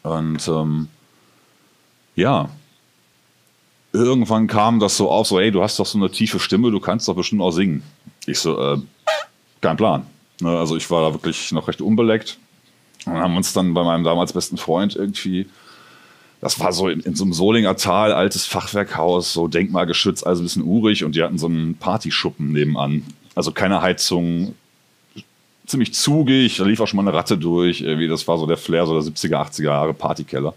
Und 0.02 0.46
ähm, 0.48 0.88
ja, 2.16 2.50
irgendwann 3.92 4.46
kam 4.46 4.80
das 4.80 4.96
so 4.96 5.10
auf, 5.10 5.26
so, 5.26 5.38
hey, 5.38 5.50
du 5.50 5.62
hast 5.62 5.78
doch 5.78 5.86
so 5.86 5.98
eine 5.98 6.10
tiefe 6.10 6.40
Stimme, 6.40 6.70
du 6.70 6.80
kannst 6.80 7.08
doch 7.08 7.14
bestimmt 7.14 7.40
auch 7.40 7.52
singen. 7.52 7.82
Ich 8.26 8.38
so, 8.38 8.60
äh, 8.60 8.78
kein 9.60 9.76
Plan. 9.76 10.06
Ne, 10.40 10.58
also 10.58 10.76
ich 10.76 10.90
war 10.90 11.02
da 11.02 11.14
wirklich 11.14 11.52
noch 11.52 11.68
recht 11.68 11.80
unbeleckt. 11.80 12.38
Und 13.06 13.14
haben 13.14 13.36
uns 13.36 13.52
dann 13.52 13.74
bei 13.74 13.82
meinem 13.82 14.04
damals 14.04 14.32
besten 14.32 14.56
Freund 14.56 14.96
irgendwie, 14.96 15.46
das 16.40 16.60
war 16.60 16.72
so 16.72 16.88
in, 16.88 17.00
in 17.00 17.14
so 17.14 17.24
einem 17.24 17.32
Solinger 17.32 17.76
Tal, 17.76 18.12
altes 18.12 18.44
Fachwerkhaus, 18.46 19.32
so 19.32 19.48
denkmalgeschützt, 19.48 20.26
also 20.26 20.42
ein 20.42 20.44
bisschen 20.44 20.62
urig 20.62 21.04
und 21.04 21.14
die 21.14 21.22
hatten 21.22 21.38
so 21.38 21.46
einen 21.46 21.76
Partyschuppen 21.76 22.52
nebenan. 22.52 23.02
Also 23.34 23.52
keine 23.52 23.80
Heizung, 23.82 24.54
ziemlich 25.66 25.94
zugig, 25.94 26.58
da 26.58 26.64
lief 26.64 26.80
auch 26.80 26.86
schon 26.86 26.98
mal 26.98 27.08
eine 27.08 27.16
Ratte 27.16 27.38
durch, 27.38 27.80
irgendwie, 27.80 28.08
das 28.08 28.28
war 28.28 28.38
so 28.38 28.46
der 28.46 28.56
Flair, 28.56 28.86
so 28.86 29.00
der 29.00 29.10
70er, 29.10 29.36
80er 29.36 29.62
Jahre 29.62 29.94
Partykeller. 29.94 30.54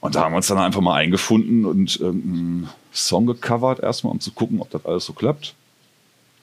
Und 0.00 0.16
da 0.16 0.24
haben 0.24 0.32
wir 0.32 0.38
uns 0.38 0.48
dann 0.48 0.58
einfach 0.58 0.80
mal 0.80 0.96
eingefunden 0.96 1.64
und 1.64 1.98
irgendeinen 1.98 2.68
Song 2.92 3.26
gecovert 3.26 3.80
erstmal, 3.80 4.12
um 4.12 4.20
zu 4.20 4.32
gucken, 4.32 4.60
ob 4.60 4.70
das 4.70 4.84
alles 4.84 5.06
so 5.06 5.12
klappt. 5.12 5.54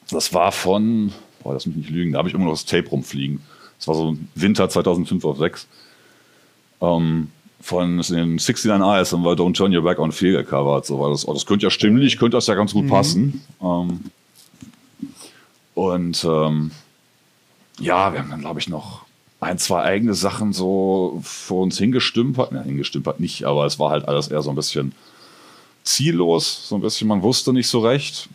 Das 0.09 0.33
war 0.33 0.51
von, 0.51 1.11
boah, 1.43 1.53
lass 1.53 1.65
mich 1.65 1.75
nicht 1.75 1.89
lügen, 1.89 2.13
da 2.13 2.19
habe 2.19 2.29
ich 2.29 2.33
immer 2.33 2.45
noch 2.45 2.51
das 2.51 2.65
Tape 2.65 2.89
rumfliegen. 2.89 3.41
Das 3.81 3.87
war 3.87 3.95
so 3.95 4.15
Winter 4.35 4.69
2005 4.69 5.25
auf 5.25 5.39
6. 5.39 5.67
Ähm, 6.81 7.31
von 7.61 7.97
den 7.97 8.35
69 8.35 8.71
Eyes 8.71 9.11
haben 9.11 9.23
wir 9.23 9.31
Don't 9.33 9.55
Turn 9.55 9.75
Your 9.75 9.81
Back 9.81 9.97
on 9.97 10.11
Fear 10.11 10.43
gecovert. 10.43 10.85
So 10.85 10.99
war 10.99 11.09
das, 11.09 11.27
oh, 11.27 11.33
das 11.33 11.47
könnte 11.47 11.65
ja 11.65 11.71
stimmlich, 11.71 12.19
könnte 12.19 12.37
das 12.37 12.45
ja 12.45 12.53
ganz 12.53 12.73
gut 12.73 12.85
mhm. 12.85 12.89
passen. 12.89 13.45
Ähm, 13.59 14.01
und 15.73 16.23
ähm, 16.23 16.71
ja, 17.79 18.13
wir 18.13 18.19
haben 18.19 18.29
dann, 18.29 18.41
glaube 18.41 18.59
ich, 18.59 18.69
noch 18.69 19.01
ein, 19.39 19.57
zwei 19.57 19.81
eigene 19.81 20.13
Sachen 20.13 20.53
so 20.53 21.19
vor 21.23 21.63
uns 21.63 21.79
hingestümpert. 21.79 22.51
Ja, 22.51 22.61
hingestümpert 22.61 23.19
nicht, 23.19 23.45
aber 23.45 23.65
es 23.65 23.79
war 23.79 23.89
halt 23.89 24.07
alles 24.07 24.27
eher 24.27 24.43
so 24.43 24.51
ein 24.51 24.55
bisschen 24.55 24.93
ziellos, 25.83 26.67
so 26.69 26.75
ein 26.75 26.81
bisschen, 26.81 27.07
man 27.07 27.23
wusste 27.23 27.51
nicht 27.51 27.67
so 27.67 27.79
recht. 27.79 28.29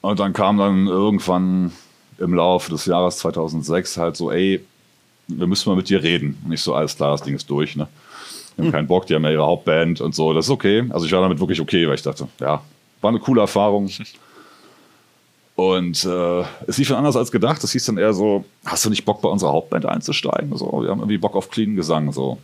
Und 0.00 0.18
dann 0.18 0.32
kam 0.32 0.58
dann 0.58 0.88
irgendwann 0.88 1.70
im 2.18 2.34
Laufe 2.34 2.72
des 2.72 2.86
Jahres 2.86 3.18
2006 3.18 3.96
halt 3.96 4.16
so, 4.16 4.32
ey, 4.32 4.64
wir 5.28 5.46
müssen 5.46 5.68
mal 5.68 5.76
mit 5.76 5.88
dir 5.88 6.02
reden. 6.02 6.40
Und 6.44 6.52
ich 6.52 6.60
so, 6.60 6.74
alles 6.74 6.96
klar, 6.96 7.12
das 7.12 7.22
Ding 7.22 7.34
ist 7.34 7.48
durch, 7.48 7.76
ne? 7.76 7.88
Wir 8.56 8.64
haben 8.64 8.66
hm. 8.66 8.72
keinen 8.72 8.86
Bock, 8.86 9.06
die 9.06 9.14
haben 9.14 9.24
ja 9.24 9.30
ihre 9.30 9.46
Hauptband 9.46 10.00
und 10.00 10.14
so, 10.14 10.34
das 10.34 10.46
ist 10.46 10.50
okay. 10.50 10.84
Also 10.90 11.06
ich 11.06 11.12
war 11.12 11.22
damit 11.22 11.40
wirklich 11.40 11.60
okay, 11.60 11.88
weil 11.88 11.94
ich 11.94 12.02
dachte, 12.02 12.28
ja, 12.38 12.62
war 13.00 13.08
eine 13.08 13.18
coole 13.18 13.40
Erfahrung. 13.40 13.88
Und 15.54 16.04
äh, 16.04 16.44
es 16.66 16.78
lief 16.78 16.88
dann 16.88 16.98
anders 16.98 17.16
als 17.16 17.30
gedacht. 17.30 17.62
Es 17.62 17.72
hieß 17.72 17.86
dann 17.86 17.98
eher 17.98 18.12
so, 18.12 18.44
hast 18.64 18.84
du 18.84 18.90
nicht 18.90 19.04
Bock 19.04 19.20
bei 19.20 19.28
unserer 19.28 19.52
Hauptband 19.52 19.86
einzusteigen? 19.86 20.56
So, 20.56 20.66
wir 20.82 20.90
haben 20.90 21.00
irgendwie 21.00 21.18
Bock 21.18 21.34
auf 21.34 21.50
clean 21.50 21.76
Gesang. 21.76 22.12
So. 22.12 22.38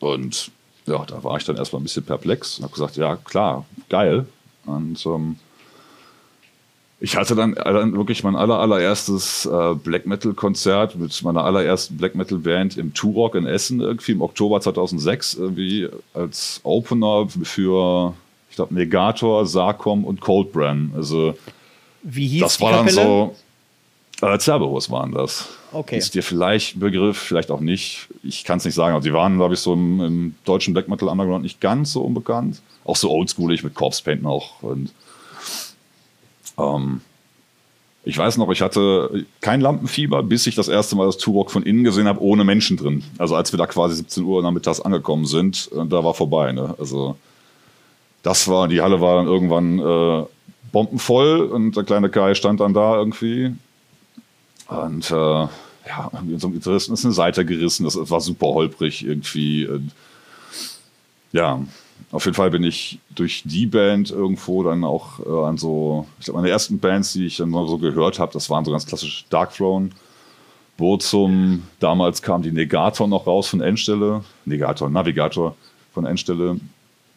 Und 0.00 0.50
ja, 0.86 1.04
da 1.04 1.22
war 1.22 1.36
ich 1.36 1.44
dann 1.44 1.56
erstmal 1.56 1.80
ein 1.80 1.84
bisschen 1.84 2.04
perplex 2.04 2.58
und 2.58 2.64
habe 2.64 2.74
gesagt, 2.74 2.96
ja, 2.96 3.16
klar, 3.16 3.64
geil. 3.88 4.26
Und 4.66 5.04
ähm, 5.06 5.36
ich 7.04 7.16
hatte 7.16 7.34
dann, 7.34 7.54
dann 7.54 7.94
wirklich 7.98 8.24
mein 8.24 8.34
aller, 8.34 8.58
allererstes 8.58 9.44
äh, 9.44 9.74
Black 9.74 10.06
Metal-Konzert 10.06 10.96
mit 10.96 11.22
meiner 11.22 11.44
allerersten 11.44 11.98
Black 11.98 12.14
Metal-Band 12.14 12.78
im 12.78 12.94
Turok 12.94 13.34
in 13.34 13.44
Essen 13.44 13.80
irgendwie 13.80 14.12
im 14.12 14.22
Oktober 14.22 14.58
2006 14.62 15.34
irgendwie 15.34 15.86
als 16.14 16.60
Opener 16.62 17.28
für, 17.42 18.14
ich 18.48 18.56
glaube, 18.56 18.72
Negator, 18.72 19.44
Sarkom 19.44 20.02
und 20.02 20.22
Coldbrand. 20.22 20.94
Also 20.96 21.36
Wie 22.02 22.26
hieß 22.26 22.40
das 22.40 22.58
war 22.62 22.72
dann 22.72 22.88
so, 22.88 23.36
äh, 24.22 24.38
Cerberus 24.38 24.90
waren 24.90 25.12
das. 25.12 25.50
Okay. 25.72 25.98
Ist 25.98 26.14
dir 26.14 26.22
vielleicht 26.22 26.76
ein 26.76 26.80
Begriff, 26.80 27.18
vielleicht 27.18 27.50
auch 27.50 27.60
nicht. 27.60 28.08
Ich 28.22 28.44
kann 28.44 28.56
es 28.56 28.64
nicht 28.64 28.74
sagen. 28.74 28.94
Also 28.94 29.06
die 29.06 29.12
waren, 29.12 29.36
glaube 29.36 29.52
ich, 29.52 29.60
so 29.60 29.74
im, 29.74 30.00
im, 30.00 30.34
deutschen 30.46 30.72
Black 30.72 30.88
Metal 30.88 31.10
Underground 31.10 31.42
nicht 31.42 31.60
ganz 31.60 31.92
so 31.92 32.00
unbekannt. 32.00 32.62
Auch 32.86 32.96
so 32.96 33.10
oldschoolig 33.10 33.62
mit 33.62 33.74
Corpse 33.74 34.02
Paint 34.02 34.22
noch 34.22 34.62
und 34.62 34.90
ähm, 36.58 37.00
ich 38.06 38.18
weiß 38.18 38.36
noch, 38.36 38.50
ich 38.50 38.60
hatte 38.60 39.24
kein 39.40 39.62
Lampenfieber, 39.62 40.22
bis 40.22 40.46
ich 40.46 40.54
das 40.54 40.68
erste 40.68 40.94
Mal 40.94 41.06
das 41.06 41.16
Turok 41.16 41.50
von 41.50 41.62
innen 41.62 41.84
gesehen 41.84 42.06
habe, 42.06 42.22
ohne 42.22 42.44
Menschen 42.44 42.76
drin. 42.76 43.02
Also 43.16 43.34
als 43.34 43.52
wir 43.52 43.58
da 43.58 43.66
quasi 43.66 43.96
17 43.96 44.24
Uhr 44.24 44.42
nachmittags 44.42 44.80
angekommen 44.80 45.24
sind, 45.24 45.70
äh, 45.72 45.86
da 45.86 46.04
war 46.04 46.12
vorbei. 46.12 46.52
Ne? 46.52 46.74
Also 46.78 47.16
das 48.22 48.46
war, 48.48 48.68
die 48.68 48.82
Halle 48.82 49.00
war 49.00 49.16
dann 49.16 49.26
irgendwann 49.26 49.78
äh, 49.78 50.26
bombenvoll 50.70 51.40
und 51.40 51.76
der 51.76 51.84
kleine 51.84 52.10
Kai 52.10 52.34
stand 52.34 52.60
dann 52.60 52.74
da 52.74 52.96
irgendwie. 52.96 53.54
Und 54.68 55.10
äh, 55.10 55.14
ja, 55.14 56.10
so 56.38 56.46
einem 56.46 56.54
Gitarristen 56.54 56.94
ist 56.94 57.04
eine 57.04 57.14
Seite 57.14 57.44
gerissen, 57.44 57.84
das 57.84 57.98
war 58.10 58.20
super 58.20 58.48
holprig 58.48 59.04
irgendwie. 59.04 59.68
Ja, 61.32 61.60
auf 62.10 62.24
jeden 62.26 62.36
Fall 62.36 62.50
bin 62.50 62.62
ich 62.62 63.00
durch 63.14 63.42
die 63.44 63.66
Band 63.66 64.10
irgendwo 64.10 64.62
dann 64.62 64.84
auch 64.84 65.18
äh, 65.18 65.46
an 65.46 65.58
so, 65.58 66.06
ich 66.18 66.26
glaube, 66.26 66.40
meine 66.40 66.50
ersten 66.50 66.78
Bands, 66.78 67.12
die 67.12 67.26
ich 67.26 67.38
dann 67.38 67.50
so 67.50 67.78
gehört 67.78 68.18
habe, 68.18 68.32
das 68.32 68.48
waren 68.50 68.64
so 68.64 68.70
ganz 68.70 68.86
klassisch 68.86 69.24
Dark 69.30 69.54
Throne. 69.54 69.90
Burzum, 70.76 71.62
damals 71.78 72.22
kam 72.22 72.42
die 72.42 72.50
Negator 72.50 73.06
noch 73.06 73.26
raus 73.26 73.48
von 73.48 73.60
Endstelle, 73.60 74.24
Negator, 74.44 74.90
Navigator 74.90 75.56
von 75.92 76.04
Endstelle. 76.04 76.58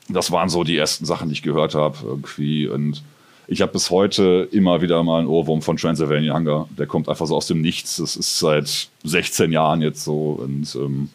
Das 0.09 0.31
waren 0.31 0.49
so 0.49 0.63
die 0.63 0.77
ersten 0.77 1.05
Sachen, 1.05 1.29
die 1.29 1.33
ich 1.33 1.41
gehört 1.41 1.75
habe 1.75 1.97
irgendwie 2.03 2.67
und 2.67 3.03
ich 3.47 3.61
habe 3.61 3.71
bis 3.71 3.89
heute 3.89 4.47
immer 4.51 4.81
wieder 4.81 5.01
mal 5.03 5.19
einen 5.19 5.27
Ohrwurm 5.27 5.61
von 5.61 5.77
Transylvania 5.77 6.35
Hunger. 6.35 6.67
Der 6.77 6.85
kommt 6.85 7.07
einfach 7.07 7.25
so 7.25 7.35
aus 7.35 7.47
dem 7.47 7.61
Nichts. 7.61 7.95
Das 7.95 8.17
ist 8.17 8.39
seit 8.39 8.89
16 9.05 9.53
Jahren 9.53 9.81
jetzt 9.81 10.03
so 10.03 10.39
und 10.41 10.75
ähm, 10.75 11.09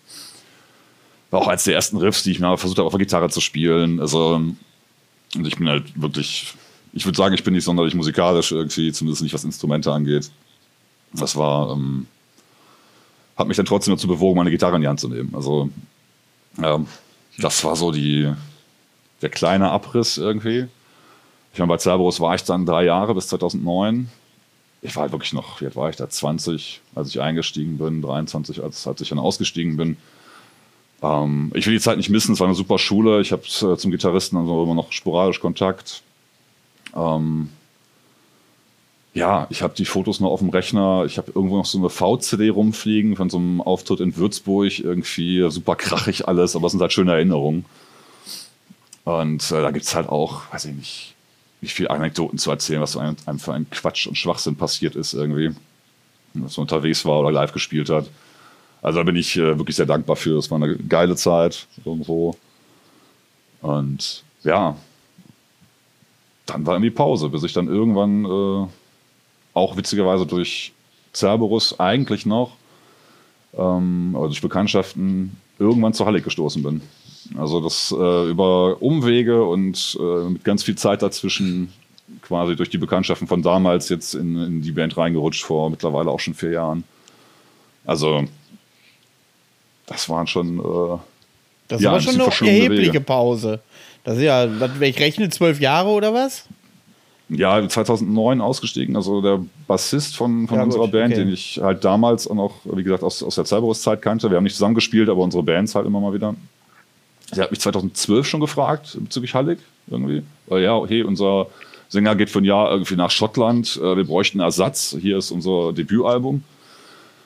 war 1.33 1.41
auch 1.41 1.49
eines 1.49 1.65
der 1.65 1.75
ersten 1.75 1.97
Riffs, 1.97 2.23
die 2.23 2.31
ich 2.31 2.41
mal 2.41 2.57
versucht 2.57 2.79
habe, 2.79 2.87
auf 2.87 2.93
der 2.93 2.99
Gitarre 2.99 3.31
zu 3.31 3.41
spielen. 3.41 4.01
Also, 4.01 4.35
und 4.35 5.47
ich 5.47 5.57
bin 5.57 5.69
halt 5.69 6.01
wirklich, 6.01 6.55
ich 6.93 7.07
würde 7.07 7.17
sagen, 7.17 7.35
ich 7.35 7.43
bin 7.43 7.55
nicht 7.55 7.65
sonderlich 7.65 7.95
musikalisch 7.95 8.53
irgendwie, 8.53 8.93
zumindest 8.93 9.23
nicht 9.23 9.33
was 9.33 9.43
Instrumente 9.43 9.91
angeht. 9.91 10.31
Das 11.15 11.35
war, 11.35 11.73
ähm, 11.73 12.07
hat 13.37 13.49
mich 13.49 13.57
dann 13.57 13.65
trotzdem 13.65 13.95
dazu 13.95 14.07
bewogen, 14.07 14.37
meine 14.37 14.51
Gitarre 14.51 14.77
in 14.77 14.83
die 14.83 14.89
Hand 14.89 15.01
zu 15.01 15.09
nehmen. 15.09 15.33
Also, 15.35 15.71
ja, 16.61 16.85
das 17.39 17.65
war 17.65 17.77
so 17.77 17.93
die, 17.93 18.31
der 19.23 19.31
kleine 19.31 19.71
Abriss 19.71 20.19
irgendwie. 20.19 20.67
Ich 21.55 21.59
meine, 21.59 21.69
bei 21.69 21.79
Cerberus 21.79 22.21
war 22.21 22.35
ich 22.35 22.45
dann 22.45 22.67
drei 22.67 22.85
Jahre 22.85 23.15
bis 23.15 23.29
2009. 23.29 24.11
Ich 24.83 24.95
war 24.97 25.03
halt 25.03 25.13
wirklich 25.13 25.33
noch, 25.33 25.63
wie 25.63 25.65
alt 25.65 25.77
war 25.77 25.89
ich 25.89 25.97
da? 25.97 26.11
20, 26.11 26.83
als 26.95 27.09
ich 27.09 27.23
eingestiegen 27.23 27.79
bin, 27.79 28.03
23, 28.03 28.63
als, 28.63 28.87
als 28.87 29.01
ich 29.01 29.09
dann 29.09 29.19
ausgestiegen 29.19 29.79
bin. 29.79 29.97
Ähm, 31.03 31.51
ich 31.55 31.67
will 31.67 31.75
die 31.75 31.81
Zeit 31.81 31.97
nicht 31.97 32.11
missen, 32.11 32.33
es 32.33 32.41
war 32.41 32.47
eine 32.47 32.57
super 32.57 32.79
Schule. 32.79 33.21
Ich 33.21 33.33
habe 33.33 33.43
äh, 33.43 33.77
zum 33.77 33.91
Gitarristen 33.91 34.37
also 34.37 34.63
immer 34.63 34.75
noch 34.75 34.93
sporadisch 34.93 35.41
Kontakt. 35.41 36.03
Ähm, 36.95 37.49
ja, 39.15 39.47
ich 39.51 39.63
habe 39.63 39.75
die 39.75 39.85
Fotos 39.85 40.21
noch 40.21 40.31
auf 40.31 40.41
dem 40.41 40.49
Rechner. 40.49 41.05
Ich 41.05 41.19
habe 41.19 41.33
irgendwo 41.35 41.59
noch 41.59 41.67
so 41.67 41.79
eine 41.79 41.91
VCD 41.91 42.49
rumfliegen 42.49 43.17
von 43.17 43.29
so 43.29 43.37
einem 43.37 43.61
Auftritt 43.61 44.01
in 44.01 44.17
Würzburg. 44.17 44.79
Irgendwie 44.79 45.51
super 45.51 45.77
krachig 45.77 46.29
alles, 46.29 46.57
aber 46.57 46.67
es 46.67 46.73
sind 46.73 46.81
halt 46.81 46.93
schöne 46.93 47.13
Erinnerungen. 47.13 47.67
Und 49.05 49.51
äh, 49.51 49.61
da 49.61 49.71
gibt 49.71 49.85
es 49.85 49.95
halt 49.95 50.09
auch, 50.09 50.43
weiß 50.53 50.67
ich 50.67 50.75
nicht, 50.75 51.15
wie 51.61 51.69
viele 51.69 51.91
Anekdoten 51.91 52.39
zu 52.39 52.51
erzählen, 52.51 52.81
was 52.81 52.97
einem, 52.97 53.17
für 53.39 53.53
ein 53.53 53.69
Quatsch 53.71 54.07
und 54.07 54.17
Schwachsinn 54.17 54.57
passiert 54.57 54.97
ist 54.97 55.13
irgendwie. 55.13 55.55
Dass 56.35 56.57
man 56.57 56.63
unterwegs 56.63 57.05
war 57.05 57.21
oder 57.21 57.33
live 57.33 57.53
gespielt 57.53 57.91
hat. 57.91 58.09
Also 58.83 58.99
da 58.99 59.05
bin 59.05 59.17
ich 59.17 59.37
äh, 59.37 59.57
wirklich 59.59 59.77
sehr 59.77 59.87
dankbar 59.87 60.17
für. 60.17 60.37
Es 60.39 60.51
war 60.51 60.61
eine 60.61 60.77
geile 60.77 61.17
Zeit 61.17 61.67
irgendwo. 61.85 62.37
Und 63.63 64.25
ja, 64.43 64.77
dann 66.47 66.67
war 66.67 66.75
irgendwie 66.75 66.91
Pause, 66.91 67.29
bis 67.29 67.45
ich 67.45 67.53
dann 67.53 67.69
irgendwann 67.69 68.25
äh, 68.25 68.69
auch 69.55 69.77
witzigerweise 69.77 70.27
durch 70.27 70.73
Cerberus 71.15 71.79
eigentlich 71.79 72.27
noch, 72.27 72.57
ähm, 73.57 74.15
aber 74.17 74.27
durch 74.27 74.43
Bekanntschaften 74.43 75.37
irgendwann 75.59 75.95
zur 75.95 76.07
Halle 76.07 76.21
gestoßen 76.21 76.63
bin. 76.63 76.83
Also 77.37 77.61
das 77.61 77.95
äh, 77.97 78.31
über 78.31 78.83
Umwege 78.83 79.45
und 79.45 79.97
äh, 80.01 80.29
mit 80.31 80.43
ganz 80.43 80.65
viel 80.65 80.75
Zeit 80.75 81.03
dazwischen 81.03 81.73
quasi 82.23 82.57
durch 82.57 82.69
die 82.69 82.79
Bekanntschaften 82.79 83.29
von 83.29 83.43
damals 83.43 83.89
jetzt 83.89 84.15
in, 84.15 84.37
in 84.37 84.63
die 84.63 84.73
Band 84.73 84.97
reingerutscht 84.97 85.45
vor 85.45 85.71
mittlerweile 85.71 86.11
auch 86.11 86.21
schon 86.21 86.35
vier 86.35 86.51
Jahren. 86.51 86.85
Also 87.85 88.25
das 89.93 90.09
waren 90.09 90.27
schon. 90.27 90.59
Äh, 90.59 90.99
das 91.69 91.83
war 91.85 92.01
schon 92.01 92.21
eine 92.21 92.51
erhebliche 92.51 92.93
Wege. 92.93 93.01
Pause. 93.01 93.61
Das 94.05 94.17
ist 94.17 94.25
ja, 94.25 94.49
wenn 94.61 94.91
ich 94.91 94.99
rechne, 94.99 95.31
zwölf 95.31 95.61
Jahre 95.61 95.91
oder 95.91 96.13
was? 96.13 96.45
Ja, 97.29 97.67
2009 97.67 98.41
ausgestiegen. 98.41 98.97
Also 98.97 99.23
der 99.23 99.41
Bassist 99.67 100.17
von, 100.17 100.49
von 100.49 100.59
ja, 100.59 100.65
unserer 100.65 100.83
gut, 100.83 100.93
Band, 100.93 101.15
okay. 101.15 101.25
den 101.25 101.33
ich 101.33 101.61
halt 101.63 101.85
damals 101.85 102.29
auch 102.29 102.35
noch, 102.35 102.55
wie 102.65 102.83
gesagt, 102.83 103.03
aus, 103.03 103.23
aus 103.23 103.37
der 103.37 103.45
Cerberus-Zeit 103.45 104.03
kannte. 104.03 104.29
Wir 104.29 104.37
haben 104.37 104.45
nicht 104.45 104.55
zusammengespielt, 104.55 105.09
aber 105.09 105.23
unsere 105.23 105.43
Bands 105.43 105.75
halt 105.75 105.87
immer 105.87 106.01
mal 106.01 106.13
wieder. 106.13 106.35
Der 107.35 107.45
hat 107.45 107.51
mich 107.51 107.61
2012 107.61 108.27
schon 108.27 108.41
gefragt 108.41 108.99
bezüglich 109.01 109.35
Hallig 109.35 109.61
irgendwie. 109.87 110.23
Weil 110.47 110.63
ja, 110.63 110.85
hey, 110.87 111.03
unser 111.03 111.47
Sänger 111.89 112.17
geht 112.17 112.29
für 112.29 112.41
ein 112.41 112.45
Jahr 112.45 112.71
irgendwie 112.71 112.97
nach 112.97 113.11
Schottland. 113.11 113.79
Äh, 113.83 113.97
wir 113.97 114.05
bräuchten 114.05 114.41
Ersatz. 114.41 114.95
Hier 115.01 115.17
ist 115.17 115.31
unser 115.31 115.73
Debütalbum. 115.73 116.43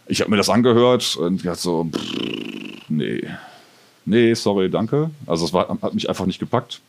Ich 0.07 0.21
habe 0.21 0.31
mir 0.31 0.37
das 0.37 0.49
angehört 0.49 1.17
und 1.17 1.43
gedacht 1.43 1.61
so, 1.61 1.91
nee, 2.89 3.23
nee, 4.05 4.35
sorry, 4.35 4.71
danke. 4.71 5.11
Also 5.27 5.45
es 5.45 5.53
war, 5.53 5.69
hat 5.83 5.95
mich 5.95 6.09
einfach 6.09 6.27
nicht 6.27 6.39
gepackt. 6.39 6.81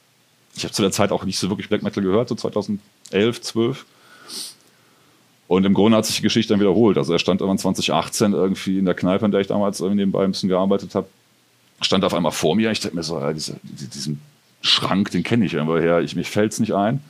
Ich 0.56 0.64
habe 0.64 0.74
zu 0.74 0.82
der 0.82 0.92
Zeit 0.92 1.12
auch 1.12 1.24
nicht 1.24 1.38
so 1.38 1.50
wirklich 1.50 1.70
Black 1.70 1.84
Metal 1.84 2.04
gehört, 2.04 2.30
so 2.30 2.36
2011, 2.36 3.42
12. 3.42 3.86
Und 5.48 5.66
im 5.66 5.74
Grunde 5.74 5.98
hat 5.98 6.06
sich 6.06 6.18
die 6.18 6.22
Geschichte 6.24 6.54
dann 6.54 6.60
wiederholt. 6.60 6.98
Also 6.98 7.14
er 7.14 7.20
stand 7.20 7.42
irgendwann 7.42 7.60
2018 7.60 8.34
irgendwie 8.34 8.80
in 8.80 8.86
der 8.86 8.96
Kneipe, 8.96 9.26
in 9.26 9.32
der 9.32 9.42
ich 9.42 9.48
damals 9.48 9.80
nebenbei 9.80 10.24
ein 10.24 10.32
bisschen 10.32 10.50
gearbeitet 10.50 10.94
habe, 10.94 11.08
stand 11.82 12.04
auf 12.04 12.14
einmal 12.14 12.32
vor 12.32 12.56
mir. 12.56 12.72
Ich 12.72 12.82
dachte 12.82 12.96
mir 12.96 13.04
so, 13.04 13.20
ja, 13.20 13.34
diese, 13.34 13.58
diesen 13.64 14.20
Schrank, 14.62 15.12
den 15.12 15.24
kenne 15.24 15.46
ich 15.46 15.54
irgendwo 15.54 15.78
her. 15.78 16.02
Ich, 16.02 16.16
mir 16.16 16.26
fällt 16.26 16.52
es 16.52 16.60
nicht 16.60 16.74
ein. 16.74 17.02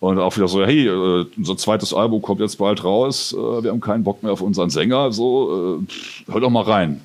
Und 0.00 0.18
auch 0.18 0.34
wieder 0.34 0.48
so, 0.48 0.64
hey, 0.64 0.86
äh, 0.86 1.26
unser 1.36 1.56
zweites 1.58 1.92
Album 1.92 2.22
kommt 2.22 2.40
jetzt 2.40 2.56
bald 2.56 2.82
raus, 2.82 3.34
äh, 3.34 3.62
wir 3.62 3.70
haben 3.70 3.80
keinen 3.80 4.02
Bock 4.02 4.22
mehr 4.22 4.32
auf 4.32 4.40
unseren 4.40 4.70
Sänger, 4.70 5.12
so, 5.12 5.78
äh, 5.82 6.32
hör 6.32 6.40
doch 6.40 6.48
mal 6.48 6.64
rein. 6.64 7.02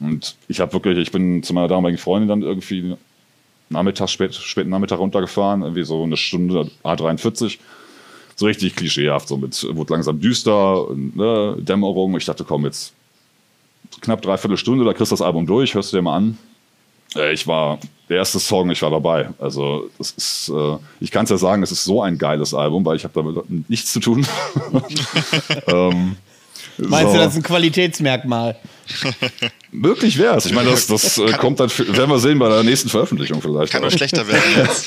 Und 0.00 0.34
ich 0.48 0.58
habe 0.58 0.72
wirklich, 0.72 0.98
ich 0.98 1.12
bin 1.12 1.44
zu 1.44 1.54
meiner 1.54 1.68
damaligen 1.68 1.98
Freundin 1.98 2.28
dann 2.28 2.42
irgendwie 2.42 2.96
nachmittags, 3.68 4.10
spät, 4.10 4.34
späten 4.34 4.70
Nachmittag 4.70 4.98
runtergefahren, 4.98 5.62
irgendwie 5.62 5.84
so 5.84 6.02
eine 6.02 6.16
Stunde 6.16 6.68
A43. 6.82 7.58
So 8.34 8.46
richtig 8.46 8.74
klischeehaft, 8.74 9.28
so 9.28 9.36
mit, 9.36 9.64
wurde 9.76 9.92
langsam 9.92 10.20
düster 10.20 10.88
und 10.88 11.16
ne, 11.16 11.56
Dämmerung. 11.58 12.16
Ich 12.16 12.24
dachte, 12.24 12.44
komm, 12.44 12.64
jetzt 12.64 12.92
knapp 14.00 14.22
dreiviertel 14.22 14.56
Stunde, 14.56 14.84
da 14.84 14.92
kriegst 14.92 15.12
du 15.12 15.14
das 15.14 15.22
Album 15.22 15.46
durch, 15.46 15.74
hörst 15.74 15.92
du 15.92 15.98
dir 15.98 16.02
mal 16.02 16.16
an. 16.16 16.38
Äh, 17.16 17.32
ich 17.32 17.46
war, 17.46 17.78
der 18.08 18.18
erste 18.18 18.38
Song, 18.40 18.70
ich 18.70 18.82
war 18.82 18.90
dabei. 18.90 19.28
Also, 19.38 19.90
das 19.98 20.10
ist, 20.10 20.50
äh, 20.54 20.76
ich 21.00 21.10
kann 21.10 21.24
es 21.24 21.30
ja 21.30 21.38
sagen, 21.38 21.62
es 21.62 21.72
ist 21.72 21.84
so 21.84 22.02
ein 22.02 22.18
geiles 22.18 22.54
Album, 22.54 22.84
weil 22.84 22.96
ich 22.96 23.04
habe 23.04 23.14
damit 23.14 23.68
nichts 23.68 23.92
zu 23.92 24.00
tun. 24.00 24.26
ähm, 25.68 26.16
Meinst 26.78 27.12
so. 27.12 27.18
du, 27.18 27.24
das 27.24 27.32
ist 27.32 27.38
ein 27.38 27.42
Qualitätsmerkmal? 27.42 28.56
Möglich 29.70 30.18
wäre 30.18 30.36
es. 30.36 30.46
Ich 30.46 30.52
meine, 30.52 30.70
das, 30.70 30.86
das 30.86 31.18
äh, 31.18 31.32
kommt 31.32 31.60
dann, 31.60 31.70
werden 31.70 32.10
wir 32.10 32.18
sehen 32.18 32.38
bei 32.38 32.48
der 32.48 32.62
nächsten 32.62 32.88
Veröffentlichung 32.88 33.40
vielleicht. 33.42 33.72
Kann 33.72 33.84
auch 33.84 33.90
schlechter 33.90 34.26
werden 34.26 34.42
jetzt. 34.56 34.86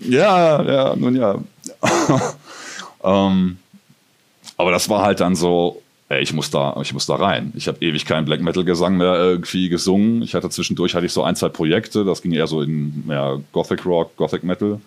ja, 0.00 0.62
ja, 0.62 0.96
nun 0.96 1.16
ja. 1.16 1.38
ähm, 3.04 3.58
aber 4.56 4.70
das 4.70 4.88
war 4.88 5.02
halt 5.02 5.20
dann 5.20 5.34
so, 5.36 5.82
ey, 6.14 6.22
ich 6.22 6.32
muss 6.32 6.50
da, 6.50 6.76
ich 6.80 6.92
muss 6.92 7.06
da 7.06 7.16
rein. 7.16 7.52
Ich 7.56 7.68
habe 7.68 7.78
ewig 7.80 8.04
keinen 8.04 8.24
Black 8.24 8.40
Metal 8.40 8.64
Gesang 8.64 8.96
mehr 8.96 9.14
irgendwie 9.14 9.68
gesungen. 9.68 10.22
Ich 10.22 10.34
hatte 10.34 10.50
zwischendurch 10.50 10.94
hatte 10.94 11.06
ich 11.06 11.12
so 11.12 11.22
ein, 11.22 11.36
zwei 11.36 11.48
Projekte, 11.48 12.04
das 12.04 12.22
ging 12.22 12.32
eher 12.32 12.46
so 12.46 12.62
in 12.62 13.04
ja, 13.08 13.38
Gothic 13.52 13.84
Rock, 13.86 14.16
Gothic 14.16 14.44
Metal. 14.44 14.80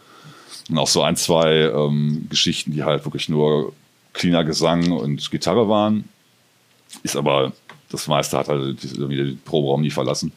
Und 0.70 0.78
auch 0.78 0.88
so 0.88 1.02
ein, 1.02 1.16
zwei 1.16 1.72
ähm, 1.74 2.28
Geschichten, 2.30 2.72
die 2.72 2.84
halt 2.84 3.06
wirklich 3.06 3.30
nur 3.30 3.74
cleaner 4.14 4.44
Gesang 4.44 4.92
und 4.92 5.30
Gitarre 5.32 5.70
waren. 5.70 6.06
Ist 7.04 7.16
aber, 7.16 7.54
das 7.90 8.08
meiste 8.08 8.38
hat 8.38 8.50
halt 8.50 8.82
den 8.82 9.42
Proberaum 9.46 9.82
nie 9.82 9.92
verlassen. 9.92 10.32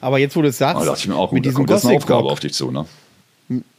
Aber 0.00 0.18
jetzt, 0.18 0.36
wo 0.36 0.42
du 0.42 0.48
es 0.48 0.58
sagst, 0.58 1.10
auch, 1.10 1.32
mit 1.32 1.44
diesem 1.44 1.66
Gothic 1.66 1.96
Aufgabe 1.96 2.22
Rock, 2.22 2.32
auf 2.32 2.40
dich 2.40 2.52
zu, 2.52 2.70
ne? 2.70 2.86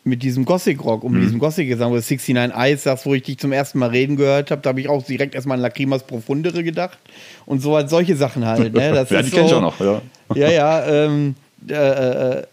Mit 0.03 0.23
diesem 0.23 0.45
Gothic 0.45 0.83
Rock 0.83 1.03
und 1.03 1.11
mit 1.11 1.21
mhm. 1.21 1.25
diesem 1.25 1.39
Gothic 1.39 1.67
Gesang, 1.67 1.91
wo 1.91 1.95
du 1.95 2.01
69 2.01 2.55
Eyes 2.55 2.83
sagst, 2.83 3.05
wo 3.05 3.13
ich 3.13 3.23
dich 3.23 3.37
zum 3.37 3.51
ersten 3.51 3.79
Mal 3.79 3.89
reden 3.89 4.15
gehört 4.15 4.51
habe, 4.51 4.61
da 4.61 4.69
habe 4.69 4.79
ich 4.79 4.87
auch 4.87 5.03
direkt 5.03 5.35
erstmal 5.35 5.57
an 5.57 5.61
Lacrimas 5.61 6.03
Profundere 6.03 6.63
gedacht. 6.63 6.97
Und 7.45 7.61
so 7.61 7.75
halt 7.75 7.89
solche 7.89 8.15
Sachen 8.15 8.45
halt, 8.45 8.73
ne? 8.73 8.93
Das 8.93 9.09
ja, 9.09 9.21
die 9.21 9.29
so, 9.29 9.35
kenne 9.35 9.47
ich 9.47 9.53
auch 9.53 9.61
noch, 9.61 9.79
ja. 9.81 10.01
Ja, 10.35 10.49
ja, 10.49 10.85
ähm, 10.85 11.35
äh, 11.67 11.73
äh, 11.73 12.43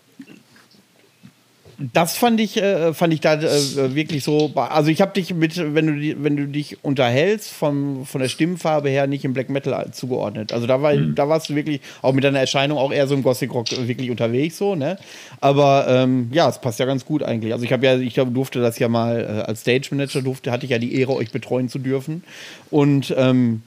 das 1.78 2.16
fand 2.16 2.40
ich, 2.40 2.56
äh, 2.56 2.94
fand 2.94 3.12
ich 3.12 3.20
da 3.20 3.34
äh, 3.34 3.94
wirklich 3.94 4.22
so. 4.24 4.52
Also 4.54 4.90
ich 4.90 5.00
habe 5.00 5.12
dich 5.12 5.34
mit, 5.34 5.56
wenn 5.74 5.86
du, 5.86 6.22
wenn 6.22 6.36
du 6.36 6.46
dich 6.46 6.84
unterhältst, 6.84 7.50
vom, 7.50 8.06
von 8.06 8.20
der 8.20 8.28
Stimmfarbe 8.28 8.88
her 8.88 9.06
nicht 9.06 9.24
im 9.24 9.32
Black 9.32 9.50
Metal 9.50 9.90
zugeordnet. 9.92 10.52
Also 10.52 10.66
da, 10.66 10.82
war, 10.82 10.94
mhm. 10.94 11.14
da 11.14 11.28
warst 11.28 11.48
du 11.48 11.54
wirklich, 11.54 11.80
auch 12.02 12.12
mit 12.12 12.24
deiner 12.24 12.38
Erscheinung, 12.38 12.78
auch 12.78 12.92
eher 12.92 13.06
so 13.06 13.14
im 13.14 13.22
Gothic 13.22 13.52
Rock 13.52 13.66
wirklich 13.86 14.10
unterwegs, 14.10 14.58
so, 14.58 14.74
ne? 14.74 14.98
Aber 15.40 15.86
ähm, 15.88 16.30
ja, 16.32 16.48
es 16.48 16.60
passt 16.60 16.78
ja 16.78 16.86
ganz 16.86 17.04
gut 17.04 17.22
eigentlich. 17.22 17.52
Also 17.52 17.64
ich 17.64 17.72
habe 17.72 17.84
ja, 17.86 17.98
ich 17.98 18.14
durfte 18.14 18.60
das 18.60 18.78
ja 18.78 18.88
mal 18.88 19.20
äh, 19.20 19.42
als 19.42 19.62
Stage 19.62 19.88
Manager 19.90 20.22
durfte, 20.22 20.50
hatte 20.52 20.66
ich 20.66 20.70
ja 20.70 20.78
die 20.78 20.94
Ehre, 20.94 21.14
euch 21.14 21.30
betreuen 21.30 21.68
zu 21.68 21.78
dürfen. 21.78 22.22
Und 22.70 23.14
ähm, 23.16 23.62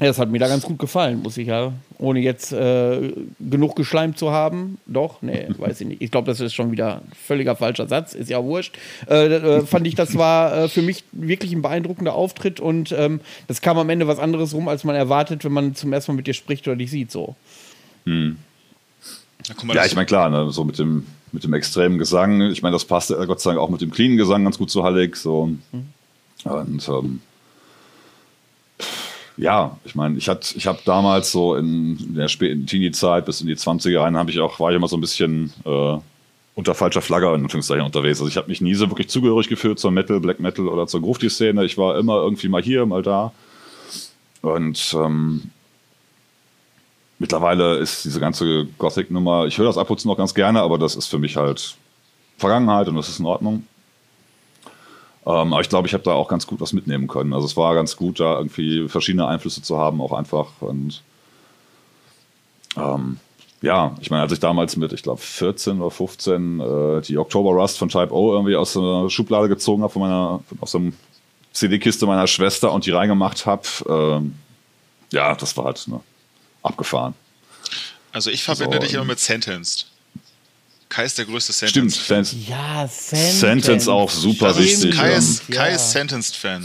Ja, 0.00 0.06
das 0.06 0.18
hat 0.18 0.30
mir 0.30 0.38
da 0.38 0.48
ganz 0.48 0.64
gut 0.64 0.78
gefallen, 0.78 1.20
muss 1.22 1.36
ich 1.36 1.48
ja. 1.48 1.74
Ohne 1.98 2.20
jetzt 2.20 2.52
äh, 2.52 3.12
genug 3.38 3.76
geschleimt 3.76 4.16
zu 4.16 4.30
haben. 4.30 4.78
Doch, 4.86 5.20
nee, 5.20 5.46
weiß 5.58 5.82
ich 5.82 5.88
nicht. 5.88 6.00
Ich 6.00 6.10
glaube, 6.10 6.26
das 6.26 6.40
ist 6.40 6.54
schon 6.54 6.72
wieder 6.72 7.02
völliger 7.26 7.54
falscher 7.54 7.86
Satz, 7.86 8.14
ist 8.14 8.30
ja 8.30 8.42
wurscht. 8.42 8.78
Äh, 9.08 9.26
äh, 9.26 9.60
fand 9.66 9.86
ich, 9.86 9.94
das 9.94 10.16
war 10.16 10.56
äh, 10.56 10.68
für 10.68 10.80
mich 10.80 11.04
wirklich 11.12 11.52
ein 11.52 11.60
beeindruckender 11.60 12.14
Auftritt 12.14 12.60
und 12.60 12.92
ähm, 12.92 13.20
das 13.46 13.60
kam 13.60 13.76
am 13.76 13.90
Ende 13.90 14.08
was 14.08 14.18
anderes 14.18 14.54
rum, 14.54 14.68
als 14.68 14.84
man 14.84 14.96
erwartet, 14.96 15.44
wenn 15.44 15.52
man 15.52 15.74
zum 15.74 15.92
ersten 15.92 16.12
Mal 16.12 16.16
mit 16.16 16.26
dir 16.26 16.34
spricht 16.34 16.66
oder 16.66 16.76
dich 16.76 16.90
sieht. 16.90 17.10
So. 17.10 17.36
Hm. 18.06 18.38
Ja, 19.44 19.74
ja, 19.74 19.84
ich 19.84 19.94
meine, 19.94 20.06
klar, 20.06 20.30
ne, 20.30 20.50
so 20.50 20.64
mit 20.64 20.78
dem, 20.78 21.06
mit 21.32 21.44
dem 21.44 21.52
extremen 21.52 21.98
Gesang. 21.98 22.40
Ich 22.50 22.62
meine, 22.62 22.72
das 22.72 22.86
passte 22.86 23.16
äh, 23.16 23.26
Gott 23.26 23.40
sei 23.40 23.50
Dank 23.50 23.60
auch 23.60 23.68
mit 23.68 23.82
dem 23.82 23.90
cleanen 23.90 24.16
Gesang 24.16 24.44
ganz 24.44 24.56
gut 24.56 24.70
zu 24.70 24.82
Hallig. 24.82 25.16
So. 25.16 25.50
Hm. 25.72 25.86
Und 26.44 26.88
ähm, 26.88 27.20
ja, 29.36 29.78
ich 29.84 29.94
meine, 29.94 30.18
ich 30.18 30.28
hatte, 30.28 30.56
ich 30.56 30.66
habe 30.66 30.78
damals 30.84 31.32
so 31.32 31.54
in 31.54 32.14
der 32.14 32.28
späten 32.28 32.66
Teenie-Zeit 32.66 33.26
bis 33.26 33.40
in 33.40 33.46
die 33.46 33.56
20er 33.56 34.00
rein, 34.00 34.16
habe 34.16 34.30
ich 34.30 34.40
auch, 34.40 34.60
war 34.60 34.70
ich 34.70 34.76
immer 34.76 34.88
so 34.88 34.96
ein 34.96 35.00
bisschen 35.00 35.52
äh, 35.64 35.98
unter 36.54 36.74
falscher 36.74 37.02
Flagge 37.02 37.26
in 37.28 37.44
Anführungszeichen 37.44 37.84
unterwegs. 37.84 38.20
Also 38.20 38.28
ich 38.28 38.36
habe 38.36 38.48
mich 38.48 38.60
nie 38.60 38.74
so 38.74 38.88
wirklich 38.90 39.08
zugehörig 39.08 39.48
gefühlt 39.48 39.78
zur 39.78 39.90
Metal, 39.90 40.20
Black 40.20 40.40
Metal 40.40 40.68
oder 40.68 40.86
zur 40.86 41.00
Grufti-Szene. 41.00 41.64
Ich 41.64 41.78
war 41.78 41.98
immer 41.98 42.16
irgendwie 42.16 42.48
mal 42.48 42.62
hier, 42.62 42.84
mal 42.86 43.02
da. 43.02 43.32
Und 44.42 44.94
ähm, 44.98 45.50
mittlerweile 47.18 47.76
ist 47.76 48.04
diese 48.04 48.20
ganze 48.20 48.66
Gothic-Nummer, 48.78 49.46
ich 49.46 49.58
höre 49.58 49.66
das 49.66 49.78
ab 49.78 49.90
und 49.90 50.04
noch 50.04 50.16
ganz 50.16 50.34
gerne, 50.34 50.60
aber 50.60 50.78
das 50.78 50.96
ist 50.96 51.06
für 51.06 51.18
mich 51.18 51.36
halt 51.36 51.76
Vergangenheit 52.38 52.88
und 52.88 52.96
das 52.96 53.08
ist 53.08 53.20
in 53.20 53.26
Ordnung. 53.26 53.64
Ähm, 55.26 55.52
aber 55.52 55.60
ich 55.60 55.68
glaube, 55.68 55.86
ich 55.86 55.94
habe 55.94 56.04
da 56.04 56.12
auch 56.12 56.28
ganz 56.28 56.46
gut 56.46 56.60
was 56.60 56.72
mitnehmen 56.72 57.06
können. 57.06 57.32
Also 57.32 57.46
es 57.46 57.56
war 57.56 57.74
ganz 57.74 57.96
gut, 57.96 58.20
da 58.20 58.38
irgendwie 58.38 58.88
verschiedene 58.88 59.26
Einflüsse 59.26 59.62
zu 59.62 59.76
haben, 59.76 60.00
auch 60.00 60.12
einfach. 60.12 60.48
Und 60.60 61.02
ähm, 62.76 63.18
ja, 63.62 63.94
ich 64.00 64.10
meine, 64.10 64.22
als 64.22 64.32
ich 64.32 64.40
damals 64.40 64.76
mit, 64.76 64.92
ich 64.92 65.02
glaube, 65.02 65.20
14 65.20 65.80
oder 65.80 65.90
15 65.90 66.60
äh, 66.60 67.00
die 67.02 67.18
October 67.18 67.50
Rust 67.50 67.78
von 67.78 67.90
Type 67.90 68.12
O 68.12 68.32
irgendwie 68.32 68.56
aus 68.56 68.72
der 68.72 69.10
Schublade 69.10 69.48
gezogen 69.48 69.82
habe, 69.82 69.92
von 69.92 70.02
meiner, 70.02 70.40
aus 70.60 70.72
der 70.72 70.92
CD-Kiste 71.52 72.06
meiner 72.06 72.26
Schwester 72.26 72.72
und 72.72 72.86
die 72.86 72.90
reingemacht 72.90 73.44
habe, 73.44 73.68
ähm, 73.88 74.34
ja, 75.12 75.34
das 75.34 75.56
war 75.56 75.66
halt 75.66 75.86
ne, 75.88 76.00
abgefahren. 76.62 77.14
Also 78.12 78.30
ich 78.30 78.42
verbinde 78.42 78.78
so, 78.78 78.82
dich 78.82 78.94
immer 78.94 79.04
mit 79.04 79.18
Sentenced. 79.18 79.89
Kai 80.90 81.04
ist 81.04 81.16
der 81.16 81.24
größte 81.24 81.52
Sentence. 81.52 81.96
Stimmt, 81.96 82.26
Sentence. 82.26 82.48
Ja, 82.48 82.86
Sentence. 82.88 83.40
Sentence 83.40 83.88
auch 83.88 84.10
super 84.10 84.58
wichtig. 84.58 84.96
Kai 84.96 85.14
ist, 85.14 85.48
ja. 85.48 85.54
Kai 85.54 85.74
ist 85.74 85.92
Sentenced-Fan. 85.92 86.64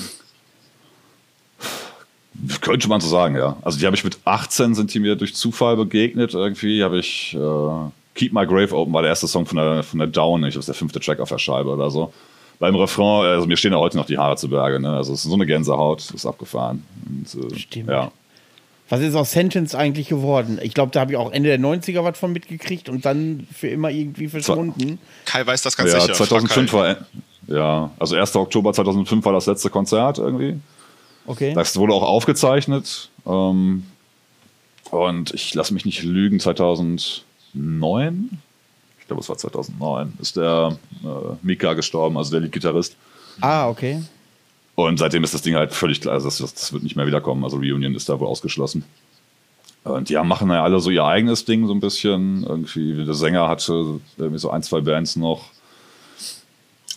Könnte 2.61 2.89
man 2.89 2.99
so 2.99 3.07
sagen, 3.07 3.35
ja. 3.35 3.55
Also 3.61 3.79
die 3.79 3.85
habe 3.85 3.95
ich 3.95 4.03
mit 4.03 4.17
18 4.25 4.75
sind 4.75 4.93
die 4.93 4.99
mir 4.99 5.15
durch 5.15 5.35
Zufall 5.35 5.77
begegnet. 5.77 6.33
Irgendwie 6.33 6.83
habe 6.83 6.99
ich 6.99 7.35
äh, 7.35 7.89
Keep 8.15 8.33
My 8.33 8.45
Grave 8.47 8.75
Open 8.75 8.93
war 8.93 9.03
der 9.03 9.09
erste 9.09 9.27
Song 9.27 9.45
von 9.45 9.57
der, 9.57 9.83
von 9.83 9.99
der 9.99 10.07
Down, 10.07 10.43
ich 10.43 10.53
glaube, 10.53 10.65
der 10.65 10.73
fünfte 10.73 10.99
Track 10.99 11.19
auf 11.19 11.29
der 11.29 11.37
Scheibe 11.37 11.69
oder 11.69 11.91
so. 11.91 12.11
Beim 12.59 12.75
Refrain, 12.75 13.27
also 13.27 13.45
mir 13.45 13.57
stehen 13.57 13.73
ja 13.73 13.77
heute 13.77 13.97
noch 13.97 14.05
die 14.05 14.17
Haare 14.17 14.37
zu 14.37 14.49
Berge, 14.49 14.79
ne? 14.79 14.95
Also 14.95 15.13
es 15.13 15.19
ist 15.19 15.29
so 15.29 15.35
eine 15.35 15.45
Gänsehaut, 15.45 16.09
ist 16.11 16.25
abgefahren. 16.25 16.83
Und, 17.05 17.53
äh, 17.53 17.59
Stimmt. 17.59 17.89
Ja. 17.89 18.11
Was 18.87 19.01
ist 19.01 19.15
aus 19.15 19.31
Sentence 19.31 19.73
eigentlich 19.73 20.09
geworden? 20.09 20.59
Ich 20.61 20.75
glaube, 20.75 20.91
da 20.91 21.01
habe 21.01 21.11
ich 21.11 21.17
auch 21.17 21.31
Ende 21.31 21.49
der 21.49 21.59
90er 21.59 22.03
was 22.03 22.19
von 22.19 22.31
mitgekriegt 22.31 22.87
und 22.87 23.03
dann 23.03 23.47
für 23.51 23.67
immer 23.67 23.89
irgendwie 23.89 24.27
verschwunden. 24.27 24.99
Kai 25.25 25.45
weiß 25.45 25.63
das 25.63 25.75
ganz 25.75 25.91
ja, 25.91 26.01
sicher. 26.01 26.13
2005 26.13 26.73
war, 26.73 26.97
ja, 27.47 27.89
also 27.97 28.15
1. 28.15 28.35
Oktober 28.35 28.73
2005 28.73 29.25
war 29.25 29.33
das 29.33 29.47
letzte 29.47 29.71
Konzert 29.71 30.19
irgendwie. 30.19 30.59
Okay. 31.25 31.53
Das 31.55 31.75
wurde 31.77 31.93
auch 31.93 32.03
aufgezeichnet. 32.03 33.09
Ähm, 33.25 33.85
und 34.91 35.33
ich 35.33 35.53
lasse 35.55 35.73
mich 35.73 35.85
nicht 35.85 36.03
lügen, 36.03 36.39
2009, 36.39 38.29
ich 38.99 39.07
glaube, 39.07 39.21
es 39.21 39.29
war 39.29 39.37
2009, 39.37 40.13
ist 40.21 40.37
der 40.37 40.77
äh, 41.03 41.07
Mika 41.41 41.73
gestorben, 41.73 42.17
also 42.17 42.31
der 42.31 42.41
Lead-Gitarrist. 42.41 42.95
Ah, 43.41 43.67
okay. 43.67 44.01
Und 44.75 44.99
seitdem 44.99 45.23
ist 45.23 45.33
das 45.33 45.41
Ding 45.41 45.55
halt 45.55 45.73
völlig 45.73 46.01
klar, 46.01 46.15
also 46.15 46.27
das, 46.27 46.37
das 46.37 46.73
wird 46.73 46.83
nicht 46.83 46.95
mehr 46.95 47.07
wiederkommen. 47.07 47.43
Also 47.43 47.57
Reunion 47.57 47.95
ist 47.95 48.09
da 48.09 48.19
wohl 48.19 48.27
ausgeschlossen. 48.27 48.83
Und 49.85 50.09
die 50.09 50.15
machen 50.15 50.49
ja 50.49 50.63
alle 50.63 50.79
so 50.79 50.89
ihr 50.89 51.05
eigenes 51.05 51.45
Ding 51.45 51.67
so 51.67 51.73
ein 51.73 51.79
bisschen. 51.79 52.43
Irgendwie, 52.43 53.05
der 53.05 53.13
Sänger 53.13 53.47
hatte 53.47 53.99
irgendwie 54.17 54.39
so 54.39 54.49
ein, 54.49 54.63
zwei 54.63 54.81
Bands 54.81 55.15
noch. 55.15 55.45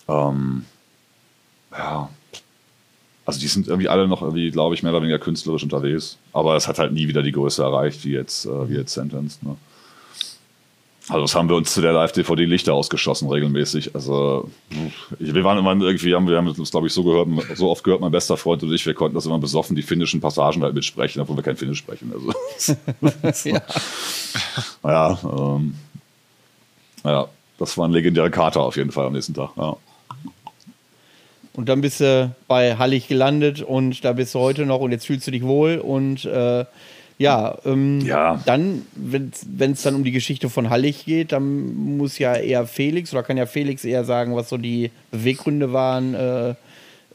Ähm, 0.08 0.64
ja. 1.70 2.08
Also 3.26 3.40
die 3.40 3.46
sind 3.46 3.68
irgendwie 3.68 3.90
alle 3.90 4.08
noch 4.08 4.22
irgendwie, 4.22 4.50
glaube 4.50 4.74
ich, 4.74 4.82
mehr 4.82 4.92
oder 4.92 5.02
weniger 5.02 5.18
künstlerisch 5.18 5.62
unterwegs. 5.62 6.16
Aber 6.32 6.56
es 6.56 6.66
hat 6.66 6.78
halt 6.78 6.92
nie 6.92 7.08
wieder 7.08 7.22
die 7.22 7.32
Größe 7.32 7.62
erreicht, 7.62 8.04
wie 8.06 8.12
jetzt, 8.12 8.46
äh, 8.46 8.70
wie 8.70 8.76
jetzt 8.76 8.94
Sentence. 8.94 9.42
Ne? 9.42 9.56
Also 11.08 11.22
das 11.22 11.34
haben 11.34 11.48
wir 11.48 11.56
uns 11.56 11.72
zu 11.72 11.80
der 11.80 11.92
Live-DVD 11.92 12.44
Lichter 12.44 12.74
ausgeschossen 12.74 13.30
regelmäßig. 13.30 13.94
Also 13.94 14.50
wir 15.18 15.44
waren 15.44 15.58
immer 15.58 15.74
irgendwie, 15.74 16.14
haben, 16.14 16.28
wir 16.28 16.36
haben 16.36 16.48
uns 16.48 16.70
glaube 16.70 16.86
ich 16.86 16.92
so 16.92 17.02
gehört, 17.02 17.28
so 17.56 17.70
oft 17.70 17.82
gehört, 17.82 18.00
mein 18.02 18.10
bester 18.10 18.36
Freund 18.36 18.62
und 18.62 18.72
ich, 18.72 18.84
wir 18.84 18.94
konnten 18.94 19.14
das 19.14 19.24
immer 19.24 19.38
besoffen, 19.38 19.74
die 19.74 19.82
finnischen 19.82 20.20
Passagen 20.20 20.62
halt 20.62 20.74
mitsprechen, 20.74 21.22
obwohl 21.22 21.36
wir 21.36 21.42
kein 21.42 21.56
Finnisch 21.56 21.78
sprechen. 21.78 22.12
Also, 22.12 22.78
ja. 23.48 23.62
ja, 24.84 25.18
ähm, 25.24 25.74
ja, 27.04 27.28
das 27.58 27.78
war 27.78 27.88
ein 27.88 27.92
legendärer 27.92 28.30
Kater 28.30 28.60
auf 28.60 28.76
jeden 28.76 28.92
Fall 28.92 29.06
am 29.06 29.14
nächsten 29.14 29.34
Tag. 29.34 29.50
Ja. 29.56 29.76
Und 31.54 31.68
dann 31.68 31.80
bist 31.80 32.00
du 32.00 32.32
bei 32.46 32.76
Hallig 32.76 33.08
gelandet 33.08 33.62
und 33.62 34.04
da 34.04 34.12
bist 34.12 34.34
du 34.34 34.38
heute 34.38 34.66
noch 34.66 34.80
und 34.80 34.92
jetzt 34.92 35.06
fühlst 35.06 35.26
du 35.26 35.30
dich 35.30 35.42
wohl 35.42 35.78
und 35.78 36.24
äh, 36.24 36.64
ja, 37.18 37.58
ähm, 37.64 38.00
ja. 38.00 38.40
dann, 38.46 38.86
wenn 38.94 39.72
es 39.72 39.82
dann 39.82 39.96
um 39.96 40.04
die 40.04 40.12
Geschichte 40.12 40.48
von 40.48 40.70
Hallig 40.70 41.04
geht, 41.04 41.32
dann 41.32 41.74
muss 41.74 42.18
ja 42.18 42.34
eher 42.34 42.66
Felix, 42.66 43.12
oder 43.12 43.24
kann 43.24 43.36
ja 43.36 43.46
Felix 43.46 43.84
eher 43.84 44.04
sagen, 44.04 44.36
was 44.36 44.48
so 44.48 44.56
die 44.56 44.92
Beweggründe 45.10 45.72
waren, 45.72 46.14
äh, 46.14 46.54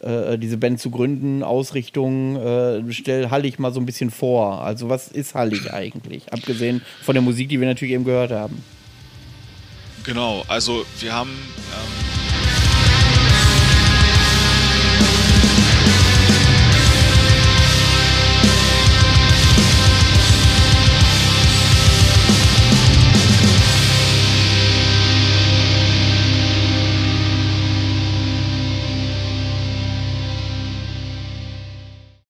äh, 0.01 0.38
diese 0.38 0.57
Band 0.57 0.81
zu 0.81 0.91
gründen, 0.91 1.41
Ausrichtung. 1.41 2.35
Äh, 2.35 2.84
stell 2.91 3.30
Hallig 3.30 3.59
mal 3.59 3.71
so 3.73 3.80
ein 3.80 3.85
bisschen 3.85 4.11
vor. 4.11 4.61
Also, 4.61 4.89
was 4.89 5.07
ist 5.07 5.35
Hallig 5.35 5.73
eigentlich? 5.73 6.34
Abgesehen 6.34 6.81
von 7.01 7.15
der 7.15 7.21
Musik, 7.21 7.47
die 7.47 7.59
wir 7.61 7.67
natürlich 7.67 7.93
eben 7.93 8.03
gehört 8.03 8.31
haben. 8.31 8.61
Genau, 10.03 10.43
also 10.49 10.85
wir 10.99 11.13
haben. 11.13 11.30
Ähm 11.30 12.23